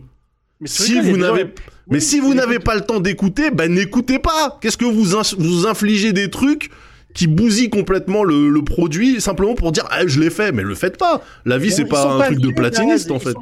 Mais 0.61 0.69
Si 0.69 0.99
vous 1.01 1.11
gens- 1.11 1.17
n'avez, 1.19 1.45
mais 1.45 1.51
Oui, 1.97 2.01
si 2.01 2.19
vous 2.21 2.31
mais 2.31 2.37
n'avez 2.37 2.55
écoute- 2.55 2.65
pas 2.65 2.75
le 2.77 2.81
temps 2.81 3.01
d'écouter, 3.01 3.51
ben 3.51 3.73
n'écoutez 3.73 4.19
pas. 4.19 4.59
Qu'est-ce 4.61 4.77
que 4.79 4.85
vous 4.87 5.05
vous 5.39 5.67
infligez 5.67 6.13
des 6.13 6.31
trucs 6.31 6.71
qui 7.17 7.27
bousillent 7.27 7.71
complètement 7.71 8.23
le, 8.23 8.49
le 8.51 8.63
produit 8.63 9.21
simplement 9.21 9.55
pour 9.55 9.73
dire 9.73 9.87
ah 9.91 10.07
je 10.07 10.21
l'ai 10.21 10.31
fait, 10.31 10.53
mais 10.53 10.63
le 10.63 10.75
faites 10.75 10.99
pas. 10.99 11.23
La 11.47 11.57
vie 11.59 11.73
c'est 11.73 11.87
pas 11.87 12.07
un 12.13 12.21
truc 12.27 12.39
de 12.41 12.51
platiniste 12.51 13.11
en 13.11 13.17
ils 13.17 13.21
fait. 13.23 13.35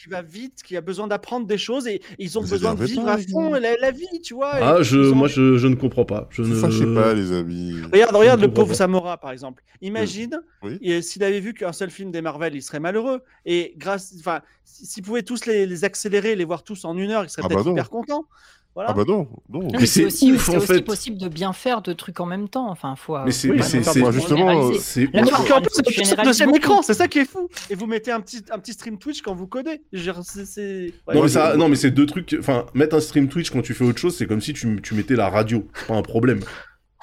qui 0.00 0.08
va 0.10 0.20
vite, 0.22 0.62
qui 0.62 0.76
a 0.76 0.80
besoin 0.82 1.06
d'apprendre 1.06 1.46
des 1.46 1.56
choses 1.58 1.86
et 1.88 2.02
ils 2.18 2.38
ont 2.38 2.42
Vous 2.42 2.50
besoin 2.50 2.74
de 2.74 2.84
vivre 2.84 3.04
pas, 3.04 3.14
à 3.14 3.18
fond 3.18 3.52
la, 3.54 3.76
la 3.78 3.90
vie, 3.90 4.20
tu 4.22 4.34
vois. 4.34 4.52
Ah 4.54 4.82
je, 4.82 4.98
moi 4.98 5.28
je, 5.28 5.56
je 5.56 5.66
ne 5.66 5.74
comprends 5.76 6.04
pas. 6.04 6.28
Je 6.30 6.42
Ne 6.42 6.54
fâchez 6.54 6.84
pas, 6.94 7.14
les 7.14 7.32
amis. 7.32 7.74
Regarde, 7.92 8.14
regarde 8.14 8.40
Je 8.40 8.46
le 8.46 8.52
pauvre 8.52 8.68
pas. 8.68 8.74
Samora, 8.74 9.16
par 9.18 9.30
exemple. 9.32 9.62
Imagine 9.80 10.38
Oui. 10.62 11.02
s'il 11.02 11.24
avait 11.24 11.40
vu 11.40 11.54
qu'un 11.54 11.72
seul 11.72 11.90
film 11.90 12.10
des 12.10 12.20
Marvel, 12.20 12.54
il 12.54 12.62
serait 12.62 12.80
malheureux. 12.80 13.20
Et 13.46 13.74
grâce, 13.78 14.14
enfin, 14.20 14.42
s- 14.66 14.88
s'ils 14.90 15.02
pouvaient 15.02 15.22
tous 15.22 15.46
les, 15.46 15.66
les 15.66 15.84
accélérer, 15.84 16.36
les 16.36 16.44
voir 16.44 16.62
tous 16.62 16.84
en 16.84 16.96
une 16.98 17.10
heure, 17.10 17.24
il 17.24 17.30
serait 17.30 17.42
Ah 17.44 17.48
bah 17.48 17.54
peut-être 17.54 17.66
non. 17.66 17.72
hyper 17.72 17.88
content. 17.90 18.26
Voilà. 18.74 18.90
Ah 18.90 18.94
bah 18.94 19.04
non, 19.06 19.28
non. 19.50 19.60
Non, 19.60 19.68
Mais 19.72 19.80
mais 19.80 19.86
c'est 19.86 20.06
aussi, 20.06 20.32
ouf, 20.32 20.46
c'est 20.46 20.54
en 20.54 20.58
aussi 20.58 20.66
fait. 20.66 20.80
possible 20.82 21.18
de 21.18 21.28
bien 21.28 21.52
faire 21.52 21.82
deux 21.82 21.94
trucs 21.94 22.18
en 22.20 22.26
même 22.26 22.48
temps. 22.48 22.70
Enfin, 22.70 22.96
faut. 22.96 23.18
Mais 23.24 23.30
c'est 23.30 23.50
Oui, 23.50 23.56
mais 23.56 23.62
c'est 23.62 24.00
moi, 24.00 24.10
justement, 24.12 24.72
c'est 24.80 25.02
le 25.12 26.24
deuxième 26.24 26.48
beaucoup. 26.50 26.58
écran, 26.58 26.82
c'est 26.82 26.94
ça 26.94 27.06
qui 27.06 27.18
est 27.18 27.24
fou. 27.24 27.48
Et 27.68 27.74
vous 27.74 27.86
mettez 27.86 28.10
un 28.12 28.20
petit, 28.20 28.42
un 28.50 28.58
petit 28.58 28.72
stream 28.72 28.98
Twitch 28.98 29.20
quand 29.20 29.34
vous 29.34 29.46
codez. 29.46 29.82
Ouais. 29.92 30.92
Non 31.14 31.22
mais, 31.22 31.28
ça, 31.28 31.56
non 31.56 31.68
mais 31.68 31.76
c'est 31.76 31.90
deux 31.90 32.06
trucs. 32.06 32.34
Enfin, 32.38 32.66
mettre 32.74 32.96
un 32.96 33.00
stream 33.00 33.28
Twitch 33.28 33.50
quand 33.50 33.62
tu 33.62 33.74
fais 33.74 33.84
autre 33.84 33.98
chose, 33.98 34.16
c'est 34.16 34.26
comme 34.26 34.40
si 34.40 34.52
tu, 34.54 34.80
tu 34.82 34.94
mettais 34.94 35.16
la 35.16 35.28
radio. 35.28 35.66
C'est 35.74 35.86
pas 35.88 35.94
un 35.96 36.02
problème. 36.02 36.40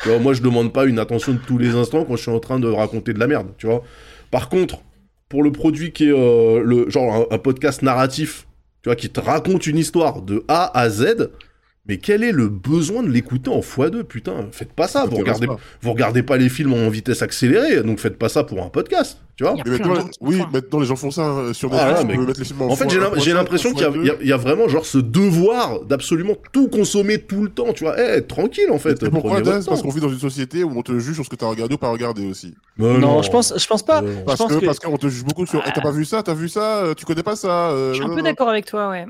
Tu 0.01 0.09
vois, 0.09 0.19
moi 0.19 0.33
je 0.33 0.41
demande 0.41 0.73
pas 0.73 0.85
une 0.85 0.97
attention 0.97 1.33
de 1.33 1.39
tous 1.39 1.57
les 1.57 1.75
instants 1.75 2.05
quand 2.05 2.15
je 2.15 2.21
suis 2.23 2.31
en 2.31 2.39
train 2.39 2.59
de 2.59 2.67
raconter 2.67 3.13
de 3.13 3.19
la 3.19 3.27
merde. 3.27 3.47
Tu 3.57 3.67
vois. 3.67 3.83
Par 4.31 4.49
contre, 4.49 4.79
pour 5.27 5.43
le 5.43 5.51
produit 5.51 5.91
qui 5.91 6.05
est 6.05 6.11
euh, 6.17 6.61
le 6.63 6.89
genre 6.89 7.27
un, 7.31 7.35
un 7.35 7.37
podcast 7.37 7.81
narratif, 7.81 8.47
tu 8.81 8.89
vois, 8.89 8.95
qui 8.95 9.09
te 9.09 9.19
raconte 9.19 9.67
une 9.67 9.77
histoire 9.77 10.21
de 10.21 10.43
A 10.47 10.75
à 10.77 10.89
Z. 10.89 11.29
Mais 11.89 11.97
quel 11.97 12.23
est 12.23 12.31
le 12.31 12.47
besoin 12.47 13.01
de 13.03 13.09
l'écouter 13.09 13.49
en 13.49 13.59
x2 13.61 14.03
Putain, 14.03 14.45
faites 14.51 14.71
pas 14.71 14.87
ça. 14.87 15.05
Vous 15.05 15.17
regardez, 15.17 15.47
pas. 15.47 15.57
vous 15.81 15.91
regardez 15.91 16.21
pas 16.23 16.37
les 16.37 16.47
films 16.47 16.73
en 16.73 16.87
vitesse 16.89 17.21
accélérée, 17.23 17.81
donc 17.83 17.99
faites 17.99 18.17
pas 18.17 18.29
ça 18.29 18.43
pour 18.43 18.63
un 18.63 18.69
podcast. 18.69 19.17
Tu 19.35 19.43
vois 19.43 19.55
Mais 19.65 19.71
maintenant, 19.71 19.95
oui, 20.21 20.41
maintenant 20.53 20.79
les 20.81 20.85
gens 20.85 20.97
font 20.97 21.11
ça 21.11 21.23
euh, 21.23 21.53
sur 21.53 21.73
Ah, 21.73 21.93
Netflix. 21.93 21.93
là, 21.93 22.01
on 22.03 22.25
mais- 22.25 22.33
les 22.37 22.43
films 22.45 22.61
en 22.61 22.67
En 22.67 22.75
fait, 22.75 22.89
j'ai 23.23 23.33
l'impression 23.33 23.73
qu'il 23.73 23.81
y, 24.05 24.09
a- 24.09 24.15
y 24.21 24.27
y 24.27 24.31
vraiment 24.33 24.67
genre 24.67 24.85
ce 24.85 24.97
devoir 24.97 25.79
d'absolument 25.85 26.35
tout 26.51 26.67
consommer 26.67 27.19
tout 27.19 27.41
le 27.43 27.49
temps, 27.49 27.73
tu 27.73 27.85
vois. 27.85 27.95
Eh, 27.99 28.21
tranquille 28.21 28.69
en 28.71 28.77
fait. 28.79 29.09
Pourquoi, 29.09 29.41
Daz? 29.41 29.65
Parce 29.65 29.81
qu'on 29.81 29.89
vit 29.89 30.01
dans 30.01 30.09
une 30.09 30.19
société 30.19 30.63
où 30.63 30.71
on 30.77 30.81
te 30.83 30.99
juge 30.99 31.15
sur 31.15 31.25
ce 31.25 31.29
que 31.29 31.37
t'as 31.37 31.47
regardé 31.47 31.73
ou 31.75 31.77
pas 31.77 31.89
regardé 31.89 32.27
aussi. 32.29 32.53
Mais 32.77 32.97
Non, 32.99 33.21
je 33.23 33.31
pense, 33.31 33.53
je 33.57 33.65
pense 33.65 33.81
pas. 33.83 34.03
Euh, 34.03 34.13
Je 34.19 34.23
Parce 34.25 34.37
pense 34.37 34.51
que 34.51 34.85
qu'on 34.85 34.97
te 34.97 35.07
juge 35.07 35.23
beaucoup 35.23 35.45
sur. 35.45 35.63
Eh, 35.65 35.71
t'as 35.73 35.81
pas 35.81 35.91
vu 35.91 36.05
ça 36.05 36.21
T'as 36.21 36.33
vu 36.33 36.49
ça 36.49 36.83
euh, 36.83 36.93
Tu 36.93 37.05
connais 37.05 37.23
pas 37.23 37.35
ça 37.35 37.69
euh, 37.71 37.93
Je 37.93 38.01
suis 38.01 38.11
un 38.11 38.13
peu 38.13 38.21
d'accord 38.21 38.49
avec 38.49 38.65
toi, 38.65 38.89
ouais. 38.89 39.05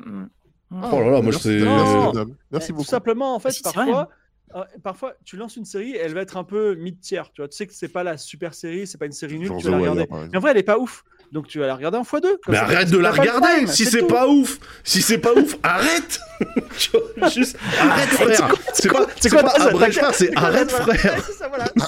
Mm. 0.72 0.84
Oh 0.92 1.00
là 1.00 1.06
là, 1.06 1.12
moi 1.12 1.22
Merci, 1.24 1.42
c'est. 1.42 1.60
Merci, 1.60 1.94
Non. 1.94 2.06
madame. 2.08 2.36
Merci 2.52 2.72
beaucoup. 2.72 2.84
Tout 2.84 2.90
simplement, 2.90 3.36
en 3.36 3.40
fait, 3.40 3.56
parfois, 3.64 4.10
euh, 4.56 4.64
parfois, 4.84 5.14
tu 5.26 5.36
lances 5.38 5.56
une 5.58 5.66
série, 5.66 5.96
elle 5.96 6.14
va 6.14 6.22
être 6.22 6.38
un 6.38 6.44
peu 6.44 6.76
mid-tier. 6.76 7.22
Tu 7.34 7.42
vois, 7.42 7.48
tu 7.48 7.58
sais 7.58 7.68
que 7.68 7.74
c'est 7.74 7.88
pas 7.88 8.04
la 8.04 8.18
super 8.18 8.54
série, 8.54 8.86
c'est 8.88 8.98
pas 8.98 9.06
une 9.06 9.12
série 9.12 9.38
nulle, 9.40 9.48
Genre 9.48 9.58
tu 9.58 9.66
vas 9.66 9.72
la 9.72 9.78
regarder. 9.78 10.08
Mais 10.32 10.38
en 10.38 10.40
vrai, 10.42 10.52
elle 10.52 10.58
est 10.58 10.64
pas 10.64 10.78
ouf. 10.78 11.04
Donc 11.32 11.48
tu 11.48 11.60
vas 11.60 11.68
la 11.68 11.76
regarder 11.76 11.98
en 11.98 12.04
x2. 12.04 12.22
comme 12.22 12.32
Mais 12.48 12.56
ça, 12.56 12.64
arrête 12.64 12.90
de 12.90 12.98
la 12.98 13.12
regarder 13.12 13.48
time, 13.60 13.68
si 13.68 13.86
c'est 13.86 14.08
pas 14.08 14.28
ouf. 14.28 14.58
Si 14.84 15.02
c'est 15.02 15.20
pas 15.20 15.34
ouf, 15.34 15.56
arrête. 15.64 16.20
Tu 16.78 16.92
vois, 16.92 17.30
Juste 17.30 17.58
arrête 17.82 18.10
frère. 18.10 18.52
C'est 18.74 18.90
pas, 18.90 19.06
c'est 19.20 19.30
quoi, 19.30 19.44
pas 19.44 19.90
frère, 19.90 20.14
c'est 20.14 20.38
arrête 20.38 20.72
frère. 20.72 21.22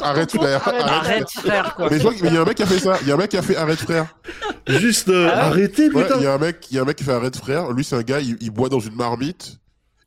Arrête, 0.01 0.31
frère, 0.31 0.67
Arrête, 0.67 1.29
frère, 1.29 1.75
quoi. 1.75 1.87
Mais 1.89 1.97
je 1.97 2.01
vois 2.03 2.13
qu'il 2.13 2.33
y 2.33 2.37
a 2.37 2.41
un 2.41 2.45
mec 2.45 2.55
qui 2.57 2.63
a 2.63 2.65
fait 2.65 2.79
ça. 2.79 2.97
Il 3.01 3.07
y 3.07 3.11
a 3.11 3.13
un 3.13 3.17
mec 3.17 3.29
qui 3.29 3.37
a 3.37 3.41
fait 3.41 3.55
arrête 3.55 3.79
frère. 3.79 4.07
Juste 4.67 5.07
euh, 5.07 5.29
Ah. 5.33 5.47
arrêtez 5.47 5.89
Ouais, 5.89 6.03
putain. 6.03 6.15
il 6.17 6.23
y 6.23 6.27
a 6.27 6.33
un 6.33 6.37
mec, 6.37 6.57
il 6.69 6.75
y 6.75 6.79
a 6.79 6.81
un 6.81 6.85
mec 6.85 6.97
qui 6.97 7.03
fait 7.05 7.13
arrête 7.13 7.37
frère. 7.37 7.71
Lui, 7.71 7.83
c'est 7.85 7.95
un 7.95 8.01
gars, 8.01 8.19
il, 8.19 8.35
il 8.41 8.51
boit 8.51 8.67
dans 8.69 8.79
une 8.81 8.95
marmite. 8.95 9.57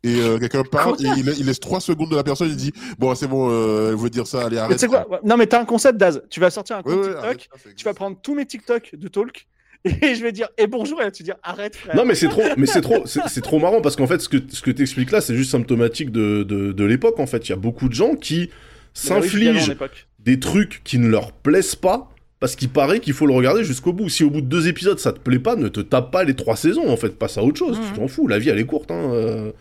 Et 0.05 0.21
euh, 0.21 0.39
quelqu'un 0.39 0.63
parle, 0.65 0.97
et 1.01 1.09
il, 1.17 1.29
il 1.39 1.47
laisse 1.47 1.59
3 1.59 1.81
secondes 1.81 2.11
de 2.11 2.17
la 2.17 2.23
personne, 2.23 2.49
il 2.49 2.57
dit 2.57 2.73
Bon, 2.99 3.15
c'est 3.15 3.27
bon, 3.27 3.49
euh, 3.51 3.91
elle 3.91 3.97
veut 3.97 4.11
dire 4.11 4.27
ça, 4.27 4.43
allez, 4.45 4.57
Mais 4.57 4.61
arrête. 4.63 4.77
tu 4.77 4.81
sais 4.81 4.87
quoi? 4.87 5.07
Non, 5.25 5.37
mais 5.39 5.47
t'as 5.47 5.61
un 5.61 5.65
concept, 5.65 5.97
Daz. 5.99 6.23
Tu 6.29 6.41
vas 6.41 6.51
sortir 6.51 6.77
un 6.77 6.83
Ouais, 6.83 6.95
compte 6.95 6.95
ouais, 6.97 7.03
TikTok, 7.07 7.25
arrête, 7.25 7.41
ça, 7.53 7.59
ça 7.65 7.71
tu 7.75 7.85
vas 7.85 7.95
prendre 7.95 8.17
tous 8.23 8.35
mes 8.35 8.45
TikTok 8.45 8.91
de 8.95 9.09
talk, 9.09 9.47
et 9.85 10.15
je 10.15 10.23
vais 10.23 10.33
dire 10.33 10.49
et 10.59 10.67
bonjour, 10.67 11.01
et 11.01 11.05
là 11.05 11.11
tu 11.11 11.23
vas 11.23 11.25
dire 11.25 11.37
arrête, 11.43 11.75
frère. 11.77 11.97
Non 11.97 12.05
mais 12.05 12.15
c'est 12.15 12.29
trop, 12.29 12.43
mais 12.57 12.67
c'est 12.67 12.81
trop, 12.83 13.05
c'est 13.07 13.41
trop 13.41 13.59
marrant 13.59 13.81
parce 13.81 13.97
qu'en 13.97 14.07
fait 14.07 14.21
ce 14.21 14.29
que 14.29 14.37
ce 14.49 14.61
que 14.63 14.71
t'expliques 14.71 15.11
là 15.11 15.21
c'est 15.21 15.35
juste 15.35 15.51
symptomatique 15.51 16.11
de 16.11 16.43
de, 16.43 16.73
de 16.73 16.85
l'époque 16.85 17.19
en 17.19 17.27
fait. 17.27 17.49
Il 17.49 17.51
y 17.51 17.53
a 17.53 17.57
beaucoup 17.57 17.89
de 17.89 17.95
gens 17.95 18.15
qui 18.15 18.41
Mais 18.51 18.51
s'infligent 18.95 19.77
des 20.21 20.39
trucs 20.41 20.83
qui 20.85 20.99
ne 20.99 21.09
leur 21.09 21.33
plaisent 21.33 21.75
pas 21.77 22.11
parce 22.41 22.57
qu'il 22.57 22.69
paraît 22.71 23.01
qu'il 23.01 23.13
faut 23.15 23.27
le 23.27 23.35
regarder 23.35 23.63
jusqu'au 23.65 23.93
bout. 23.93 24.09
Si 24.09 24.25
au 24.25 24.31
bout 24.31 24.41
de 24.41 24.47
deux 24.47 24.69
épisodes 24.69 24.99
ça 24.99 25.13
te 25.13 25.19
plaît 25.19 25.39
pas, 25.39 25.55
ne 25.57 25.69
te 25.69 25.81
tape 25.81 26.11
pas 26.11 26.25
les 26.25 26.35
trois 26.35 26.57
saisons 26.57 26.89
en 26.91 26.97
fait, 26.97 27.19
passe 27.19 27.37
à 27.39 27.43
autre 27.43 27.59
chose. 27.59 27.79
Mhm. 27.79 27.85
Tu 27.93 28.01
t'en 28.01 28.09
fous, 28.09 28.27
la 28.27 28.39
vie 28.39 28.49
elle 28.49 28.59
est 28.59 28.67
courte. 28.67 28.91
Hein. 28.91 29.13
euh. 29.13 29.53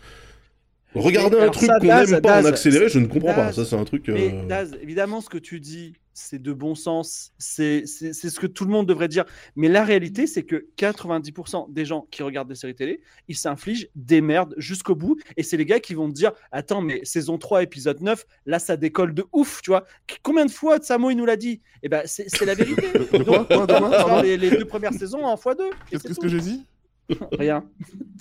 Regarder 0.94 1.38
un 1.38 1.48
truc 1.50 1.68
qu'on 1.80 1.86
n'aime 2.12 2.20
pas 2.22 2.40
en 2.40 2.44
accéléré, 2.46 2.88
je 2.88 2.98
ne 2.98 3.06
comprends 3.06 3.34
pas. 3.34 3.52
Ça 3.52 3.64
c'est 3.64 3.76
un 3.76 3.84
truc. 3.84 4.08
Mais 4.08 4.32
euh, 4.34 4.46
Daz, 4.46 4.76
évidemment, 4.80 5.20
ce 5.20 5.28
que 5.28 5.38
tu 5.38 5.58
dis, 5.60 5.94
c'est 6.16 6.40
de 6.40 6.52
bon 6.52 6.76
sens, 6.76 7.32
c'est 7.38 7.82
c'est- 7.86 8.12
c'est 8.12 8.30
ce 8.30 8.38
que 8.38 8.46
tout 8.46 8.64
le 8.64 8.70
monde 8.70 8.86
devrait 8.86 9.08
dire. 9.08 9.24
Mais 9.56 9.68
la 9.68 9.82
réalité, 9.84 10.28
c'est 10.28 10.44
que 10.44 10.66
90% 10.76 11.66
des 11.72 11.84
gens 11.84 12.06
qui 12.12 12.22
regardent 12.22 12.48
des 12.48 12.54
séries 12.54 12.76
télé, 12.76 13.00
ils 13.26 13.34
s'infligent 13.36 13.88
des 13.96 14.20
merdes 14.20 14.54
jusqu'au 14.56 14.94
bout. 14.94 15.16
Et 15.36 15.42
c'est 15.42 15.56
les 15.56 15.64
gars 15.66 15.80
qui 15.80 15.94
vont 15.94 16.08
te 16.08 16.14
dire 16.14 16.30
Attends, 16.52 16.80
mais 16.82 17.00
saison 17.04 17.36
3, 17.38 17.64
épisode 17.64 18.00
9, 18.00 18.24
là, 18.46 18.60
ça 18.60 18.76
décolle 18.76 19.12
de 19.14 19.24
ouf, 19.32 19.60
tu 19.62 19.70
vois. 19.70 19.84
Combien 20.22 20.46
de 20.46 20.50
fois 20.52 20.78
Samo, 20.80 21.10
il 21.10 21.16
nous 21.16 21.26
l'a 21.26 21.36
dit? 21.36 21.60
Eh 21.82 21.88
ben, 21.88 22.02
c'est 22.06 22.44
la 22.44 22.54
vérité. 22.54 22.86
Donc, 23.26 23.48
on 23.50 24.22
les, 24.22 24.36
les 24.36 24.50
deux 24.50 24.64
premières 24.64 24.92
saisons 24.94 25.24
en 25.24 25.34
x2. 25.34 25.56
et 25.92 25.98
Qu'est-ce 25.98 26.20
que 26.20 26.28
j'ai 26.28 26.38
dit? 26.40 26.64
Rien. 27.38 27.64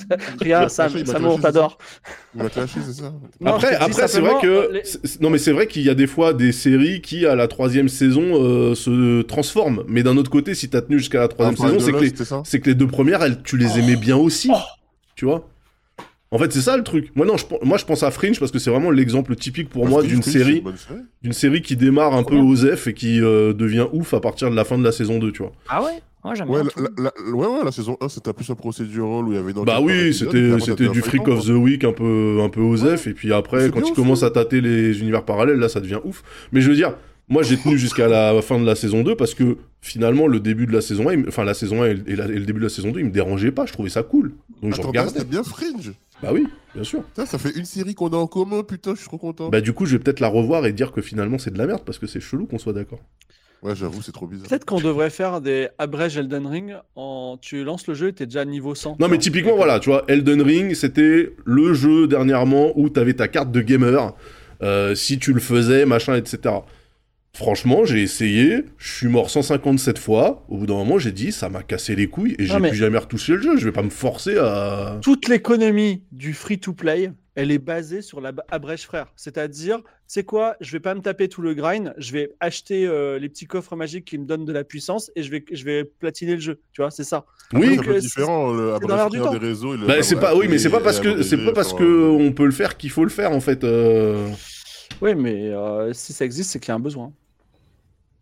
Rien, 0.42 0.68
Sam, 0.70 0.92
Samo, 1.06 1.32
on 1.34 1.38
t'adore. 1.38 1.78
Il 2.36 2.44
m'a 2.44 2.50
clashé, 2.50 2.80
c'est 2.86 2.94
ça 2.94 3.14
Non, 3.42 3.54
après, 3.54 3.76
après 3.76 4.08
c'est 4.08 4.20
vrai 4.20 4.34
que 4.42 4.48
euh, 4.48 4.72
les- 4.72 4.82
non 5.22 5.30
mais 5.30 5.38
c'est 5.38 5.52
vrai 5.52 5.68
qu'il 5.68 5.84
y 5.84 5.90
a 5.90 5.96
des 5.96 6.08
fois 6.08 6.34
des 6.34 6.52
séries 6.52 7.02
qui 7.02 7.26
à 7.26 7.36
la 7.36 7.48
troisième 7.48 7.88
saison 7.90 8.22
euh, 8.44 8.76
se 8.76 9.22
transforment. 9.22 9.84
Mais 9.88 10.04
d'un 10.04 10.18
autre 10.18 10.32
côté, 10.32 10.54
si 10.56 10.70
t'as 10.70 10.82
tenu 10.82 10.98
jusqu'à 11.00 11.20
la 11.20 11.28
troisième 11.28 11.56
Ah, 11.60 11.70
saison, 11.72 11.80
c'est 11.80 11.92
que 11.94 11.98
les, 12.00 12.60
que 12.62 12.70
les 12.70 12.76
deux 12.76 12.88
premières, 12.88 13.24
elles, 13.24 13.42
tu 13.44 13.58
les 13.58 13.80
aimais 13.80 13.96
bien 13.96 14.18
aussi. 14.18 14.52
Tu 15.16 15.26
vois? 15.26 15.48
En 16.32 16.40
fait, 16.40 16.52
c'est 16.52 16.62
ça 16.62 16.76
le 16.76 16.84
truc. 16.84 17.12
Moi, 17.16 17.28
non, 17.28 17.38
je, 17.38 17.46
moi, 17.62 17.78
je 17.78 17.86
pense 17.86 18.02
à 18.02 18.10
Fringe 18.10 18.40
parce 18.40 18.52
que 18.52 18.58
c'est 18.58 18.72
vraiment 18.72 18.90
l'exemple 18.90 19.36
typique 19.36 19.70
pour 19.70 19.88
moi 19.88 20.02
d'une 20.02 20.24
série, 20.24 20.64
d'une 21.22 21.32
série 21.34 21.62
qui 21.62 21.76
démarre 21.76 22.16
un 22.16 22.24
peu 22.24 22.34
bien. 22.36 22.44
osef 22.44 22.88
et 22.88 22.96
qui 22.96 23.22
euh, 23.22 23.54
devient 23.54 23.86
ouf 23.94 24.16
à 24.16 24.20
partir 24.20 24.50
de 24.50 24.56
la 24.56 24.66
fin 24.66 24.80
de 24.80 24.84
la 24.84 24.92
saison 24.92 25.20
2, 25.20 25.32
tu 25.32 25.44
vois. 25.44 25.52
Ah 25.70 25.84
ouais? 25.84 26.02
Moi, 26.24 26.36
j'aime 26.36 26.50
Ouais, 26.50 26.62
bien. 26.62 26.72
la, 26.78 27.04
la- 27.04 27.14
la- 27.26 27.32
ouais, 27.32 27.48
ouais, 27.48 27.64
la 27.66 27.72
saison 27.72 27.98
1, 28.00 28.08
c'était 28.10 28.32
plus 28.34 28.50
un 28.50 28.56
procédural 28.56 29.26
où 29.26 29.32
il 29.32 29.36
y 29.36 29.38
avait 29.38 29.52
une 29.52 29.64
Bah 29.66 29.80
oui, 29.82 30.14
c'était 30.14 30.90
du 30.90 31.02
Freak 31.02 31.28
of 31.28 31.46
the 31.46 31.50
Week 31.50 31.84
un 31.84 31.92
peu 31.94 32.40
un 32.42 32.50
peu 32.50 32.62
osef 32.62 33.08
et 33.08 33.14
puis 33.14 33.34
après 33.34 33.66
quand 33.70 33.76
bien 33.76 33.82
il 33.82 33.84
aussi. 33.84 33.94
commence 33.94 34.24
à 34.24 34.32
tâter 34.32 34.62
les 34.62 35.00
univers 35.02 35.24
parallèles 35.26 35.58
là 35.60 35.68
ça 35.70 35.80
devient 35.82 36.00
ouf. 36.06 36.24
Mais 36.54 36.62
je 36.62 36.70
veux 36.70 36.76
dire, 36.76 36.96
moi 37.28 37.44
j'ai 37.44 37.58
tenu 37.58 37.78
jusqu'à 37.78 38.08
la 38.08 38.42
fin 38.42 38.58
de 38.60 38.66
la 38.66 38.76
saison 38.76 39.04
2 39.04 39.16
parce 39.16 39.34
que 39.34 39.58
finalement 39.82 40.28
le 40.28 40.40
début 40.40 40.66
de 40.66 40.72
la 40.72 40.80
saison 40.82 41.10
1, 41.10 41.14
il 41.14 41.20
me- 41.20 41.28
enfin 41.28 41.44
la 41.44 41.54
saison 41.54 41.84
1 41.84 41.88
et, 41.88 41.98
et 42.08 42.16
la- 42.16 42.26
et 42.26 42.40
le 42.40 42.46
début 42.46 42.60
de 42.60 42.66
la 42.66 42.70
saison 42.70 42.92
2, 42.92 43.00
il 43.02 43.06
me 43.08 43.12
dérangeait 43.12 43.52
pas, 43.52 43.66
je 43.66 43.74
trouvais 43.74 43.90
ça 43.90 44.02
cool. 44.04 44.32
Donc 44.62 44.74
je 44.76 44.82
regardais. 44.82 45.10
c'était 45.12 45.26
bien 45.26 45.44
Fringe. 45.44 45.92
Bah 46.22 46.30
oui, 46.34 46.48
bien 46.74 46.86
sûr. 46.86 47.04
Putain, 47.04 47.26
ça 47.26 47.38
fait 47.38 47.52
une 47.58 47.66
série 47.66 47.96
qu'on 47.96 48.08
a 48.10 48.16
en 48.16 48.28
commun, 48.28 48.64
putain, 48.64 48.92
je 48.94 49.00
suis 49.00 49.08
trop 49.10 49.18
content. 49.18 49.50
Bah 49.50 49.60
du 49.60 49.74
coup, 49.74 49.86
je 49.86 49.98
vais 49.98 50.02
peut-être 50.02 50.22
la 50.22 50.30
revoir 50.30 50.66
et 50.66 50.72
dire 50.72 50.94
que 50.94 51.02
finalement 51.02 51.38
c'est 51.38 51.52
de 51.52 51.58
la 51.58 51.68
merde 51.68 51.82
parce 51.86 52.00
que 52.00 52.08
c'est 52.08 52.22
chelou 52.22 52.46
qu'on 52.46 52.60
soit 52.60 52.72
d'accord. 52.72 53.00
Ouais, 53.64 53.76
j'avoue, 53.76 54.02
c'est 54.02 54.12
trop 54.12 54.28
bizarre. 54.28 54.48
Peut-être 54.50 54.66
qu'on 54.66 54.82
devrait 54.82 55.10
faire 55.10 55.40
des 55.40 55.70
abrèges 55.78 56.18
Elden 56.18 56.46
Ring. 56.46 56.76
En... 56.96 57.38
Tu 57.42 57.64
lances 57.64 57.88
le 57.88 57.94
jeu 57.94 58.10
et 58.10 58.14
t'es 58.14 58.26
déjà 58.26 58.42
à 58.42 58.46
niveau 58.46 58.76
100. 58.76 58.98
Non 59.00 59.08
mais 59.08 59.18
typiquement 59.18 59.56
voilà, 59.56 59.80
tu 59.80 59.90
vois, 59.90 60.04
Elden 60.08 60.42
Ring, 60.42 60.74
c'était 60.74 61.34
le 61.46 61.74
jeu 61.74 62.08
dernièrement 62.08 62.74
où 62.78 62.90
t'avais 62.90 63.14
ta 63.14 63.28
carte 63.28 63.52
de 63.52 63.62
gamer, 63.62 64.14
euh, 64.62 64.96
si 64.96 65.18
tu 65.18 65.34
le 65.34 65.40
faisais, 65.40 65.86
machin, 65.86 66.16
etc. 66.16 66.56
Franchement, 67.36 67.84
j'ai 67.84 68.04
essayé, 68.04 68.66
je 68.78 68.94
suis 68.94 69.08
mort 69.08 69.32
157 69.32 69.98
fois, 69.98 70.46
au 70.50 70.58
bout 70.58 70.66
d'un 70.68 70.76
moment 70.76 71.00
j'ai 71.00 71.12
dit, 71.12 71.32
ça 71.32 71.50
m'a 71.50 71.64
cassé 71.64 71.96
les 71.96 72.06
couilles 72.08 72.36
et 72.38 72.46
j'ai 72.46 72.60
mais- 72.60 72.70
plus 72.70 72.78
jamais 72.78 73.00
retouché 73.00 73.34
le 73.34 73.42
jeu, 73.42 73.58
je 73.58 73.66
vais 73.66 73.72
pas 73.72 73.82
me 73.82 73.90
forcer 73.90 74.38
à... 74.38 75.00
Toute 75.02 75.28
l'économie 75.28 76.04
du 76.12 76.34
free-to-play, 76.34 77.12
elle 77.36 77.50
est 77.52 77.58
basée 77.60 78.02
sur 78.02 78.22
la 78.22 78.32
abrège 78.52 78.84
frère. 78.84 79.08
C'est-à-dire, 79.16 79.80
c'est 80.08 80.24
quoi 80.24 80.56
Je 80.62 80.72
vais 80.72 80.80
pas 80.80 80.94
me 80.94 81.02
taper 81.02 81.28
tout 81.30 81.42
le 81.42 81.54
grind, 81.56 81.94
je 81.98 82.12
vais 82.12 82.32
acheter 82.40 82.86
euh, 82.86 83.18
les 83.18 83.28
petits 83.30 83.46
coffres 83.48 83.76
magiques 83.76 84.06
qui 84.06 84.18
me 84.18 84.26
donnent 84.26 84.46
de 84.46 84.54
la 84.54 84.64
puissance 84.64 85.10
et 85.16 85.24
je 85.24 85.32
vais, 85.32 85.44
je 85.52 85.64
vais 85.64 85.84
platiner 85.84 86.36
le 86.36 86.42
jeu. 86.42 86.60
Tu 86.74 86.82
vois, 86.82 86.92
c'est 86.92 87.04
ça. 87.04 87.26
Oui, 87.54 87.62
c'est 87.62 87.72
un 87.72 87.76
Donc, 87.78 87.86
peu 87.86 87.96
euh, 87.96 88.00
différent, 88.00 88.52
le 88.54 88.74
c'est 88.80 88.88
dans 88.88 88.96
l'air 88.96 89.10
du 89.10 89.20
temps. 89.20 89.32
des 89.32 89.38
réseaux. 89.40 89.74
et 89.74 89.78
le- 89.78 89.88
bah, 89.88 90.04
c'est 90.04 90.20
pas, 90.20 90.36
oui, 90.36 90.48
mais 90.48 90.58
c'est 90.60 90.70
pas 90.70 90.80
parce 90.82 91.00
que 91.00 91.22
c'est 91.24 91.44
pas 91.44 91.54
parce 91.54 91.74
que 91.74 91.84
euh, 91.84 92.08
on 92.10 92.32
peut 92.34 92.46
le 92.46 92.52
faire 92.52 92.78
qu'il 92.78 92.90
faut 92.92 93.04
le 93.04 93.10
faire 93.10 93.32
en 93.32 93.40
fait. 93.42 93.64
euh. 93.64 94.30
Oui, 95.02 95.16
mais 95.16 95.50
euh, 95.50 95.92
si 95.94 96.14
ça 96.14 96.26
existe, 96.26 96.52
c'est 96.52 96.60
qu'il 96.60 96.70
y 96.70 96.72
a 96.72 96.76
un 96.76 96.80
besoin. 96.80 97.12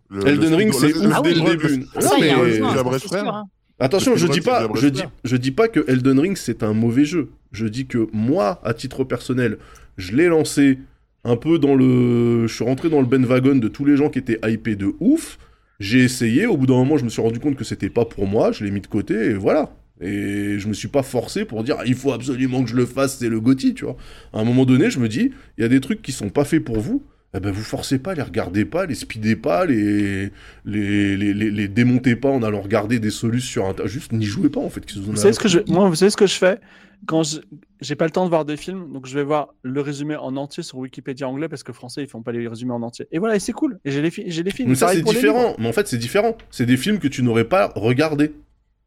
le- 0.09 0.26
Elden 0.26 0.49
le- 0.51 0.55
Ring, 0.55 0.74
c'est 0.74 0.93
ouf 0.95 1.22
dès 1.22 1.30
oui, 1.34 1.41
le 1.41 1.49
début. 1.57 1.86
La 1.95 2.01
c'est 2.01 3.07
frère. 3.07 3.43
Attention, 3.82 4.15
je 4.15 4.27
dis 4.27 4.41
pas, 4.41 4.67
je 4.75 4.88
dis, 4.88 4.99
sphère. 4.99 5.11
je 5.23 5.36
dis 5.36 5.51
pas 5.51 5.67
que 5.67 5.84
Elden 5.88 6.19
Ring 6.19 6.38
c'est 6.38 6.61
un 6.61 6.73
mauvais 6.73 7.03
jeu. 7.03 7.32
Je 7.51 7.65
dis 7.65 7.88
que 7.88 8.07
moi, 8.13 8.61
à 8.63 8.75
titre 8.75 9.03
personnel, 9.03 9.57
je 9.97 10.15
l'ai 10.15 10.27
lancé 10.27 10.77
un 11.23 11.36
peu 11.36 11.57
dans 11.57 11.75
le, 11.75 12.45
je 12.47 12.53
suis 12.53 12.63
rentré 12.63 12.89
dans 12.89 13.01
le 13.01 13.07
bandwagon 13.07 13.55
de 13.55 13.67
tous 13.67 13.84
les 13.84 13.97
gens 13.97 14.09
qui 14.09 14.19
étaient 14.19 14.39
hypés 14.47 14.75
de 14.75 14.93
ouf. 14.99 15.39
J'ai 15.79 16.03
essayé. 16.03 16.45
Au 16.45 16.57
bout 16.57 16.67
d'un 16.67 16.75
moment, 16.75 16.97
je 16.97 17.03
me 17.03 17.09
suis 17.09 17.23
rendu 17.23 17.39
compte 17.39 17.55
que 17.55 17.63
c'était 17.63 17.89
pas 17.89 18.05
pour 18.05 18.27
moi. 18.27 18.51
Je 18.51 18.63
l'ai 18.63 18.69
mis 18.69 18.82
de 18.82 18.88
côté 18.88 19.15
et 19.15 19.34
voilà. 19.34 19.73
Et 19.99 20.59
je 20.59 20.67
me 20.67 20.73
suis 20.73 20.88
pas 20.88 21.03
forcé 21.03 21.43
pour 21.43 21.63
dire 21.63 21.77
il 21.86 21.95
faut 21.95 22.11
absolument 22.11 22.63
que 22.63 22.69
je 22.69 22.75
le 22.75 22.86
fasse, 22.86 23.17
c'est 23.17 23.29
le 23.29 23.39
Gotti, 23.39 23.73
tu 23.73 23.86
vois. 23.86 23.97
À 24.32 24.39
un 24.39 24.43
moment 24.43 24.65
donné, 24.65 24.91
je 24.91 24.99
me 24.99 25.07
dis 25.07 25.32
il 25.57 25.61
y 25.61 25.63
a 25.63 25.67
des 25.67 25.79
trucs 25.79 26.03
qui 26.03 26.11
sont 26.11 26.29
pas 26.29 26.45
faits 26.45 26.63
pour 26.63 26.79
vous. 26.79 27.03
Eh 27.34 27.39
ben 27.39 27.51
vous 27.51 27.63
forcez 27.63 27.97
pas, 27.99 28.13
les 28.13 28.21
regardez 28.21 28.65
pas, 28.65 28.86
les 28.86 28.95
speedez 28.95 29.36
pas, 29.38 29.65
les 29.65 30.32
les, 30.65 31.15
les, 31.17 31.34
les, 31.34 31.49
les 31.51 31.67
démontez 31.67 32.15
pas 32.15 32.29
en 32.29 32.43
allant 32.43 32.61
regarder 32.61 32.99
des 32.99 33.09
solutions 33.11 33.73
sur 33.73 33.84
un 33.84 33.88
juste 33.88 34.11
n'y 34.11 34.25
jouez 34.25 34.49
pas 34.49 34.59
en 34.59 34.69
fait. 34.69 34.84
Vous 34.97 35.15
savez 35.15 35.34
ce 35.34 35.39
que 35.39 35.47
je 35.47 35.59
moi 35.67 35.88
vous 35.88 35.95
savez 35.95 36.11
ce 36.11 36.17
que 36.17 36.27
je 36.27 36.36
fais? 36.36 36.59
Quand 37.07 37.23
je- 37.23 37.39
j'ai 37.79 37.95
pas 37.95 38.05
le 38.05 38.11
temps 38.11 38.25
de 38.25 38.29
voir 38.29 38.45
des 38.45 38.57
films 38.57 38.91
donc 38.93 39.07
je 39.07 39.15
vais 39.15 39.23
voir 39.23 39.55
le 39.63 39.82
résumé 39.82 40.15
en 40.15 40.36
entier 40.36 40.61
sur 40.61 40.77
Wikipédia 40.77 41.27
anglais 41.27 41.47
parce 41.49 41.63
que 41.63 41.73
français 41.73 42.03
ils 42.03 42.07
font 42.07 42.21
pas 42.21 42.32
les 42.32 42.47
résumés 42.47 42.73
en 42.73 42.84
entier 42.84 43.07
et 43.11 43.17
voilà 43.17 43.36
et 43.36 43.39
c'est 43.39 43.53
cool 43.53 43.79
et 43.86 43.91
j'ai 43.91 44.01
les 44.03 44.11
fi- 44.11 44.23
les 44.25 44.51
films 44.51 44.69
Mais 44.69 44.75
ça 44.75 44.89
c'est 44.89 45.01
différent. 45.01 45.55
Mais 45.57 45.67
en 45.67 45.73
fait 45.73 45.88
c'est 45.88 45.97
différent. 45.97 46.38
C'est 46.51 46.65
des 46.67 46.77
films 46.77 46.99
que 46.99 47.07
tu 47.07 47.23
n'aurais 47.23 47.45
pas 47.45 47.71
regardés. 47.75 48.34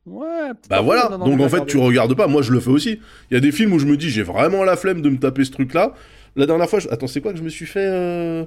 ouais 0.06 0.50
Bah 0.70 0.80
voilà, 0.80 1.08
donc 1.08 1.40
en 1.40 1.48
fait 1.48 1.54
regarder. 1.56 1.72
tu 1.72 1.78
regardes 1.78 2.14
pas, 2.14 2.26
moi 2.28 2.42
je 2.42 2.52
le 2.52 2.60
fais 2.60 2.70
aussi. 2.70 3.00
Il 3.30 3.34
y 3.34 3.36
a 3.36 3.40
des 3.40 3.52
films 3.52 3.72
où 3.72 3.78
je 3.80 3.86
me 3.86 3.96
dis 3.96 4.10
j'ai 4.10 4.22
vraiment 4.22 4.62
la 4.62 4.76
flemme 4.76 5.02
de 5.02 5.08
me 5.08 5.18
taper 5.18 5.44
ce 5.44 5.50
truc 5.50 5.74
là. 5.74 5.94
La 6.36 6.46
dernière 6.46 6.68
fois, 6.68 6.80
je... 6.80 6.88
attends 6.88 7.06
c'est 7.06 7.20
quoi 7.20 7.32
que 7.32 7.38
je 7.38 7.44
me 7.44 7.48
suis 7.48 7.66
fait 7.66 7.86
euh, 7.86 8.44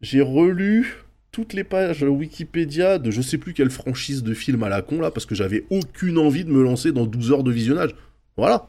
J'ai 0.00 0.20
relu 0.20 0.96
toutes 1.32 1.52
les 1.52 1.64
pages 1.64 2.02
Wikipédia 2.02 2.98
de 2.98 3.10
je 3.10 3.20
sais 3.22 3.38
plus 3.38 3.54
quelle 3.54 3.70
franchise 3.70 4.22
de 4.22 4.34
film 4.34 4.62
à 4.62 4.68
la 4.68 4.82
con 4.82 5.00
là, 5.00 5.10
parce 5.10 5.26
que 5.26 5.34
j'avais 5.34 5.64
aucune 5.70 6.18
envie 6.18 6.44
de 6.44 6.50
me 6.50 6.62
lancer 6.62 6.92
dans 6.92 7.06
12 7.06 7.32
heures 7.32 7.42
de 7.44 7.50
visionnage. 7.52 7.94
Voilà. 8.36 8.68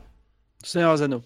Seigneur 0.63 1.01
Anneaux. 1.01 1.21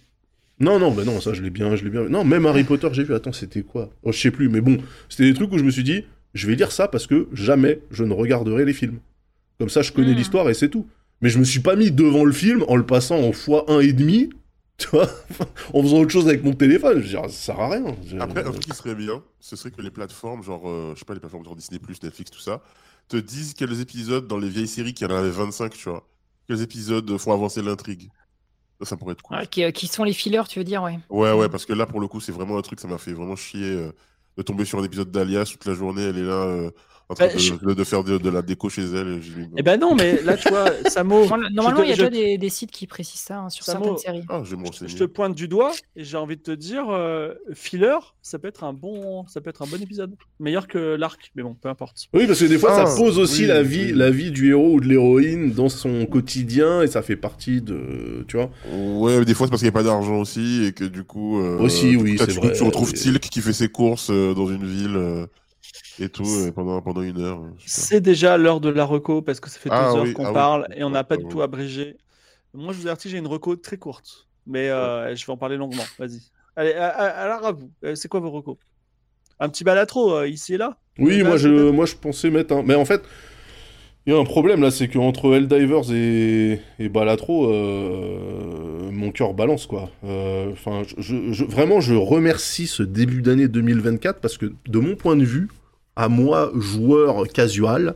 Non, 0.59 0.77
non, 0.79 0.91
bah 0.91 1.05
non, 1.05 1.21
ça 1.21 1.33
je 1.33 1.41
l'ai 1.41 1.49
bien, 1.49 1.75
je 1.77 1.85
l'ai 1.85 1.89
bien. 1.89 2.09
Non, 2.09 2.25
même 2.25 2.45
Harry 2.45 2.65
Potter, 2.65 2.89
j'ai 2.91 3.03
vu. 3.05 3.13
Attends, 3.13 3.31
c'était 3.31 3.61
quoi? 3.63 3.89
Oh, 4.03 4.11
Je 4.11 4.19
sais 4.19 4.31
plus, 4.31 4.49
mais 4.49 4.59
bon, 4.59 4.77
c'était 5.07 5.23
des 5.23 5.33
trucs 5.33 5.51
où 5.53 5.57
je 5.57 5.63
me 5.63 5.71
suis 5.71 5.83
dit, 5.85 6.03
je 6.33 6.47
vais 6.47 6.55
lire 6.55 6.71
ça 6.73 6.89
parce 6.89 7.07
que 7.07 7.27
jamais 7.31 7.79
je 7.91 8.03
ne 8.03 8.13
regarderai 8.13 8.65
les 8.65 8.73
films. 8.73 8.99
Comme 9.57 9.69
ça, 9.69 9.81
je 9.81 9.91
connais 9.93 10.13
Hmm. 10.13 10.17
l'histoire 10.17 10.49
et 10.49 10.53
c'est 10.53 10.67
tout. 10.69 10.87
Mais 11.21 11.29
je 11.29 11.39
me 11.39 11.43
suis 11.45 11.59
pas 11.61 11.75
mis 11.77 11.91
devant 11.91 12.25
le 12.25 12.31
film 12.33 12.63
en 12.67 12.75
le 12.75 12.85
passant 12.85 13.19
en 13.19 13.31
fois 13.31 13.65
un 13.71 13.79
et 13.79 13.93
demi, 13.93 14.29
tu 14.81 14.87
vois, 14.89 15.07
en 15.73 15.81
faisant 15.83 15.97
autre 15.99 16.11
chose 16.11 16.27
avec 16.27 16.43
mon 16.43 16.53
téléphone. 16.53 16.99
Je 16.99 17.03
veux 17.03 17.09
dire, 17.09 17.23
ça 17.23 17.29
sert 17.29 17.59
à 17.59 17.69
rien. 17.69 17.95
Je- 18.05 18.17
Après, 18.17 18.41
un 18.45 18.51
truc 18.51 18.63
qui 18.63 18.71
serait 18.73 18.95
bien, 18.95 19.21
ce 19.39 19.55
serait 19.55 19.71
que 19.71 19.81
les 19.81 19.91
plateformes, 19.91 20.43
genre, 20.43 20.67
euh, 20.69 20.93
je 20.95 20.99
sais 20.99 21.05
pas, 21.05 21.13
les 21.13 21.19
plateformes 21.19 21.43
genre 21.45 21.55
Disney, 21.55 21.79
Netflix, 22.03 22.31
tout 22.31 22.39
ça, 22.39 22.61
te 23.07 23.17
disent 23.17 23.53
quels 23.53 23.79
épisodes 23.81 24.27
dans 24.27 24.37
les 24.37 24.49
vieilles 24.49 24.67
séries, 24.67 24.93
qui 24.93 25.05
en 25.05 25.09
avait 25.09 25.29
25, 25.31 25.73
tu 25.73 25.89
vois, 25.89 26.07
quels 26.47 26.61
épisodes 26.61 27.17
font 27.17 27.33
avancer 27.33 27.61
l'intrigue. 27.61 28.09
Ça, 28.79 28.85
ça 28.85 28.97
pourrait 28.97 29.13
être 29.13 29.21
cool. 29.21 29.37
Ouais, 29.37 29.47
qui, 29.47 29.63
euh, 29.63 29.71
qui 29.71 29.87
sont 29.87 30.03
les 30.03 30.13
fillers, 30.13 30.43
tu 30.47 30.59
veux 30.59 30.65
dire, 30.65 30.83
ouais. 30.83 30.99
Ouais, 31.09 31.33
ouais, 31.33 31.49
parce 31.49 31.65
que 31.65 31.73
là, 31.73 31.85
pour 31.85 31.99
le 31.99 32.07
coup, 32.07 32.21
c'est 32.21 32.31
vraiment 32.31 32.57
un 32.57 32.61
truc, 32.61 32.79
ça 32.79 32.87
m'a 32.87 32.97
fait 32.97 33.13
vraiment 33.13 33.35
chier 33.35 33.71
euh, 33.73 33.91
de 34.37 34.43
tomber 34.43 34.63
sur 34.65 34.79
un 34.79 34.83
épisode 34.83 35.11
d'Alias 35.11 35.45
toute 35.51 35.65
la 35.65 35.73
journée. 35.73 36.03
Elle 36.03 36.17
est 36.17 36.23
là 36.23 36.33
euh, 36.45 36.71
train 37.15 37.27
Bah, 37.27 37.33
de, 37.33 37.39
je- 37.39 37.53
de- 37.55 37.73
de 37.73 37.83
faire 37.83 38.03
de, 38.03 38.17
de 38.17 38.29
la 38.29 38.41
déco 38.41 38.69
chez 38.69 38.83
elle. 38.83 39.07
et 39.17 39.21
j'ai 39.21 39.31
dit, 39.45 39.49
Eh 39.57 39.63
ben 39.63 39.79
non 39.79 39.95
mais 39.95 40.21
là 40.23 40.37
tu 40.37 40.49
vois 40.49 40.65
Samo 40.89 41.19
Normal- 41.25 41.49
Normalement, 41.53 41.83
il 41.83 41.89
y 41.89 41.91
a 41.91 41.95
je- 41.95 42.05
déjà 42.05 42.09
des, 42.09 42.37
des 42.37 42.49
sites 42.49 42.71
qui 42.71 42.85
précisent 42.87 43.21
ça 43.21 43.39
hein, 43.39 43.49
sur 43.49 43.65
Ça 43.65 43.73
certaines 43.73 43.97
séries. 43.97 44.23
Ah, 44.29 44.41
je 44.43 44.95
te 44.95 45.03
pointe 45.05 45.33
du 45.35 45.47
doigt 45.47 45.71
et 45.95 46.03
j'ai 46.03 46.17
envie 46.17 46.37
de 46.37 46.41
te 46.41 46.51
dire 46.51 46.85
euh, 46.89 47.33
filler 47.53 47.95
ça 48.21 48.37
peut 48.39 48.47
être 48.47 48.63
un 48.63 48.73
bon 48.73 49.25
ça 49.27 49.41
peut 49.41 49.49
être 49.49 49.61
un 49.63 49.67
bon 49.67 49.81
épisode 49.81 50.15
meilleur 50.39 50.67
que 50.67 50.95
l'arc 50.95 51.31
mais 51.35 51.43
bon 51.43 51.55
peu 51.59 51.69
importe 51.69 52.07
Oui, 52.13 52.27
parce 52.27 52.39
que 52.39 52.45
des 52.45 52.57
fois, 52.59 52.71
Ah, 52.73 52.85
ça 52.85 52.95
pose 52.95 53.17
aussi 53.17 53.41
oui, 53.41 53.47
la 53.47 53.63
vie, 53.63 53.85
oui. 53.87 53.93
la 53.93 54.11
vie 54.11 54.31
du 54.31 54.49
héros 54.51 54.73
ou 54.75 54.79
de 54.79 54.87
l'héroïne 54.87 55.51
dans 55.51 55.69
son 55.69 56.05
quotidien 56.05 56.81
et 56.83 56.87
ça 56.87 57.01
fait 57.01 57.15
partie 57.15 57.61
de, 57.61 58.23
tu 58.27 58.37
vois. 58.37 58.49
Ouais, 58.71 59.17
mais 59.19 59.25
des 59.25 59.33
fois, 59.33 59.47
c'est 59.47 59.51
parce 59.51 59.61
qu'il 59.61 59.67
n'y 59.67 59.75
a 59.75 59.79
pas 59.79 59.83
d'argent 59.83 60.19
aussi 60.19 60.65
et 60.65 60.71
que 60.73 60.83
du 60.83 61.03
coup. 61.03 61.39
euh, 61.41 61.57
Aussi, 61.59 61.95
oui, 61.95 62.15
t'as- 62.17 62.25
c'est 62.25 62.33
du 62.33 62.39
coup, 62.39 62.45
vrai, 62.47 62.55
Tu 62.55 62.63
retrouves. 62.63 62.93
Tilk 62.93 63.21
qui 63.21 63.41
fait 63.41 63.53
ses 63.53 63.69
courses 63.69 64.09
euh, 64.11 64.33
dans 64.33 64.47
une 64.47 64.65
ville 64.65 64.95
euh, 64.95 65.25
et 65.99 66.09
tout 66.09 66.33
euh, 66.35 66.51
pendant, 66.51 66.81
pendant 66.81 67.01
une 67.01 67.19
heure. 67.19 67.41
euh, 67.43 67.51
c'est 67.65 68.01
déjà 68.01 68.37
l'heure 68.37 68.61
de 68.61 68.69
la 68.69 68.85
reco 68.85 69.21
parce 69.21 69.39
que 69.39 69.49
ça 69.49 69.59
fait 69.59 69.71
deux 69.71 69.95
Ah 69.95 69.95
heures 69.95 70.07
oui, 70.07 70.13
qu'on 70.13 70.27
ah 70.27 70.33
oui. 70.33 70.43
parle 70.43 70.67
et 70.75 70.83
on 70.83 70.89
n'a 70.89 71.03
pas 71.03 71.17
du 71.17 71.27
tout 71.27 71.41
abrégé 71.41 71.97
moi 72.53 72.73
je 72.73 72.79
vous 72.79 72.87
avertis 72.87 73.09
j'ai 73.09 73.17
une 73.17 73.27
reco 73.27 73.55
très 73.55 73.77
courte 73.77 74.27
mais 74.45 74.69
euh, 74.69 75.15
je 75.15 75.25
vais 75.25 75.33
en 75.33 75.37
parler 75.37 75.57
longuement 75.57 75.93
vas-y 75.97 76.21
allez 76.55 76.73
à- 76.73 76.89
à- 76.89 77.07
alors 77.23 77.45
à 77.45 77.51
vous 77.53 77.73
c'est 77.95 78.07
quoi 78.09 78.19
vos 78.19 78.31
recos? 78.31 78.57
Un 79.39 79.49
petit 79.49 79.63
balatro 79.65 80.13
euh, 80.15 80.27
ici 80.29 80.55
et 80.55 80.57
là? 80.57 80.79
Oui, 80.99 81.23
Là, 81.23 81.35
moi 81.35 81.37
je, 81.37 81.71
moi 81.71 81.85
je 81.85 81.95
pensais 81.95 82.29
mettre 82.29 82.53
un. 82.53 82.63
Mais 82.63 82.75
en 82.75 82.85
fait, 82.85 83.01
il 84.05 84.13
y 84.13 84.15
a 84.15 84.19
un 84.19 84.23
problème 84.23 84.61
là, 84.61 84.71
c'est 84.71 84.87
qu'entre 84.87 85.33
Helldivers 85.35 85.91
et, 85.91 86.59
et 86.79 86.89
Balatro, 86.89 87.51
euh, 87.51 88.89
mon 88.91 89.11
cœur 89.11 89.33
balance 89.33 89.67
quoi. 89.67 89.91
Euh, 90.03 90.51
Enfin, 90.51 90.81
je, 90.87 90.95
je- 91.01 91.31
je- 91.33 91.45
vraiment, 91.45 91.79
je 91.79 91.93
remercie 91.93 92.65
ce 92.67 92.81
début 92.81 93.21
d'année 93.21 93.47
2024 93.47 94.19
parce 94.19 94.37
que 94.37 94.51
de 94.67 94.79
mon 94.79 94.95
point 94.95 95.15
de 95.15 95.25
vue, 95.25 95.47
à 95.99 96.07
moi, 96.07 96.51
joueur 96.55 97.27
casual, 97.27 97.93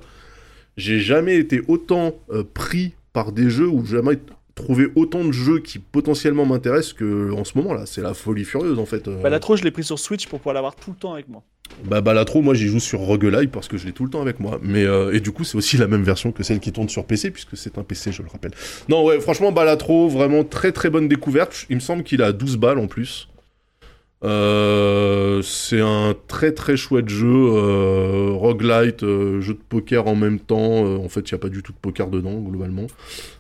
j'ai 0.76 1.00
jamais 1.00 1.38
été 1.38 1.62
autant 1.70 2.16
euh, 2.32 2.44
pris 2.54 2.94
par 3.14 3.32
des 3.32 3.50
jeux 3.50 3.68
ou 3.70 3.86
jamais 3.86 4.20
trouvé 4.56 4.88
autant 4.96 5.24
de 5.24 5.32
jeux 5.32 5.60
qui 5.60 5.80
potentiellement 5.80 6.46
m'intéressent 6.46 6.94
que 6.94 7.32
en 7.32 7.46
ce 7.46 7.58
moment 7.58 7.74
là. 7.74 7.86
C'est 7.86 8.02
la 8.02 8.14
folie 8.14 8.44
furieuse 8.44 8.78
en 8.78 8.86
fait. 8.86 9.08
euh. 9.08 9.22
balatro 9.22 9.56
je 9.56 9.64
l'ai 9.64 9.72
pris 9.72 9.84
sur 9.86 9.98
Switch 9.98 10.28
pour 10.28 10.40
pouvoir 10.40 10.54
l'avoir 10.54 10.76
tout 10.76 10.92
le 10.92 10.98
temps 10.98 11.14
avec 11.14 11.30
moi 11.30 11.44
Bah 11.86 12.02
Balatro, 12.02 12.42
moi 12.42 12.54
j'y 12.54 12.68
joue 12.68 12.82
sur 12.82 13.00
Roguelite 13.00 13.52
parce 13.52 13.68
que 13.70 13.78
je 13.78 13.86
l'ai 13.86 13.94
tout 13.94 14.04
le 14.04 14.10
temps 14.12 14.22
avec 14.22 14.40
moi. 14.42 14.60
Mais 14.62 14.84
euh, 14.84 15.14
et 15.14 15.22
du 15.22 15.32
coup 15.32 15.44
c'est 15.46 15.58
aussi 15.58 15.78
la 15.78 15.88
même 15.88 16.04
version 16.04 16.32
que 16.34 16.44
celle 16.44 16.60
qui 16.60 16.72
tourne 16.74 16.90
sur 16.90 17.06
PC 17.06 17.32
puisque 17.32 17.56
c'est 17.56 17.78
un 17.78 17.84
PC, 17.84 18.12
je 18.12 18.22
le 18.22 18.28
rappelle. 18.28 18.52
Non 18.90 19.06
ouais, 19.06 19.20
franchement 19.22 19.52
Balatro, 19.54 20.10
vraiment 20.10 20.44
très 20.44 20.72
très 20.74 20.90
bonne 20.90 21.08
découverte. 21.08 21.66
Il 21.70 21.78
me 21.78 21.82
semble 21.82 22.04
qu'il 22.04 22.22
a 22.22 22.32
12 22.34 22.58
balles 22.58 22.80
en 22.80 22.88
plus. 22.88 23.30
Euh, 24.24 25.42
c'est 25.42 25.82
un 25.82 26.16
très 26.28 26.54
très 26.54 26.78
chouette 26.78 27.10
jeu, 27.10 27.28
euh, 27.28 28.32
roguelite, 28.32 29.04
euh, 29.04 29.42
jeu 29.42 29.54
de 29.54 29.60
poker 29.68 30.08
en 30.08 30.16
même 30.16 30.40
temps. 30.40 30.86
Euh, 30.86 30.98
en 30.98 31.10
fait, 31.10 31.30
il 31.30 31.34
n'y 31.34 31.38
a 31.38 31.40
pas 31.40 31.50
du 31.50 31.62
tout 31.62 31.74
de 31.74 31.78
poker 31.78 32.10
dedans 32.10 32.40
globalement. 32.40 32.88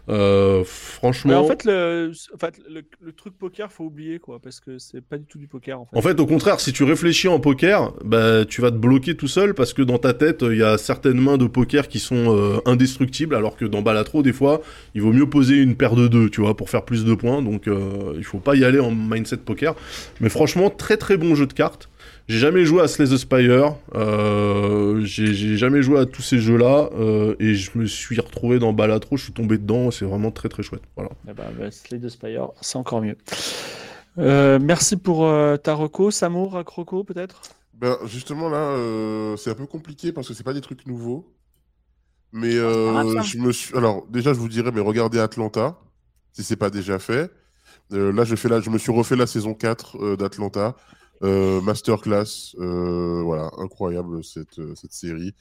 Euh, 0.09 0.63
franchement. 0.65 1.31
mais 1.31 1.37
en 1.37 1.45
fait 1.45 1.63
le, 1.63 2.11
en 2.33 2.37
fait, 2.37 2.59
le, 2.69 2.81
le 3.01 3.13
truc 3.13 3.37
poker 3.37 3.71
faut 3.71 3.85
oublier 3.85 4.19
quoi 4.19 4.39
parce 4.39 4.59
que 4.59 4.77
c'est 4.77 4.99
pas 4.99 5.17
du 5.17 5.25
tout 5.25 5.37
du 5.37 5.47
poker 5.47 5.79
en 5.79 5.85
fait 5.85 5.97
En 5.97 6.01
fait, 6.01 6.19
au 6.19 6.25
contraire, 6.25 6.59
si 6.59 6.73
tu 6.73 6.83
réfléchis 6.83 7.27
en 7.29 7.39
poker, 7.39 7.93
bah, 8.03 8.43
tu 8.45 8.61
vas 8.61 8.71
te 8.71 8.75
bloquer 8.75 9.15
tout 9.15 9.27
seul 9.27 9.53
parce 9.53 9.73
que 9.73 9.81
dans 9.81 9.97
ta 9.97 10.13
tête, 10.13 10.43
il 10.47 10.57
y 10.57 10.63
a 10.63 10.77
certaines 10.77 11.19
mains 11.19 11.37
de 11.37 11.47
poker 11.47 11.87
qui 11.87 11.99
sont 11.99 12.35
euh, 12.35 12.59
indestructibles, 12.65 13.35
alors 13.35 13.55
que 13.55 13.65
dans 13.65 13.81
Balatro, 13.81 14.23
des 14.23 14.33
fois, 14.33 14.61
il 14.93 15.01
vaut 15.01 15.13
mieux 15.13 15.29
poser 15.29 15.55
une 15.55 15.75
paire 15.75 15.95
de 15.95 16.07
deux, 16.07 16.29
tu 16.29 16.41
vois, 16.41 16.55
pour 16.55 16.69
faire 16.69 16.83
plus 16.83 17.05
de 17.05 17.13
points. 17.13 17.41
Donc, 17.41 17.67
euh, 17.67 18.13
il 18.17 18.23
faut 18.23 18.39
pas 18.39 18.55
y 18.55 18.65
aller 18.65 18.79
en 18.79 18.91
mindset 18.91 19.37
poker. 19.37 19.75
Mais 20.19 20.29
franchement, 20.29 20.69
très 20.69 20.97
très 20.97 21.17
bon 21.17 21.35
jeu 21.35 21.47
de 21.47 21.53
cartes. 21.53 21.89
J'ai 22.27 22.39
jamais 22.39 22.65
joué 22.65 22.81
à 22.81 22.87
Slay 22.87 23.05
the 23.05 23.17
Spire, 23.17 23.75
euh, 23.95 25.03
j'ai 25.03 25.33
j'ai 25.33 25.57
jamais 25.57 25.81
joué 25.81 25.99
à 25.99 26.05
tous 26.05 26.21
ces 26.21 26.39
jeux-là, 26.39 26.89
euh, 26.97 27.35
et 27.39 27.53
je 27.55 27.77
me 27.77 27.85
suis 27.85 28.19
retrouvé 28.19 28.59
dans 28.59 28.71
Balatro, 28.71 29.17
je 29.17 29.25
suis 29.25 29.33
tombé 29.33 29.57
dedans, 29.57 29.91
c'est 29.91 30.05
vraiment 30.05 30.31
très 30.31 30.47
très 30.47 30.63
chouette. 30.63 30.83
Voilà. 30.95 31.11
Eh 31.27 31.33
ben, 31.33 31.43
bah, 31.59 31.69
Slay 31.69 31.99
the 31.99 32.09
Spire, 32.09 32.49
c'est 32.61 32.77
encore 32.77 33.01
mieux. 33.01 33.17
Euh, 34.17 34.59
merci 34.61 34.95
pour 34.95 35.25
euh, 35.25 35.57
ta 35.57 35.73
reco. 35.73 36.11
Samour, 36.11 36.63
Croco, 36.65 37.03
peut-être? 37.03 37.41
Ben, 37.73 37.97
justement, 38.05 38.49
là, 38.49 38.57
euh, 38.57 39.35
c'est 39.35 39.49
un 39.49 39.55
peu 39.55 39.65
compliqué 39.65 40.11
parce 40.11 40.27
que 40.27 40.33
c'est 40.33 40.43
pas 40.43 40.53
des 40.53 40.61
trucs 40.61 40.85
nouveaux. 40.85 41.33
Mais 42.31 42.55
euh, 42.55 43.13
ça. 43.13 43.21
je 43.21 43.37
me 43.37 43.51
suis. 43.51 43.75
Alors, 43.77 44.07
déjà, 44.07 44.33
je 44.33 44.39
vous 44.39 44.49
dirais, 44.49 44.71
mais 44.73 44.81
regardez 44.81 45.19
Atlanta, 45.19 45.77
si 46.31 46.43
c'est 46.43 46.55
pas 46.55 46.69
déjà 46.69 46.97
fait. 46.97 47.31
Euh, 47.91 48.11
là, 48.11 48.23
je, 48.23 48.35
fais 48.35 48.49
la... 48.49 48.59
je 48.59 48.69
me 48.69 48.77
suis 48.77 48.91
refait 48.91 49.15
la 49.15 49.27
saison 49.27 49.53
4 49.53 49.97
euh, 49.97 50.15
d'Atlanta. 50.17 50.75
Euh, 51.21 51.61
masterclass, 51.61 52.53
euh, 52.59 53.21
voilà, 53.23 53.49
incroyable 53.57 54.23
cette, 54.23 54.59
euh, 54.59 54.75
cette 54.75 54.91
série. 54.91 55.33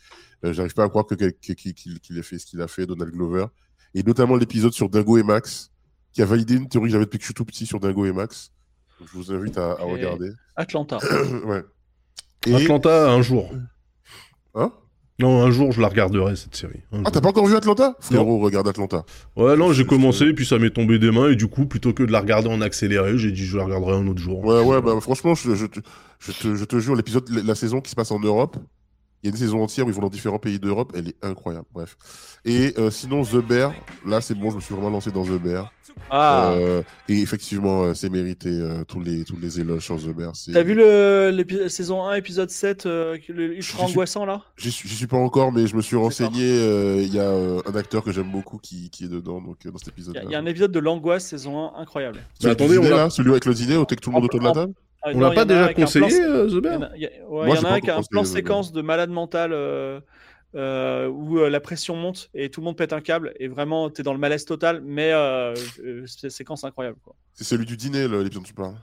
Euh, 0.44 0.52
J'arrive 0.52 0.74
pas 0.74 0.84
à 0.84 0.88
croire 0.88 1.06
qu'il 1.06 1.22
ait 1.22 2.22
fait 2.22 2.38
ce 2.38 2.46
qu'il 2.46 2.60
a 2.60 2.68
fait, 2.68 2.86
Donald 2.86 3.12
Glover. 3.12 3.46
Et 3.94 4.02
notamment 4.02 4.36
l'épisode 4.36 4.72
sur 4.72 4.88
Dingo 4.88 5.18
et 5.18 5.22
Max, 5.22 5.72
qui 6.12 6.22
a 6.22 6.24
validé 6.24 6.54
une 6.54 6.68
théorie 6.68 6.88
que 6.88 6.92
j'avais 6.92 7.04
depuis 7.04 7.18
que 7.18 7.24
je 7.24 7.28
suis 7.28 7.34
tout 7.34 7.44
petit 7.44 7.66
sur 7.66 7.80
Dingo 7.80 8.04
et 8.06 8.12
Max. 8.12 8.52
Donc, 9.00 9.08
je 9.08 9.16
vous 9.16 9.32
invite 9.32 9.58
à, 9.58 9.74
regarder. 9.74 10.30
Atlanta. 10.54 10.98
ouais. 11.44 11.62
Et... 12.46 12.54
Atlanta, 12.54 13.10
un 13.10 13.22
jour. 13.22 13.50
Hein? 14.54 14.72
Non, 15.18 15.42
un 15.42 15.50
jour, 15.50 15.70
je 15.72 15.80
la 15.80 15.88
regarderai, 15.88 16.34
cette 16.36 16.56
série. 16.56 16.80
Un 16.92 17.02
Ah, 17.04 17.10
t'as 17.10 17.20
pas 17.20 17.28
encore 17.28 17.46
vu 17.46 17.54
Atlanta? 17.54 17.94
Frérot, 18.00 18.38
regarde 18.40 18.66
Atlanta. 18.66 19.04
Ouais, 19.36 19.56
non, 19.56 19.72
j'ai 19.72 19.84
commencé, 19.84 20.32
puis 20.32 20.46
ça 20.46 20.58
m'est 20.58 20.70
tombé 20.70 20.98
des 20.98 21.10
mains, 21.10 21.30
et 21.30 21.36
du 21.36 21.46
coup, 21.48 21.66
plutôt 21.66 21.92
que 21.92 22.02
de 22.02 22.10
la 22.10 22.20
regarder 22.20 22.48
en 22.48 22.60
accéléré, 22.60 23.18
j'ai 23.18 23.30
dit 23.30 23.44
je 23.44 23.56
la 23.56 23.64
regarderai 23.64 23.92
un 23.96 24.06
autre 24.08 24.20
jour. 24.20 24.42
Ouais, 24.44 24.60
ouais, 24.62 24.80
bah 24.80 24.98
franchement, 25.00 25.34
je, 25.34 25.54
je, 25.54 25.66
te- 25.66 25.80
je, 26.18 26.32
te, 26.32 26.54
je 26.56 26.64
te 26.64 26.78
jure, 26.80 26.96
l'épisode, 26.96 27.28
la, 27.30 27.42
la 27.42 27.54
saison 27.54 27.80
qui 27.80 27.90
se 27.90 27.94
passe 27.94 28.10
en 28.10 28.18
Europe, 28.20 28.56
il 29.22 29.26
y 29.28 29.28
a 29.28 29.30
une 29.30 29.36
saison 29.38 29.62
entière 29.62 29.86
où 29.86 29.90
ils 29.90 29.94
vont 29.94 30.02
dans 30.02 30.08
différents 30.08 30.40
pays 30.40 30.58
d'Europe, 30.58 30.92
elle 30.96 31.08
est 31.08 31.16
incroyable, 31.24 31.66
bref. 31.72 31.96
Et 32.44 32.74
euh, 32.78 32.90
sinon, 32.90 33.22
The 33.22 33.36
Bear, 33.36 33.72
là 34.04 34.20
c'est 34.20 34.34
bon, 34.34 34.50
je 34.50 34.56
me 34.56 34.60
suis 34.60 34.74
vraiment 34.74 34.90
lancé 34.90 35.12
dans 35.12 35.24
The 35.24 35.40
Bear. 35.40 35.72
Ah, 36.10 36.52
Euh, 36.54 36.82
et 37.08 37.20
effectivement, 37.20 37.84
euh, 37.84 37.94
c'est 37.94 38.10
mérité, 38.10 38.50
euh, 38.50 38.84
tous, 38.84 39.00
les, 39.00 39.24
tous 39.24 39.36
les 39.40 39.60
éloges 39.60 39.82
sur 39.84 39.96
The 39.96 40.08
Bear. 40.14 40.32
t'as 40.52 40.62
vu 40.62 40.74
le 40.74 41.32
saison 41.68 42.04
1, 42.04 42.14
épisode 42.16 42.50
7, 42.50 42.84
euh, 42.86 43.16
le 43.28 43.56
ultra 43.56 43.60
Je 43.60 43.62
suis- 43.62 43.82
angoissant 43.82 44.26
là? 44.26 44.42
J'y 44.56 44.70
suis, 44.70 45.06
pas 45.06 45.16
encore, 45.16 45.52
mais 45.52 45.66
je 45.66 45.74
me 45.76 45.80
suis 45.82 45.96
renseigné, 45.96 46.42
euh, 46.44 47.00
il 47.02 47.14
y 47.14 47.18
a 47.18 47.22
euh, 47.22 47.60
un 47.66 47.74
acteur 47.76 48.02
que 48.04 48.12
j'aime 48.12 48.30
beaucoup 48.30 48.58
qui, 48.58 48.90
qui 48.90 49.04
est 49.04 49.08
dedans, 49.08 49.40
donc 49.40 49.56
dans 49.66 49.78
cet 49.78 49.88
épisode. 49.88 50.16
a- 50.16 50.22
il 50.24 50.30
y 50.30 50.34
a 50.34 50.38
un 50.38 50.46
épisode 50.46 50.72
de 50.72 50.78
l'angoisse, 50.80 51.26
saison 51.26 51.58
1, 51.74 51.80
incroyable. 51.80 52.18
Mais 52.44 52.50
attendez, 52.50 52.78
on 52.78 52.82
l'a- 52.82 53.08
celui 53.10 53.30
avec 53.30 53.46
le 53.46 53.54
dîner, 53.54 53.74
avec 53.76 54.00
tout 54.00 54.10
le 54.10 54.14
monde 54.14 54.24
autour 54.24 54.40
de 54.40 54.44
la 54.44 54.52
table 54.52 54.74
Ah, 55.04 55.10
On 55.14 55.18
l'a 55.20 55.30
pas 55.32 55.40
a 55.40 55.44
déjà 55.44 55.66
plan- 55.68 55.82
conseillé, 55.84 56.06
The 56.06 56.46
Il 56.48 56.54
y 56.56 56.60
Bear 56.60 56.78
en 56.78 56.82
a, 56.82 56.90
il 56.94 57.02
y 57.02 57.06
a- 57.06 57.10
en 57.28 57.40
a 57.40 57.44
un 57.68 57.72
avec 57.72 57.84
encore 57.84 57.98
un 57.98 58.02
plan 58.08 58.24
séquence 58.24 58.70
de 58.72 58.82
malade 58.82 59.10
mental 59.10 59.52
euh, 60.54 61.08
où 61.08 61.38
euh, 61.38 61.48
la 61.48 61.60
pression 61.60 61.96
monte 61.96 62.30
et 62.34 62.50
tout 62.50 62.60
le 62.60 62.66
monde 62.66 62.76
pète 62.76 62.92
un 62.92 63.00
câble 63.00 63.32
et 63.38 63.48
vraiment 63.48 63.88
t'es 63.90 64.02
dans 64.02 64.12
le 64.12 64.18
malaise 64.18 64.44
total, 64.44 64.82
mais 64.84 65.12
euh, 65.12 65.54
euh, 65.80 66.04
c'est 66.06 66.30
séquence 66.30 66.64
incroyable. 66.64 66.98
C'est 67.34 67.44
celui 67.44 67.64
du 67.66 67.76
dîner, 67.76 68.06
l'épisode 68.08 68.32
dont 68.34 68.42
tu 68.42 68.54
parles. 68.54 68.76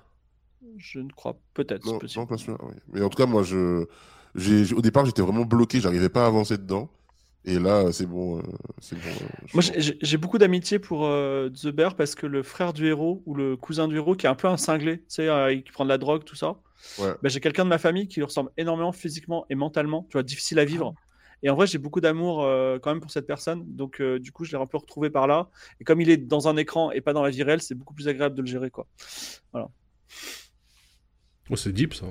Je 0.78 1.00
ne 1.00 1.10
crois 1.12 1.38
peut-être. 1.54 1.86
Non, 1.86 2.00
non, 2.16 2.26
pas 2.26 2.38
sûr. 2.38 2.58
oui. 2.64 2.74
Mais 2.92 3.02
en 3.02 3.10
tout 3.10 3.18
cas, 3.18 3.26
moi, 3.26 3.44
je, 3.44 3.86
au 4.74 4.82
départ, 4.82 5.06
j'étais 5.06 5.22
vraiment 5.22 5.46
bloqué, 5.46 5.80
j'arrivais 5.80 6.10
pas 6.10 6.24
à 6.26 6.28
avancer 6.28 6.58
dedans. 6.58 6.90
Et 7.46 7.58
là, 7.58 7.92
c'est 7.94 8.06
bon. 8.06 8.40
euh, 8.40 8.42
c'est 8.82 8.98
bon 9.00 9.14
Moi, 9.54 9.64
j'ai- 9.78 10.18
beaucoup 10.18 10.38
d'amitié 10.38 10.78
pour 10.78 11.06
euh, 11.06 11.50
The 11.50 11.68
Bear 11.68 11.96
parce 11.96 12.14
que 12.14 12.28
le 12.28 12.44
frère 12.44 12.74
du 12.74 12.86
héros 12.88 13.24
ou 13.26 13.34
le 13.34 13.56
cousin 13.56 13.88
du 13.88 13.96
héros 13.96 14.16
qui 14.16 14.26
est 14.26 14.30
un 14.30 14.36
peu 14.36 14.48
un 14.50 14.58
cinglé, 14.58 14.98
tu 15.00 15.06
sais, 15.08 15.30
euh, 15.30 15.56
qui 15.56 15.72
prend 15.72 15.86
de 15.86 15.90
la 15.90 15.98
drogue, 15.98 16.26
tout 16.26 16.36
ça. 16.36 16.58
Ouais. 16.98 17.14
bah, 17.24 17.30
j'ai 17.30 17.40
quelqu'un 17.40 17.64
de 17.64 17.70
ma 17.70 17.78
famille 17.78 18.08
qui 18.08 18.20
lui 18.20 18.26
ressemble 18.26 18.52
énormément 18.58 18.92
physiquement 18.92 19.46
et 19.50 19.56
mentalement, 19.56 20.06
tu 20.10 20.14
vois, 20.14 20.24
difficile 20.24 20.60
à 20.60 20.66
vivre. 20.66 20.94
Et 21.44 21.50
en 21.50 21.56
vrai, 21.56 21.68
j'ai 21.68 21.78
beaucoup 21.78 22.02
d'amour 22.02 22.44
euh, 22.44 22.80
quand 22.80 22.92
même 22.92 23.02
pour 23.02 23.12
cette 23.12 23.28
personne. 23.28 23.64
Donc, 23.66 24.02
euh, 24.02 24.20
du 24.20 24.32
coup, 24.32 24.46
je 24.46 24.56
l'ai 24.56 24.62
un 24.62 24.68
peu 24.68 24.78
retrouvé 24.78 25.10
par 25.10 25.28
là. 25.28 25.50
Et 25.80 25.84
comme 25.84 26.02
il 26.02 26.10
est 26.10 26.18
dans 26.18 26.48
un 26.48 26.58
écran 26.58 26.92
et 26.92 27.02
pas 27.02 27.14
dans 27.14 27.24
la 27.24 27.30
vie 27.30 27.44
réelle, 27.44 27.62
c'est 27.62 27.76
beaucoup 27.76 27.94
plus 27.94 28.08
agréable 28.08 28.36
de 28.36 28.42
le 28.42 28.48
gérer, 28.48 28.72
quoi. 28.72 28.88
Oh, 29.54 29.68
c'est 31.56 31.74
deep 31.74 31.94
ça. 31.94 32.06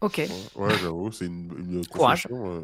Ok. 0.00 0.18
Ouais, 0.18 0.28
ouais, 0.66 0.78
j'avoue, 0.80 1.12
c'est 1.12 1.26
une, 1.26 1.50
une 1.58 1.86
Courage. 1.86 2.26
euh, 2.30 2.62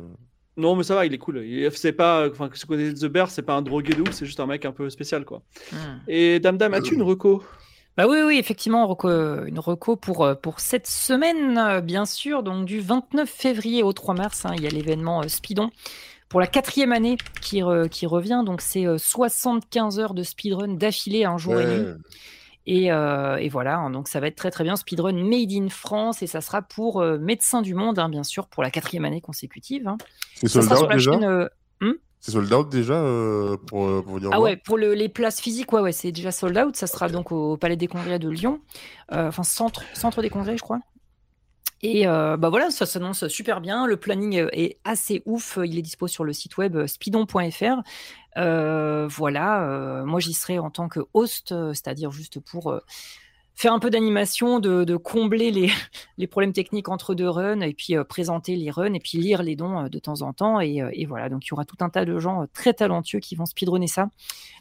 Non, 0.56 0.76
mais 0.76 0.82
ça 0.82 0.94
va, 0.94 1.06
il 1.06 1.14
est 1.14 1.18
cool. 1.18 1.44
Il- 1.46 1.70
C'est 1.72 1.92
pas, 1.92 2.28
enfin, 2.28 2.50
ce 2.52 2.66
côté 2.66 2.92
de 2.92 2.98
The 2.98 3.10
Bear, 3.10 3.30
c'est 3.30 3.42
pas 3.42 3.54
un 3.54 3.62
drogué 3.62 3.94
de 3.94 4.02
ouf, 4.02 4.12
c'est 4.12 4.26
juste 4.26 4.40
un 4.40 4.46
mec 4.46 4.64
un 4.64 4.72
peu 4.72 4.90
spécial, 4.90 5.24
quoi. 5.24 5.42
Hmm. 5.72 5.98
Et 6.08 6.40
Dame 6.40 6.58
Dame, 6.58 6.74
as-tu 6.74 6.94
une 6.94 7.02
reco? 7.02 7.42
Bah 7.96 8.06
oui, 8.08 8.18
oui, 8.24 8.38
effectivement, 8.38 8.86
reco- 8.86 9.44
une 9.46 9.58
reco 9.58 9.96
pour, 9.96 10.24
euh, 10.24 10.34
pour 10.34 10.60
cette 10.60 10.86
semaine, 10.86 11.58
euh, 11.58 11.80
bien 11.80 12.06
sûr. 12.06 12.42
Donc 12.42 12.64
du 12.64 12.80
29 12.80 13.28
février 13.28 13.82
au 13.82 13.92
3 13.92 14.14
mars, 14.14 14.44
hein, 14.46 14.52
il 14.56 14.62
y 14.62 14.66
a 14.66 14.70
l'événement 14.70 15.22
euh, 15.22 15.28
Speedon 15.28 15.70
pour 16.28 16.40
la 16.40 16.46
quatrième 16.46 16.92
année 16.92 17.16
qui, 17.42 17.58
re- 17.60 17.88
qui 17.88 18.06
revient. 18.06 18.42
Donc 18.46 18.60
c'est 18.62 18.86
euh, 18.86 18.96
75 18.96 19.98
heures 19.98 20.14
de 20.14 20.22
speedrun 20.22 20.68
d'affilée, 20.74 21.24
un 21.24 21.36
jour 21.36 21.60
et 21.60 21.66
nuit. 21.66 21.82
Et, 22.66 22.92
euh, 22.92 23.36
et 23.36 23.48
voilà, 23.48 23.78
hein, 23.78 23.90
donc 23.90 24.06
ça 24.06 24.20
va 24.20 24.28
être 24.28 24.36
très 24.36 24.50
très 24.50 24.62
bien. 24.64 24.76
Speedrun 24.76 25.14
Made 25.14 25.50
in 25.52 25.68
France 25.68 26.22
et 26.22 26.26
ça 26.26 26.40
sera 26.40 26.62
pour 26.62 27.00
euh, 27.00 27.18
Médecins 27.18 27.62
du 27.62 27.74
Monde, 27.74 27.98
hein, 27.98 28.08
bien 28.08 28.22
sûr, 28.22 28.46
pour 28.46 28.62
la 28.62 28.70
quatrième 28.70 29.04
année 29.04 29.20
consécutive. 29.20 29.88
hein. 29.88 29.96
C'est 30.36 30.48
Ça 30.48 30.60
sold 30.60 30.72
out 30.72 30.90
déjà? 30.92 31.10
chaîne. 31.12 31.24
euh, 31.24 31.48
C'est 32.20 32.32
sold 32.32 32.52
out 32.52 32.68
déjà 32.68 32.94
euh, 32.94 33.56
pour, 33.66 33.86
euh, 33.88 34.02
pour 34.02 34.14
venir 34.16 34.28
Ah 34.32 34.36
voir 34.36 34.42
ouais, 34.50 34.56
pour 34.56 34.76
le- 34.76 34.92
les 34.94 35.08
places 35.08 35.40
physiques, 35.40 35.72
ouais, 35.72 35.80
ouais, 35.80 35.92
c'est 35.92 36.12
déjà 36.12 36.30
sold 36.32 36.56
out. 36.58 36.76
Ça 36.76 36.86
sera 36.86 37.08
donc 37.08 37.32
au 37.32 37.56
Palais 37.56 37.76
des 37.76 37.86
Congrès 37.86 38.18
de 38.18 38.28
Lyon, 38.28 38.60
Euh, 39.12 39.28
enfin 39.28 39.42
centre, 39.42 39.82
centre 39.94 40.20
des 40.22 40.28
Congrès, 40.30 40.56
je 40.56 40.62
crois. 40.62 40.80
Et 41.82 42.06
euh, 42.06 42.36
bah 42.36 42.50
voilà, 42.50 42.70
ça 42.70 42.84
s'annonce 42.84 43.26
super 43.28 43.62
bien. 43.62 43.86
Le 43.86 43.96
planning 43.96 44.46
est 44.52 44.78
assez 44.84 45.22
ouf. 45.24 45.58
Il 45.64 45.78
est 45.78 45.82
dispo 45.82 46.08
sur 46.08 46.24
le 46.24 46.34
site 46.34 46.58
web 46.58 46.86
speedon.fr. 46.86 47.80
Voilà, 48.36 50.02
moi 50.04 50.20
j'y 50.20 50.34
serai 50.34 50.58
en 50.58 50.68
tant 50.70 50.88
que 50.88 51.00
host, 51.14 51.54
c'est-à-dire 51.72 52.10
juste 52.10 52.38
pour 52.38 52.78
faire 53.60 53.74
un 53.74 53.78
peu 53.78 53.90
d'animation, 53.90 54.58
de, 54.58 54.84
de 54.84 54.96
combler 54.96 55.50
les, 55.50 55.68
les 56.18 56.26
problèmes 56.26 56.54
techniques 56.54 56.88
entre 56.88 57.14
deux 57.14 57.28
runs, 57.28 57.60
et 57.60 57.74
puis 57.74 57.94
euh, 57.94 58.04
présenter 58.04 58.56
les 58.56 58.70
runs, 58.70 58.94
et 58.94 59.00
puis 59.00 59.18
lire 59.18 59.42
les 59.42 59.54
dons 59.54 59.84
euh, 59.84 59.88
de 59.88 59.98
temps 59.98 60.22
en 60.22 60.32
temps. 60.32 60.60
Et, 60.60 60.80
euh, 60.80 60.88
et 60.94 61.04
voilà, 61.04 61.28
donc 61.28 61.44
il 61.44 61.50
y 61.50 61.52
aura 61.52 61.66
tout 61.66 61.76
un 61.80 61.90
tas 61.90 62.06
de 62.06 62.18
gens 62.18 62.42
euh, 62.42 62.46
très 62.54 62.72
talentueux 62.72 63.18
qui 63.20 63.34
vont 63.36 63.44
speedrunner 63.44 63.86
ça. 63.86 64.08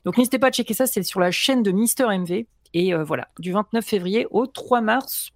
Donc 0.03 0.17
n'hésitez 0.17 0.37
pas 0.37 0.47
à 0.47 0.51
checker 0.51 0.73
ça, 0.73 0.85
c'est 0.85 1.03
sur 1.03 1.21
la 1.21 1.31
chaîne 1.31 1.63
de 1.63 1.71
Mister 1.71 2.05
MV. 2.05 2.45
Et 2.73 2.93
euh, 2.93 3.03
voilà, 3.03 3.29
du 3.39 3.51
29 3.53 3.85
février 3.85 4.27
au 4.31 4.45
3 4.45 4.81
mars, 4.81 5.29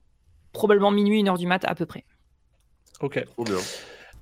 probablement 0.51 0.91
minuit, 0.91 1.19
une 1.19 1.29
heure 1.29 1.37
du 1.37 1.47
mat 1.47 1.63
à 1.65 1.73
peu 1.73 1.85
près. 1.85 2.03
Ok. 2.99 3.23
Trop 3.25 3.43
bien. 3.45 3.55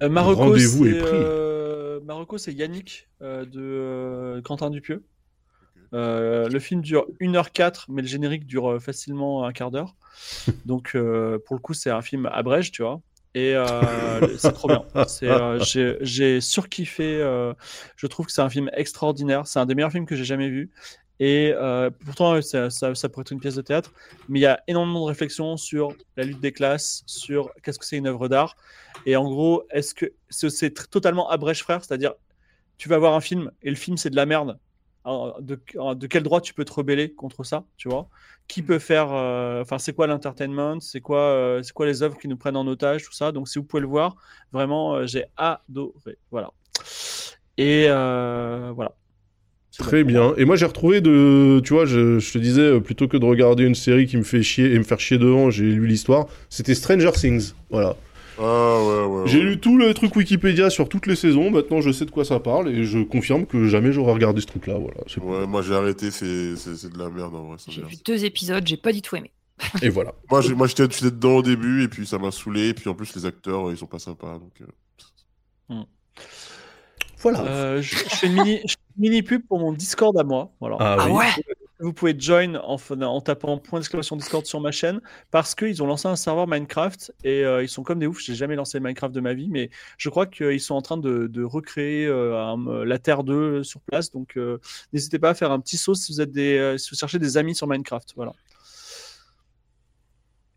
Euh, 0.04 0.10
Marocco, 0.10 0.42
Rendez-vous 0.42 0.86
est 0.86 0.94
c'est, 0.94 1.00
pris. 1.00 1.10
euh, 1.14 2.00
Marocco, 2.02 2.38
c'est 2.38 2.54
Yannick 2.54 3.10
euh, 3.22 3.44
de 3.46 3.60
euh, 3.60 4.42
Quentin 4.44 4.70
Dupieux. 4.70 5.04
Euh, 5.94 6.48
le 6.48 6.60
film 6.60 6.82
dure 6.82 7.06
1h04, 7.20 7.86
mais 7.90 8.02
le 8.02 8.08
générique 8.08 8.46
dure 8.46 8.72
euh, 8.72 8.80
facilement 8.80 9.46
un 9.46 9.52
quart 9.52 9.72
d'heure. 9.72 9.96
Donc, 10.66 10.92
euh, 10.96 11.40
pour 11.46 11.56
le 11.56 11.62
coup, 11.62 11.74
c'est 11.74 11.90
un 11.90 12.02
film 12.02 12.28
à 12.32 12.42
Brège, 12.44 12.72
tu 12.72 12.84
vois. 12.84 13.02
Et 13.34 13.56
c'est 14.38 14.52
trop 14.52 14.68
bien. 14.68 14.84
J'ai, 15.62 16.42
surkiffé. 16.42 17.20
je 17.96 18.08
trouve 18.08 18.26
que 18.26 18.32
c'est 18.32 18.42
un 18.42 18.50
film 18.50 18.70
extraordinaire. 18.74 19.48
C'est 19.48 19.60
un 19.60 19.66
des 19.66 19.74
meilleurs 19.74 19.92
films 19.92 20.06
que 20.06 20.16
j'ai 20.16 20.26
jamais 20.26 20.50
vu. 20.50 20.70
Et 21.22 21.54
euh, 21.56 21.92
pourtant, 22.04 22.42
ça, 22.42 22.72
ça, 22.72 22.96
ça 22.96 23.08
pourrait 23.08 23.22
être 23.22 23.32
une 23.32 23.40
pièce 23.40 23.54
de 23.54 23.62
théâtre, 23.62 23.94
mais 24.28 24.40
il 24.40 24.42
y 24.42 24.48
a 24.48 24.64
énormément 24.68 25.02
de 25.02 25.06
réflexions 25.06 25.56
sur 25.56 25.94
la 26.18 26.24
lutte 26.24 26.40
des 26.40 26.52
classes, 26.52 27.04
sur 27.06 27.52
qu'est-ce 27.62 27.78
que 27.78 27.86
c'est 27.86 27.98
une 27.98 28.08
œuvre 28.08 28.28
d'art. 28.28 28.56
Et 29.06 29.16
en 29.16 29.30
gros, 29.30 29.64
est-ce 29.70 29.94
que 29.94 30.08
c'est, 30.32 30.90
totalement 30.90 31.30
à 31.30 31.38
Brèche 31.38 31.62
frère, 31.62 31.86
c'est-à-dire 31.86 32.16
tu 32.80 32.90
vas 32.90 32.98
voir 32.98 33.14
un 33.14 33.22
film 33.22 33.52
et 33.62 33.70
le 33.70 33.76
film 33.76 33.98
c'est 33.98 34.10
de 34.10 34.16
la 34.16 34.26
merde. 34.26 34.58
Alors, 35.04 35.42
de, 35.42 35.60
de 35.96 36.08
quel 36.08 36.24
droit 36.24 36.42
tu 36.42 36.54
peux 36.54 36.64
te 36.64 36.74
rebeller 36.74 37.12
contre 37.12 37.44
ça, 37.44 37.64
tu 37.78 37.90
vois? 37.90 38.08
Qui 38.48 38.62
peut 38.62 38.80
faire, 38.80 39.14
euh, 39.14 39.62
enfin 39.62 39.80
c'est 39.80 39.94
quoi 39.94 40.08
l'entertainment, 40.08 40.80
c'est 40.80 41.02
quoi, 41.02 41.20
euh, 41.20 41.64
c'est 41.64 41.74
quoi 41.74 41.86
les 41.86 42.04
œuvres 42.04 42.18
qui 42.18 42.28
nous 42.28 42.38
prennent 42.38 42.58
en 42.58 42.68
otage, 42.68 43.04
tout 43.04 43.14
ça? 43.14 43.32
Donc 43.32 43.48
si 43.48 43.58
vous 43.58 43.66
pouvez 43.66 43.82
le 43.82 43.88
voir, 43.88 44.16
vraiment 44.52 44.96
euh, 44.96 45.08
j'ai 45.08 45.26
adoré, 45.38 46.18
voilà. 46.30 46.52
Et 47.58 47.88
voilà. 47.88 48.92
Très 49.78 50.04
bien. 50.04 50.34
Et 50.36 50.46
moi, 50.46 50.56
j'ai 50.58 50.66
retrouvé 50.66 51.00
de. 51.02 51.62
Tu 51.64 51.74
vois, 51.74 51.86
je, 51.86 52.20
je 52.20 52.34
te 52.34 52.38
disais, 52.38 52.80
plutôt 52.82 53.08
que 53.08 53.18
de 53.18 53.26
regarder 53.26 53.64
une 53.64 53.76
série 53.76 54.06
qui 54.06 54.18
me 54.18 54.24
fait 54.24 54.44
chier 54.44 54.74
et 54.74 54.78
me 54.78 54.84
faire 54.84 55.00
chier 55.00 55.18
devant, 55.18 55.50
j'ai 55.50 55.64
lu 55.64 55.88
l'histoire. 55.88 56.28
C'était 56.50 56.76
Stranger 56.76 57.12
Things. 57.14 57.54
Voilà. 57.70 57.96
Ah 58.40 58.78
ouais, 58.84 59.06
ouais. 59.06 59.28
J'ai 59.28 59.42
lu 59.42 59.60
tout 59.60 59.78
le 59.78 59.94
truc 59.94 60.16
Wikipédia 60.16 60.70
sur 60.70 60.88
toutes 60.90 61.06
les 61.08 61.16
saisons. 61.16 61.52
Maintenant, 61.52 61.82
je 61.82 61.92
sais 61.92 62.06
de 62.06 62.12
quoi 62.12 62.26
ça 62.26 62.40
parle 62.40 62.70
et 62.70 62.84
je 62.84 63.00
confirme 63.00 63.46
que 63.46 63.68
jamais 63.68 63.92
j'aurais 63.92 64.14
regardé 64.14 64.42
ce 64.42 64.48
truc-là. 64.48 64.78
Voilà. 64.80 65.02
Ouais, 65.42 65.46
moi 65.48 65.62
j'ai 65.62 65.76
arrêté, 65.76 66.12
c'est 66.12 66.56
c'est- 66.56 66.76
c'est 66.76 66.92
de 66.92 66.98
la 66.98 67.10
merde 67.10 67.36
en 67.36 67.44
vrai. 67.44 67.58
ça 67.58 67.72
J'ai 67.72 67.82
merde. 67.82 67.92
vu 67.92 67.98
deux 68.06 68.26
épisodes, 68.26 68.66
j'ai 68.66 68.78
pas 68.78 68.92
du 68.94 69.02
tout 69.02 69.16
aimé. 69.16 69.32
Et 69.84 69.90
voilà. 69.90 70.14
Moi 70.32 70.42
j'étais 70.68 70.88
dedans 70.88 71.36
au 71.38 71.42
début 71.44 71.84
et 71.84 71.88
puis 71.88 72.08
ça 72.08 72.18
m'a 72.18 72.32
saoulé. 72.32 72.70
Et 72.70 72.74
puis 72.74 72.90
en 72.90 72.96
plus, 72.96 73.16
les 73.16 73.26
acteurs 73.28 73.68
euh, 73.68 73.74
ils 73.74 73.78
sont 73.78 73.86
pas 73.86 74.00
sympas. 74.00 74.40
Donc, 74.40 74.54
euh, 74.62 75.84
Voilà. 77.22 77.42
Euh, 77.42 77.82
je, 77.82 77.96
je 77.96 78.04
fais 78.16 78.28
une 78.28 78.34
mini, 78.34 78.60
je 78.66 78.72
fais 78.74 78.78
une 78.98 79.02
mini 79.10 79.22
pub 79.22 79.46
pour 79.48 79.60
mon 79.60 79.72
Discord 79.74 80.18
à 80.18 80.24
moi. 80.24 80.52
Voilà. 80.60 80.78
Ah, 80.80 80.96
Ah 81.00 81.06
oui. 81.08 81.12
ouais? 81.14 81.28
Vous 81.82 81.94
pouvez 81.94 82.16
join 82.18 82.56
en, 82.56 83.22
tapant 83.22 83.58
point 83.58 83.80
d'exclamation 83.80 84.16
Discord 84.16 84.46
sur 84.46 84.62
ma 84.62 84.72
chaîne 84.72 85.02
parce 85.32 85.56
qu'ils 85.56 85.82
ont 85.82 85.88
lancé 85.88 86.08
un 86.08 86.16
serveur 86.16 86.48
Minecraft 86.48 87.12
et 87.24 87.44
euh, 87.44 87.64
ils 87.64 87.70
sont 87.70 87.82
comme 87.82 87.98
des 87.98 88.06
oufs. 88.06 88.22
J'ai 88.22 88.36
jamais 88.36 88.56
lancé 88.56 88.80
Minecraft 88.80 89.14
de 89.14 89.20
ma 89.20 89.34
vie, 89.34 89.50
mais 89.50 89.72
je 89.98 90.10
crois 90.10 90.28
qu'ils 90.28 90.60
sont 90.60 90.76
en 90.76 90.84
train 90.84 90.98
de, 90.98 91.44
recréer 91.44 92.06
euh, 92.06 92.86
la 92.86 93.00
Terre 93.00 93.24
2 93.24 93.64
sur 93.64 93.82
place. 93.82 94.12
Donc 94.12 94.38
euh, 94.38 94.60
n'hésitez 94.94 95.18
pas 95.18 95.32
à 95.32 95.34
faire 95.34 95.52
un 95.52 95.60
petit 95.60 95.78
saut 95.78 95.96
si 95.96 96.14
vous 96.14 96.22
êtes 96.22 96.32
des, 96.32 96.58
euh, 96.58 96.78
si 96.78 96.92
vous 96.92 96.98
cherchez 96.98 97.18
des 97.18 97.38
amis 97.38 97.56
sur 97.56 97.68
Minecraft. 97.68 98.14
Voilà. 98.16 98.34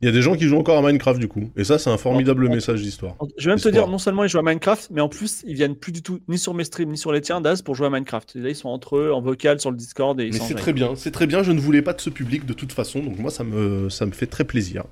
Il 0.05 0.09
y 0.09 0.11
a 0.11 0.13
des 0.13 0.21
gens 0.21 0.37
qui 0.37 0.45
jouent 0.45 0.59
encore 0.59 0.77
à 0.77 0.83
Minecraft 0.87 1.19
du 1.19 1.29
coup. 1.29 1.51
Et 1.57 1.65
ça, 1.65 1.79
c'est 1.79 1.89
un 1.89 1.97
formidable 1.97 2.51
message 2.51 2.83
d'histoire. 2.83 3.17
Je 3.39 3.47
vais 3.47 3.53
même 3.53 3.59
te 3.59 3.71
dire, 3.71 3.89
non 3.89 3.97
seulement 3.97 4.23
ils 4.23 4.29
jouent 4.29 4.39
à 4.39 4.43
Minecraft, 4.43 4.91
mais 4.91 5.01
en 5.01 5.09
plus 5.09 5.43
ils 5.47 5.55
viennent 5.55 5.77
plus 5.77 5.93
du 5.93 6.03
tout 6.03 6.21
ni 6.29 6.37
sur 6.37 6.53
mes 6.53 6.65
streams 6.65 6.91
ni 6.91 6.99
sur 6.99 7.11
les 7.11 7.23
tiens 7.23 7.41
d'Az 7.41 7.63
pour 7.63 7.75
jouer 7.75 7.87
à 7.87 7.91
Minecraft. 7.91 8.37
Et 8.37 8.41
là 8.41 8.51
ils 8.51 8.55
sont 8.55 8.69
entre 8.69 8.99
eux 8.99 9.15
en 9.15 9.23
vocal 9.23 9.61
sur 9.61 9.71
le 9.71 9.79
Discord 9.79 10.21
et 10.21 10.29
Mais 10.31 10.39
c'est 10.39 10.57
très 10.57 10.75
bien, 10.75 10.91
c'est 10.95 11.11
très 11.11 11.27
bien. 11.27 11.43
Je 11.43 11.53
ne 11.53 11.59
voulais 11.59 11.81
pas 11.81 11.95
de 11.95 12.03
ce 12.03 12.11
public 12.11 12.45
de 12.45 12.53
toute 12.53 12.73
façon, 12.73 13.01
donc 13.01 13.19
moi 13.19 13.31
ça 13.31 13.45
me 13.45 13.89
ça 13.89 14.05
me 14.05 14.13
fait 14.13 14.27
très 14.27 14.45
plaisir. 14.45 14.85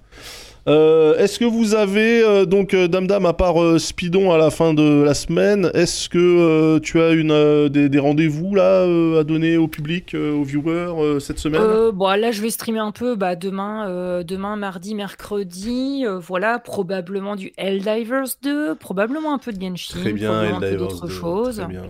Euh, 0.69 1.17
est-ce 1.19 1.41
que 1.41 1.45
vous 1.45 1.75
avez 1.75 2.23
euh, 2.23 2.45
donc 2.45 2.73
euh, 2.73 2.87
Dame 2.87 3.09
Dame 3.09 3.27
à 3.27 3.33
part 3.33 3.61
euh, 3.61 3.81
Speedon 3.81 4.31
à 4.31 4.39
la 4.39 4.51
fin 4.51 4.75
de 4.75 5.03
la 5.03 5.13
semaine, 5.15 5.71
est-ce 5.75 6.09
que 6.09 6.19
euh, 6.19 6.79
tu 6.79 7.01
as 7.01 7.11
une 7.11 7.33
euh, 7.33 7.69
des, 7.69 7.89
des 7.89 7.99
rendez-vous 7.99 8.55
là 8.55 8.83
euh, 8.83 9.21
à 9.21 9.25
donner 9.25 9.57
au 9.57 9.67
public, 9.67 10.15
euh, 10.15 10.33
aux 10.33 10.45
viewers 10.45 10.95
euh, 11.03 11.19
cette 11.19 11.41
semaine? 11.41 11.61
Euh, 11.61 11.91
bon, 11.91 12.07
là, 12.17 12.31
je 12.31 12.41
vais 12.41 12.51
streamer 12.51 12.79
un 12.79 12.93
peu 12.93 13.17
bah, 13.17 13.35
demain, 13.35 13.89
euh, 13.89 14.23
demain, 14.23 14.55
mardi, 14.55 14.95
mercredi. 14.95 16.05
euh, 16.07 16.21
voilà, 16.21 16.61
probablement 16.61 17.35
du 17.35 17.53
Helldivers 17.57 18.29
2, 18.43 18.77
probablement 18.77 19.35
un 19.35 19.39
peu 19.39 19.53
de 19.53 19.61
Genshin, 19.61 19.99
Très 20.01 20.13
bien, 20.13 20.29
probablement 20.29 20.57
un 20.59 20.61
peu 20.61 20.67
Helldivers 20.67 20.89
d'autres 20.89 21.07
2, 21.09 21.13
choses. 21.13 21.57
Très 21.57 21.67
bien. 21.67 21.83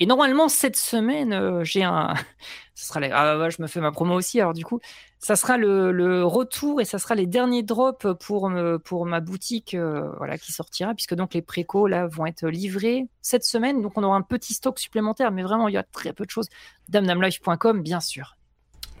Et 0.00 0.06
normalement, 0.06 0.48
cette 0.48 0.76
semaine, 0.76 1.32
euh, 1.34 1.62
j'ai 1.62 1.82
un. 1.84 2.14
Ce 2.74 2.88
sera 2.88 2.98
les- 2.98 3.10
Ah, 3.12 3.38
ouais, 3.38 3.50
je 3.52 3.62
me 3.62 3.68
fais 3.68 3.80
ma 3.80 3.92
promo 3.92 4.14
aussi, 4.14 4.40
alors 4.40 4.52
du 4.54 4.64
coup, 4.64 4.80
ça 5.26 5.36
sera 5.36 5.56
le, 5.56 5.90
le 5.90 6.22
retour 6.24 6.82
et 6.82 6.84
ça 6.84 6.98
sera 6.98 7.14
les 7.14 7.24
derniers 7.26 7.62
drops 7.62 8.06
pour, 8.20 8.50
me- 8.50 8.78
pour 8.78 9.06
ma 9.06 9.20
boutique 9.20 9.72
euh, 9.74 10.10
voilà, 10.18 10.36
qui 10.36 10.52
sortira, 10.52 10.92
puisque 10.94 11.14
donc 11.14 11.32
les 11.32 11.40
précos 11.40 11.86
là 11.88 12.06
vont 12.06 12.26
être 12.26 12.46
livrés 12.46 13.06
cette 13.22 13.44
semaine. 13.44 13.80
Donc 13.80 13.96
on 13.96 14.02
aura 14.02 14.16
un 14.16 14.22
petit 14.22 14.52
stock 14.52 14.78
supplémentaire, 14.78 15.32
mais 15.32 15.42
vraiment, 15.42 15.68
il 15.68 15.74
y 15.74 15.78
a 15.78 15.82
très 15.82 16.12
peu 16.12 16.26
de 16.26 16.30
choses. 16.30 16.48
damnamlife.com, 16.90 17.82
bien 17.82 18.00
sûr. 18.00 18.36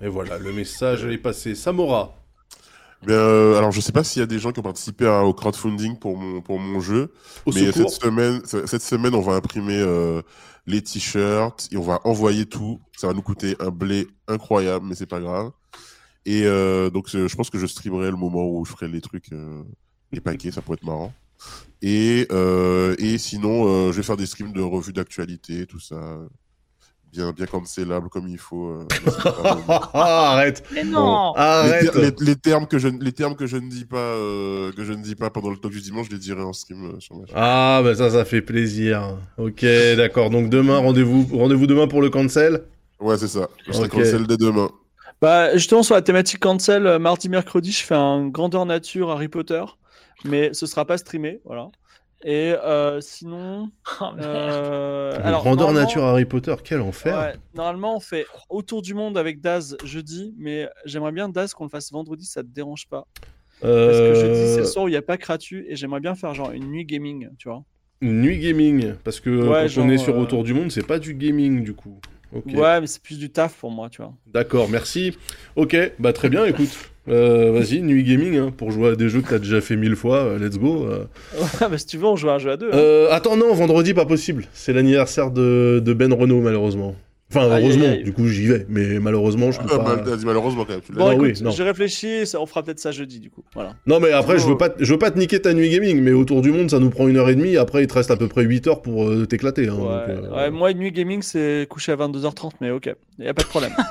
Et 0.00 0.08
voilà, 0.08 0.38
le 0.38 0.52
message 0.52 1.04
est 1.04 1.18
passé. 1.18 1.54
Samora. 1.54 2.14
Bien, 3.06 3.16
euh, 3.16 3.58
alors 3.58 3.70
je 3.70 3.80
sais 3.82 3.92
pas 3.92 4.02
s'il 4.02 4.20
y 4.20 4.22
a 4.22 4.26
des 4.26 4.38
gens 4.38 4.50
qui 4.50 4.60
ont 4.60 4.64
participé 4.64 5.06
à- 5.06 5.24
au 5.24 5.34
crowdfunding 5.34 5.98
pour 5.98 6.16
mon 6.16 6.40
pour 6.40 6.58
mon 6.58 6.80
jeu. 6.80 7.12
Au 7.44 7.52
Mais 7.52 7.70
secours. 7.70 7.90
cette 7.90 8.02
semaine, 8.02 8.40
cette 8.44 8.80
semaine, 8.82 9.14
on 9.14 9.20
va 9.20 9.34
imprimer 9.34 9.76
euh, 9.78 10.22
les 10.66 10.80
t-shirts 10.82 11.68
et 11.70 11.76
on 11.76 11.82
va 11.82 12.00
envoyer 12.04 12.46
tout. 12.46 12.80
Ça 12.96 13.06
va 13.08 13.12
nous 13.12 13.20
coûter 13.20 13.56
un 13.60 13.68
blé 13.70 14.08
incroyable, 14.26 14.86
mais 14.86 14.94
c'est 14.94 15.04
pas 15.06 15.20
grave. 15.20 15.50
Et 16.26 16.44
euh, 16.46 16.90
donc, 16.90 17.08
je 17.10 17.28
je 17.28 17.36
pense 17.36 17.50
que 17.50 17.58
je 17.58 17.66
streamerai 17.66 18.10
le 18.10 18.16
moment 18.16 18.46
où 18.48 18.64
je 18.64 18.70
ferai 18.72 18.88
les 18.88 19.00
trucs, 19.00 19.32
euh, 19.32 19.62
les 20.12 20.20
paquets, 20.20 20.50
ça 20.50 20.62
pourrait 20.62 20.76
être 20.80 20.86
marrant. 20.86 21.12
Et, 21.82 22.26
euh, 22.32 22.94
et 22.98 23.18
sinon, 23.18 23.66
euh, 23.68 23.92
je 23.92 23.96
vais 23.98 24.02
faire 24.02 24.16
des 24.16 24.26
streams 24.26 24.52
de 24.52 24.62
revues 24.62 24.92
d'actualité, 24.94 25.66
tout 25.66 25.80
ça. 25.80 26.18
bien, 27.12 27.32
bien 27.32 27.46
cancellable 27.46 28.08
comme 28.08 28.26
il 28.26 28.38
faut. 28.38 28.68
euh, 28.70 28.86
mais 28.90 29.10
bon. 29.66 29.72
Arrête 29.92 30.64
Mais 30.72 30.82
non 30.84 31.32
les, 31.34 31.40
Arrête 31.40 31.92
ter- 31.92 32.00
les- 32.00 32.26
les 32.26 32.36
termes 32.36 32.66
que 32.66 32.78
je, 32.78 32.88
les 32.88 33.12
termes 33.12 33.36
que 33.36 33.46
je 33.46 33.56
ne 33.58 33.68
dis 33.68 33.84
pas, 33.84 33.98
euh, 33.98 34.72
que 34.72 34.82
je 34.82 34.92
ne 34.92 35.02
dis 35.02 35.14
pas 35.14 35.28
pendant 35.30 35.50
le 35.50 35.56
talk 35.58 35.72
du 35.72 35.80
dimanche, 35.80 36.06
je 36.08 36.12
les 36.12 36.18
dirai 36.18 36.42
en 36.42 36.52
stream 36.52 36.84
euh, 36.86 37.00
sur 37.00 37.16
ma 37.16 37.26
chaîne. 37.26 37.36
Ah, 37.36 37.82
bah 37.84 37.94
ça, 37.94 38.10
ça 38.10 38.24
fait 38.24 38.40
plaisir. 38.42 39.18
Ok, 39.38 39.64
d'accord. 39.96 40.30
Donc 40.30 40.48
demain, 40.50 40.78
rendez-vous 40.78 41.26
rendez-vous 41.36 41.66
demain 41.66 41.86
pour 41.86 42.00
le 42.00 42.08
cancel? 42.10 42.62
Ouais, 42.98 43.18
c'est 43.18 43.28
ça. 43.28 43.48
Je 43.66 43.72
serai 43.72 43.88
cancel 43.88 44.26
dès 44.26 44.36
demain. 44.38 44.70
Bah, 45.24 45.56
justement, 45.56 45.82
sur 45.82 45.94
la 45.94 46.02
thématique 46.02 46.40
cancel, 46.40 46.86
euh, 46.86 46.98
mardi, 46.98 47.30
mercredi, 47.30 47.72
je 47.72 47.82
fais 47.82 47.94
un 47.94 48.28
grandeur 48.28 48.66
nature 48.66 49.10
Harry 49.10 49.28
Potter, 49.28 49.64
mais 50.26 50.52
ce 50.52 50.66
sera 50.66 50.84
pas 50.84 50.98
streamé, 50.98 51.40
voilà. 51.46 51.68
Et 52.26 52.52
euh, 52.62 53.00
sinon, 53.00 53.70
Oh, 54.02 54.04
euh, 54.18 55.18
alors, 55.24 55.40
Grandeur 55.42 55.68
normalement- 55.68 55.88
nature 55.88 56.04
Harry 56.04 56.26
Potter, 56.26 56.54
quel 56.62 56.82
enfer 56.82 57.18
Ouais, 57.18 57.32
normalement, 57.54 57.96
on 57.96 58.00
fait 58.00 58.26
autour 58.50 58.82
du 58.82 58.92
monde 58.92 59.16
avec 59.16 59.40
Daz 59.40 59.78
jeudi, 59.82 60.34
mais 60.36 60.68
j'aimerais 60.84 61.12
bien 61.12 61.30
Daz 61.30 61.54
qu'on 61.54 61.64
le 61.64 61.70
fasse 61.70 61.90
vendredi, 61.90 62.26
ça 62.26 62.42
te 62.42 62.48
dérange 62.48 62.86
pas? 62.88 63.06
Parce 63.62 63.72
que 63.98 64.14
jeudi, 64.14 64.52
c'est 64.52 64.58
le 64.60 64.64
soir 64.66 64.84
où 64.84 64.88
il 64.88 64.90
n'y 64.90 64.96
a 64.98 65.02
pas 65.02 65.16
Kratu, 65.16 65.64
et 65.70 65.74
j'aimerais 65.76 66.00
bien 66.00 66.14
faire 66.14 66.34
genre 66.34 66.50
une 66.50 66.70
nuit 66.70 66.84
gaming, 66.84 67.30
tu 67.38 67.48
vois. 67.48 67.62
Une 68.02 68.20
nuit 68.20 68.38
gaming, 68.40 68.92
parce 69.04 69.20
que 69.20 69.30
Ouais, 69.30 69.62
quand 69.62 69.68
genre, 69.68 69.86
on 69.86 69.88
est 69.88 69.96
sur 69.96 70.14
euh, 70.14 70.18
Autour 70.18 70.44
du 70.44 70.52
Monde, 70.52 70.70
c'est 70.70 70.86
pas 70.86 70.98
du 70.98 71.14
gaming 71.14 71.62
du 71.64 71.72
coup. 71.72 71.98
Ouais, 72.46 72.80
mais 72.80 72.86
c'est 72.86 73.02
plus 73.02 73.18
du 73.18 73.30
taf 73.30 73.54
pour 73.54 73.70
moi, 73.70 73.88
tu 73.90 74.02
vois. 74.02 74.12
D'accord, 74.32 74.68
merci. 74.68 75.16
Ok, 75.56 75.76
bah 75.98 76.12
très 76.12 76.28
bien, 76.28 76.44
écoute. 76.44 76.70
Euh, 77.06 77.52
Vas-y, 77.52 77.82
nuit 77.82 78.02
gaming, 78.02 78.36
hein, 78.38 78.50
pour 78.56 78.70
jouer 78.70 78.88
à 78.90 78.96
des 78.96 79.10
jeux 79.10 79.20
que 79.20 79.28
t'as 79.28 79.38
déjà 79.38 79.60
fait 79.60 79.76
mille 79.76 79.94
fois, 79.94 80.16
euh, 80.24 80.38
let's 80.38 80.58
go. 80.58 80.86
euh. 80.86 81.04
Ouais, 81.38 81.68
bah, 81.68 81.76
si 81.76 81.84
tu 81.86 81.98
veux, 81.98 82.06
on 82.06 82.16
joue 82.16 82.30
à 82.30 82.34
un 82.34 82.38
jeu 82.38 82.50
à 82.50 82.56
deux. 82.56 82.68
hein. 82.72 82.76
Euh, 82.76 83.08
attends, 83.10 83.36
non, 83.36 83.52
vendredi, 83.52 83.92
pas 83.92 84.06
possible. 84.06 84.46
C'est 84.54 84.72
l'anniversaire 84.72 85.30
de, 85.30 85.82
de 85.84 85.92
Ben 85.92 86.12
Renault, 86.14 86.40
malheureusement. 86.40 86.96
Enfin, 87.36 87.46
heureusement, 87.48 87.84
aïe, 87.84 87.90
aïe. 87.98 88.02
du 88.04 88.12
coup, 88.12 88.26
j'y 88.28 88.46
vais. 88.46 88.66
Mais 88.68 88.98
malheureusement, 89.00 89.50
je 89.52 89.60
peux 89.60 89.66
Ah, 89.72 89.78
pas. 89.78 89.96
bah, 89.96 90.02
t'as 90.04 90.16
dit 90.16 90.24
malheureusement 90.26 90.64
quand 90.64 90.72
même. 90.72 90.80
Tu 90.82 90.92
l'as 90.92 90.98
Bon, 90.98 91.10
non, 91.12 91.18
oui, 91.18 91.30
écoute, 91.30 91.42
non. 91.42 91.50
j'ai 91.50 91.62
réfléchi, 91.64 92.26
ça- 92.26 92.40
on 92.40 92.46
fera 92.46 92.62
peut-être 92.62 92.78
ça 92.78 92.92
jeudi, 92.92 93.18
du 93.20 93.30
coup. 93.30 93.42
Voilà. 93.54 93.74
Non, 93.86 93.98
mais 94.00 94.12
après, 94.12 94.38
je 94.38 94.46
veux 94.46 94.56
pas, 94.56 94.68
te- 94.70 94.84
je 94.84 94.92
veux 94.92 94.98
pas 94.98 95.10
te 95.10 95.18
niquer 95.18 95.40
ta 95.40 95.52
nuit 95.54 95.70
gaming, 95.70 96.00
mais 96.00 96.12
autour 96.12 96.42
du 96.42 96.52
monde, 96.52 96.70
ça 96.70 96.78
nous 96.78 96.90
prend 96.90 97.08
une 97.08 97.16
heure 97.16 97.28
et 97.30 97.34
demie. 97.34 97.56
Après, 97.56 97.82
il 97.82 97.86
te 97.86 97.94
reste 97.94 98.10
à 98.10 98.16
peu 98.16 98.28
près 98.28 98.42
8 98.44 98.66
heures 98.66 98.82
pour 98.82 99.04
euh, 99.08 99.26
t'éclater. 99.26 99.68
hein, 99.68 99.74
Ouais, 99.74 100.14
donc, 100.14 100.24
euh, 100.24 100.36
ouais, 100.36 100.50
moi, 100.50 100.70
une 100.70 100.78
nuit 100.78 100.92
gaming, 100.92 101.22
c'est 101.22 101.66
couché 101.68 101.92
à 101.92 101.96
22h30, 101.96 102.52
mais 102.60 102.70
ok, 102.70 102.94
y 103.18 103.26
a 103.28 103.34
pas 103.34 103.42
de 103.42 103.48
problème. 103.48 103.72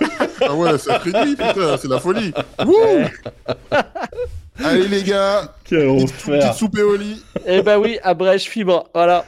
Ah 0.46 0.54
ouais, 0.56 0.78
c'est 0.78 0.92
après 0.92 1.12
nuit, 1.26 1.36
putain, 1.36 1.78
c'est 1.78 1.88
la 1.88 2.00
folie. 2.00 2.34
Ouais. 2.66 3.06
Allez 4.64 4.88
les 4.88 5.04
gars, 5.04 5.54
Quel 5.64 5.88
petite, 5.88 6.14
petite 6.26 6.54
soupe 6.54 6.78
et 6.78 6.82
au 6.84 6.96
lit. 6.96 7.24
Eh 7.48 7.62
bah 7.64 7.80
oui, 7.80 7.98
à 8.04 8.14
Brèche 8.14 8.46
Fibre, 8.50 8.88
voilà. 8.94 9.26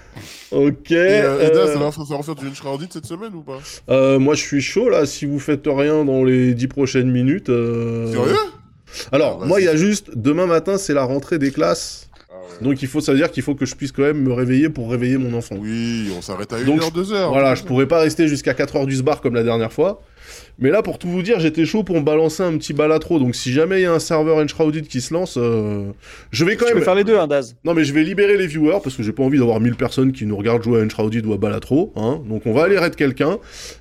Ok. 0.52 0.92
Et, 0.92 0.96
euh, 0.96 1.40
euh, 1.40 1.74
ça 1.74 1.80
va, 1.80 1.92
ça 1.92 2.02
va 2.08 2.18
refaire 2.18 2.36
du 2.36 2.54
Shrouded 2.54 2.92
cette 2.94 3.06
semaine 3.08 3.34
ou 3.34 3.42
pas 3.42 3.58
euh, 3.90 4.20
moi, 4.20 4.36
je 4.36 4.42
suis 4.44 4.62
chaud 4.62 4.88
là. 4.90 5.06
Si 5.08 5.26
vous 5.26 5.40
faites 5.40 5.66
rien 5.66 6.06
dans 6.06 6.24
les 6.24 6.54
10 6.54 6.68
prochaines 6.68 7.12
minutes. 7.12 7.50
euh, 7.50 8.12
Sérieux? 8.12 8.36
Alors, 9.12 9.40
Ah, 9.42 9.46
moi, 9.48 9.60
il 9.60 9.66
y 9.66 9.68
a 9.68 9.76
juste 9.76 10.12
demain 10.16 10.46
matin, 10.46 10.78
c'est 10.78 10.94
la 10.94 11.04
rentrée 11.04 11.40
des 11.40 11.52
classes. 11.52 12.10
Donc, 12.62 12.82
il 12.82 12.88
faut, 12.88 13.02
ça 13.02 13.12
veut 13.12 13.18
dire 13.18 13.32
qu'il 13.32 13.44
faut 13.44 13.56
que 13.56 13.66
je 13.66 13.76
puisse 13.76 13.92
quand 13.92 14.04
même 14.04 14.22
me 14.22 14.34
réveiller 14.34 14.70
pour 14.70 14.90
réveiller 14.90 15.18
mon 15.18 15.34
enfant. 15.38 15.56
Oui, 15.60 16.10
on 16.18 16.22
s'arrête 16.22 16.52
à 16.54 16.64
Donc, 16.64 16.82
1h, 16.82 16.94
2h. 16.94 17.28
Voilà, 17.30 17.56
je 17.56 17.64
pourrais 17.64 17.88
pas 17.88 18.00
rester 18.00 18.28
jusqu'à 18.28 18.54
4h 18.54 18.86
du 18.86 18.96
sbar 18.96 19.22
comme 19.22 19.36
la 19.36 19.44
dernière 19.44 19.74
fois. 19.74 20.02
Mais 20.58 20.70
là, 20.72 20.82
pour 20.82 20.98
tout 20.98 21.08
vous 21.10 21.22
dire, 21.22 21.40
j'étais 21.40 21.66
chaud 21.66 21.84
pour 21.84 21.98
me 21.98 22.02
balancer 22.02 22.42
un 22.42 22.58
petit 22.58 22.74
balatro. 22.74 23.20
Donc, 23.20 23.36
si 23.36 23.52
jamais 23.52 23.82
il 23.82 23.84
y 23.84 23.86
a 23.86 23.94
un 23.94 24.00
serveur 24.00 24.38
Enshrouded 24.38 24.88
qui 24.88 25.02
se 25.02 25.14
lance, 25.14 25.36
euh, 25.38 25.84
je 26.32 26.46
vais 26.46 26.56
quand 26.56 26.66
Tu 26.66 26.72
même. 26.72 26.80
peux 26.80 26.86
faire 26.86 26.96
les 26.96 27.04
deux, 27.04 27.18
hein, 27.18 27.28
Daz. 27.28 27.56
Non, 27.66 27.74
mais 27.74 27.84
je 27.84 27.94
vais 27.94 28.04
libérer 28.04 28.38
les 28.38 28.48
viewers 28.48 28.80
parce 28.82 28.96
que 28.96 29.04
j'ai 29.04 29.12
pas 29.12 29.22
envie 29.24 29.38
d'avoir 29.38 29.60
1000 29.60 29.76
personnes 29.76 30.14
qui 30.14 30.26
nous 30.26 30.36
regardent 30.38 30.64
jouer 30.64 30.82
à 30.82 30.86
Enshrouded 30.86 31.26
ou 31.26 31.34
à 31.34 31.38
Balatro. 31.38 31.92
Hein. 31.96 32.22
Donc, 32.28 32.44
on 32.46 32.54
va 32.54 32.64
aller 32.64 32.80
raid 32.80 32.96
quelqu'un. 32.96 33.38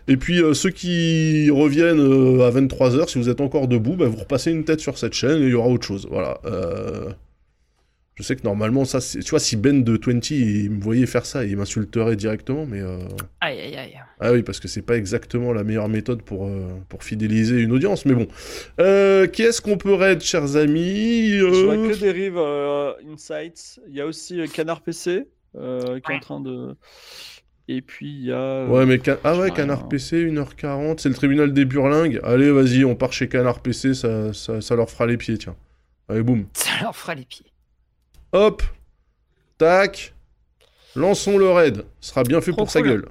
Et 0.08 0.16
puis, 0.16 0.42
euh, 0.42 0.52
ceux 0.52 0.70
qui 0.70 1.48
reviennent 1.50 2.00
euh, 2.00 2.46
à 2.46 2.50
23h, 2.50 3.08
si 3.08 3.18
vous 3.18 3.28
êtes 3.28 3.40
encore 3.40 3.68
debout, 3.68 3.94
bah, 3.94 4.06
vous 4.06 4.16
repassez 4.18 4.50
une 4.50 4.64
tête 4.64 4.80
sur 4.80 4.98
cette 4.98 5.14
chaîne 5.14 5.40
et 5.42 5.46
il 5.46 5.50
y 5.50 5.54
aura 5.54 5.68
autre 5.68 5.86
chose. 5.86 6.06
Voilà. 6.10 6.38
Euh, 6.44 7.08
Je 8.16 8.22
sais 8.22 8.36
que 8.36 8.42
normalement, 8.44 8.84
ça, 8.84 9.00
tu 9.00 9.28
vois, 9.30 9.40
si 9.40 9.56
Ben 9.56 9.82
de 9.82 9.98
20 10.00 10.30
il 10.30 10.70
me 10.70 10.80
voyait 10.80 11.04
faire 11.06 11.26
ça, 11.26 11.44
il 11.44 11.56
m'insulterait 11.56 12.14
directement, 12.14 12.64
mais. 12.64 12.80
euh, 12.80 12.98
Aïe, 13.40 13.58
aïe, 13.60 13.76
aïe. 13.76 13.94
ah 14.20 14.32
oui, 14.32 14.44
parce 14.44 14.60
que 14.60 14.68
c'est 14.68 14.82
pas 14.82 14.96
exactement 14.96 15.52
la 15.52 15.64
meilleure 15.64 15.88
méthode 15.88 16.22
pour, 16.22 16.46
euh, 16.46 16.68
pour 16.88 17.02
fidéliser 17.02 17.60
une 17.60 17.72
audience, 17.72 18.06
mais 18.06 18.14
bon. 18.14 18.28
Euh, 18.80 19.26
qui 19.26 19.42
est-ce 19.42 19.60
qu'on 19.60 19.78
peut 19.78 19.94
raid, 19.94 20.20
chers 20.22 20.54
amis 20.54 21.30
Je 21.38 21.64
vois 21.64 21.74
Euh, 21.74 21.90
que 21.90 21.98
Derive 21.98 22.36
euh, 22.38 22.92
Insights. 23.12 23.80
Il 23.88 23.96
y 23.96 24.00
a 24.00 24.06
aussi 24.06 24.40
euh, 24.40 24.46
Canard 24.46 24.82
PC 24.82 25.26
euh, 25.56 25.98
qui 25.98 26.12
est 26.12 26.14
en 26.16 26.20
train 26.20 26.40
de. 26.40 26.76
Et 27.66 27.80
puis 27.82 28.06
il 28.10 28.24
y 28.26 28.32
a. 28.32 28.36
euh, 28.36 28.68
Ouais, 28.68 28.86
mais 28.86 29.00
ah 29.24 29.36
ouais, 29.38 29.50
Canard. 29.50 29.88
PC, 29.88 30.26
1h40, 30.30 30.98
c'est 31.00 31.08
le 31.08 31.14
tribunal 31.16 31.52
des 31.52 31.64
burlingues. 31.64 32.20
Allez, 32.22 32.52
vas-y, 32.52 32.84
on 32.84 32.94
part 32.94 33.12
chez 33.12 33.26
Canard 33.28 33.60
PC, 33.60 33.94
ça, 33.94 34.32
ça, 34.32 34.60
ça 34.60 34.76
leur 34.76 34.88
fera 34.88 35.06
les 35.06 35.16
pieds, 35.16 35.36
tiens. 35.38 35.56
Allez, 36.08 36.22
boum. 36.22 36.44
Ça 36.54 36.70
leur 36.82 36.94
fera 36.94 37.14
les 37.16 37.24
pieds. 37.24 37.46
Hop 38.34 38.62
Tac 39.58 40.12
Lançons 40.96 41.38
le 41.38 41.50
raid. 41.50 41.84
Ce 42.00 42.10
sera 42.10 42.22
bien 42.22 42.40
fait 42.40 42.50
Trop 42.52 42.62
pour 42.62 42.70
sa 42.70 42.82
gueule. 42.82 43.06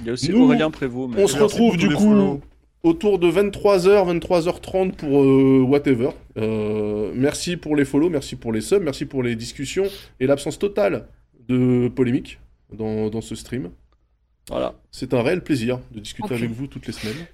Il 0.00 0.06
y 0.06 0.10
a 0.10 0.12
aussi 0.12 0.30
Nous, 0.30 0.44
Aurélien 0.44 0.70
Prévost. 0.70 1.14
mais- 1.14 1.22
On 1.22 1.26
se 1.26 1.36
retrouve 1.38 1.76
du 1.76 1.88
coup 1.88 2.10
follow. 2.10 2.40
autour 2.82 3.18
de 3.18 3.28
23h, 3.28 4.06
23h30 4.06 4.92
pour 4.92 5.22
euh, 5.22 5.60
whatever. 5.66 6.10
Euh, 6.38 7.10
merci 7.14 7.56
pour 7.56 7.76
les 7.76 7.84
follow, 7.84 8.08
merci 8.08 8.36
pour 8.36 8.52
les 8.52 8.60
subs, 8.62 8.82
merci 8.82 9.04
pour 9.04 9.22
les 9.22 9.36
discussions 9.36 9.84
et 10.20 10.26
l'absence 10.26 10.58
totale 10.58 11.06
de 11.48 11.88
polémique 11.88 12.38
dans, 12.72 13.08
dans 13.10 13.20
ce 13.20 13.34
stream. 13.34 13.70
Voilà. 14.48 14.74
C'est 14.90 15.12
un 15.14 15.22
réel 15.22 15.42
plaisir 15.42 15.80
de 15.92 16.00
discuter 16.00 16.34
avec 16.34 16.50
vous 16.50 16.66
toutes 16.66 16.86
les 16.86 16.92
semaines. 16.92 17.16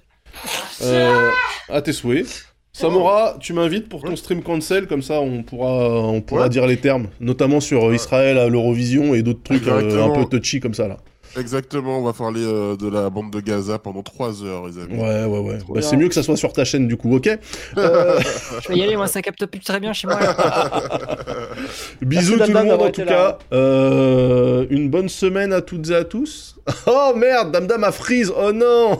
Euh, 0.81 1.31
à 1.67 1.81
tes 1.81 1.91
souhaits. 1.91 2.45
Samora, 2.79 3.35
tu 3.39 3.53
m'invites 3.53 3.89
pour 3.89 4.01
ton 4.03 4.09
Ouais. 4.09 4.15
stream 4.15 4.41
cancel, 4.41 4.87
comme 4.87 5.01
ça 5.01 5.19
on 5.21 5.43
pourra, 5.43 5.69
on 6.07 6.21
pourra 6.21 6.43
Ouais. 6.43 6.49
dire 6.49 6.65
les 6.67 6.77
termes, 6.77 7.07
notamment 7.19 7.59
sur 7.59 7.83
euh, 7.85 7.89
Ouais. 7.89 7.95
Israël, 7.95 8.37
à 8.37 8.47
l'Eurovision 8.47 9.13
et 9.15 9.21
d'autres 9.21 9.43
trucs 9.43 9.67
euh, 9.67 9.77
un 9.77 9.79
Exactement. 9.83 10.23
peu 10.25 10.37
touchy 10.39 10.59
comme 10.59 10.73
ça 10.73 10.87
là. 10.87 10.97
Exactement, 11.37 11.99
on 11.99 12.01
va 12.03 12.11
parler 12.13 12.41
euh, 12.43 12.75
de 12.75 12.89
la 12.89 13.11
bande 13.11 13.29
de 13.31 13.39
Gaza 13.39 13.77
pendant 13.77 14.01
3 14.01 14.43
heures, 14.43 14.65
les 14.67 14.79
amis. 14.79 14.95
Ouais, 14.99 15.25
ouais, 15.25 15.39
ouais. 15.39 15.57
Bah, 15.69 15.81
c'est 15.83 15.95
mieux 15.95 16.07
que 16.07 16.15
ça 16.15 16.23
soit 16.23 16.35
sur 16.37 16.53
ta 16.53 16.65
chaîne 16.65 16.87
du 16.87 16.97
coup, 16.97 17.15
ok 17.15 17.29
Euh, 17.77 18.19
Je 18.63 18.69
vais 18.69 18.77
y 18.77 18.83
aller, 18.83 18.95
moi, 18.95 19.05
ça 19.05 19.21
capte 19.21 19.45
plus 19.45 19.59
très 19.59 19.79
bien 19.79 19.93
chez 19.93 20.07
moi. 20.07 20.17
Bisous 22.01 22.35
Merci, 22.37 22.51
tout 22.51 22.57
le 22.57 22.63
monde 22.63 22.81
en 22.81 22.89
tout 22.91 23.05
cas. 23.05 23.37
Euh, 23.53 24.65
une 24.71 24.89
bonne 24.89 25.07
semaine 25.09 25.53
à 25.53 25.61
toutes 25.61 25.89
et 25.91 25.95
à 25.95 26.03
tous. 26.03 26.55
Oh 26.87 27.13
merde, 27.15 27.51
Dame 27.51 27.67
Dame 27.67 27.83
a 27.83 27.91
freeze. 27.91 28.31
Oh 28.35 28.51
non. 28.51 28.99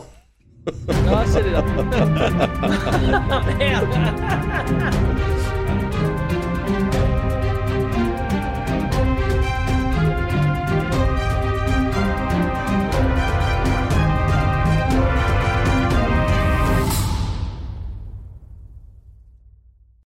Ah, 1.11 1.23
c'est 1.25 1.49
là. 1.51 1.63
Merde 3.57 3.87